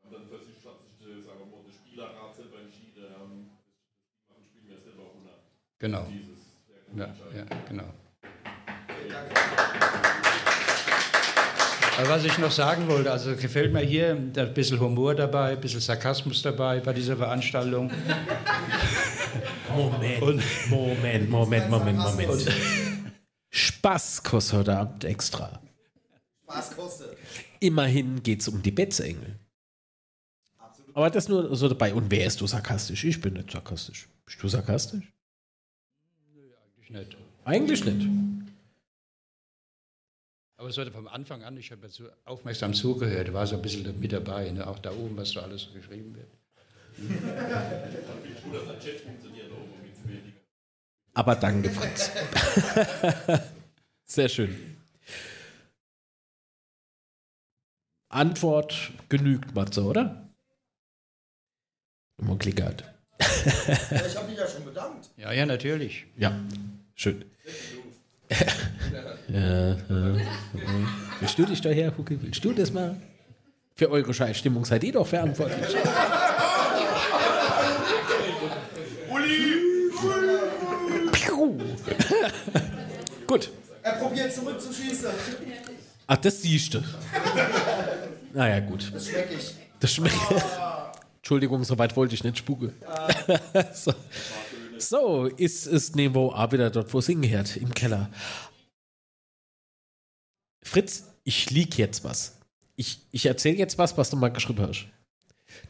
[0.03, 3.49] Und dann für sich hat sich, sagen wir mal, der Spielerrat selber entschieden,
[4.30, 5.40] das spielen wir selber runter.
[5.80, 6.07] Genau.
[6.95, 7.15] Ja, gut.
[7.36, 7.94] ja, genau.
[11.98, 15.61] Aber was ich noch sagen wollte, also gefällt mir hier ein bisschen Humor dabei, ein
[15.61, 17.91] bisschen Sarkasmus dabei bei dieser Veranstaltung.
[19.76, 20.22] Moment,
[20.69, 22.52] Moment, Moment, Moment, Moment.
[23.49, 25.60] Spaß kostet heute Abend extra.
[26.48, 27.18] Was kostet?
[27.60, 29.38] Immerhin geht es um die Betzengel.
[30.94, 31.94] Aber das nur so dabei.
[31.94, 33.03] Und wer ist du sarkastisch?
[33.03, 34.07] Ich bin nicht sarkastisch.
[34.26, 35.14] Bist du sarkastisch?
[36.65, 37.18] Eigentlich nicht.
[37.44, 38.07] Eigentlich nicht.
[40.56, 43.61] Aber es wurde vom Anfang an, ich habe ja zu, aufmerksam zugehört, war so ein
[43.61, 44.65] bisschen mit dabei, ne?
[44.65, 46.28] auch da oben, was da alles so geschrieben wird.
[51.14, 52.11] Aber danke, Fritz.
[54.06, 54.77] Sehr schön.
[58.09, 60.29] Antwort genügt, Matze, oder?
[62.17, 62.84] Immer klickert.
[63.19, 65.09] Ja, ich habe mich ja schon bedankt.
[65.17, 66.05] Ja, ja, natürlich.
[66.17, 66.39] Ja,
[66.95, 67.25] schön.
[69.29, 70.17] ja, ja, ja.
[71.19, 72.21] Willst du dich daher, Hucke?
[72.21, 72.99] Willst du das mal?
[73.75, 75.75] Für eure Scheißstimmung seid ihr doch verantwortlich.
[81.11, 81.57] Piu.
[83.27, 83.51] Gut.
[83.84, 85.09] Er probiert zurückzuschießen.
[86.07, 86.84] Ach, das siehst du.
[88.34, 88.91] Naja, gut.
[88.93, 89.53] Das schmecke ich.
[89.79, 90.15] Das schmeckt.
[91.17, 92.73] Entschuldigung, so weit wollte ich nicht spucken.
[93.73, 93.93] so.
[94.77, 98.09] so, ist es Niveau auch wieder dort, wo es hingehört, im Keller.
[100.63, 102.39] Fritz, ich lieg jetzt was.
[102.77, 104.88] Ich, ich erzähle jetzt was, was du mal geschrieben hast.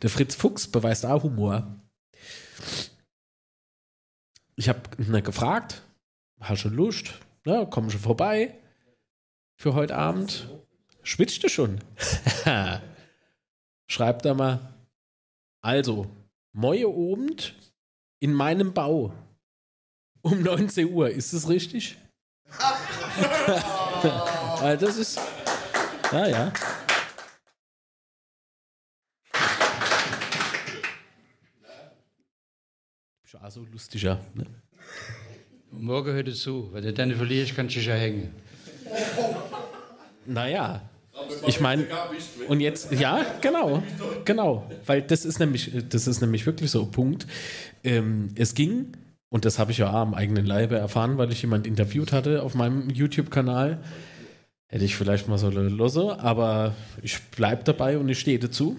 [0.03, 1.81] Der Fritz Fuchs beweist auch Humor.
[4.55, 5.81] Ich habe ihn gefragt,
[6.39, 7.13] hast du Lust?
[7.43, 8.53] Na, komm schon vorbei
[9.57, 10.47] für heute Abend.
[11.01, 11.79] Schwitzt du schon?
[13.87, 14.73] Schreibt er mal.
[15.61, 16.07] Also,
[16.53, 17.55] Moje Obend
[18.19, 19.13] in meinem Bau.
[20.21, 21.97] Um 19 Uhr, ist das richtig?
[24.59, 25.19] Weil das ist.
[26.11, 26.53] Ja, ja.
[33.23, 34.19] Ist auch so lustiger.
[34.33, 34.45] Ne?
[35.71, 38.33] Humor gehört dazu, weil du dann verlierst, kannst du dich ja hängen.
[40.27, 40.81] Naja.
[41.47, 41.87] Ich meine,
[42.47, 43.81] und jetzt, ja, genau,
[44.25, 47.25] genau, weil das ist nämlich, das ist nämlich wirklich so ein Punkt.
[47.83, 48.91] Ähm, es ging,
[49.29, 52.53] und das habe ich ja am eigenen Leibe erfahren, weil ich jemand interviewt hatte auf
[52.53, 53.79] meinem YouTube-Kanal.
[54.67, 58.77] Hätte ich vielleicht mal so losse, aber ich bleibe dabei und ich stehe dazu.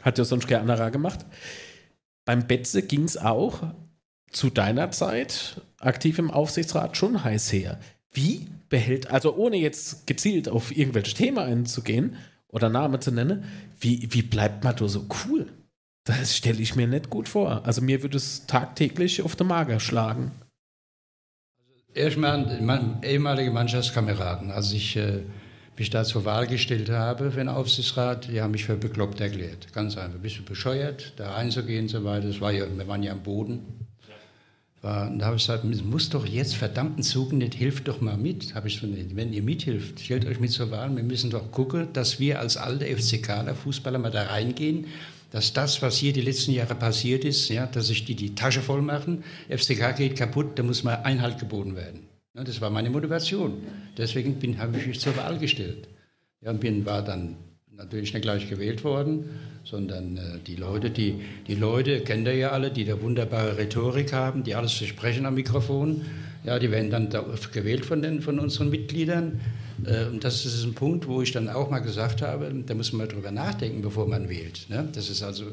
[0.00, 1.26] Hat ja sonst kein anderer gemacht.
[2.24, 3.62] Beim Betze ging es auch
[4.30, 7.78] zu deiner Zeit aktiv im Aufsichtsrat schon heiß her.
[8.12, 12.16] Wie behält, also ohne jetzt gezielt auf irgendwelche Themen einzugehen
[12.48, 13.44] oder Namen zu nennen,
[13.80, 15.46] wie, wie bleibt man da so cool?
[16.04, 17.66] Das stelle ich mir nicht gut vor.
[17.66, 20.30] Also mir würde es tagtäglich auf den Mager schlagen.
[21.92, 25.22] Erstmal mein ehemalige Mannschaftskameraden, als ich äh,
[25.78, 29.72] mich da zur Wahl gestellt habe für den Aufsichtsrat, die haben mich für bekloppt erklärt.
[29.72, 32.28] Ganz einfach, bist du bescheuert, da reinzugehen und so weiter.
[32.28, 33.85] Das war ja, wir waren ja am Boden.
[34.86, 38.16] Und da habe ich gesagt, es muss doch jetzt verdammten Zug nicht, hilft doch mal
[38.16, 38.54] mit.
[38.54, 40.94] Habe ich so, wenn ihr mithilft, stellt euch mit zur Wahl.
[40.94, 44.86] Wir müssen doch gucken, dass wir als alte FCKler Fußballer mal da reingehen,
[45.32, 48.62] dass das, was hier die letzten Jahre passiert ist, ja, dass sich die die Tasche
[48.62, 52.06] voll machen, FCK geht kaputt, da muss mal Einhalt geboten werden.
[52.34, 53.54] Ja, das war meine Motivation.
[53.98, 55.88] Deswegen habe ich mich zur Wahl gestellt.
[56.42, 57.36] Ja, und bin, war dann
[57.76, 59.24] natürlich nicht gleich gewählt worden,
[59.64, 64.12] sondern äh, die Leute, die, die Leute, kennt ihr ja alle, die da wunderbare Rhetorik
[64.12, 66.02] haben, die alles versprechen am Mikrofon,
[66.44, 69.40] ja, die werden dann da gewählt von, den, von unseren Mitgliedern.
[69.84, 72.92] Äh, und das ist ein Punkt, wo ich dann auch mal gesagt habe, da muss
[72.92, 74.66] man mal drüber nachdenken, bevor man wählt.
[74.68, 74.88] Ne?
[74.92, 75.46] Das ist also,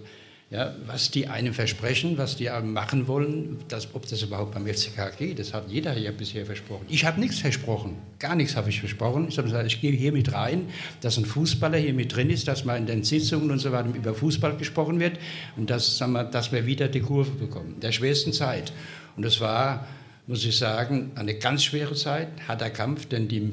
[0.53, 4.67] ja, was die einem versprechen, was die einem machen wollen, das, ob das überhaupt beim
[4.67, 6.85] FCK geht, das hat jeder ja bisher versprochen.
[6.89, 9.30] Ich habe nichts versprochen, gar nichts habe ich versprochen.
[9.30, 10.69] Ich habe gesagt, ich gehe hier mit rein,
[11.01, 13.89] dass ein Fußballer hier mit drin ist, dass mal in den Sitzungen und so weiter
[13.95, 15.17] über Fußball gesprochen wird
[15.57, 18.71] und dass, sagen wir, dass wir wieder die Kurve bekommen, der schwersten Zeit.
[19.17, 19.88] Und das war
[20.25, 23.51] muss ich sagen, eine ganz schwere Zeit, harter Kampf, denn die, äh,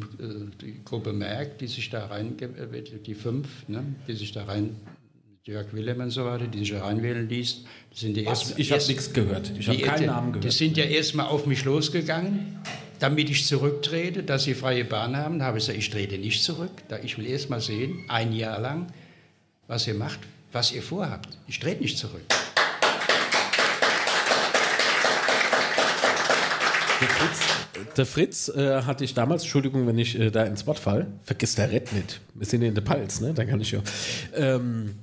[0.60, 2.36] die Gruppe Merck, die sich da rein,
[3.06, 4.76] die fünf, ne, die sich da rein,
[5.50, 9.12] Jörg Willem und so weiter, die sich reinwählen ließ, sind die erst, Ich habe nichts
[9.12, 9.50] gehört.
[9.58, 10.44] Ich habe keinen Namen gehört.
[10.44, 12.60] Die sind ja erstmal auf mich losgegangen,
[13.00, 15.40] damit ich zurücktrete, dass sie freie Bahn haben.
[15.40, 16.70] Da habe ich gesagt, ich trete nicht zurück.
[16.86, 18.92] Da ich will erst mal sehen, ein Jahr lang,
[19.66, 20.20] was ihr macht,
[20.52, 21.36] was ihr vorhabt.
[21.48, 22.22] Ich trete nicht zurück.
[27.00, 27.40] Der Fritz,
[27.96, 31.56] der Fritz äh, hatte ich damals, Entschuldigung, wenn ich äh, da ins Wort fall, vergiss
[31.56, 32.20] der Red nicht.
[32.34, 33.34] Wir sind in der Palz, ne?
[33.34, 33.80] Da kann ich ja.
[34.36, 34.94] Ähm,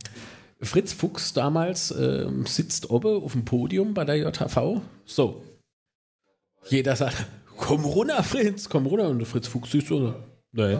[0.61, 4.81] Fritz Fuchs damals ähm, sitzt oben auf dem Podium bei der JHV.
[5.05, 5.43] So.
[6.69, 7.25] Jeder sagt,
[7.57, 9.09] komm runter, Fritz, komm runter.
[9.09, 10.15] Und Fritz Fuchs ist so,
[10.51, 10.79] nee.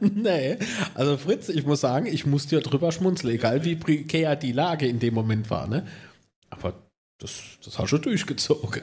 [0.00, 0.58] nee.
[0.94, 4.86] Also Fritz, ich muss sagen, ich musste ja drüber schmunzeln, egal wie prekär die Lage
[4.86, 5.86] in dem Moment war, ne?
[6.50, 6.74] Aber
[7.18, 8.82] das, das hast du durchgezogen.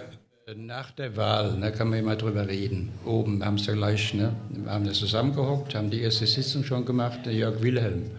[0.55, 2.91] Nach der Wahl, da kann man immer drüber reden.
[3.03, 4.35] Oben haben sie gleich, ne,
[4.67, 8.11] haben das zusammengehockt, haben die erste Sitzung schon gemacht, der Jörg Wilhelm.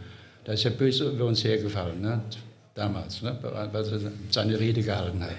[0.46, 2.20] Da ist ja böse über uns hergefallen, ne,
[2.72, 5.34] damals, ne, weil er seine Rede gehalten hat.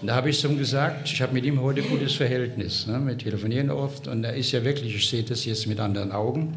[0.00, 2.86] Und da habe ich zum gesagt, ich habe mit ihm heute ein gutes Verhältnis.
[2.86, 6.10] Ne, wir telefonieren oft und er ist ja wirklich, ich sehe das jetzt mit anderen
[6.10, 6.56] Augen.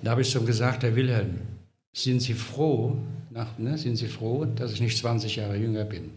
[0.00, 1.40] Da habe ich zum gesagt, Herr Wilhelm,
[1.92, 2.98] sind Sie froh,
[3.30, 6.12] nach, ne, sind Sie froh, dass ich nicht 20 Jahre jünger bin?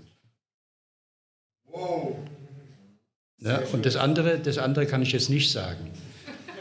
[3.39, 5.89] Ja, und das andere, das andere kann ich jetzt nicht sagen.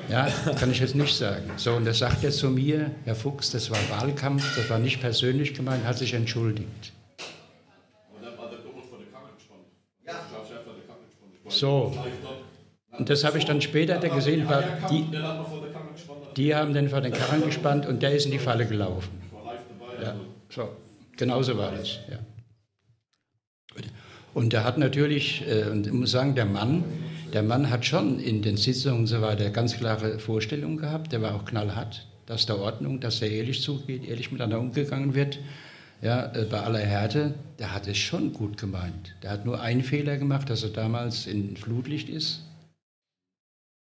[0.08, 0.28] Ja,
[0.58, 1.50] kann ich jetzt nicht sagen.
[1.56, 5.00] So, und er sagt jetzt zu mir, Herr Fuchs, das war Wahlkampf, das war nicht
[5.00, 6.92] persönlich gemeint, hat sich entschuldigt.
[11.48, 11.96] So.
[12.92, 15.06] Und das habe ich dann später gesehen, war die,
[16.36, 19.10] die haben den vor den Karren gespannt und der ist in die Falle gelaufen.
[20.02, 20.14] Ja,
[20.48, 20.68] so.
[21.16, 22.18] Genauso war das, ja.
[24.34, 26.84] Und er hat natürlich, äh, und ich muss sagen, der Mann,
[27.32, 31.12] der Mann hat schon in den Sitzungen und so weiter ganz klare Vorstellungen gehabt.
[31.12, 35.38] Der war auch knallhart, dass der Ordnung, dass er ehrlich zugeht, ehrlich miteinander umgegangen wird.
[36.02, 39.14] Ja, äh, bei aller Härte, der hat es schon gut gemeint.
[39.22, 42.42] Der hat nur einen Fehler gemacht, dass er damals in Flutlicht ist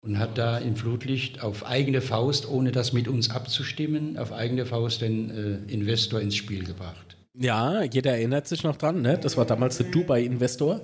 [0.00, 4.64] und hat da in Flutlicht auf eigene Faust, ohne das mit uns abzustimmen, auf eigene
[4.64, 7.17] Faust den äh, Investor ins Spiel gebracht.
[7.34, 9.18] Ja, jeder erinnert sich noch dran, ne?
[9.18, 10.80] Das war damals der Dubai-Investor.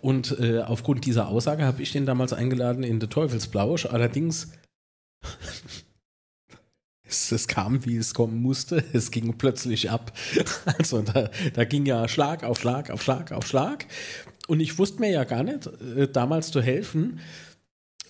[0.00, 3.86] Und äh, aufgrund dieser Aussage habe ich den damals eingeladen in den Teufelsblausch.
[3.86, 4.52] Allerdings,
[7.04, 8.82] es, es, kam, wie es kommen musste.
[8.92, 10.12] Es ging plötzlich ab.
[10.78, 13.86] Also da, da ging ja Schlag auf Schlag auf Schlag auf Schlag.
[14.48, 17.20] Und ich wusste mir ja gar nicht, äh, damals zu helfen,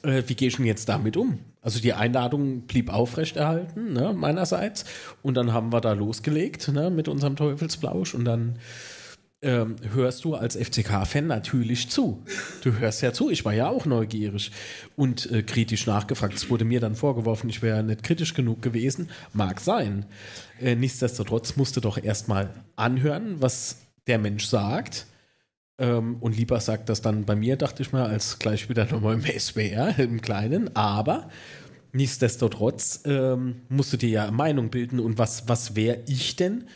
[0.02, 1.38] äh, wie gehe ich denn jetzt damit um?
[1.60, 4.84] Also die Einladung blieb aufrechterhalten, ne, meinerseits.
[5.22, 8.58] Und dann haben wir da losgelegt ne, mit unserem Teufelsblausch und dann
[9.42, 12.24] ähm, hörst du als FCK-Fan natürlich zu.
[12.62, 13.30] Du hörst ja zu.
[13.30, 14.52] Ich war ja auch neugierig
[14.96, 16.34] und äh, kritisch nachgefragt.
[16.34, 19.10] Es wurde mir dann vorgeworfen, ich wäre nicht kritisch genug gewesen.
[19.32, 20.06] Mag sein.
[20.60, 25.06] Äh, nichtsdestotrotz musste doch erstmal anhören, was der Mensch sagt.
[25.82, 29.14] Ähm, und lieber sagt das dann bei mir, dachte ich mal, als gleich wieder nochmal
[29.14, 30.74] im SWR, im Kleinen.
[30.76, 31.28] Aber
[31.90, 35.00] nichtsdestotrotz ähm, musst du dir ja Meinung bilden.
[35.00, 36.68] Und was, was wäre ich denn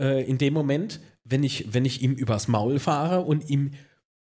[0.00, 3.72] äh, in dem Moment, wenn ich, wenn ich ihm übers Maul fahre und ihm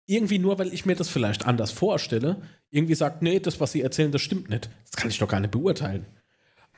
[0.05, 3.81] irgendwie nur, weil ich mir das vielleicht anders vorstelle, irgendwie sagt, nee, das, was sie
[3.81, 4.69] erzählen, das stimmt nicht.
[4.91, 6.05] Das kann ich doch gar nicht beurteilen.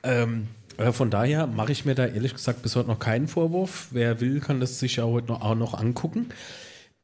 [0.05, 0.47] Ähm,
[0.77, 3.89] äh, von daher mache ich mir da ehrlich gesagt bis heute noch keinen Vorwurf.
[3.91, 6.29] Wer will, kann das sich ja heute noch, auch noch angucken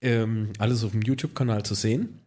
[0.00, 2.20] ähm, alles auf dem YouTube-Kanal zu sehen.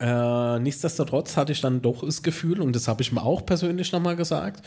[0.00, 3.90] Äh, nichtsdestotrotz hatte ich dann doch das Gefühl, und das habe ich mir auch persönlich
[3.90, 4.64] nochmal gesagt,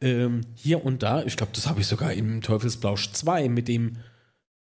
[0.00, 3.96] ähm, hier und da, ich glaube, das habe ich sogar im Teufelsblausch 2 mit dem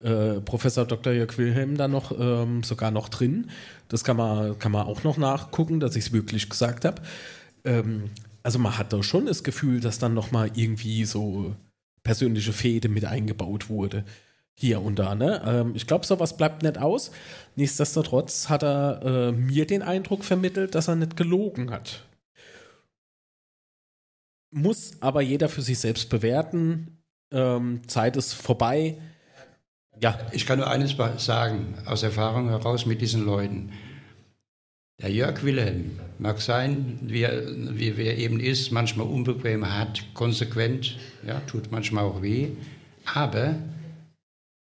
[0.02, 1.14] äh, Professor Dr.
[1.14, 3.50] Jörg Wilhelm da noch ähm, sogar noch drin.
[3.90, 7.02] Das kann man, kann man auch noch nachgucken, dass ich es wirklich gesagt habe.
[7.66, 8.10] Ähm,
[8.44, 11.56] also man hat da schon das Gefühl, dass dann nochmal irgendwie so
[12.04, 14.04] persönliche Fehde mit eingebaut wurde.
[14.56, 15.16] Hier und da.
[15.16, 15.42] Ne?
[15.46, 17.12] Ähm, ich glaube, sowas bleibt nicht aus.
[17.56, 22.04] Nichtsdestotrotz hat er äh, mir den Eindruck vermittelt, dass er nicht gelogen hat.
[24.52, 27.00] Muss aber jeder für sich selbst bewerten.
[27.32, 28.98] Ähm, Zeit ist vorbei.
[30.00, 30.20] Ja.
[30.32, 33.72] Ich kann nur eines sagen, aus Erfahrung heraus mit diesen Leuten.
[35.02, 37.44] Der Jörg Wilhelm mag sein, wie er,
[37.78, 42.50] wie, wie er eben ist, manchmal unbequem, hart, konsequent, ja, tut manchmal auch weh,
[43.14, 43.56] aber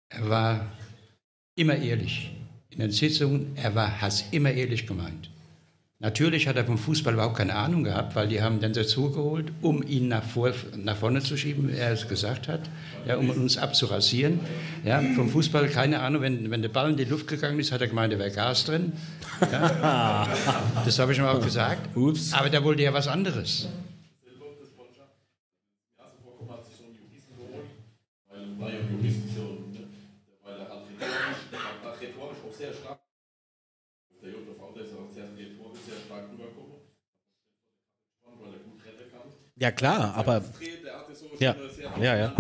[0.09, 0.67] er war
[1.55, 2.33] immer ehrlich.
[2.71, 5.31] In den Sitzungen, er war, hat es immer ehrlich gemeint.
[5.99, 9.83] Natürlich hat er vom Fußball überhaupt keine Ahnung gehabt, weil die haben dann dazugeholt, um
[9.83, 12.61] ihn nach, vor, nach vorne zu schieben, wie er es gesagt hat,
[13.07, 14.41] ja, um uns abzurasieren.
[14.85, 17.81] Ja, vom Fußball keine Ahnung, wenn, wenn der Ball in die Luft gegangen ist, hat
[17.81, 18.93] er gemeint, da wäre Gas drin.
[19.51, 20.29] Ja.
[20.85, 21.97] Das habe ich ihm auch gesagt.
[21.97, 22.33] Ups.
[22.35, 23.67] Aber der wollte ja was anderes.
[39.59, 40.41] Ja, klar, aber.
[40.85, 41.57] Der hatte so Ja,
[41.99, 42.33] ja, ja.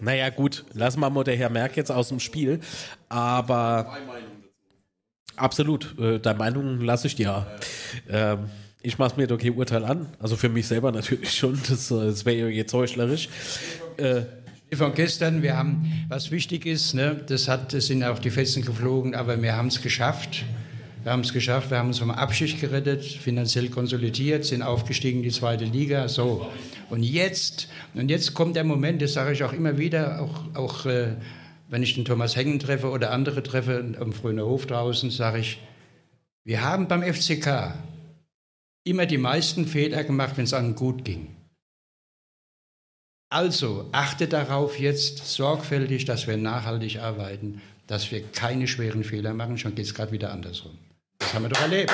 [0.00, 2.60] Naja, gut, lassen wir mal der Herr Merck jetzt aus dem Spiel.
[3.08, 3.96] Aber.
[5.36, 7.46] Absolut, äh, deine Meinung lasse ich dir.
[8.08, 8.50] Ähm,
[8.82, 10.08] ich mache mir doch kein Urteil an.
[10.18, 11.58] Also für mich selber natürlich schon.
[11.68, 13.28] Das, äh, das wäre jetzt heuchlerisch.
[13.96, 14.22] Äh,
[14.74, 18.64] Von gestern, wir haben, was wichtig ist, ne, das, hat, das sind auch die Fetzen
[18.64, 20.44] geflogen, aber wir haben es geschafft.
[21.02, 25.24] Wir haben es geschafft, wir haben uns vom Abschicht gerettet, finanziell konsolidiert, sind aufgestiegen in
[25.24, 26.06] die zweite Liga.
[26.06, 26.46] So.
[26.90, 30.86] Und jetzt, und jetzt kommt der Moment, das sage ich auch immer wieder, auch, auch
[30.86, 31.16] äh,
[31.68, 35.58] wenn ich den Thomas Hengen treffe oder andere treffe am Fröner Hof draußen, sage ich,
[36.44, 37.74] wir haben beim FCK
[38.84, 41.34] immer die meisten Fehler gemacht, wenn es einem gut ging.
[43.28, 49.58] Also achte darauf jetzt sorgfältig, dass wir nachhaltig arbeiten, dass wir keine schweren Fehler machen,
[49.58, 50.78] schon geht es gerade wieder andersrum.
[51.22, 51.92] Das haben wir doch erlebt.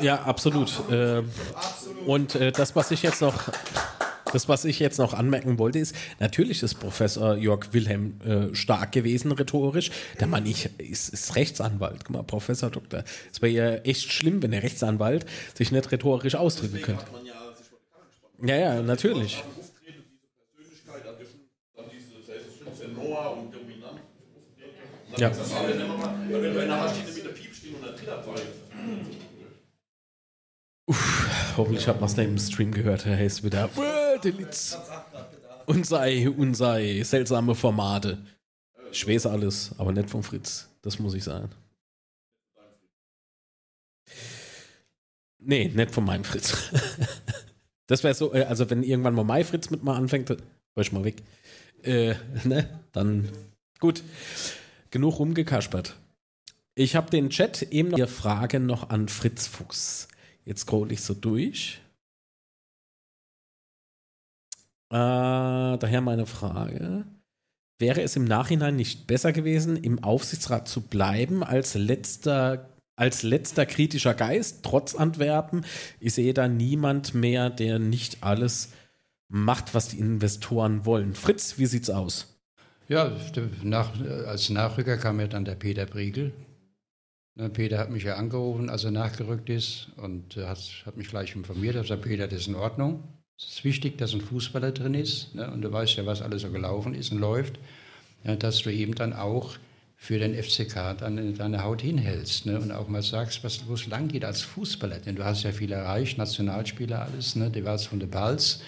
[0.00, 0.72] Ja, absolut.
[0.90, 1.28] Ähm,
[2.06, 3.50] und äh, das, was ich jetzt noch.
[4.32, 8.90] Das, was ich jetzt noch anmerken wollte, ist, natürlich ist Professor Jörg Wilhelm äh, stark
[8.92, 9.90] gewesen, rhetorisch.
[10.20, 12.06] Der Mann ich, ist, ist Rechtsanwalt.
[12.06, 13.04] Guck mal, Professor Doktor.
[13.30, 17.04] Es wäre ja echt schlimm, wenn der Rechtsanwalt sich nicht rhetorisch ausdrücken könnte.
[18.42, 19.44] Ja, ja, natürlich.
[20.56, 21.40] Persönlichkeit, hat ja schon
[21.76, 24.00] dann diese, das heißt, es schon sehr Noah und dominant.
[24.00, 24.00] Dann Ja.
[24.00, 25.01] ist das alle nicht nochmal, weil wenn du nachher steht mit der Piep stehen und
[25.16, 25.32] der
[27.96, 28.46] Trillerpfeif.
[31.56, 33.06] Hoffentlich hat man es im Stream gehört.
[33.06, 34.76] Er heißt wieder "Uah, Delitz."
[35.66, 38.18] und sei, und sei seltsame Formate.
[38.90, 40.68] Ich weiß alles, aber nicht von Fritz.
[40.82, 41.50] Das muss ich sagen.
[45.38, 46.70] Nee, nicht von meinem Fritz.
[47.88, 50.38] Das wäre so, äh, also wenn irgendwann mal mein Fritz mit mal anfängt, hör
[50.78, 51.22] ich mal weg.
[51.82, 52.14] Äh,
[52.44, 52.80] ne?
[52.92, 53.28] Dann
[53.80, 54.02] gut.
[54.92, 55.96] Genug rumgekaspert.
[56.74, 60.06] Ich habe den Chat eben noch eine Frage noch an Fritz Fuchs.
[60.44, 61.80] Jetzt scroll ich so durch.
[64.90, 67.06] Äh, daher meine Frage.
[67.78, 73.64] Wäre es im Nachhinein nicht besser gewesen, im Aufsichtsrat zu bleiben als letzter, als letzter
[73.64, 75.64] kritischer Geist, trotz Antwerpen?
[76.00, 78.72] Ich sehe da niemand mehr, der nicht alles
[79.28, 81.14] macht, was die Investoren wollen.
[81.14, 82.31] Fritz, wie sieht's aus?
[82.88, 83.12] Ja,
[83.62, 83.92] nach,
[84.26, 86.32] als Nachrücker kam ja dann der Peter Briegel.
[87.34, 91.08] Ne, Peter hat mich ja angerufen, als er nachgerückt ist und äh, hat, hat mich
[91.08, 91.76] gleich informiert.
[91.76, 93.02] Er gesagt, Peter, das ist in Ordnung.
[93.38, 96.42] Es ist wichtig, dass ein Fußballer drin ist ne, und du weißt ja, was alles
[96.42, 97.58] so gelaufen ist und läuft,
[98.24, 99.56] ja, dass du eben dann auch
[99.96, 103.86] für den FCK dann deine Haut hinhältst ne, und auch mal sagst, was, wo es
[103.86, 104.98] lang geht als Fußballer.
[104.98, 108.60] Denn du hast ja viel erreicht, Nationalspieler alles, ne, du warst von der Balz.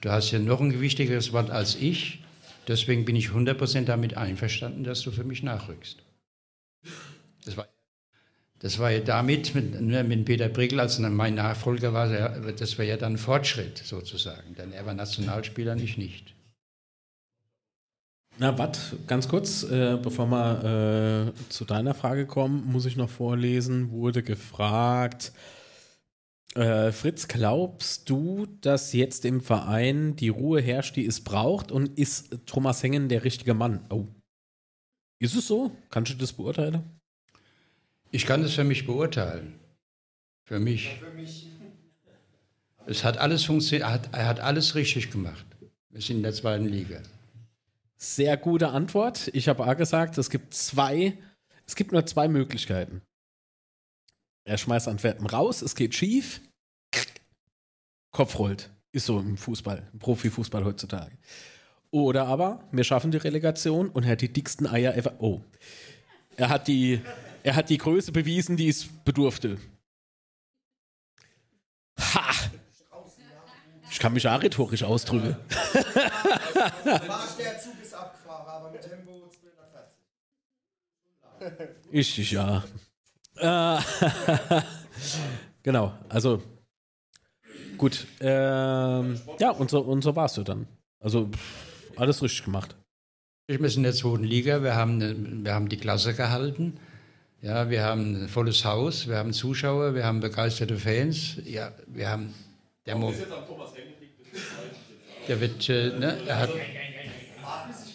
[0.00, 2.20] Du hast ja noch ein gewichtigeres Wort als ich.
[2.68, 6.02] Deswegen bin ich 100% damit einverstanden, dass du für mich nachrückst.
[7.46, 7.66] Das war,
[8.58, 12.08] das war ja damit, mit, ne, mit Peter Brickel, als mein Nachfolger war,
[12.52, 14.54] das war ja dann Fortschritt sozusagen.
[14.54, 16.34] Denn er war Nationalspieler, nicht nicht.
[18.36, 18.94] Na, was?
[19.06, 23.90] Ganz kurz, äh, bevor wir äh, zu deiner Frage kommen, muss ich noch vorlesen.
[23.90, 25.32] Wurde gefragt,
[26.54, 31.70] äh, Fritz, glaubst du, dass jetzt im Verein die Ruhe herrscht, die es braucht?
[31.70, 33.84] Und ist Thomas Hengen der richtige Mann?
[33.90, 34.06] Oh.
[35.18, 35.72] Ist es so?
[35.90, 36.82] Kannst du das beurteilen?
[38.10, 39.58] Ich kann das für mich beurteilen.
[40.44, 41.00] Für mich.
[42.86, 45.44] Es hat alles funktioniert, er hat, er hat alles richtig gemacht.
[45.90, 47.02] Wir sind in der zweiten Liga.
[47.98, 49.28] Sehr gute Antwort.
[49.34, 51.18] Ich habe auch gesagt, es gibt zwei
[51.66, 53.02] Es gibt nur zwei Möglichkeiten.
[54.48, 56.40] Er schmeißt Antwerpen raus, es geht schief,
[58.10, 58.70] Kopf rollt.
[58.92, 61.18] Ist so im Fußball, im Profifußball heutzutage.
[61.90, 65.16] Oder aber, wir schaffen die Relegation und er hat die dicksten Eier ever.
[65.18, 65.42] Oh.
[66.38, 67.02] Er hat die,
[67.42, 69.58] er hat die Größe bewiesen, die es bedurfte.
[71.98, 72.30] Ha!
[73.90, 75.36] Ich kann mich auch rhetorisch ausdrücken.
[76.84, 79.28] Der Zug ist abgefahren, aber mit Tempo
[81.38, 81.90] 240.
[81.90, 82.64] Ich, ja.
[83.40, 83.78] Äh,
[85.62, 86.42] genau, also
[87.76, 88.06] gut.
[88.20, 90.66] Ähm, ja, und so, und so warst du dann.
[91.00, 92.74] Also pff, alles richtig gemacht.
[93.46, 96.78] Wir sind in der zweiten Liga, wir haben, eine- wir haben die Klasse gehalten.
[97.40, 101.36] Ja, wir haben ein volles Haus, wir haben Zuschauer, wir haben begeisterte Fans.
[101.44, 102.34] Ja, wir haben
[102.84, 103.12] der Mo
[105.28, 106.50] der wird, äh, ne, er hat,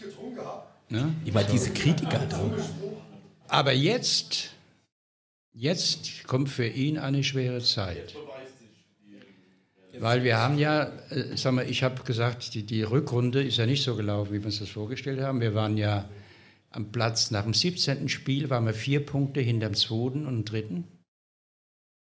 [0.01, 0.91] getrunken gehabt?
[0.91, 1.13] ne?
[1.25, 2.39] Immer diese Kritiker da.
[3.47, 4.52] Aber jetzt,
[5.53, 8.15] jetzt kommt für ihn eine schwere Zeit.
[9.99, 13.65] Weil wir haben ja, äh, sag mal, ich habe gesagt, die, die Rückrunde ist ja
[13.65, 15.39] nicht so gelaufen, wie wir uns das vorgestellt haben.
[15.39, 16.09] Wir waren ja
[16.71, 18.09] am Platz, nach dem 17.
[18.09, 20.87] Spiel waren wir vier Punkte hinter dem zweiten und dem dritten.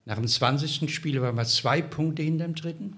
[0.07, 0.93] Nach dem 20.
[0.93, 2.97] Spiel waren wir zwei Punkte hinter dem dritten.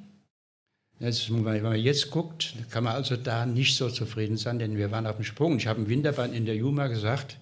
[1.01, 4.93] Jetzt, wenn man jetzt guckt, kann man also da nicht so zufrieden sein, denn wir
[4.93, 5.57] waren auf dem Sprung.
[5.57, 7.37] Ich habe im Winter bei einem Interview mal gesagt,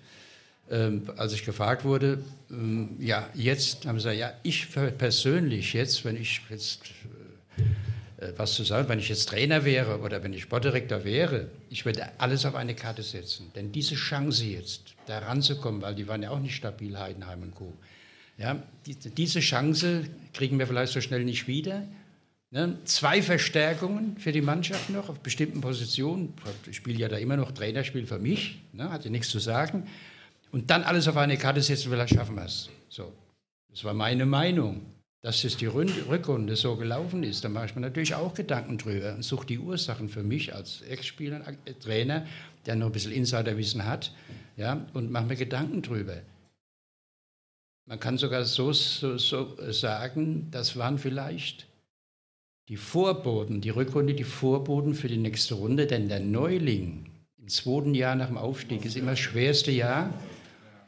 [0.72, 6.04] ähm, als ich gefragt wurde, ähm, ja, jetzt haben sie gesagt, ja, ich persönlich jetzt,
[6.04, 6.80] wenn ich jetzt
[8.16, 11.84] äh, was zu sagen, wenn ich jetzt Trainer wäre oder wenn ich Sportdirektor wäre, ich
[11.84, 13.52] würde alles auf eine Karte setzen.
[13.54, 17.54] Denn diese Chance jetzt, da ranzukommen, weil die waren ja auch nicht stabil, Heidenheim und
[17.54, 17.74] Co.
[18.38, 21.86] Ja, die, diese Chance kriegen wir vielleicht so schnell nicht wieder.
[22.50, 22.78] Ne?
[22.84, 26.32] Zwei Verstärkungen für die Mannschaft noch auf bestimmten Positionen.
[26.70, 28.90] Ich spiele ja da immer noch Trainerspiel für mich, ne?
[28.90, 29.86] hat ja nichts zu sagen.
[30.52, 32.70] Und dann alles auf eine Karte setzen, vielleicht schaffen wir es.
[32.88, 33.12] So.
[33.70, 34.86] Das war meine Meinung.
[35.24, 38.76] Dass es die Rund- Rückrunde so gelaufen ist, da mache ich mir natürlich auch Gedanken
[38.76, 42.26] drüber und suche die Ursachen für mich als Ex-Spieler, äh, Trainer,
[42.66, 44.12] der noch ein bisschen Insiderwissen hat,
[44.56, 46.16] ja, und mache mir Gedanken drüber.
[47.86, 51.68] Man kann sogar so, so, so sagen, das waren vielleicht
[52.68, 57.06] die Vorboten, die Rückrunde, die Vorboten für die nächste Runde, denn der Neuling
[57.38, 60.12] im zweiten Jahr nach dem Aufstieg ist immer das schwerste Jahr.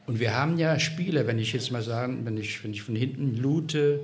[0.07, 2.95] Und wir haben ja Spieler, wenn ich jetzt mal sagen, wenn ich, wenn ich von
[2.95, 4.01] hinten Lute,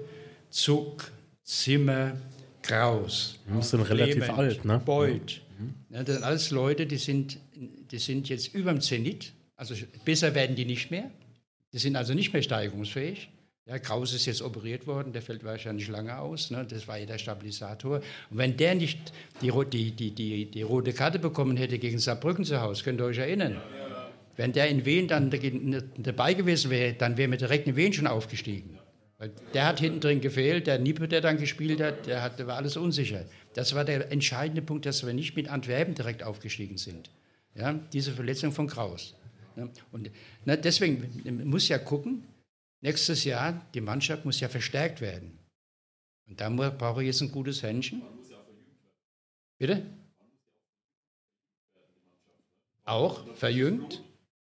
[0.49, 1.11] Zuck,
[1.43, 2.13] Zimmer,
[2.61, 4.81] Kraus, Die sind relativ Clement, alt, ne?
[4.83, 5.41] Beuth.
[5.89, 9.33] Ja, das sind alles Leute, die sind, die sind jetzt über dem Zenit.
[9.55, 9.75] Also
[10.05, 11.09] besser werden die nicht mehr.
[11.73, 13.29] Die sind also nicht mehr steigerungsfähig.
[13.67, 16.49] Ja, Kraus ist jetzt operiert worden, der fällt wahrscheinlich lange aus.
[16.49, 16.65] Ne?
[16.67, 17.97] Das war ja der Stabilisator.
[18.29, 22.43] Und wenn der nicht die, die, die, die, die rote Karte bekommen hätte gegen Saarbrücken
[22.43, 23.61] zu Hause, könnt ihr euch erinnern.
[24.37, 25.29] Wenn der in Wien dann
[25.97, 28.79] dabei gewesen wäre, dann wären wir direkt in Wien schon aufgestiegen.
[29.17, 32.55] Weil der hat hinten drin gefehlt, der Niepe, der dann gespielt hat, der, hat, war
[32.55, 33.25] alles unsicher.
[33.53, 37.11] Das war der entscheidende Punkt, dass wir nicht mit Antwerpen direkt aufgestiegen sind.
[37.53, 39.15] Ja, diese Verletzung von Kraus.
[39.55, 40.09] Ja, und
[40.45, 42.23] na, deswegen man muss ja gucken,
[42.81, 45.37] nächstes Jahr, die Mannschaft muss ja verstärkt werden.
[46.27, 48.01] Und da brauche ich jetzt ein gutes Händchen.
[49.59, 49.85] Bitte?
[52.85, 54.01] Auch verjüngt,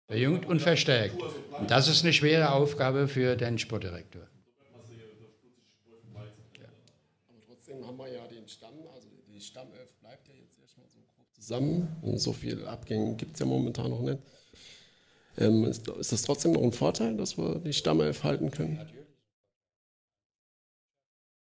[0.07, 1.20] verjüngt und verstärkt.
[1.59, 4.23] Und das ist eine schwere Aufgabe für den Sportdirektor.
[6.15, 11.01] Aber trotzdem haben wir ja den Stamm, also die Stammelf bleibt ja jetzt erstmal so
[11.15, 11.97] grob zusammen.
[12.03, 14.19] Und so viel Abgänge gibt es ja momentan noch nicht.
[15.39, 18.81] Ähm, ist, ist das trotzdem noch ein Vorteil, dass wir die Stammelf halten können?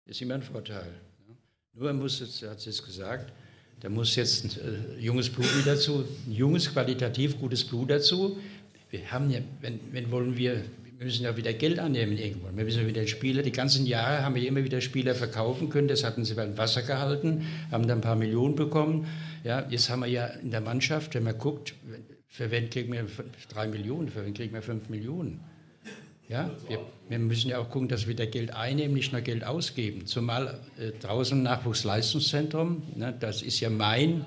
[0.07, 0.93] ist immer ein Vorteil.
[1.28, 1.35] ja.
[1.73, 3.32] Nur er muss jetzt, er hat es jetzt gesagt,
[3.81, 8.39] da muss jetzt ein äh, junges Blut mit dazu, ein junges, qualitativ gutes Blut dazu.
[8.90, 10.62] Wir haben ja, wenn, wenn wollen wir,
[10.98, 12.57] wir müssen ja wieder Geld annehmen irgendwann.
[12.57, 16.05] Wir müssen wieder Spieler, die ganzen Jahre haben wir immer wieder Spieler verkaufen können, das
[16.05, 19.07] hatten sie beim Wasser gehalten, haben dann ein paar Millionen bekommen.
[19.44, 21.74] Ja, jetzt haben wir ja in der Mannschaft, wenn man guckt,
[22.27, 23.07] für wen kriegen wir
[23.48, 25.40] drei Millionen, für wen kriegen wir fünf Millionen?
[26.31, 26.78] Ja, wir,
[27.09, 30.07] wir müssen ja auch gucken, dass wir da Geld einnehmen, nicht nur Geld ausgeben.
[30.07, 34.24] Zumal äh, draußen im Nachwuchsleistungszentrum, ne, das ist ja mein,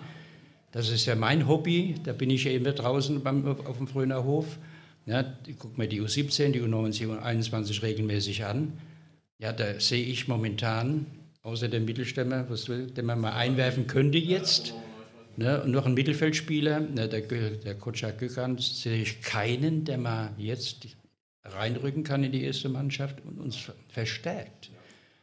[0.73, 1.95] das ist ja mein Hobby.
[2.03, 4.59] Da bin ich ja immer draußen beim, auf, dem Fröner Hof.
[5.05, 8.73] Ja, ich gucke mir die U17, die U19, U21 regelmäßig an.
[9.39, 11.05] Ja, da sehe ich momentan,
[11.41, 14.73] außer der Mittelstämmer, was will, den man mal einwerfen könnte jetzt,
[15.38, 20.31] ne, und noch ein Mittelfeldspieler, ne, der, der Kotschak Gökhan, sehe ich keinen, der mal
[20.38, 20.85] jetzt
[21.44, 24.72] reinrücken kann in die erste Mannschaft und uns ver- verstärkt.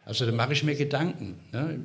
[0.05, 1.41] Also da mache ich mir Gedanken.
[1.53, 1.81] Ne?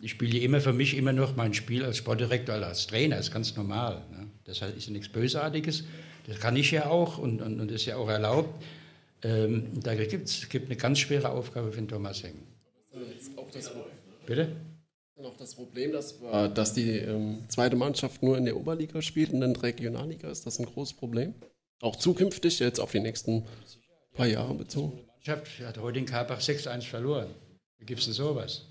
[0.00, 3.32] Ich spiele immer für mich immer noch mein Spiel als Sportdirektor, als Trainer, das ist
[3.32, 4.02] ganz normal.
[4.10, 4.28] Ne?
[4.44, 5.84] Das ist nichts Bösartiges.
[6.26, 8.62] Das kann ich ja auch und, und, und ist ja auch erlaubt.
[9.22, 12.42] Ähm, da gibt es eine ganz schwere Aufgabe für den Thomas Heng.
[14.26, 14.48] Bitte?
[15.26, 19.32] auch das Problem, dass, wir, dass die ähm, zweite Mannschaft nur in der Oberliga spielt
[19.32, 20.30] und in der Regionalliga.
[20.30, 21.34] Ist das ein großes Problem?
[21.80, 23.46] Auch zukünftig, jetzt auf die nächsten
[24.14, 24.98] paar Jahre bezogen?
[25.16, 27.34] Mannschaft hat heute in Karlbach 6-1 verloren.
[27.78, 28.66] Wie gibt es denn sowas?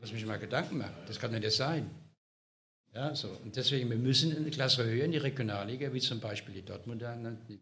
[0.00, 0.94] Muss mich mal Gedanken machen.
[1.06, 1.90] Das kann nicht sein.
[2.94, 3.28] Ja, so.
[3.44, 7.16] Und deswegen, wir müssen eine Klasse höher in die Regionalliga, wie zum Beispiel die Dortmunder,
[7.16, 7.60] ne, die,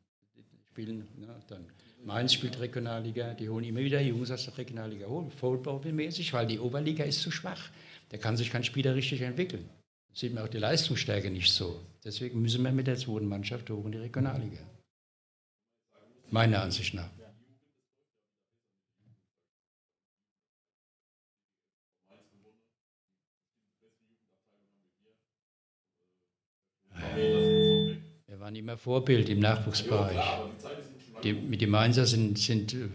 [0.70, 1.66] spielen, ne, dann
[2.04, 6.58] Mainz spielt Regionalliga, die holen immer wieder Jungs aus der Regionalliga holen, Footballmäßig, weil die
[6.58, 7.70] Oberliga ist zu schwach.
[8.08, 9.68] Da kann sich kein Spieler richtig entwickeln.
[10.08, 11.80] Da sieht man auch die Leistungsstärke nicht so.
[12.04, 14.58] Deswegen müssen wir mit der zweiten Mannschaft hoch in die Regionalliga.
[16.30, 17.10] Meiner Ansicht nach.
[28.26, 30.24] Wir waren immer Vorbild im Nachwuchsbereich.
[31.22, 32.88] Die, mit den Mainzer sind, sind äh,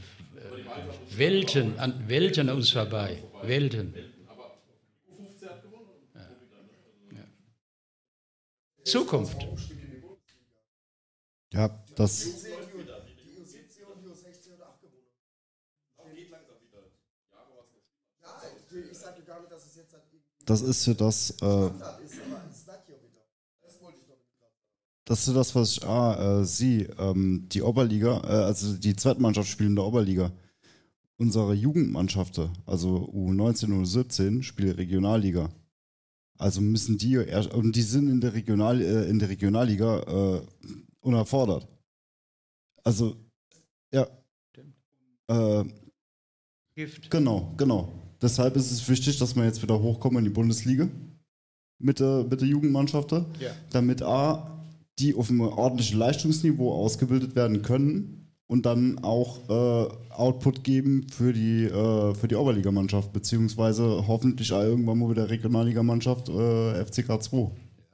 [1.15, 3.23] Welten, an, Welten an uns vorbei.
[3.43, 3.93] Welten.
[6.13, 6.21] Ja.
[7.11, 7.23] Ja.
[8.87, 9.45] Zukunft.
[11.51, 12.45] Ja, das,
[20.45, 21.69] das ist ja das, äh,
[25.03, 28.95] das ist ja das, was ich ah, äh, sie, ähm, die Oberliga, äh, also die
[28.95, 30.31] Zweitmannschaft spielen in der Oberliga.
[31.17, 35.49] Unsere Jugendmannschaften, also U19 und U17, spielen Regionalliga.
[36.37, 40.41] Also müssen die erst, und die sind in der Regional, äh, in der Regionalliga äh,
[41.01, 41.67] unerfordert.
[42.83, 43.15] Also,
[43.91, 44.07] ja.
[45.27, 45.65] Äh,
[46.75, 47.09] Gift.
[47.09, 47.91] Genau, genau.
[48.21, 50.87] Deshalb ist es wichtig, dass wir jetzt wieder hochkommen in die Bundesliga
[51.79, 53.25] mit der, mit der Jugendmannschaft, Ja.
[53.71, 54.63] damit A,
[54.99, 61.33] die auf einem ordentlichen Leistungsniveau ausgebildet werden können und dann auch äh, Output geben für
[61.33, 67.37] die, äh, für die Oberligamannschaft, beziehungsweise hoffentlich irgendwann mal wieder Regionalligamannschaft äh, FCK 2.
[67.37, 67.49] Ja,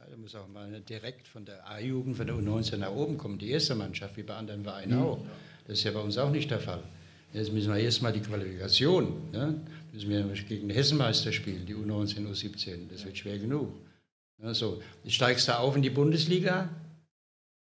[0.10, 3.50] da muss auch mal direkt von der A-Jugend, von der U19 nach oben kommen, die
[3.50, 5.20] erste Mannschaft, wie bei anderen Vereinen auch.
[5.68, 6.84] Das ist ja bei uns auch nicht der Fall.
[7.34, 9.60] Jetzt müssen wir erstmal die Qualifikation, ne?
[9.92, 13.70] müssen wir gegen den Hessenmeister spielen, die U19, U17, das wird schwer genug.
[14.42, 14.82] Ja, so.
[15.04, 16.70] Du steigst da auf in die Bundesliga,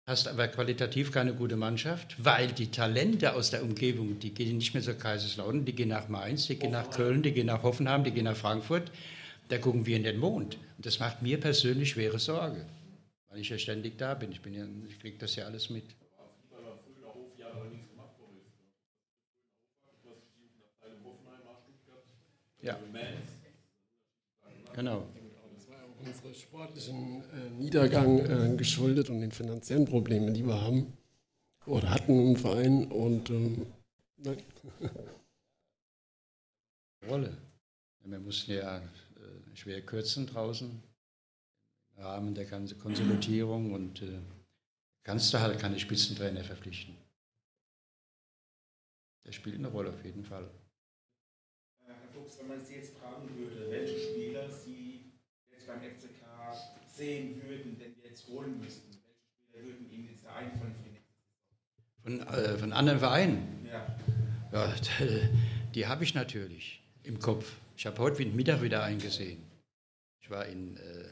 [0.07, 4.75] hast aber qualitativ keine gute Mannschaft, weil die Talente aus der Umgebung, die gehen nicht
[4.75, 8.05] mehr zur Kaiserslautern, die gehen nach Mainz, die gehen nach Köln, die gehen nach Hoffenheim,
[8.05, 8.91] die gehen nach Frankfurt.
[9.49, 10.57] Da gucken wir in den Mond.
[10.77, 12.67] Und das macht mir persönlich schwere Sorge,
[13.29, 14.33] weil ich ja ständig da bin.
[14.33, 15.85] Ich, bin ja, ich kriege das ja alles mit.
[22.63, 22.79] Ja.
[24.75, 25.07] Genau.
[25.55, 30.45] Das war ja auch unserem sportlichen äh, Niedergang äh, geschuldet und den finanziellen Problemen, die
[30.45, 30.97] wir haben
[31.67, 32.91] oder hatten im Verein.
[32.91, 33.67] Und ähm,
[34.17, 34.43] nein.
[37.09, 37.37] Rolle.
[38.05, 40.83] Wir mussten ja äh, schwer kürzen draußen
[41.97, 44.19] im Rahmen der ganzen Konsolidierung und äh,
[45.03, 46.97] kannst du halt keine Spitzentrainer verpflichten.
[49.25, 50.51] Der spielt eine Rolle auf jeden Fall.
[51.85, 52.99] Herr Fuchs, wenn man Sie jetzt
[57.03, 60.85] sehen würden, den wir jetzt holen müssten, welche Spieler würden Ihnen jetzt da einfallen für
[60.85, 61.15] die nächste
[62.03, 63.67] Von, äh, von anderen Vereinen.
[63.67, 63.99] Ja.
[64.53, 64.75] Ja,
[65.75, 67.57] die habe ich natürlich im Kopf.
[67.77, 69.43] Ich habe heute Mittag wieder eingesehen.
[70.21, 71.09] Ich war in, äh,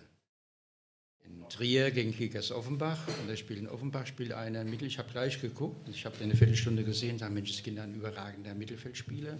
[1.24, 4.86] in Trier gegen Kickers Offenbach und da spielt in Offenbach spielt einer Mittel.
[4.86, 8.54] Ich habe gleich geguckt, ich habe eine Viertelstunde gesehen, da Mensch, das Kind ein überragender
[8.54, 9.38] Mittelfeldspieler.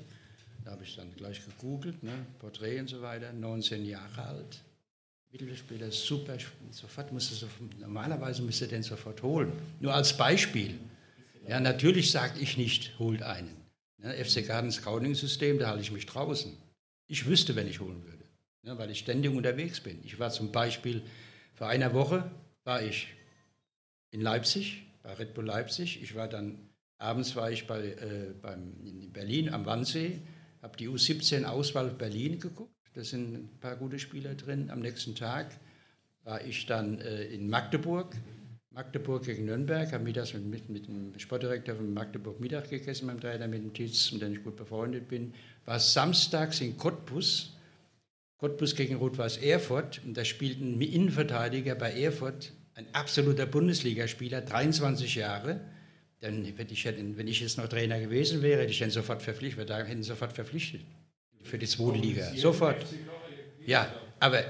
[0.65, 4.65] Da habe ich dann gleich gegoogelt, ne, Porträt und so weiter, 19 Jahre alt.
[5.33, 6.37] Mittelfeldspieler, super,
[6.71, 7.47] sofort musste so,
[7.79, 9.53] normalerweise müsste den sofort holen.
[9.79, 10.79] Nur als Beispiel.
[11.47, 13.57] Ja, natürlich sage ich nicht, holt einen.
[13.99, 16.53] Ne, FCK hat ein Scouting-System, da halte ich mich draußen.
[17.07, 18.25] Ich wüsste, wenn ich holen würde,
[18.63, 20.01] ne, weil ich ständig unterwegs bin.
[20.05, 21.03] Ich war zum Beispiel
[21.55, 22.31] vor einer Woche
[22.65, 23.09] war ich
[24.11, 26.03] in Leipzig, bei Red Bull Leipzig.
[26.03, 30.21] Ich war dann abends war ich bei, äh, beim, in Berlin am Wannsee,
[30.63, 32.75] habe die U17 Auswahl Berlin geguckt.
[32.95, 34.71] Da sind ein paar gute Spieler drin.
[34.71, 35.59] Am nächsten Tag
[36.25, 38.17] war ich dann äh, in Magdeburg.
[38.73, 43.21] Magdeburg gegen Nürnberg, habe mittags mit, mit, mit dem Sportdirektor von Magdeburg Mittag gegessen beim
[43.21, 45.35] Trainer, mit dem Tietz, mit dem ich gut befreundet bin.
[45.65, 47.57] War samstags in Cottbus,
[48.39, 55.17] Cottbus gegen Rot-Weiß Erfurt, und da spielt ein Innenverteidiger bei Erfurt, ein absoluter Bundesligaspieler, 23
[55.17, 55.61] Jahre.
[56.21, 59.69] Dann hätte ich, wenn ich jetzt noch Trainer gewesen wäre, hätte ich den sofort verpflichtet,
[59.69, 60.83] hätte ihn sofort verpflichtet
[61.43, 62.35] für die zweite Liga.
[62.35, 62.85] Sofort.
[63.67, 64.45] Ja, aber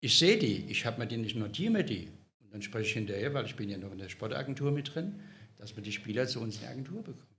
[0.00, 2.08] ich sehe die, ich habe mir die nicht, notiere mir die.
[2.40, 5.20] Und dann spreche ich hinterher, weil ich bin ja noch in der Sportagentur mit drin,
[5.56, 7.36] dass wir die Spieler zu uns in die Agentur bekommen.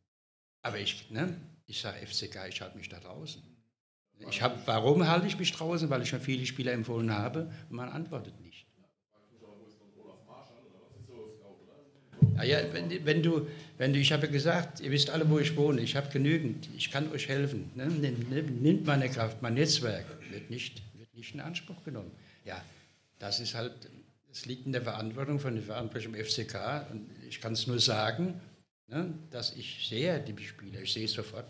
[0.62, 1.36] Aber ich, ne,
[1.66, 3.42] ich sage FCK, ich halte mich da draußen.
[4.30, 5.90] Ich hab, warum halte ich mich draußen?
[5.90, 8.53] Weil ich schon viele Spieler empfohlen habe und man antwortet nicht.
[12.38, 13.48] Ja, ja, wenn, wenn, du,
[13.78, 16.92] wenn du, ich habe gesagt, ihr wisst alle, wo ich wohne, ich habe genügend, ich
[16.92, 17.72] kann euch helfen.
[17.76, 17.88] Ne?
[17.88, 22.12] Nimmt meine Kraft, mein Netzwerk, wird nicht, wird nicht in Anspruch genommen.
[22.46, 22.64] Ja,
[23.20, 23.74] das ist halt,
[24.32, 27.80] es liegt in der Verantwortung von der Verantwortung im FCK und ich kann es nur
[27.80, 28.40] sagen,
[28.88, 31.48] ne, dass ich sehe die Spieler, ich sehe es sofort.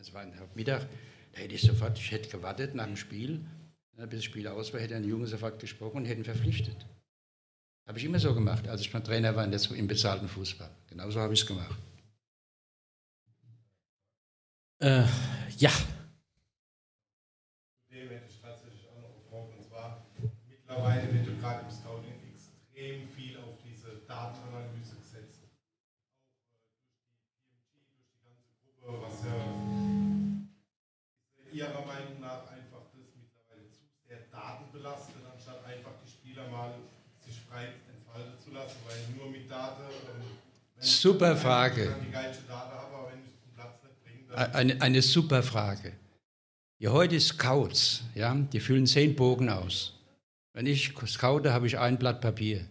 [0.00, 0.86] Es war ein Mittag,
[1.32, 3.40] da hätte ich sofort, ich hätte gewartet nach dem Spiel,
[3.96, 6.76] ne, bis das Spiel aus war, hätte ein Junge sofort gesprochen und hätte ihn verpflichtet.
[7.86, 10.70] Habe ich immer so gemacht, als ich mal Trainer war im bezahlten Fußball.
[10.88, 11.78] Genauso habe ich es gemacht.
[14.78, 15.04] Äh,
[15.58, 15.70] ja.
[17.90, 20.06] Dem hätte ich tatsächlich auch noch gefragt, und zwar
[20.48, 21.70] mittlerweile wird ja gerade im
[44.02, 44.54] bringe, dann.
[44.54, 45.92] Eine, eine super Frage.
[46.78, 49.94] Ja, heute Scouts, ja, die füllen zehn Bogen aus.
[50.52, 52.66] Wenn ich scoute, habe ich ein Blatt Papier.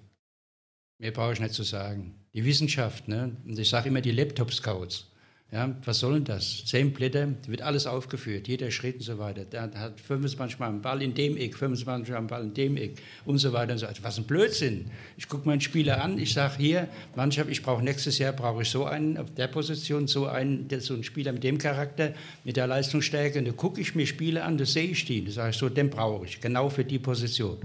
[1.00, 2.16] Mehr brauche ich nicht zu sagen.
[2.34, 3.36] Die Wissenschaft, ne?
[3.46, 5.08] und ich sage immer die Laptop-Scouts.
[5.54, 6.66] Ja, was soll denn das?
[6.66, 9.46] Zehn Blätter, wird alles aufgeführt, jeder Schritt und so weiter.
[9.46, 12.76] Der hat 25 Mal einen Ball in dem Eck, 25 Mal einen Ball in dem
[12.76, 13.86] Eck und so weiter und so.
[14.02, 14.90] Was ein Blödsinn.
[15.16, 18.70] Ich gucke meinen Spieler an, ich sage hier, Mannschaft, ich brauche nächstes Jahr brauche ich
[18.70, 22.58] so einen auf der Position, so einen, der, so einen Spieler mit dem Charakter, mit
[22.58, 23.38] der Leistungsstärke.
[23.38, 25.24] Und da gucke ich mir Spieler an, da sehe ich die.
[25.24, 27.60] Da sage ich so, den brauche ich, genau für die Position.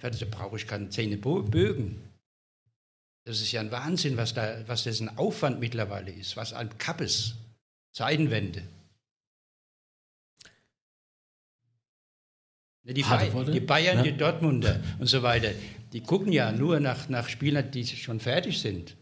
[0.00, 1.98] Da brauche ich keine Zähne Bögen.
[3.28, 6.70] Das ist ja ein Wahnsinn, was, da, was das ein Aufwand mittlerweile ist, was ein
[6.78, 7.34] Kappes,
[7.92, 8.62] Zeitenwende.
[12.84, 13.52] Ne, Die, Worte.
[13.52, 14.02] die Bayern, Ja.
[14.04, 15.50] die Dortmunder und so weiter,
[15.92, 18.96] die gucken ja nur nach, nach Spielern, die schon fertig sind.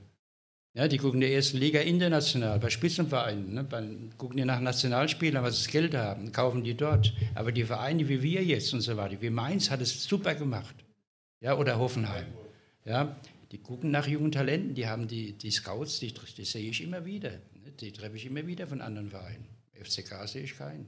[0.74, 3.55] Ja, die gucken in der ersten Liga international, bei Spitzenvereinen.
[3.55, 3.86] Ne, bei,
[4.19, 7.15] gucken die nach Nationalspielern, was das Geld haben, kaufen die dort.
[7.36, 10.74] Aber die Vereine wie wir jetzt und so weiter, wie Mainz hat es super gemacht.
[11.40, 12.27] Ja, oder Hoffenheim.
[12.85, 13.15] Ja,
[13.57, 17.07] die gucken nach jungen Talenten, die haben die, die Scouts, die, die sehe ich immer
[17.07, 17.31] wieder.
[17.31, 19.47] ne, Die treffe ich immer wieder von anderen Vereinen.
[19.73, 20.87] FCK sehe ich keinen.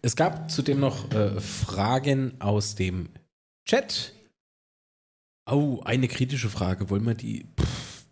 [0.00, 3.10] Es gab zudem noch äh, Fragen aus dem
[3.66, 4.14] Chat.
[5.44, 6.88] Oh, eine kritische Frage.
[6.88, 7.44] Wollen wir die.
[7.60, 8.06] Pff.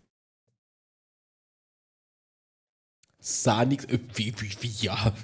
[3.19, 3.85] Sah nix.
[3.85, 5.15] Äh, wie, wie, wie, ja.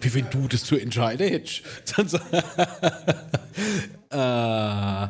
[0.00, 1.62] Wie wenn du das zu entscheiden hättest.
[1.96, 2.18] Dann so-
[4.10, 5.08] äh,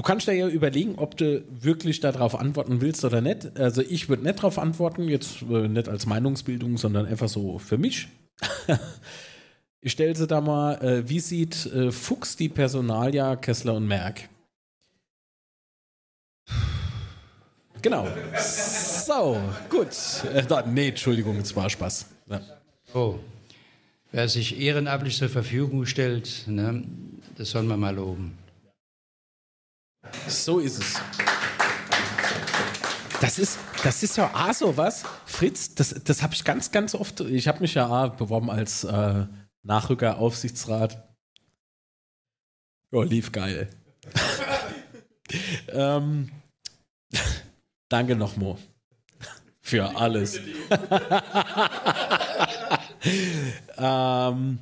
[0.00, 3.60] du kannst dir ja überlegen, ob du wirklich darauf antworten willst oder nicht.
[3.60, 7.76] Also ich würde nicht darauf antworten, jetzt äh, nicht als Meinungsbildung, sondern einfach so für
[7.76, 8.08] mich.
[9.82, 14.28] Ich stelle sie da mal, äh, wie sieht äh, Fuchs die Personalia Kessler und Merck?
[17.80, 18.06] Genau.
[18.38, 19.40] So,
[19.70, 19.88] gut.
[20.66, 22.04] Nee, Entschuldigung, es war Spaß.
[22.28, 22.42] Ja.
[22.92, 23.20] Oh,
[24.12, 26.84] wer sich ehrenamtlich zur Verfügung stellt, ne,
[27.38, 28.36] das soll man mal loben.
[30.26, 31.00] So ist es.
[33.20, 36.94] Das ist, das ist ja auch so was, Fritz, das, das habe ich ganz, ganz
[36.94, 39.26] oft, ich habe mich ja auch beworben als äh,
[39.62, 41.06] Nachrücker Aufsichtsrat.
[42.92, 43.68] Ja, lief geil.
[45.68, 46.30] ähm,
[47.88, 48.58] danke noch, Mo.
[49.60, 50.40] Für alles.
[53.76, 54.58] ähm,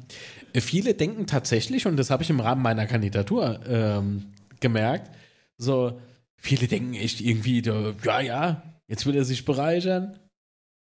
[0.54, 5.10] viele denken tatsächlich, und das habe ich im Rahmen meiner Kandidatur ähm, gemerkt,
[5.58, 6.00] so,
[6.36, 7.62] viele denken echt irgendwie,
[8.04, 10.18] ja, ja, jetzt will er sich bereichern.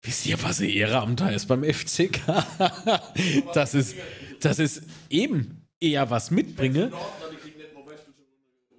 [0.05, 2.20] Wisst ihr, was ein Ehrenamt heißt beim FCK?
[3.55, 3.94] das ist,
[4.40, 6.90] das ist eben eher was mitbringe.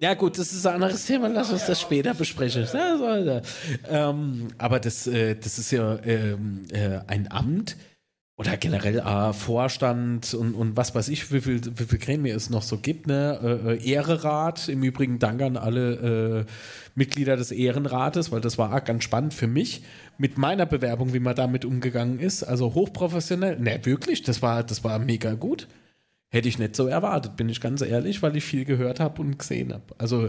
[0.00, 2.66] Ja gut, das ist ein anderes Thema, lass uns das später besprechen.
[3.88, 7.76] Ähm, aber das, äh, das ist ja ähm, äh, ein Amt
[8.36, 12.50] oder generell äh, Vorstand und, und was weiß ich, wie viel, wie viel Gremien es
[12.50, 13.06] noch so gibt.
[13.06, 13.38] Ne?
[13.64, 16.50] Äh, äh, Ehrerat, im Übrigen danke an alle äh,
[16.96, 19.84] Mitglieder des Ehrenrates, weil das war ganz spannend für mich
[20.18, 22.42] mit meiner Bewerbung, wie man damit umgegangen ist.
[22.42, 23.60] Also hochprofessionell.
[23.60, 25.68] Ne, wirklich, das war, das war mega gut.
[26.28, 29.38] Hätte ich nicht so erwartet, bin ich ganz ehrlich, weil ich viel gehört habe und
[29.38, 29.84] gesehen habe.
[29.98, 30.28] Also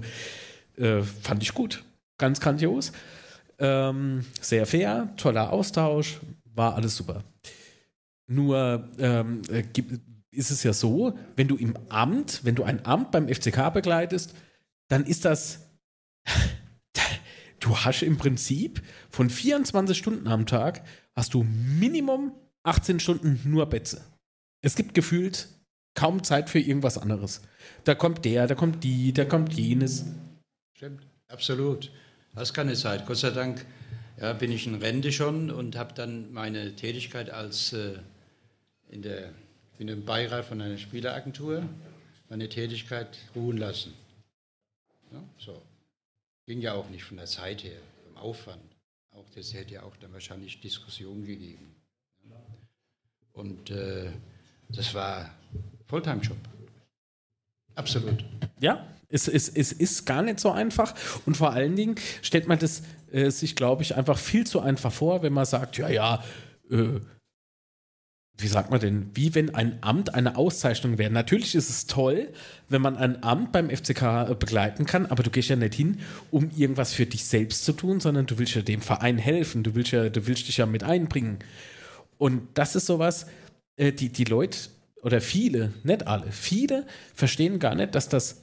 [0.78, 1.84] äh, fand ich gut.
[2.20, 2.92] Ganz grandios.
[3.58, 6.20] Ähm, sehr fair, toller Austausch,
[6.54, 7.24] war alles super.
[8.28, 10.00] Nur ähm, äh, gibt-
[10.32, 14.36] ist es ja so, wenn du im Amt, wenn du ein Amt beim FCK begleitest,
[14.90, 15.70] dann ist das,
[17.60, 20.84] du hast im Prinzip von 24 Stunden am Tag,
[21.16, 22.34] hast du Minimum
[22.64, 24.04] 18 Stunden nur Betze.
[24.62, 25.48] Es gibt gefühlt
[25.96, 27.42] kaum Zeit für irgendwas anderes.
[27.86, 30.06] Da kommt der, da kommt die, da kommt jenes.
[30.76, 31.92] Stimmt, absolut.
[32.34, 33.06] Das ist keine Zeit.
[33.06, 33.66] Gott sei Dank
[34.20, 38.00] ja, bin ich in Rente schon und habe dann meine Tätigkeit als äh,
[38.90, 39.30] in der,
[39.72, 41.64] ich bin im Beirat von einer Spieleragentur,
[42.30, 43.94] meine Tätigkeit ruhen lassen.
[45.12, 45.62] Ja, so.
[46.46, 48.62] Ging ja auch nicht von der Zeit her, vom Aufwand.
[49.12, 51.76] Auch das hätte ja auch dann wahrscheinlich Diskussionen gegeben.
[53.34, 54.12] Und äh,
[54.70, 55.30] das war
[55.88, 56.38] Fulltime-Job.
[57.76, 58.24] Absolut.
[58.60, 60.96] Ja, es, es, es ist gar nicht so einfach.
[61.26, 64.92] Und vor allen Dingen stellt man das äh, sich, glaube ich, einfach viel zu einfach
[64.92, 66.24] vor, wenn man sagt, ja, ja,
[66.72, 67.00] äh,
[68.38, 71.12] wie sagt man denn, wie wenn ein Amt eine Auszeichnung wäre.
[71.12, 72.28] Natürlich ist es toll,
[72.68, 76.00] wenn man ein Amt beim FCK äh, begleiten kann, aber du gehst ja nicht hin,
[76.32, 79.74] um irgendwas für dich selbst zu tun, sondern du willst ja dem Verein helfen, du
[79.74, 81.40] willst ja, du willst dich ja mit einbringen.
[82.18, 83.26] Und das ist sowas,
[83.78, 84.58] äh, die, die Leute
[85.02, 88.42] oder viele, nicht alle, viele verstehen gar nicht, dass das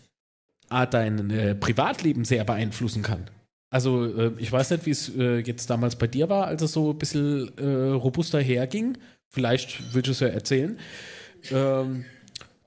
[0.90, 3.28] dein äh, Privatleben sehr beeinflussen kann.
[3.68, 6.98] Also ich weiß nicht, wie es jetzt damals bei dir war, als es so ein
[6.98, 8.98] bisschen robuster herging.
[9.32, 10.78] Vielleicht willst du es ja erzählen.
[11.50, 12.04] Ähm,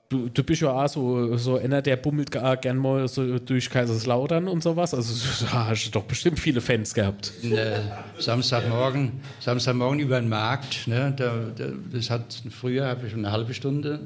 [0.08, 4.48] du, du bist ja auch so, so einer, der bummelt gern mal so durch Kaiserslautern
[4.48, 4.92] und sowas.
[4.92, 7.32] Also da hast du doch bestimmt viele Fans gehabt.
[7.42, 7.80] Ne,
[8.18, 10.88] Samstagmorgen, Samstagmorgen über den Markt.
[10.88, 14.00] Ne, da, da, das hat früher habe ich eine halbe Stunde,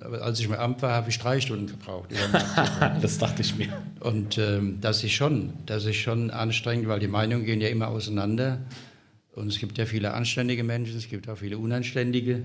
[0.00, 2.08] aber als ich im Amt war, habe ich drei Stunden gebraucht.
[3.02, 3.68] das dachte ich mir.
[4.00, 7.88] Und ähm, das ist schon, das ist schon anstrengend, weil die Meinungen gehen ja immer
[7.88, 8.60] auseinander.
[9.32, 12.44] Und es gibt ja viele anständige Menschen, es gibt auch viele unanständige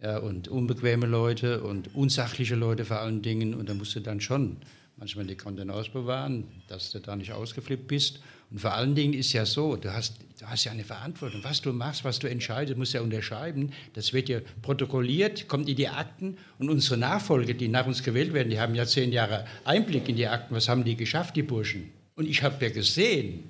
[0.00, 3.54] ja, und unbequeme Leute und unsachliche Leute vor allen Dingen.
[3.54, 4.58] Und da musst du dann schon
[4.96, 8.20] manchmal die Kontenance bewahren, dass du da nicht ausgeflippt bist.
[8.50, 11.42] Und vor allen Dingen ist ja so, du hast, du hast ja eine Verantwortung.
[11.42, 13.72] Was du machst, was du entscheidest, musst ja unterschreiben.
[13.94, 16.36] Das wird ja protokolliert, kommt in die Akten.
[16.58, 20.16] Und unsere Nachfolger, die nach uns gewählt werden, die haben ja zehn Jahre Einblick in
[20.16, 20.54] die Akten.
[20.54, 21.90] Was haben die geschafft, die Burschen?
[22.14, 23.44] Und ich habe ja gesehen,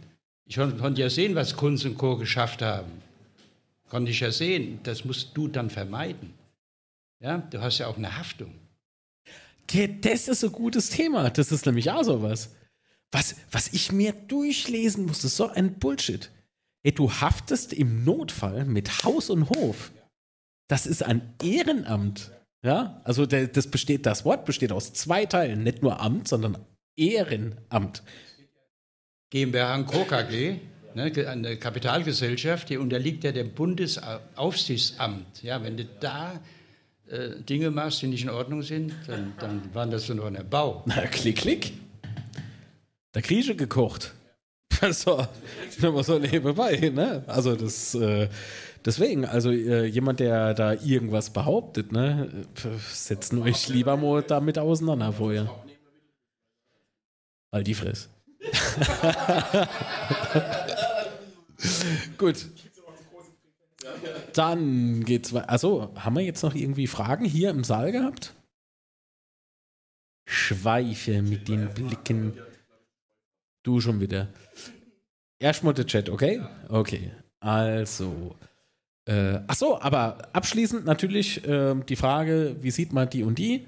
[0.44, 2.16] ich konnte ja sehen, was Kunz und Co.
[2.16, 2.90] geschafft haben.
[3.88, 4.80] Konnte ich ja sehen.
[4.82, 6.34] Das musst du dann vermeiden.
[7.20, 8.52] Ja, du hast ja auch eine Haftung.
[10.00, 11.30] Das ist ein gutes Thema.
[11.30, 12.54] Das ist nämlich auch sowas.
[13.10, 16.30] Was, was ich mir durchlesen musste, so ein Bullshit.
[16.82, 19.92] Ey, du haftest im Notfall mit Haus und Hof.
[20.68, 22.32] Das ist ein Ehrenamt.
[22.64, 26.58] Ja, also das besteht, das Wort besteht aus zwei Teilen, nicht nur Amt, sondern
[26.96, 28.02] Ehrenamt.
[29.32, 30.06] GmbH und Co.
[30.94, 35.42] Ne, eine Kapitalgesellschaft, die unterliegt ja dem Bundesaufsichtsamt.
[35.42, 36.38] Ja, wenn du da
[37.08, 40.82] äh, Dinge machst, die nicht in Ordnung sind, dann, dann waren das nur ein Bau.
[40.86, 41.72] Na, klick, klick.
[43.12, 44.12] Da Grieche gekocht.
[44.80, 45.24] Also,
[45.80, 47.22] immer so nebenbei, ne?
[47.28, 48.28] Also, das, äh,
[48.84, 52.28] deswegen, also äh, jemand, der da irgendwas behauptet, ne,
[52.90, 55.48] setzen euch lieber mal damit auseinander vorher.
[57.52, 58.08] Weil die Fress.
[62.18, 62.48] Gut.
[64.34, 65.50] Dann geht's weiter.
[65.50, 68.34] Also, haben wir jetzt noch irgendwie Fragen hier im Saal gehabt?
[70.26, 72.38] Schweife mit den Blicken.
[73.62, 74.28] Du schon wieder.
[75.38, 76.40] Erstmal der Chat, okay?
[76.68, 77.12] Okay.
[77.40, 78.36] Also.
[79.04, 83.66] Äh, ach aber abschließend natürlich äh, die Frage, wie sieht man die und die?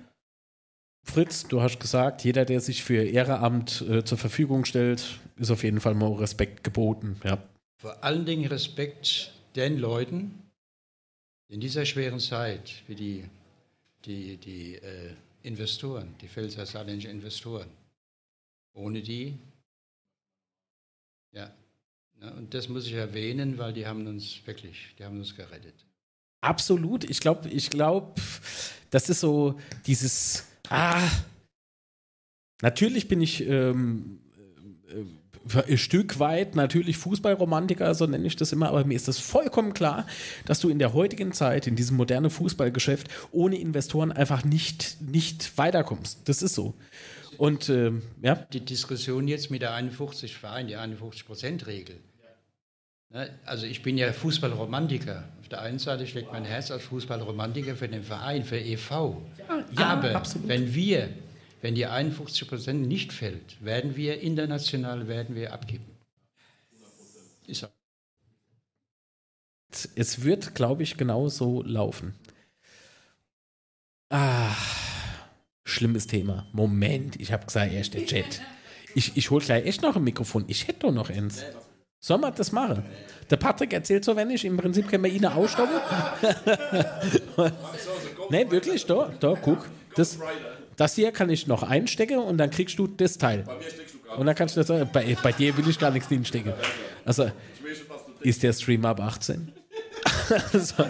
[1.04, 5.62] Fritz, du hast gesagt, jeder, der sich für Ehrenamt äh, zur Verfügung stellt, ist auf
[5.62, 7.20] jeden Fall mal Respekt geboten.
[7.22, 7.38] Ja.
[7.76, 10.42] Vor allen Dingen Respekt den Leuten
[11.48, 13.24] in dieser schweren Zeit, wie die,
[14.06, 15.12] die, die äh,
[15.42, 17.68] Investoren, die Pfälzer saarländischen Investoren.
[18.72, 19.38] Ohne die,
[21.32, 21.52] ja.
[22.18, 25.74] Na, und das muss ich erwähnen, weil die haben uns wirklich, die haben uns gerettet.
[26.40, 27.04] Absolut.
[27.04, 28.20] Ich glaube, ich glaube,
[28.90, 31.10] das ist so dieses Ah.
[32.62, 34.20] Natürlich bin ich ähm,
[34.88, 39.18] äh, ein Stück weit natürlich Fußballromantiker, so nenne ich das immer, aber mir ist das
[39.18, 40.06] vollkommen klar,
[40.46, 45.56] dass du in der heutigen Zeit, in diesem modernen Fußballgeschäft, ohne Investoren einfach nicht, nicht
[45.58, 46.28] weiterkommst.
[46.28, 46.74] Das ist so.
[47.36, 48.36] Und ähm, ja.
[48.52, 51.96] Die Diskussion jetzt mit der 51 Verein, die 51-Prozent-Regel.
[53.10, 55.28] Ne, also ich bin ja Fußballromantiker.
[55.40, 59.22] Auf der einen Seite schlägt mein Herz als Fußballromantiker für den Verein, für e.V.
[59.38, 60.48] Ja, ja, Aber absolut.
[60.48, 61.10] wenn wir,
[61.62, 65.84] wenn die 51 Prozent nicht fällt, werden wir international werden wir abgeben.
[67.46, 67.68] Ist so.
[69.96, 72.14] Es wird, glaube ich, genau so laufen.
[74.10, 74.54] Ah,
[75.64, 76.46] schlimmes Thema.
[76.52, 78.40] Moment, ich habe gesagt, erst der Chat.
[78.94, 80.44] Ich, ich hol gleich echt noch ein Mikrofon.
[80.46, 81.42] Ich hätte doch noch eins.
[82.04, 82.84] Sollen wir das machen?
[83.30, 85.76] Der Patrick erzählt so wenig, im Prinzip können wir ihn ausstoppen.
[88.28, 89.66] ne, wirklich, da, da, guck.
[89.96, 90.18] Das,
[90.76, 93.46] das hier kann ich noch einstecken und dann kriegst du das Teil.
[94.18, 96.52] Und dann kannst du das, bei, bei dir will ich gar nichts hinstecken.
[97.06, 97.30] Also,
[98.20, 99.50] ist der Stream ab 18?
[100.52, 100.84] so.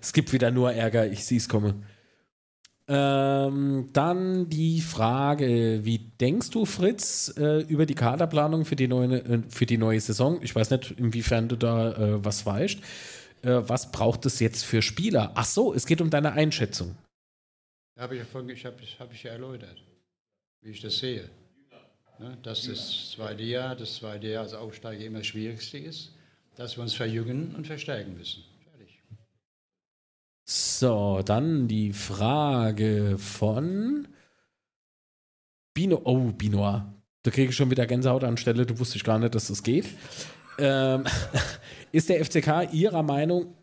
[0.00, 1.84] Es gibt wieder nur Ärger, ich sehe es kommen.
[2.88, 9.18] Ähm, dann die Frage, wie denkst du, Fritz, äh, über die Kaderplanung für die, neue,
[9.18, 10.42] äh, für die neue Saison?
[10.42, 12.80] Ich weiß nicht, inwiefern du da äh, was weißt.
[13.42, 15.30] Äh, was braucht es jetzt für Spieler?
[15.34, 16.96] Ach so, es geht um deine Einschätzung.
[17.98, 19.82] Habe ich, ja ich, hab, hab ich ja erläutert,
[20.62, 21.28] wie ich das sehe.
[22.18, 26.12] Ne, dass das zweite Jahr, das zweite Jahr als Aufsteiger immer das Schwierigste ist,
[26.56, 28.44] dass wir uns verjüngen und verstärken müssen.
[30.54, 34.06] So, dann die Frage von
[35.72, 36.02] Bino.
[36.04, 36.92] Oh, Binoir.
[37.22, 38.66] Da kriege ich schon wieder Gänsehaut anstelle.
[38.66, 39.86] Du wusste ich gar nicht, dass das geht.
[40.58, 41.04] Ähm,
[41.92, 43.54] ist der FCK Ihrer Meinung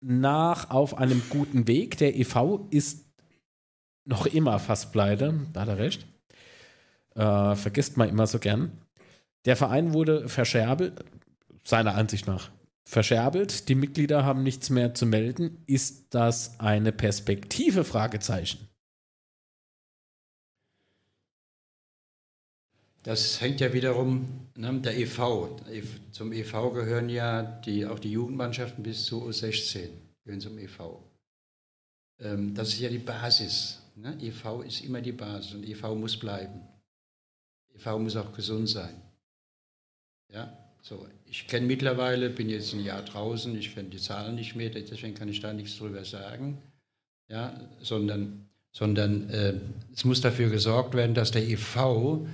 [0.00, 1.98] nach auf einem guten Weg?
[1.98, 3.04] Der EV ist
[4.04, 5.34] noch immer fast pleite.
[5.52, 6.06] Da hat er recht.
[7.16, 8.70] Äh, vergisst man immer so gern.
[9.44, 11.04] Der Verein wurde verscherbelt,
[11.64, 12.48] seiner Ansicht nach
[12.88, 13.68] verscherbelt.
[13.68, 15.62] Die Mitglieder haben nichts mehr zu melden.
[15.66, 17.84] Ist das eine Perspektive?
[17.84, 18.66] Fragezeichen.
[23.02, 25.60] Das hängt ja wiederum, ne, der EV,
[26.12, 29.88] zum EV gehören ja die, auch die Jugendmannschaften bis zu U16,
[30.24, 30.98] gehören zum EV.
[32.20, 33.82] Ähm, das ist ja die Basis.
[33.96, 34.16] Ne?
[34.20, 36.60] EV ist immer die Basis und EV muss bleiben.
[37.74, 39.00] EV muss auch gesund sein.
[40.30, 41.06] Ja, so.
[41.26, 45.14] Ich kenne mittlerweile, bin jetzt ein Jahr draußen, ich kenne die Zahlen nicht mehr, deswegen
[45.14, 46.58] kann ich da nichts drüber sagen.
[47.28, 49.54] Ja, sondern sondern äh,
[49.92, 52.26] es muss dafür gesorgt werden, dass der EV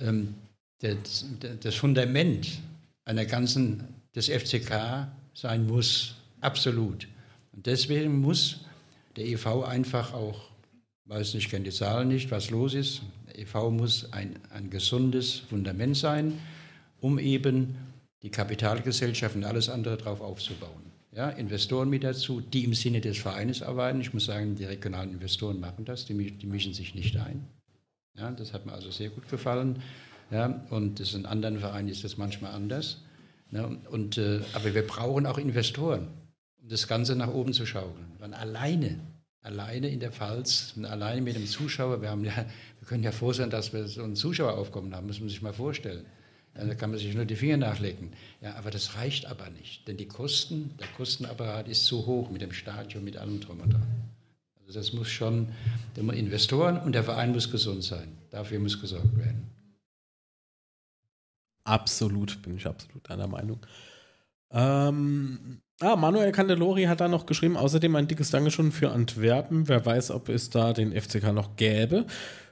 [0.00, 0.34] ähm,
[0.80, 1.24] das,
[1.60, 2.46] das Fundament
[3.04, 3.84] einer ganzen
[4.14, 7.06] des FCK sein muss, absolut.
[7.52, 8.60] Und deswegen muss
[9.16, 10.50] der EV einfach auch,
[11.04, 13.02] weiß nicht, ich kenne die Zahlen nicht, was los ist.
[13.28, 16.38] Der EV muss ein, ein gesundes Fundament sein,
[17.06, 17.76] um eben
[18.22, 20.90] die Kapitalgesellschaft und alles andere darauf aufzubauen.
[21.12, 24.00] Ja, Investoren mit dazu, die im Sinne des Vereines arbeiten.
[24.00, 27.46] Ich muss sagen, die regionalen Investoren machen das, die, die mischen sich nicht ein.
[28.18, 29.82] Ja, das hat mir also sehr gut gefallen.
[30.32, 33.02] Ja, und das in anderen Vereinen ist das manchmal anders.
[33.52, 36.08] Ja, und, äh, aber wir brauchen auch Investoren,
[36.60, 38.10] um das Ganze nach oben zu schaukeln.
[38.18, 38.98] Weil alleine,
[39.42, 43.32] alleine in der Pfalz, alleine mit dem Zuschauer, wir, haben ja, wir können ja froh
[43.32, 46.04] sein, dass wir so ein Zuschaueraufkommen haben, muss man sich mal vorstellen.
[46.58, 48.12] Da kann man sich nur die Finger nachlecken.
[48.40, 52.40] Ja, aber das reicht aber nicht, denn die Kosten, der Kostenapparat ist zu hoch mit
[52.40, 53.86] dem Stadion, mit allem drum und dran.
[54.60, 55.48] Also das muss schon,
[55.96, 58.08] der Investoren und der Verein muss gesund sein.
[58.30, 59.50] Dafür muss gesorgt werden.
[61.64, 63.58] Absolut, bin ich absolut einer Meinung.
[64.50, 69.68] Ähm, ah, Manuel Candelori hat da noch geschrieben, außerdem ein dickes Dankeschön für Antwerpen.
[69.68, 72.06] Wer weiß, ob es da den FCK noch gäbe.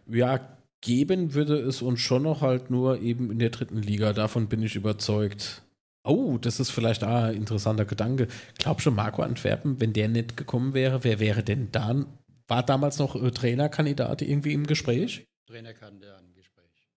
[0.07, 0.41] Ja,
[0.85, 4.13] geben würde es uns schon noch halt nur eben in der dritten Liga.
[4.13, 5.63] Davon bin ich überzeugt.
[6.05, 8.29] Oh, das ist vielleicht ah, ein interessanter Gedanke.
[8.59, 12.05] Glaubst du, Marco Antwerpen, wenn der nicht gekommen wäre, wer wäre denn da?
[12.47, 15.25] War damals noch äh, Trainerkandidat irgendwie im Gespräch?
[15.47, 16.91] Trainerkandidat im Gespräch.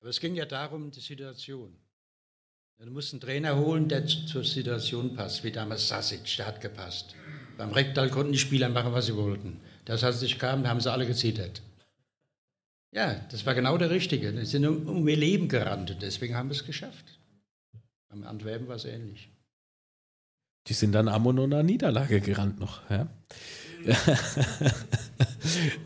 [0.00, 1.76] Aber es ging ja darum, die Situation.
[2.84, 6.60] Du musst einen Trainer holen, der zu- zur Situation passt, wie damals Sasic, der hat
[6.60, 7.14] gepasst.
[7.56, 9.60] Beim Rektal konnten die Spieler machen, was sie wollten.
[9.84, 11.62] Das Sasic kam, da haben sie alle gezittert.
[12.94, 14.32] Ja, das war genau der Richtige.
[14.32, 17.18] Die sind um, ihr Leben gerannt und deswegen haben wir es geschafft.
[18.08, 19.30] Beim Antwerpen war es ähnlich.
[20.68, 22.88] Die sind dann Ammon und einer Niederlage gerannt noch.
[22.88, 23.08] Ja.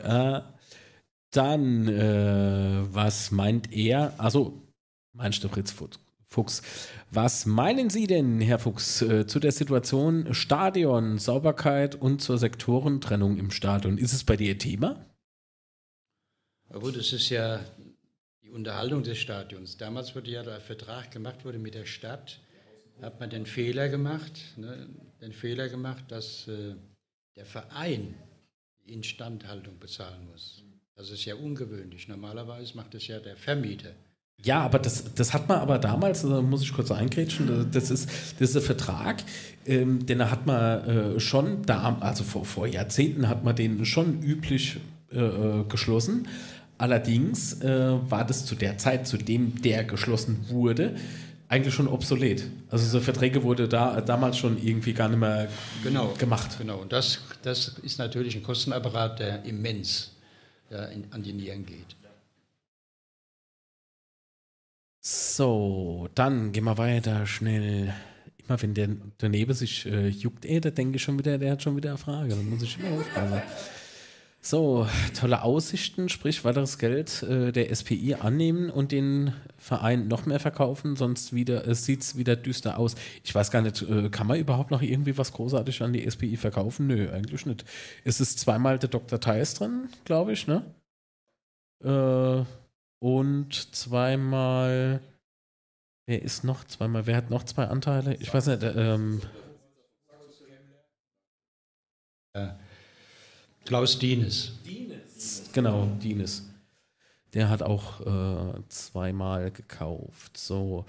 [0.02, 0.40] äh,
[1.32, 4.12] dann, äh, was meint er?
[4.18, 4.62] Also,
[5.14, 5.88] meinst du Fritz Fu-
[6.26, 6.62] Fuchs?
[7.10, 13.38] Was meinen Sie denn, Herr Fuchs, äh, zu der Situation Stadion, Sauberkeit und zur Sektorentrennung
[13.38, 13.96] im Stadion?
[13.98, 15.04] Ist es bei dir Thema?
[16.68, 17.60] Aber gut, es ist ja
[18.42, 19.76] die Unterhaltung des Stadions.
[19.76, 22.40] Damals wurde ja der Vertrag gemacht wurde mit der Stadt,
[23.00, 24.88] hat man den Fehler gemacht, ne,
[25.20, 26.74] den Fehler gemacht, dass äh,
[27.36, 28.14] der Verein
[28.84, 30.62] die Instandhaltung bezahlen muss.
[30.96, 32.08] Das ist ja ungewöhnlich.
[32.08, 33.92] Normalerweise macht es ja der Vermieter.
[34.44, 38.08] Ja, aber das, das hat man aber damals, da muss ich kurz eingrätschen, das ist,
[38.38, 39.24] das ist ein Vertrag,
[39.66, 44.22] ähm, den hat man äh, schon da, also vor, vor Jahrzehnten hat man den schon
[44.22, 44.78] üblich
[45.10, 46.28] äh, äh, geschlossen.
[46.78, 50.94] Allerdings äh, war das zu der Zeit, zu dem der geschlossen wurde,
[51.48, 52.44] eigentlich schon obsolet.
[52.70, 55.48] Also so Verträge wurde da damals schon irgendwie gar nicht mehr
[55.82, 56.56] genau, gemacht.
[56.58, 60.12] Genau, und das, das ist natürlich ein Kostenapparat, der immens
[60.70, 61.96] ja, in, an die Nieren geht.
[65.00, 67.94] So, dann gehen wir weiter schnell.
[68.46, 71.62] Immer wenn der daneben sich äh, juckt, ey, da denke ich schon wieder, der hat
[71.62, 72.30] schon wieder eine Frage.
[72.30, 73.42] Da muss ich immer aufpassen.
[74.50, 80.40] So, tolle Aussichten, sprich weiteres Geld äh, der SPI annehmen und den Verein noch mehr
[80.40, 82.94] verkaufen, sonst wieder, äh, sieht es wieder düster aus.
[83.24, 86.38] Ich weiß gar nicht, äh, kann man überhaupt noch irgendwie was großartig an die SPI
[86.38, 86.86] verkaufen?
[86.86, 87.66] Nö, eigentlich nicht.
[88.04, 89.20] Es ist zweimal der Dr.
[89.20, 90.64] Theis drin, glaube ich, ne?
[91.84, 92.42] Äh,
[93.00, 95.00] und zweimal,
[96.06, 98.14] wer ist noch zweimal, wer hat noch zwei Anteile?
[98.14, 99.20] Ich weiß nicht, ähm,
[103.68, 104.52] Klaus Dienes.
[105.52, 106.48] Genau, Dienes.
[107.34, 110.38] Der hat auch äh, zweimal gekauft.
[110.38, 110.86] So.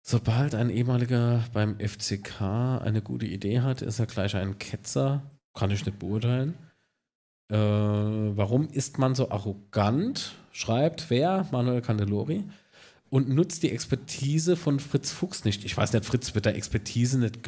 [0.00, 5.28] Sobald ein ehemaliger beim FCK eine gute Idee hat, ist er gleich ein Ketzer.
[5.54, 6.54] Kann ich nicht beurteilen.
[7.50, 10.36] Äh, warum ist man so arrogant?
[10.52, 11.48] Schreibt wer?
[11.50, 12.44] Manuel Candelori.
[13.10, 15.64] Und nutzt die Expertise von Fritz Fuchs nicht.
[15.64, 17.40] Ich weiß nicht, Fritz wird der Expertise nicht.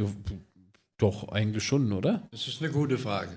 [0.98, 2.26] Doch, eigentlich schon, oder?
[2.32, 3.30] Das ist eine gute Frage.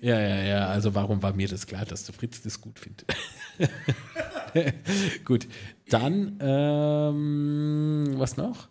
[0.00, 0.66] Ja, ja, ja.
[0.68, 3.06] Also warum war mir das klar, dass der Fritz das gut findet?
[5.24, 5.46] gut.
[5.88, 8.68] Dann, ähm, was noch?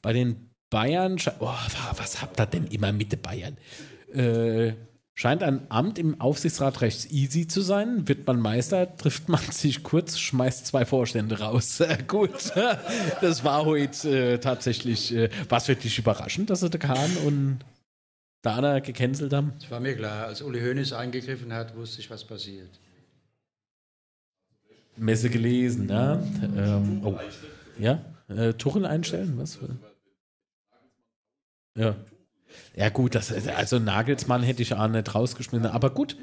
[0.00, 3.56] Bei den Bayern, oh, wa- was habt ihr denn immer mit den Bayern?
[4.12, 4.72] Äh,
[5.14, 8.08] scheint ein Amt im Aufsichtsrat recht easy zu sein.
[8.08, 11.80] Wird man Meister, trifft man sich kurz, schmeißt zwei Vorstände raus.
[11.82, 12.52] Äh, gut,
[13.20, 17.58] das war heute äh, tatsächlich, äh, was für dich überraschend, dass sie der Kahn und
[18.42, 19.52] Dana gecancelt haben?
[19.60, 20.26] Das war mir klar.
[20.26, 22.70] Als Uli Hoeneß eingegriffen hat, wusste ich, was passiert.
[24.96, 26.22] Messe gelesen, ja.
[26.56, 27.18] Ähm, oh.
[27.78, 28.04] Ja?
[28.28, 29.34] Äh, Tuchel einstellen?
[29.36, 29.58] Was?
[31.76, 31.96] Ja.
[32.76, 35.66] Ja, gut, das, also Nagelsmann hätte ich auch nicht rausgeschmissen.
[35.66, 36.16] Aber gut,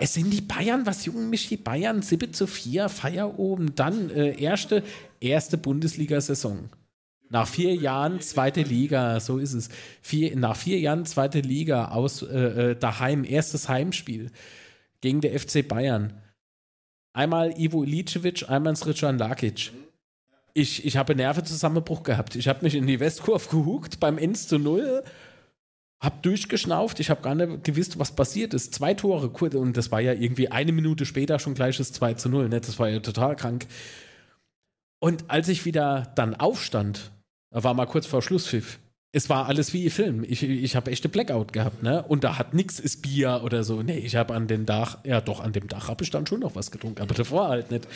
[0.00, 0.86] es sind die Bayern.
[0.86, 2.02] Was jucken mich die Bayern?
[2.02, 3.74] 7 zu 4, Feier oben.
[3.74, 4.82] Dann äh, erste,
[5.20, 6.68] erste Bundesliga-Saison.
[7.30, 9.68] Nach vier Jahren zweite Liga, so ist es.
[10.02, 14.30] Vier, nach vier Jahren zweite Liga aus äh, äh, daheim, erstes Heimspiel
[15.00, 16.12] gegen der FC Bayern.
[17.12, 19.72] Einmal Ivo Ilicevic, einmal Srican Lakic.
[20.52, 22.36] Ich, ich habe Nervenzusammenbruch gehabt.
[22.36, 25.02] Ich habe mich in die Westkurve gehuckt beim 1 zu 0,
[26.04, 27.00] habe durchgeschnauft.
[27.00, 28.74] Ich habe gar nicht gewusst, was passiert ist.
[28.74, 32.14] Zwei Tore, kurz, und das war ja irgendwie eine Minute später schon gleich das 2
[32.14, 32.48] zu 0.
[32.48, 32.60] Ne?
[32.60, 33.66] Das war ja total krank.
[35.00, 37.10] Und als ich wieder dann aufstand,
[37.50, 38.78] war mal kurz vor Schlusspfiff.
[39.16, 40.24] Es war alles wie im Film.
[40.26, 42.02] Ich, ich habe echte Blackout gehabt, ne?
[42.02, 43.80] Und da hat nichts ist Bier oder so.
[43.80, 46.40] Nee, ich habe an dem Dach, ja doch, an dem Dach habe ich dann schon
[46.40, 47.86] noch was getrunken, aber davor halt nicht.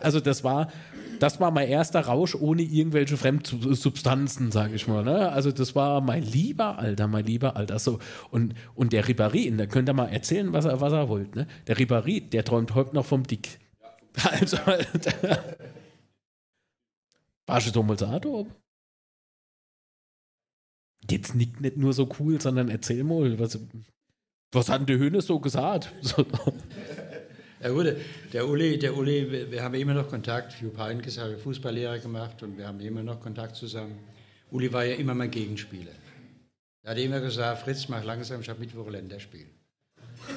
[0.00, 0.72] Also das war,
[1.20, 5.04] das war mein erster Rausch ohne irgendwelche Fremdsubstanzen, sage ich mal.
[5.04, 5.30] Ne?
[5.30, 7.78] Also das war mein lieber Alter, mein lieber Alter.
[7.78, 8.00] So
[8.32, 11.36] und und der Ribéry, da könnt ihr mal erzählen, was er was er wollt.
[11.36, 11.46] Ne?
[11.68, 13.60] Der Ribéry, der träumt heute noch vom Dick.
[14.24, 14.58] Also
[17.46, 18.20] warst du auch da?
[21.10, 23.58] Jetzt nickt nicht nur so cool, sondern erzähl mal, was,
[24.52, 25.92] was hat der Höhne so gesagt?
[26.02, 26.24] So.
[27.62, 27.86] Ja gut,
[28.34, 30.60] der Uli, der Uli, wir- haben immer noch Kontakt.
[30.60, 33.94] Jupp Heynckes habe Fußballlehrer gemacht und wir haben immer noch Kontakt zusammen.
[34.50, 35.92] Uli war ja immer mein Gegenspieler.
[36.82, 39.46] Er hat immer gesagt, Fritz, mach langsam, ich habe Mittwoch Länderspiel.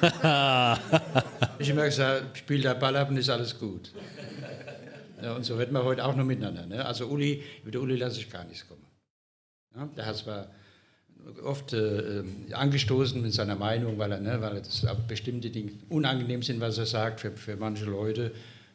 [1.58, 3.92] ich immer gesagt, spiel der Ball ab und ist alles gut.
[5.22, 6.64] Ja, und so reden wir heute auch noch miteinander.
[6.64, 6.82] Ne?
[6.84, 8.87] Also Uli, über den Uli lasse ich gar nichts kommen.
[9.96, 10.48] Der hat zwar
[11.42, 12.22] oft äh,
[12.52, 16.78] angestoßen mit seiner Meinung, weil er, ne, weil er das bestimmte Dinge unangenehm sind, was
[16.78, 18.32] er sagt für, für manche Leute.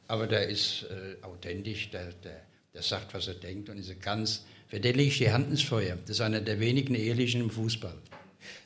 [0.07, 2.41] Aber der ist äh, authentisch, der, der,
[2.73, 5.97] der sagt, was er denkt und ist ganz, für den die Hand ins Feuer.
[6.01, 7.95] Das ist einer der wenigen Ehrlichen im Fußball.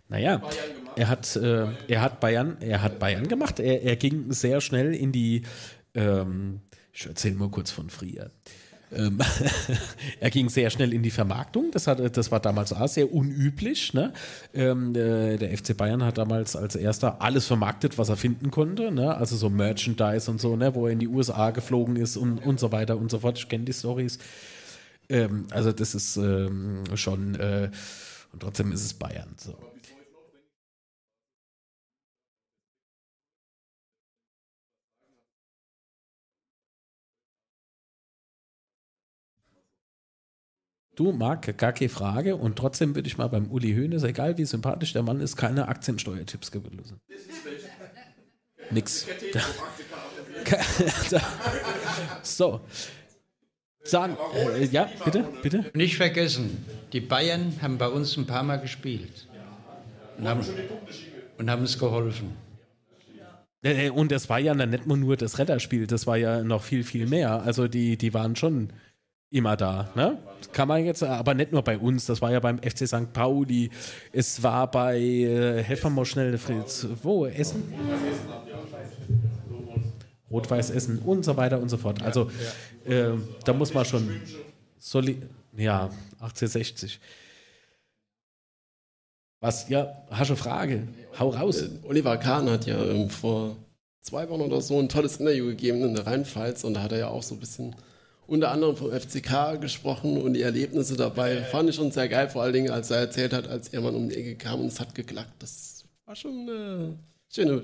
[0.09, 0.41] Naja,
[0.95, 3.59] er hat, äh, er hat Bayern, er hat Bayern gemacht.
[3.59, 5.43] Er, er ging sehr schnell in die,
[5.93, 6.61] ähm,
[6.93, 8.31] ich erzähle mal kurz von früher.
[8.91, 9.19] Ähm,
[10.19, 11.71] er ging sehr schnell in die Vermarktung.
[11.71, 13.93] Das, hat, das war damals auch sehr unüblich.
[13.93, 14.13] Ne?
[14.53, 18.91] Ähm, äh, der FC Bayern hat damals als erster alles vermarktet, was er finden konnte.
[18.91, 19.15] Ne?
[19.15, 20.73] Also so Merchandise und so, ne?
[20.73, 23.37] wo er in die USA geflogen ist und, und so weiter und so fort.
[23.37, 24.19] Ich kenne die Stories.
[25.09, 27.69] Ähm, also das ist ähm, schon, äh,
[28.31, 29.33] und trotzdem ist es Bayern.
[29.37, 29.55] So.
[40.97, 42.35] Du, Marc, gar keine Frage.
[42.35, 45.67] Und trotzdem würde ich mal beim Uli Hoeneß, egal wie sympathisch der Mann ist, keine
[45.67, 46.99] Aktiensteuertipps geben lassen.
[48.71, 49.05] nix.
[52.23, 52.61] so.
[53.83, 55.65] Sagen, äh, ja, bitte, bitte.
[55.75, 59.27] Nicht vergessen, die Bayern haben bei uns ein paar Mal gespielt
[60.17, 60.41] und haben,
[61.37, 62.35] und haben uns geholfen.
[63.61, 66.83] Äh, Und das war ja dann nicht nur das Retterspiel, das war ja noch viel,
[66.83, 67.43] viel mehr.
[67.43, 68.73] Also die, die waren schon
[69.29, 69.89] immer da.
[69.95, 70.17] Ne?
[70.51, 73.11] Kann man jetzt, aber nicht nur bei uns, das war ja beim FC St.
[73.13, 73.69] Pauli,
[74.11, 77.73] es war bei, äh, helf mal schnell, Fritz, wo, Essen?
[80.29, 82.01] Rot-Weiß Essen und so weiter und so fort.
[82.03, 82.29] Also
[82.85, 83.11] äh,
[83.45, 84.21] da muss man schon
[84.77, 85.21] soli
[85.55, 85.85] ja,
[86.19, 86.99] 1860.
[89.39, 90.87] Was, ja, hast du eine Frage?
[91.17, 91.61] Hau raus.
[91.61, 93.55] Äh, Oliver Kahn hat ja ähm, vor
[94.01, 96.99] zwei Wochen oder so ein tolles Interview gegeben in der Rheinpfalz und da hat er
[96.99, 97.75] ja auch so ein bisschen
[98.27, 101.37] unter anderem vom FCK gesprochen und die Erlebnisse dabei.
[101.43, 103.95] Fand ich schon sehr geil, vor allen Dingen, als er erzählt hat, als er mal
[103.95, 105.41] um die Ecke kam und es hat geklackt.
[105.41, 107.61] Das war schon äh, schön.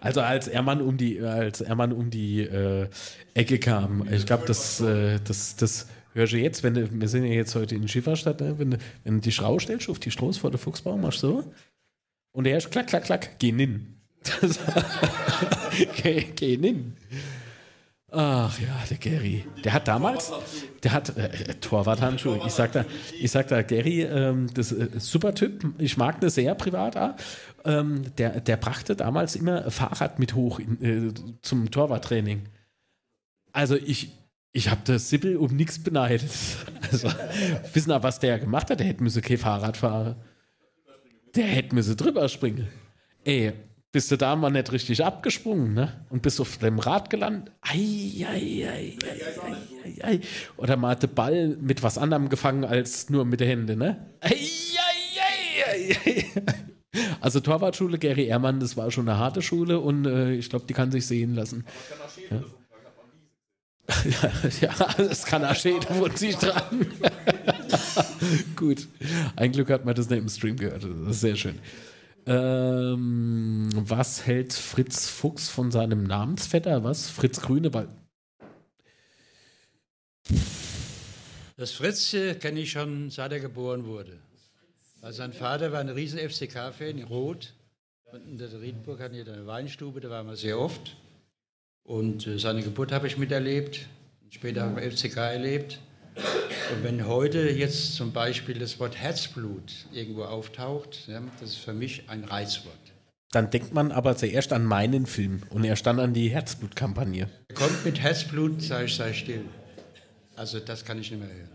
[0.00, 2.88] Also als Ermann um die, als Ermann um die äh,
[3.34, 7.24] Ecke kam, ich glaube, das, äh, das, das hörst du jetzt, wenn du, wir sind
[7.24, 8.58] ja jetzt heute in Schifferstadt, ne?
[8.58, 11.28] wenn, du, wenn du die Schrau stellst auf die Straße vor der Fuchsbau, machst du
[11.28, 11.52] so
[12.32, 13.96] und der ist klack, klack, klack, geh hin.
[16.02, 16.96] geh, geh hin.
[18.16, 19.44] Ach ja, der Gary.
[19.64, 20.32] Der hat damals,
[20.82, 22.40] der hat äh, Torwarthandschuhe.
[22.46, 22.84] Ich sag da,
[23.18, 25.64] ich sag da, Gary, ähm, das ein super Typ.
[25.78, 26.96] Ich mag das sehr privat.
[26.96, 27.14] auch.
[27.64, 32.42] Ähm, der, der brachte damals immer Fahrrad mit hoch in, äh, zum Torwarttraining.
[33.52, 34.12] Also ich,
[34.52, 36.30] ich habe das Sippel um nichts beneidet.
[36.92, 37.08] Also,
[37.72, 38.78] wissen aber, was der gemacht hat?
[38.78, 40.14] Der hätte müsse kein Fahrrad fahren.
[41.34, 42.68] Der hätte müsse drüber springen.
[43.24, 43.54] Ey,
[43.94, 46.04] bist du da mal nicht richtig abgesprungen, ne?
[46.10, 47.54] Und bist auf dem Rad gelandet.
[47.60, 50.20] Ei, ei, ei, ei, ei, ei.
[50.56, 54.04] Oder mal den Ball mit was anderem gefangen als nur mit den Händen, ne?
[54.20, 56.42] Ei, ei, ei, ei, ei.
[57.20, 60.74] Also Torwartschule Gary Ehrmann, das war schon eine harte Schule und äh, ich glaube, die
[60.74, 61.64] kann sich sehen lassen.
[62.30, 62.42] Ja.
[64.60, 66.86] Ja, das kann schön von sich dran.
[68.56, 68.88] Gut.
[69.36, 70.82] Ein Glück hat man das nicht im Stream gehört.
[70.82, 71.60] Das ist sehr schön.
[72.26, 76.82] Ähm, was hält Fritz Fuchs von seinem Namensvetter?
[76.84, 77.10] Was?
[77.10, 77.88] Fritz Grünewald.
[81.56, 84.18] Das Fritzche kenne ich schon, seit er geboren wurde.
[85.00, 87.52] Weil sein Vater war ein riesen FCK-Fan in Rot.
[88.10, 90.96] Und in der Riedburg hatten wir eine Weinstube, da waren wir sehr oft.
[91.82, 93.86] Und äh, seine Geburt habe ich miterlebt.
[94.30, 95.78] Später habe ich FCK erlebt.
[96.72, 101.72] Und wenn heute jetzt zum Beispiel das Wort Herzblut irgendwo auftaucht, ja, das ist für
[101.72, 102.74] mich ein Reizwort.
[103.32, 107.28] Dann denkt man aber zuerst an meinen Film und erst dann an die Herzblutkampagne.
[107.48, 109.44] Er kommt mit Herzblut, sage ich, sei still.
[110.36, 111.48] Also das kann ich nicht mehr hören.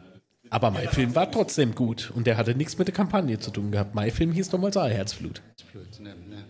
[0.52, 3.72] Aber mein Film war trotzdem gut und der hatte nichts mit der Kampagne zu tun
[3.72, 3.96] gehabt.
[3.96, 5.42] Mein Film hieß damals auch Herzblut.
[5.58, 6.46] Herzblut, ne, ne.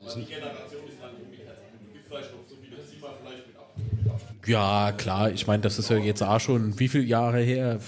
[0.00, 1.80] Aber die Generation ist dann irgendwie Herzblut.
[1.80, 3.74] Du gibst vielleicht noch so viele Zimmer vielleicht mit ab.
[3.76, 4.36] Mit Abstand.
[4.48, 7.80] Ja, klar, ich meine, das ist ja jetzt auch schon wie viele Jahre her?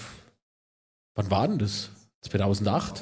[1.15, 1.89] Wann war denn das?
[2.21, 3.01] 2008?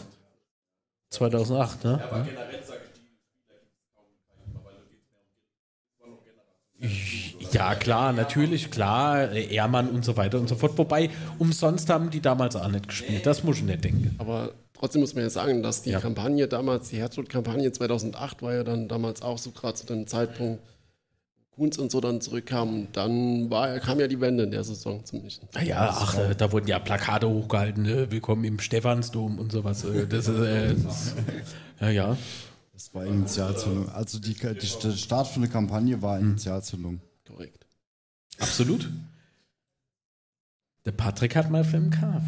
[1.11, 1.89] 2008, ne?
[1.99, 5.09] Ja, aber generell sage ich, die Spieler gibt es kaum keinen, weil da geht es
[5.11, 7.51] mehr um immer noch Generation.
[7.53, 10.77] Ja, klar, natürlich, klar, Ehrmann und so weiter und so fort.
[10.77, 13.25] Wobei, umsonst haben die damals auch nicht gespielt.
[13.25, 14.15] Das muss ich nicht denken.
[14.19, 15.99] Aber trotzdem muss man ja sagen, dass die Ja.
[15.99, 20.61] Kampagne damals, die Herzblut-Kampagne 2008 war ja dann damals auch so gerade zu dem Zeitpunkt,
[21.59, 22.88] Kunz und so dann zurückkamen.
[22.93, 25.41] Dann war, kam ja die Wende in der Saison zumindest.
[25.61, 28.09] Ja, ach, äh, da wurden ja Plakate hochgehalten, ne?
[28.09, 29.83] willkommen im Stephansdom und sowas.
[29.83, 31.15] äh, Das ist, äh, das,
[31.81, 32.17] ja, ja.
[32.71, 33.89] Das war Initialzündung.
[33.89, 37.01] Also die, die, der Start für eine Kampagne war Initialzündung.
[37.27, 37.65] Korrekt.
[38.39, 38.89] Absolut.
[40.85, 42.23] Der Patrick hat mal Film Kaf.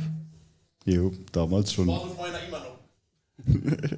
[0.83, 1.87] Jo, damals schon.
[1.87, 3.97] War meiner immer noch.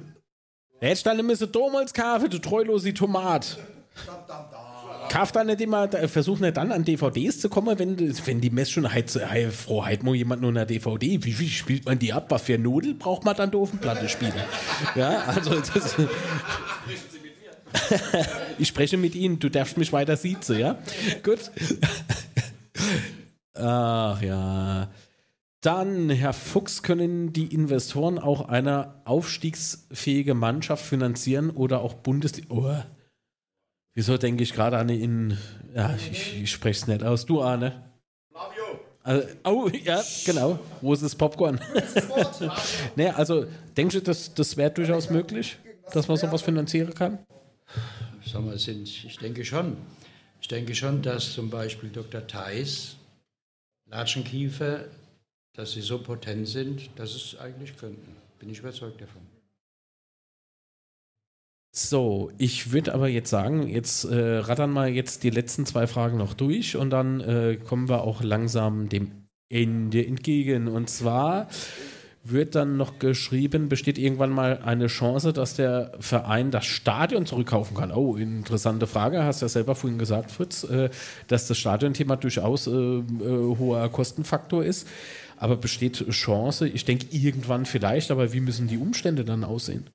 [0.80, 3.58] Jetzt dann müssen damals Kafe, du treulose Tomat.
[5.14, 8.50] Kauf dann nicht immer, da- versuch nicht dann an DVDs zu kommen, wenn, wenn die
[8.50, 12.12] Mess schon halt, hey, Frau Heidmo jemand nur eine DVD, wie viel spielt man die
[12.12, 12.26] ab?
[12.30, 14.32] Was für Nudel braucht man dann da dem Platte spielen?
[14.96, 15.94] Ja, also das,
[18.58, 20.78] ich spreche mit Ihnen, du darfst mich weiter siezen, ja?
[21.22, 21.52] Gut.
[23.54, 24.90] Ach ja.
[25.60, 32.48] Dann, Herr Fuchs, können die Investoren auch eine aufstiegsfähige Mannschaft finanzieren oder auch Bundesliga.
[32.50, 32.74] Oh.
[33.94, 35.38] Wieso denke ich gerade an in.
[35.74, 37.26] Ja, ich, ich spreche es nicht aus.
[37.26, 37.84] Du, Arne.
[39.04, 40.58] Also, oh, ja, genau.
[40.80, 41.60] Wo ist das Popcorn?
[42.96, 43.44] nee, also,
[43.76, 45.58] denkst du, das, das wäre durchaus möglich,
[45.92, 47.18] dass man sowas finanzieren kann?
[48.24, 49.76] Wir, sind, ich denke schon.
[50.40, 52.26] Ich denke schon, dass zum Beispiel Dr.
[52.26, 52.96] Theis,
[53.90, 54.86] Latschenkiefer,
[55.52, 58.16] dass sie so potent sind, dass es eigentlich könnten.
[58.38, 59.33] Bin ich überzeugt davon.
[61.76, 66.16] So, ich würde aber jetzt sagen, jetzt äh, rattern wir jetzt die letzten zwei Fragen
[66.18, 69.10] noch durch und dann äh, kommen wir auch langsam dem
[69.48, 70.68] Ende entgegen.
[70.68, 71.48] Und zwar
[72.22, 77.76] wird dann noch geschrieben, besteht irgendwann mal eine Chance, dass der Verein das Stadion zurückkaufen
[77.76, 77.90] kann?
[77.90, 79.24] Oh, interessante Frage.
[79.24, 80.90] Hast ja selber vorhin gesagt, Fritz, äh,
[81.26, 83.02] dass das Stadionthema durchaus äh, äh,
[83.58, 84.86] hoher Kostenfaktor ist.
[85.38, 86.68] Aber besteht Chance?
[86.68, 89.88] Ich denke irgendwann vielleicht, aber wie müssen die Umstände dann aussehen?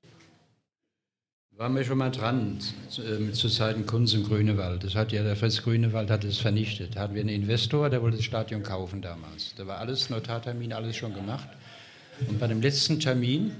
[1.60, 2.58] Waren wir schon mal dran
[2.88, 4.82] zu, äh, zu Zeiten Kunz und Grünewald.
[4.82, 6.96] Das hat ja der Fritz Grünewald hat es vernichtet.
[6.96, 9.54] Da hatten wir einen Investor, der wollte das Stadion kaufen damals.
[9.56, 11.46] Da war alles Notartermin, alles schon gemacht.
[12.26, 13.54] Und bei dem letzten Termin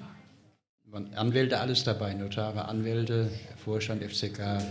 [0.87, 3.31] waren Anwälte alles dabei, Notare, Anwälte,
[3.63, 4.63] Vorstand FCK,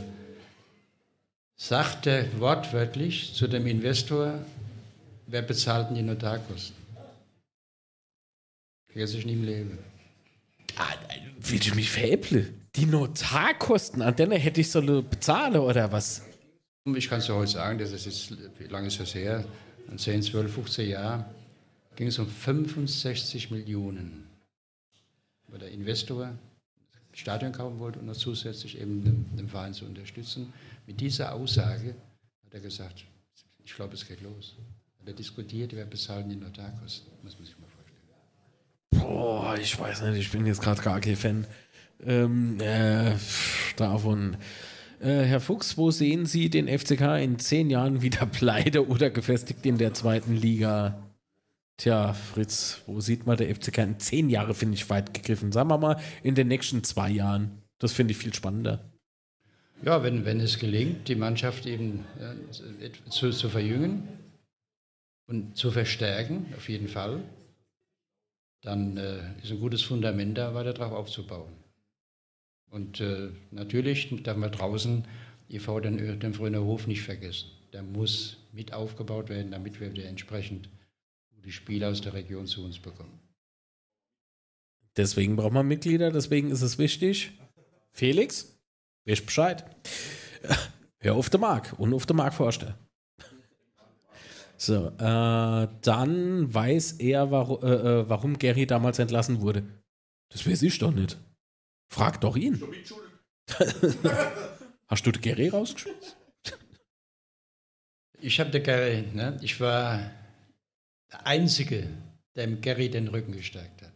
[1.56, 4.40] sagte wortwörtlich zu dem Investor,
[5.28, 6.76] wer bezahlt denn die Notarkosten?
[8.88, 9.78] Vergesse ich nie im Leben.
[10.78, 10.96] Ah,
[11.42, 12.48] will ich mich veräpple?
[12.76, 16.24] Die Notarkosten, an denen hätte ich sollen bezahlen oder was?
[16.86, 19.44] Ich kann es ja heute sagen, das ist jetzt, wie lange ist das her?
[19.96, 21.26] 10, 12, 15 Jahre
[21.96, 24.28] ging es um 65 Millionen,
[25.48, 26.38] weil der Investor
[27.12, 30.54] das Stadion kaufen wollte und noch zusätzlich eben den, den Verein zu unterstützen.
[30.86, 31.96] Mit dieser Aussage
[32.46, 33.04] hat er gesagt,
[33.64, 34.56] ich glaube, es geht los.
[35.00, 39.10] Hat er diskutiert, wer bezahlt die Notarkosten, muss man sich mal vorstellen.
[39.10, 41.48] Boah, ich weiß nicht, ich bin jetzt gerade gar kein Fan
[42.06, 43.14] ähm, äh,
[43.76, 44.38] davon.
[45.00, 49.66] Äh, Herr Fuchs, wo sehen Sie den FCK in zehn Jahren wieder pleite oder gefestigt
[49.66, 51.10] in der zweiten Liga?
[51.78, 55.54] Tja, Fritz, wo sieht man der FCK in zehn Jahre, finde ich weit gegriffen.
[55.54, 57.62] Sagen wir mal in den nächsten zwei Jahren.
[57.80, 58.92] Das finde ich viel spannender.
[59.84, 64.10] Ja, wenn, wenn es gelingt, die Mannschaft eben äh, zu, zu verjüngen
[65.28, 67.24] und zu verstärken, auf jeden Fall,
[68.62, 71.59] dann äh, ist ein gutes Fundament da, weiter darauf aufzubauen.
[72.72, 75.06] Und äh, natürlich darf man draußen
[75.50, 77.50] EV den, den Fröner Hof nicht vergessen.
[77.74, 80.70] Der muss mit aufgebaut werden, damit wir wieder entsprechend
[81.44, 83.20] die Spieler aus der Region zu uns bekommen.
[84.98, 87.32] Deswegen braucht man Mitglieder, deswegen ist es wichtig.
[87.92, 88.60] Felix,
[89.06, 89.66] weißt Bescheid.
[91.00, 92.76] Hör auf den Mark und auf den Mark vorstellen.
[94.58, 99.64] So, äh, dann weiß er, warum, äh, äh, warum Gary damals entlassen wurde.
[100.28, 101.18] Das weiß ich doch nicht.
[101.90, 102.64] Frag doch ihn.
[104.88, 106.14] Hast du den Gary rausgeschmissen?
[108.22, 109.40] Ich habe den Gary, ne?
[109.42, 110.12] ich war
[111.12, 111.90] der Einzige,
[112.36, 113.94] der dem Gary den Rücken gestärkt hat.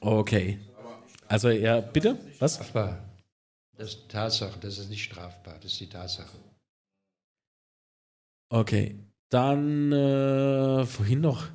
[0.00, 0.58] Okay.
[1.28, 2.18] Also ja, bitte?
[2.38, 2.56] Was?
[2.56, 3.08] Strafbar.
[3.76, 6.38] Das ist Tatsache, das ist nicht strafbar, das ist die Tatsache.
[8.50, 8.98] Okay.
[9.34, 11.48] Dann äh, vorhin noch.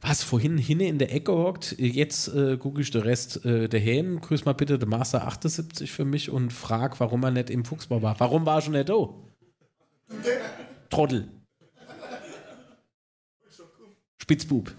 [0.00, 4.22] Was, vorhin hinne in der Ecke hockt, jetzt äh, gucke ich den Rest äh, daheim.
[4.22, 8.00] Grüß mal bitte den Master 78 für mich und frag, warum er nicht im Fuchsbau
[8.00, 8.18] war.
[8.18, 9.10] Warum war er schon nicht da?
[10.88, 11.28] Trottel.
[14.22, 14.74] Spitzbub.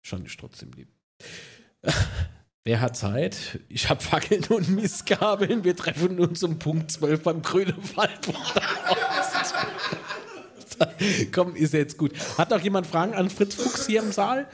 [0.00, 0.88] Schon ist trotzdem lieb.
[2.64, 3.60] Wer hat Zeit?
[3.68, 5.62] Ich habe Fackeln und Mistgabeln.
[5.62, 8.32] Wir treffen uns um Punkt 12 beim Grünen Wald.
[11.32, 12.12] Komm, ist jetzt gut.
[12.38, 14.48] Hat noch jemand Fragen an Fritz Fuchs hier im Saal?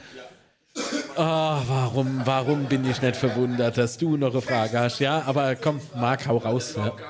[1.15, 1.21] Oh,
[1.67, 4.99] warum, warum bin ich nicht verwundert, dass du noch eine Frage hast?
[4.99, 6.75] Ja, aber komm, Marc, hau raus.
[6.75, 6.91] Ja.
[6.91, 7.07] Ja, ja,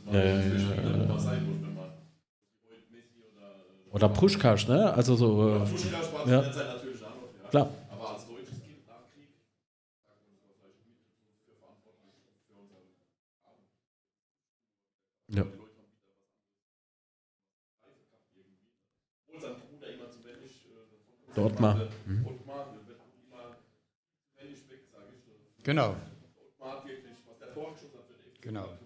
[3.91, 4.93] Oder Pushkash, ne?
[4.93, 5.55] Also so.
[5.55, 6.43] Äh, Pushkash war ja.
[6.43, 7.49] zu der Zeit natürlich auch noch, ja.
[7.49, 7.69] Klar.
[7.89, 9.47] Aber als deutsches Kind nach Krieg mit
[11.45, 12.11] für verantwortlich
[12.47, 12.91] für unseren
[13.47, 13.67] Abend.
[15.29, 15.43] Ja.
[15.43, 18.67] Die Leute haben wieder was anderes gehabt irgendwie.
[19.27, 21.87] Obwohl sein Bruder immer zu wenig äh, Dort mal.
[22.05, 22.25] Mhm.
[22.27, 22.75] Ottmar,
[28.51, 28.80] der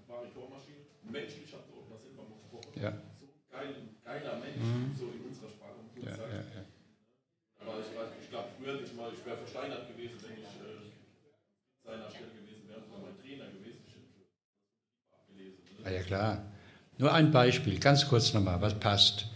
[2.76, 2.92] Ja.
[3.20, 4.96] So geil, geiler Mensch, Mhm.
[5.00, 5.80] so in unserer Sprache.
[6.04, 6.64] Ja, ja, ja.
[7.62, 10.44] Aber ich, weiß, ich glaube, früher hätte ich mal, ich wäre versteinert gewesen, wenn ich
[10.46, 13.82] äh, seiner Stelle gewesen wäre, oder mein Trainer gewesen.
[13.88, 15.86] Hätte abgelesen.
[15.86, 16.46] Ah, ja, klar.
[16.98, 19.28] Nur ein Beispiel, ganz kurz nochmal, was passt.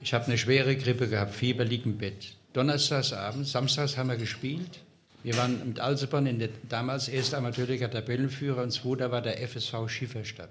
[0.00, 2.34] Ich habe eine schwere Grippe gehabt, Fieber, lieg im Bett.
[2.52, 4.80] Donnerstags abends, samstags haben wir gespielt
[5.24, 9.88] Wir waren mit Alseborn in der damals erste Amateurliga Tabellenführer und zweiter war der FSV
[9.88, 10.50] Schifferstadt.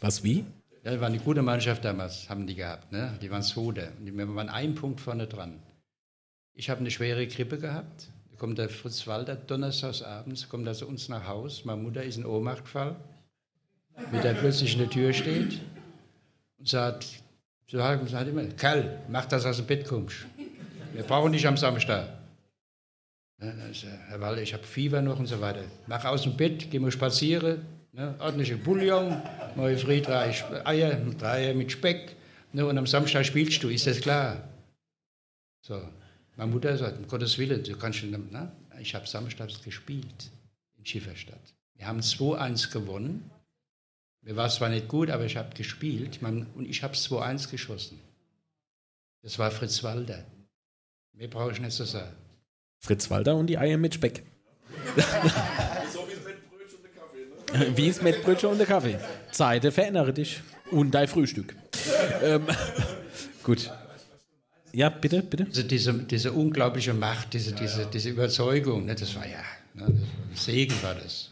[0.00, 0.44] Was wie?
[0.84, 2.92] Das war eine gute Mannschaft damals, haben die gehabt.
[2.92, 3.18] Ne?
[3.20, 3.42] Die waren.
[3.42, 5.58] Und Wir waren einen Punkt vorne dran.
[6.54, 8.08] Ich habe eine schwere Grippe gehabt.
[8.30, 11.64] Da kommt der Fritz Walter donnerstags abends, kommt er zu uns nach Haus.
[11.64, 12.96] Meine Mutter ist in Ohnmacht gefallen,
[14.12, 15.60] wie der plötzlich in der Tür steht
[16.58, 17.06] und sagt,
[17.68, 20.18] so sagt immer, Kerl, mach das aus dem Bett kommst.
[20.92, 22.08] Wir brauchen dich am Samstag.
[23.38, 23.52] Er,
[24.08, 25.64] Herr Walter, ich habe Fieber noch und so weiter.
[25.86, 27.60] Mach aus dem Bett, geh mal spazieren,
[27.96, 29.22] ne, ordentliche Bouillon,
[29.56, 32.14] drei Sp- Eier, drei Eier mit Speck.
[32.52, 34.48] Ne, und am Samstag spielst du, ist das klar?
[35.62, 35.82] So,
[36.36, 40.30] meine Mutter sagt, um Gottes Willen, du kannst schon, na, ich habe samstags gespielt
[40.78, 41.40] in Schifferstadt.
[41.74, 43.30] Wir haben 2-1 gewonnen.
[44.22, 47.50] Mir war es zwar nicht gut, aber ich habe gespielt man, und ich habe 2-1
[47.50, 47.98] geschossen.
[49.22, 50.24] Das war Fritz Walder.
[51.12, 52.12] Mehr brauche ich nicht zu sagen.
[52.78, 54.22] Fritz Walter und die Eier mit Speck.
[55.92, 57.34] So wie das Mettbrötchen und der Kaffee, ne?
[57.76, 58.98] Wie es mit Brötchen und der Kaffee.
[59.30, 60.42] Zeite, verändere dich.
[60.70, 61.54] Und dein Frühstück.
[62.22, 62.42] ähm,
[63.42, 63.70] gut.
[64.72, 65.44] Ja, bitte, bitte.
[65.44, 69.38] Also diese, diese unglaubliche Macht, diese, diese, diese Überzeugung, ne, das war ja,
[69.74, 69.86] ne,
[70.32, 71.30] das Segen war das.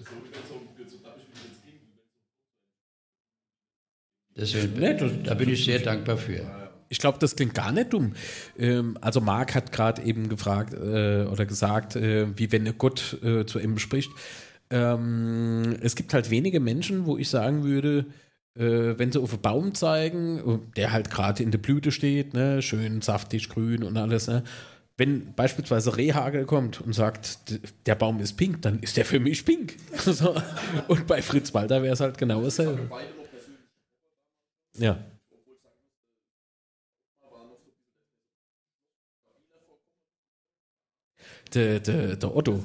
[4.36, 6.40] Deswegen, das- da bin ich sehr dankbar für.
[6.88, 8.14] Ich glaube, das klingt gar nicht dumm.
[8.58, 13.46] Ähm, also Marc hat gerade eben gefragt äh, oder gesagt, äh, wie wenn Gott äh,
[13.46, 14.10] zu ihm spricht.
[14.70, 18.06] Ähm, es gibt halt wenige Menschen, wo ich sagen würde,
[18.56, 22.62] äh, wenn sie auf einen Baum zeigen, der halt gerade in der Blüte steht, ne,
[22.62, 24.44] schön saftig, grün und alles, ne,
[24.96, 29.44] wenn beispielsweise Rehagel kommt und sagt, der Baum ist pink, dann ist der für mich
[29.44, 29.76] pink.
[29.96, 30.36] so.
[30.86, 32.88] Und bei Fritz Walter wäre es halt genau dasselbe.
[34.76, 34.98] Ja.
[41.52, 42.64] Der, der, der Otto.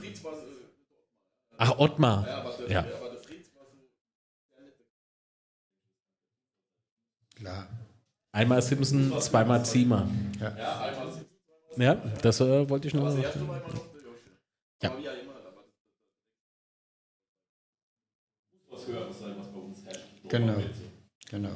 [1.60, 2.26] Ach, Ottmar.
[2.70, 2.86] Ja.
[7.36, 7.68] Klar.
[8.32, 10.08] Einmal Simpson, zweimal Ziemer.
[10.40, 10.58] Ja.
[11.78, 13.10] Ja, das äh, wollte ich noch.
[14.82, 14.92] Ja.
[20.28, 20.64] Genau.
[21.30, 21.56] Genau.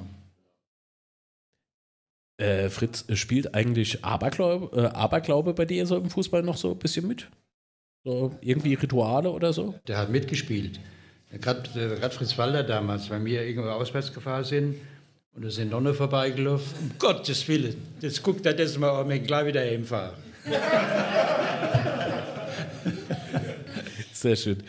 [2.38, 6.72] Äh, Fritz, äh, spielt eigentlich Aberglaube, äh, Aberglaube bei dir so im Fußball noch so
[6.72, 7.30] ein bisschen mit?
[8.04, 9.76] So irgendwie Rituale oder so?
[9.88, 10.80] Der hat mitgespielt.
[11.32, 14.76] Gerade Fritz Walter damals, weil wir irgendwo auswärts gefahren sind
[15.34, 16.78] und da sind Nonne vorbeigelaufen.
[16.80, 20.16] Um Gottes Willen, jetzt guckt er das mal an, wir gleich wieder hinfahren.
[24.14, 24.62] Sehr schön.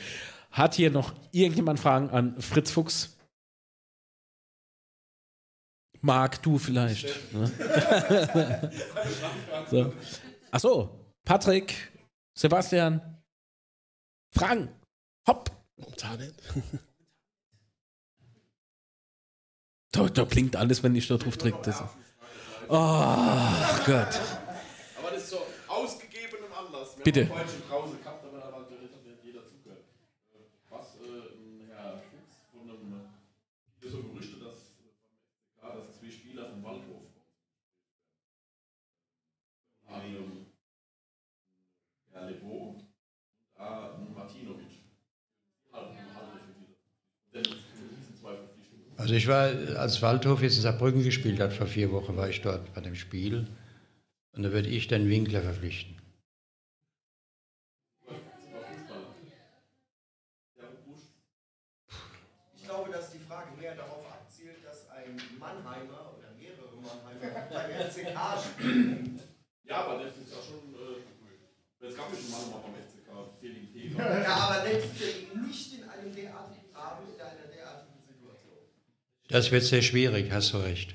[0.51, 3.17] Hat hier noch irgendjemand Fragen an Fritz Fuchs?
[6.01, 7.09] Marc, du vielleicht.
[7.33, 7.51] ne?
[9.71, 9.93] so.
[10.51, 11.75] Ach so, Patrick,
[12.35, 13.14] Sebastian,
[14.35, 14.69] Fragen.
[15.29, 15.51] Hopp.
[15.77, 16.35] Momentan nicht.
[19.93, 21.59] Da, da blinkt alles, wenn ich da drauf drücke.
[21.63, 21.83] Das-
[22.67, 24.21] Oh Gott.
[24.99, 25.39] Aber das ist so
[25.69, 26.97] ausgegebenem Anlass.
[26.97, 27.29] Wir Bitte.
[27.29, 29.85] haben heute schon Pause gehabt, aber da war theoretisch nicht jeder zugehört.
[30.33, 30.39] Äh,
[30.71, 33.11] Was äh, Herr Fuchs von einem,
[33.81, 37.03] gibt so Gerüchte, dass äh, klar, dass zwei Spieler vom Waldhof
[39.89, 40.47] haben.
[42.15, 42.81] Ja, Lepo und
[43.54, 43.54] da Martinovic.
[43.54, 43.54] Halten, halten für diese.
[43.54, 43.54] Denn es ist eine Riesenzweifelpflichtung.
[49.05, 52.41] Also ich war, als Waldhof jetzt in Saarbrücken gespielt hat, vor vier Wochen war ich
[52.41, 53.47] dort bei dem Spiel.
[54.33, 55.95] Und da würde ich den Winkler verpflichten.
[62.57, 67.91] Ich glaube, dass die Frage mehr darauf abzielt, dass ein Mannheimer oder mehrere Mannheimer beim
[67.91, 69.21] FCK spielen.
[69.65, 70.75] Ja, aber das ist ja schon.
[70.75, 74.89] Äh, es gab ja schon mal noch beim FCK Felix Ja, aber nicht,
[75.47, 78.59] nicht in einem derartigen Rahmen, in einer derartigen Situation.
[79.29, 80.95] Das wird sehr schwierig, hast du recht.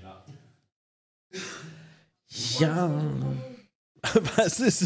[2.60, 2.90] Ja.
[4.36, 4.84] Was ist?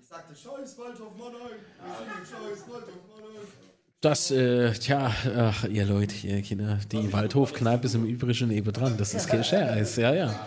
[0.00, 1.58] Ich sagte, scheiß Waldhof Mannheim.
[1.82, 3.05] Wir sind scheiß Waldhof Mannheim.
[4.02, 8.94] Das, äh, tja, ach, ihr Leute, ihr Kinder, die Waldhofkneipe ist im Übrigen eben dran.
[8.98, 10.46] Das ist kein Scherz, ja, ja.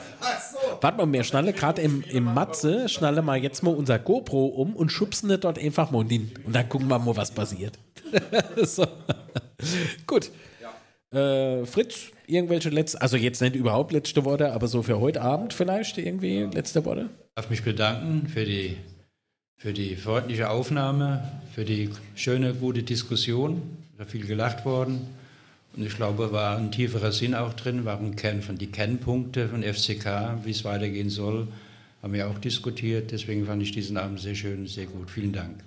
[0.82, 4.76] Warte mal, wir schnalle gerade im, im Matze, schnalle mal jetzt mal unser GoPro um
[4.76, 6.32] und schubsen das dort einfach mal hin.
[6.46, 7.80] Und dann gucken wir mal, was passiert.
[8.64, 8.86] so.
[10.06, 10.32] Gut.
[11.12, 15.54] Äh, Fritz, irgendwelche letzte, also jetzt nicht überhaupt letzte Worte, aber so für heute Abend
[15.54, 17.10] vielleicht irgendwie letzte Worte?
[17.12, 18.78] Ich darf mich bedanken für die,
[19.60, 23.62] für die freundliche Aufnahme, für die schöne, gute Diskussion.
[23.98, 25.02] Da viel gelacht worden.
[25.76, 29.62] Und ich glaube, war ein tieferer Sinn auch drin, waren Kern von die Kernpunkte von
[29.62, 31.50] FCK, wie es weitergehen soll.
[32.02, 33.12] haben wir auch diskutiert.
[33.12, 35.12] Deswegen fand ich diesen Abend sehr schön, sehr gut.
[35.12, 35.62] Vielen Dank.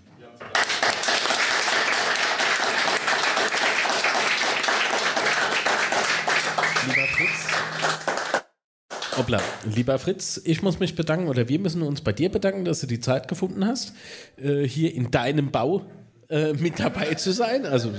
[9.17, 9.41] Hoppla.
[9.65, 12.87] Lieber Fritz, ich muss mich bedanken oder wir müssen uns bei dir bedanken, dass du
[12.87, 13.93] die Zeit gefunden hast,
[14.37, 15.85] äh, hier in deinem Bau
[16.29, 17.67] äh, mit dabei zu sein.
[17.67, 17.93] Also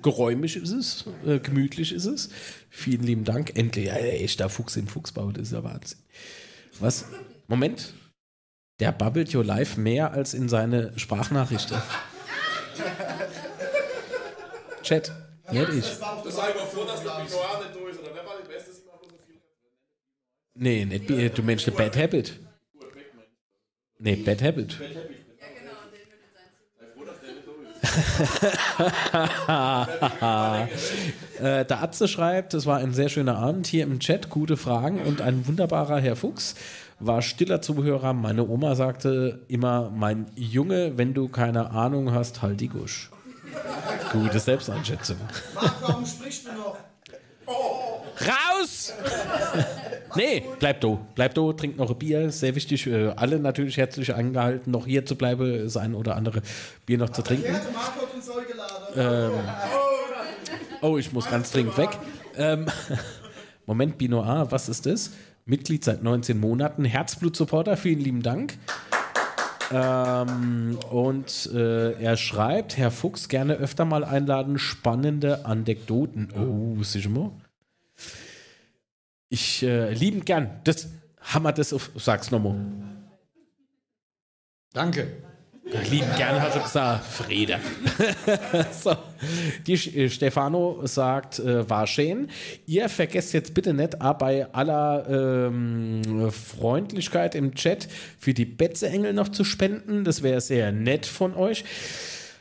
[0.00, 2.30] geräumig ist es, äh, gemütlich ist es.
[2.70, 3.56] Vielen lieben Dank.
[3.56, 5.98] Endlich, ja, echter Fuchs im Fuchsbau, das ist ja Wahnsinn.
[6.78, 7.06] Was?
[7.48, 7.94] Moment.
[8.80, 11.76] Der babbelt your live mehr als in seine Sprachnachrichten.
[14.82, 15.12] Chat.
[15.50, 15.80] Nicht ich.
[15.80, 18.00] Das ich mal vor, dass der Binoir nicht durch ist.
[18.00, 18.72] Oder wer war die Beste?
[18.72, 19.40] Sie machen so viel.
[20.54, 22.38] Nee, nicht, Bi- du meinst eine Bad Habit.
[23.98, 24.78] Nee, Bad Habit.
[31.40, 35.00] äh, der Atze schreibt, es war ein sehr schöner Abend hier im Chat, gute Fragen
[35.02, 36.54] und ein wunderbarer Herr Fuchs.
[37.00, 38.12] War stiller Zuhörer.
[38.12, 43.10] Meine Oma sagte immer, mein Junge, wenn du keine Ahnung hast, halt die Gusch.
[44.12, 45.16] Gute Selbsteinschätzung.
[45.54, 46.78] Marc, warum sprichst du noch?
[48.20, 48.92] Raus!
[50.16, 50.98] nee, bleib du.
[51.14, 52.30] Bleib du, trink noch ein Bier.
[52.30, 52.88] Sehr wichtig.
[53.16, 56.42] Alle natürlich herzlich angehalten, noch hier zu bleiben, das ein oder andere
[56.86, 57.54] Bier noch zu trinken.
[58.96, 59.30] Ähm,
[60.80, 61.90] oh, ich muss ganz dringend weg.
[62.36, 62.66] Ähm,
[63.66, 65.12] Moment, Bino A, was ist das?
[65.44, 68.58] Mitglied seit 19 Monaten, Herzblut-Supporter, vielen lieben Dank.
[69.72, 76.28] Ähm, und äh, er schreibt, Herr Fuchs, gerne öfter mal einladen, spannende Anekdoten.
[76.32, 77.30] Oh, sicher mal.
[79.32, 80.60] Ich äh, lieben gern.
[80.64, 80.88] Das
[81.40, 81.90] wir das auf.
[81.96, 82.54] Sag's nochmal.
[84.74, 85.06] Danke.
[85.90, 87.06] Lieben gern, hast du gesagt.
[87.06, 87.58] Friede.
[88.72, 88.94] so.
[89.66, 92.28] Die äh, Stefano sagt, äh, war schön.
[92.66, 97.88] Ihr vergesst jetzt bitte nicht, ah, bei aller ähm, Freundlichkeit im Chat
[98.18, 100.04] für die Betze-Engel noch zu spenden.
[100.04, 101.64] Das wäre sehr nett von euch.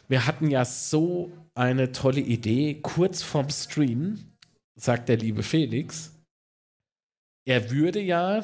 [0.09, 2.79] Wir hatten ja so eine tolle Idee.
[2.81, 4.19] Kurz vorm Stream
[4.75, 6.10] sagt der liebe Felix,
[7.45, 8.43] er würde ja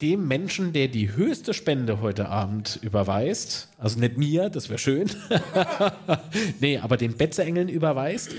[0.00, 5.10] dem Menschen, der die höchste Spende heute Abend überweist, also nicht mir, das wäre schön,
[6.60, 8.30] nee, aber den Betze-Engeln überweist,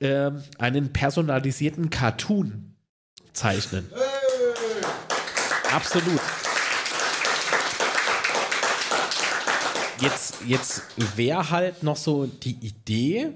[0.00, 2.74] ähm, einen personalisierten Cartoon
[3.32, 3.86] zeichnen.
[5.72, 6.20] Absolut.
[10.00, 10.82] Jetzt, jetzt
[11.16, 13.32] wäre halt noch so die Idee,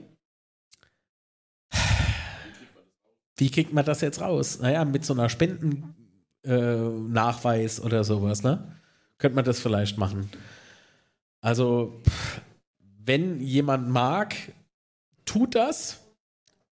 [3.43, 4.61] wie kriegt man das jetzt raus?
[4.61, 8.77] Naja, mit so einer Spendennachweis oder sowas, ne?
[9.19, 10.31] Könnte man das vielleicht machen.
[11.41, 12.01] Also,
[13.05, 14.37] wenn jemand mag,
[15.25, 15.99] tut das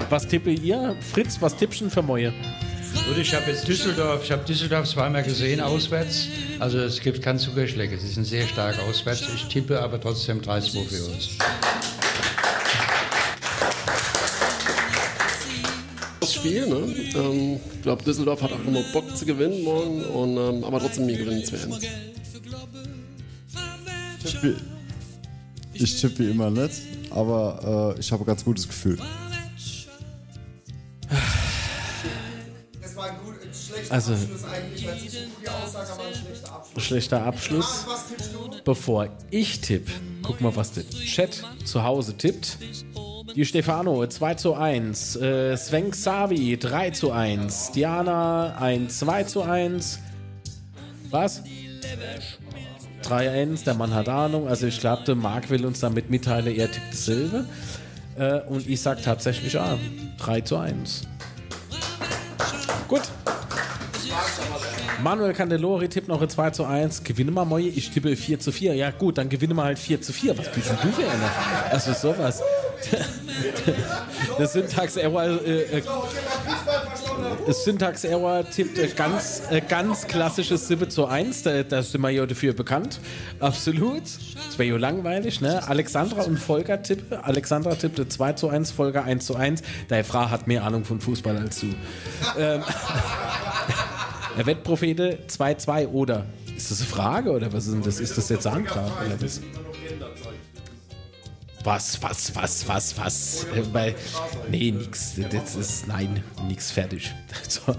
[0.10, 0.96] Was tippe ihr?
[1.14, 2.34] Fritz, was tippschen für Moje?
[3.08, 6.30] Gut, ich habe jetzt Düsseldorf, ich habe Düsseldorf zweimal gesehen auswärts.
[6.60, 7.96] Also es gibt kein Zuckerschläge.
[8.00, 9.22] Sie sind sehr stark auswärts.
[9.36, 11.38] Ich tippe aber trotzdem 3-2 für uns.
[16.22, 16.78] Das Spiel, ne?
[17.16, 21.08] Ähm, ich glaube, Düsseldorf hat auch nochmal Bock zu gewinnen morgen, und, ähm, aber trotzdem
[21.08, 21.84] wir gewinnen 2-1.
[21.84, 22.95] Ich
[24.54, 24.62] tippe,
[25.74, 28.98] ich tippe wie immer nicht, aber äh, ich habe ein ganz gutes Gefühl.
[32.82, 34.16] Das war ein, gut, ein schlechter Also-
[36.78, 37.86] schlechter Abschluss.
[38.64, 39.92] Bevor ich tippe,
[40.24, 42.58] guck mal, was der Chat zu Hause tippt.
[43.36, 49.42] Die Stefano 2 zu 1, äh, Sven Xavi 3 zu 1, Diana ein 2 zu
[49.42, 50.00] 1.
[51.10, 51.42] Was?
[53.10, 54.48] 3-1, der Mann hat Ahnung.
[54.48, 57.46] Also ich glaube, der Marc will uns damit mitteilen, er tippt dasselbe.
[58.18, 59.78] Äh, und ich sage tatsächlich ah,
[60.18, 61.08] 3 zu 1.
[62.88, 63.02] Gut.
[65.04, 67.04] Manuel Candelori tippt noch ein 2 zu 1.
[67.04, 68.76] Gewinne mal Moje, ich tippe 4 zu 4.
[68.76, 70.38] Ja gut, dann gewinne mal halt 4 zu 4.
[70.38, 71.32] Was bist denn du für einer?
[71.72, 72.42] Also sowas.
[74.38, 75.24] Das Syntax-Error.
[75.24, 75.82] Äh, äh,
[77.52, 81.44] Syntax Error tippt äh, ganz, äh, ganz klassisches 7 zu 1.
[81.44, 83.00] Da, da sind wir ja dafür bekannt.
[83.40, 84.04] Absolut.
[84.04, 85.68] Das wäre ja langweilig, ne?
[85.68, 87.24] Alexandra und Volker tippe.
[87.24, 89.62] Alexandra tippte 2 zu 1, Volker 1 zu 1.
[89.88, 91.68] Deine Frau hat mehr Ahnung von Fußball als du.
[92.38, 92.64] ähm,
[94.44, 96.26] Wettprophete 2-2 oder?
[96.56, 98.00] Ist das eine Frage oder was ist denn das?
[98.00, 98.92] Ist das jetzt ein Antrag?
[99.06, 99.42] Oder was?
[101.64, 103.48] Was, was, was, was, was?
[103.56, 103.94] Äh,
[104.52, 105.16] nee, nix.
[105.32, 107.14] Das ist, nein, nix fertig.
[107.48, 107.76] So.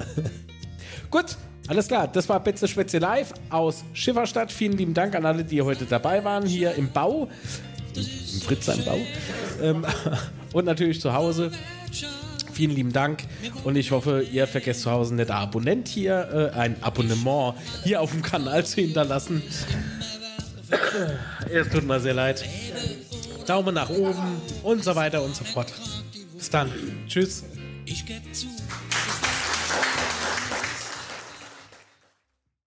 [1.11, 1.37] Gut,
[1.69, 2.09] alles klar.
[2.09, 4.51] Das war Betze Spätzle live aus Schifferstadt.
[4.51, 7.29] Vielen lieben Dank an alle, die heute dabei waren, hier im Bau.
[7.95, 8.99] Im Fritz im Bau.
[9.63, 9.87] Ähm,
[10.53, 11.53] und natürlich zu Hause.
[12.57, 13.23] Vielen lieben Dank
[13.65, 17.55] und ich hoffe, ihr vergesst zu Hause nicht ein Abonnent hier, äh, ein Abonnement
[17.85, 19.43] hier auf dem Kanal zu hinterlassen.
[21.53, 22.43] Es tut mir sehr leid.
[23.47, 25.71] Daumen nach oben und so weiter und so fort.
[26.35, 26.73] Bis dann.
[27.07, 27.45] Tschüss.
[27.85, 28.47] Ich geb zu,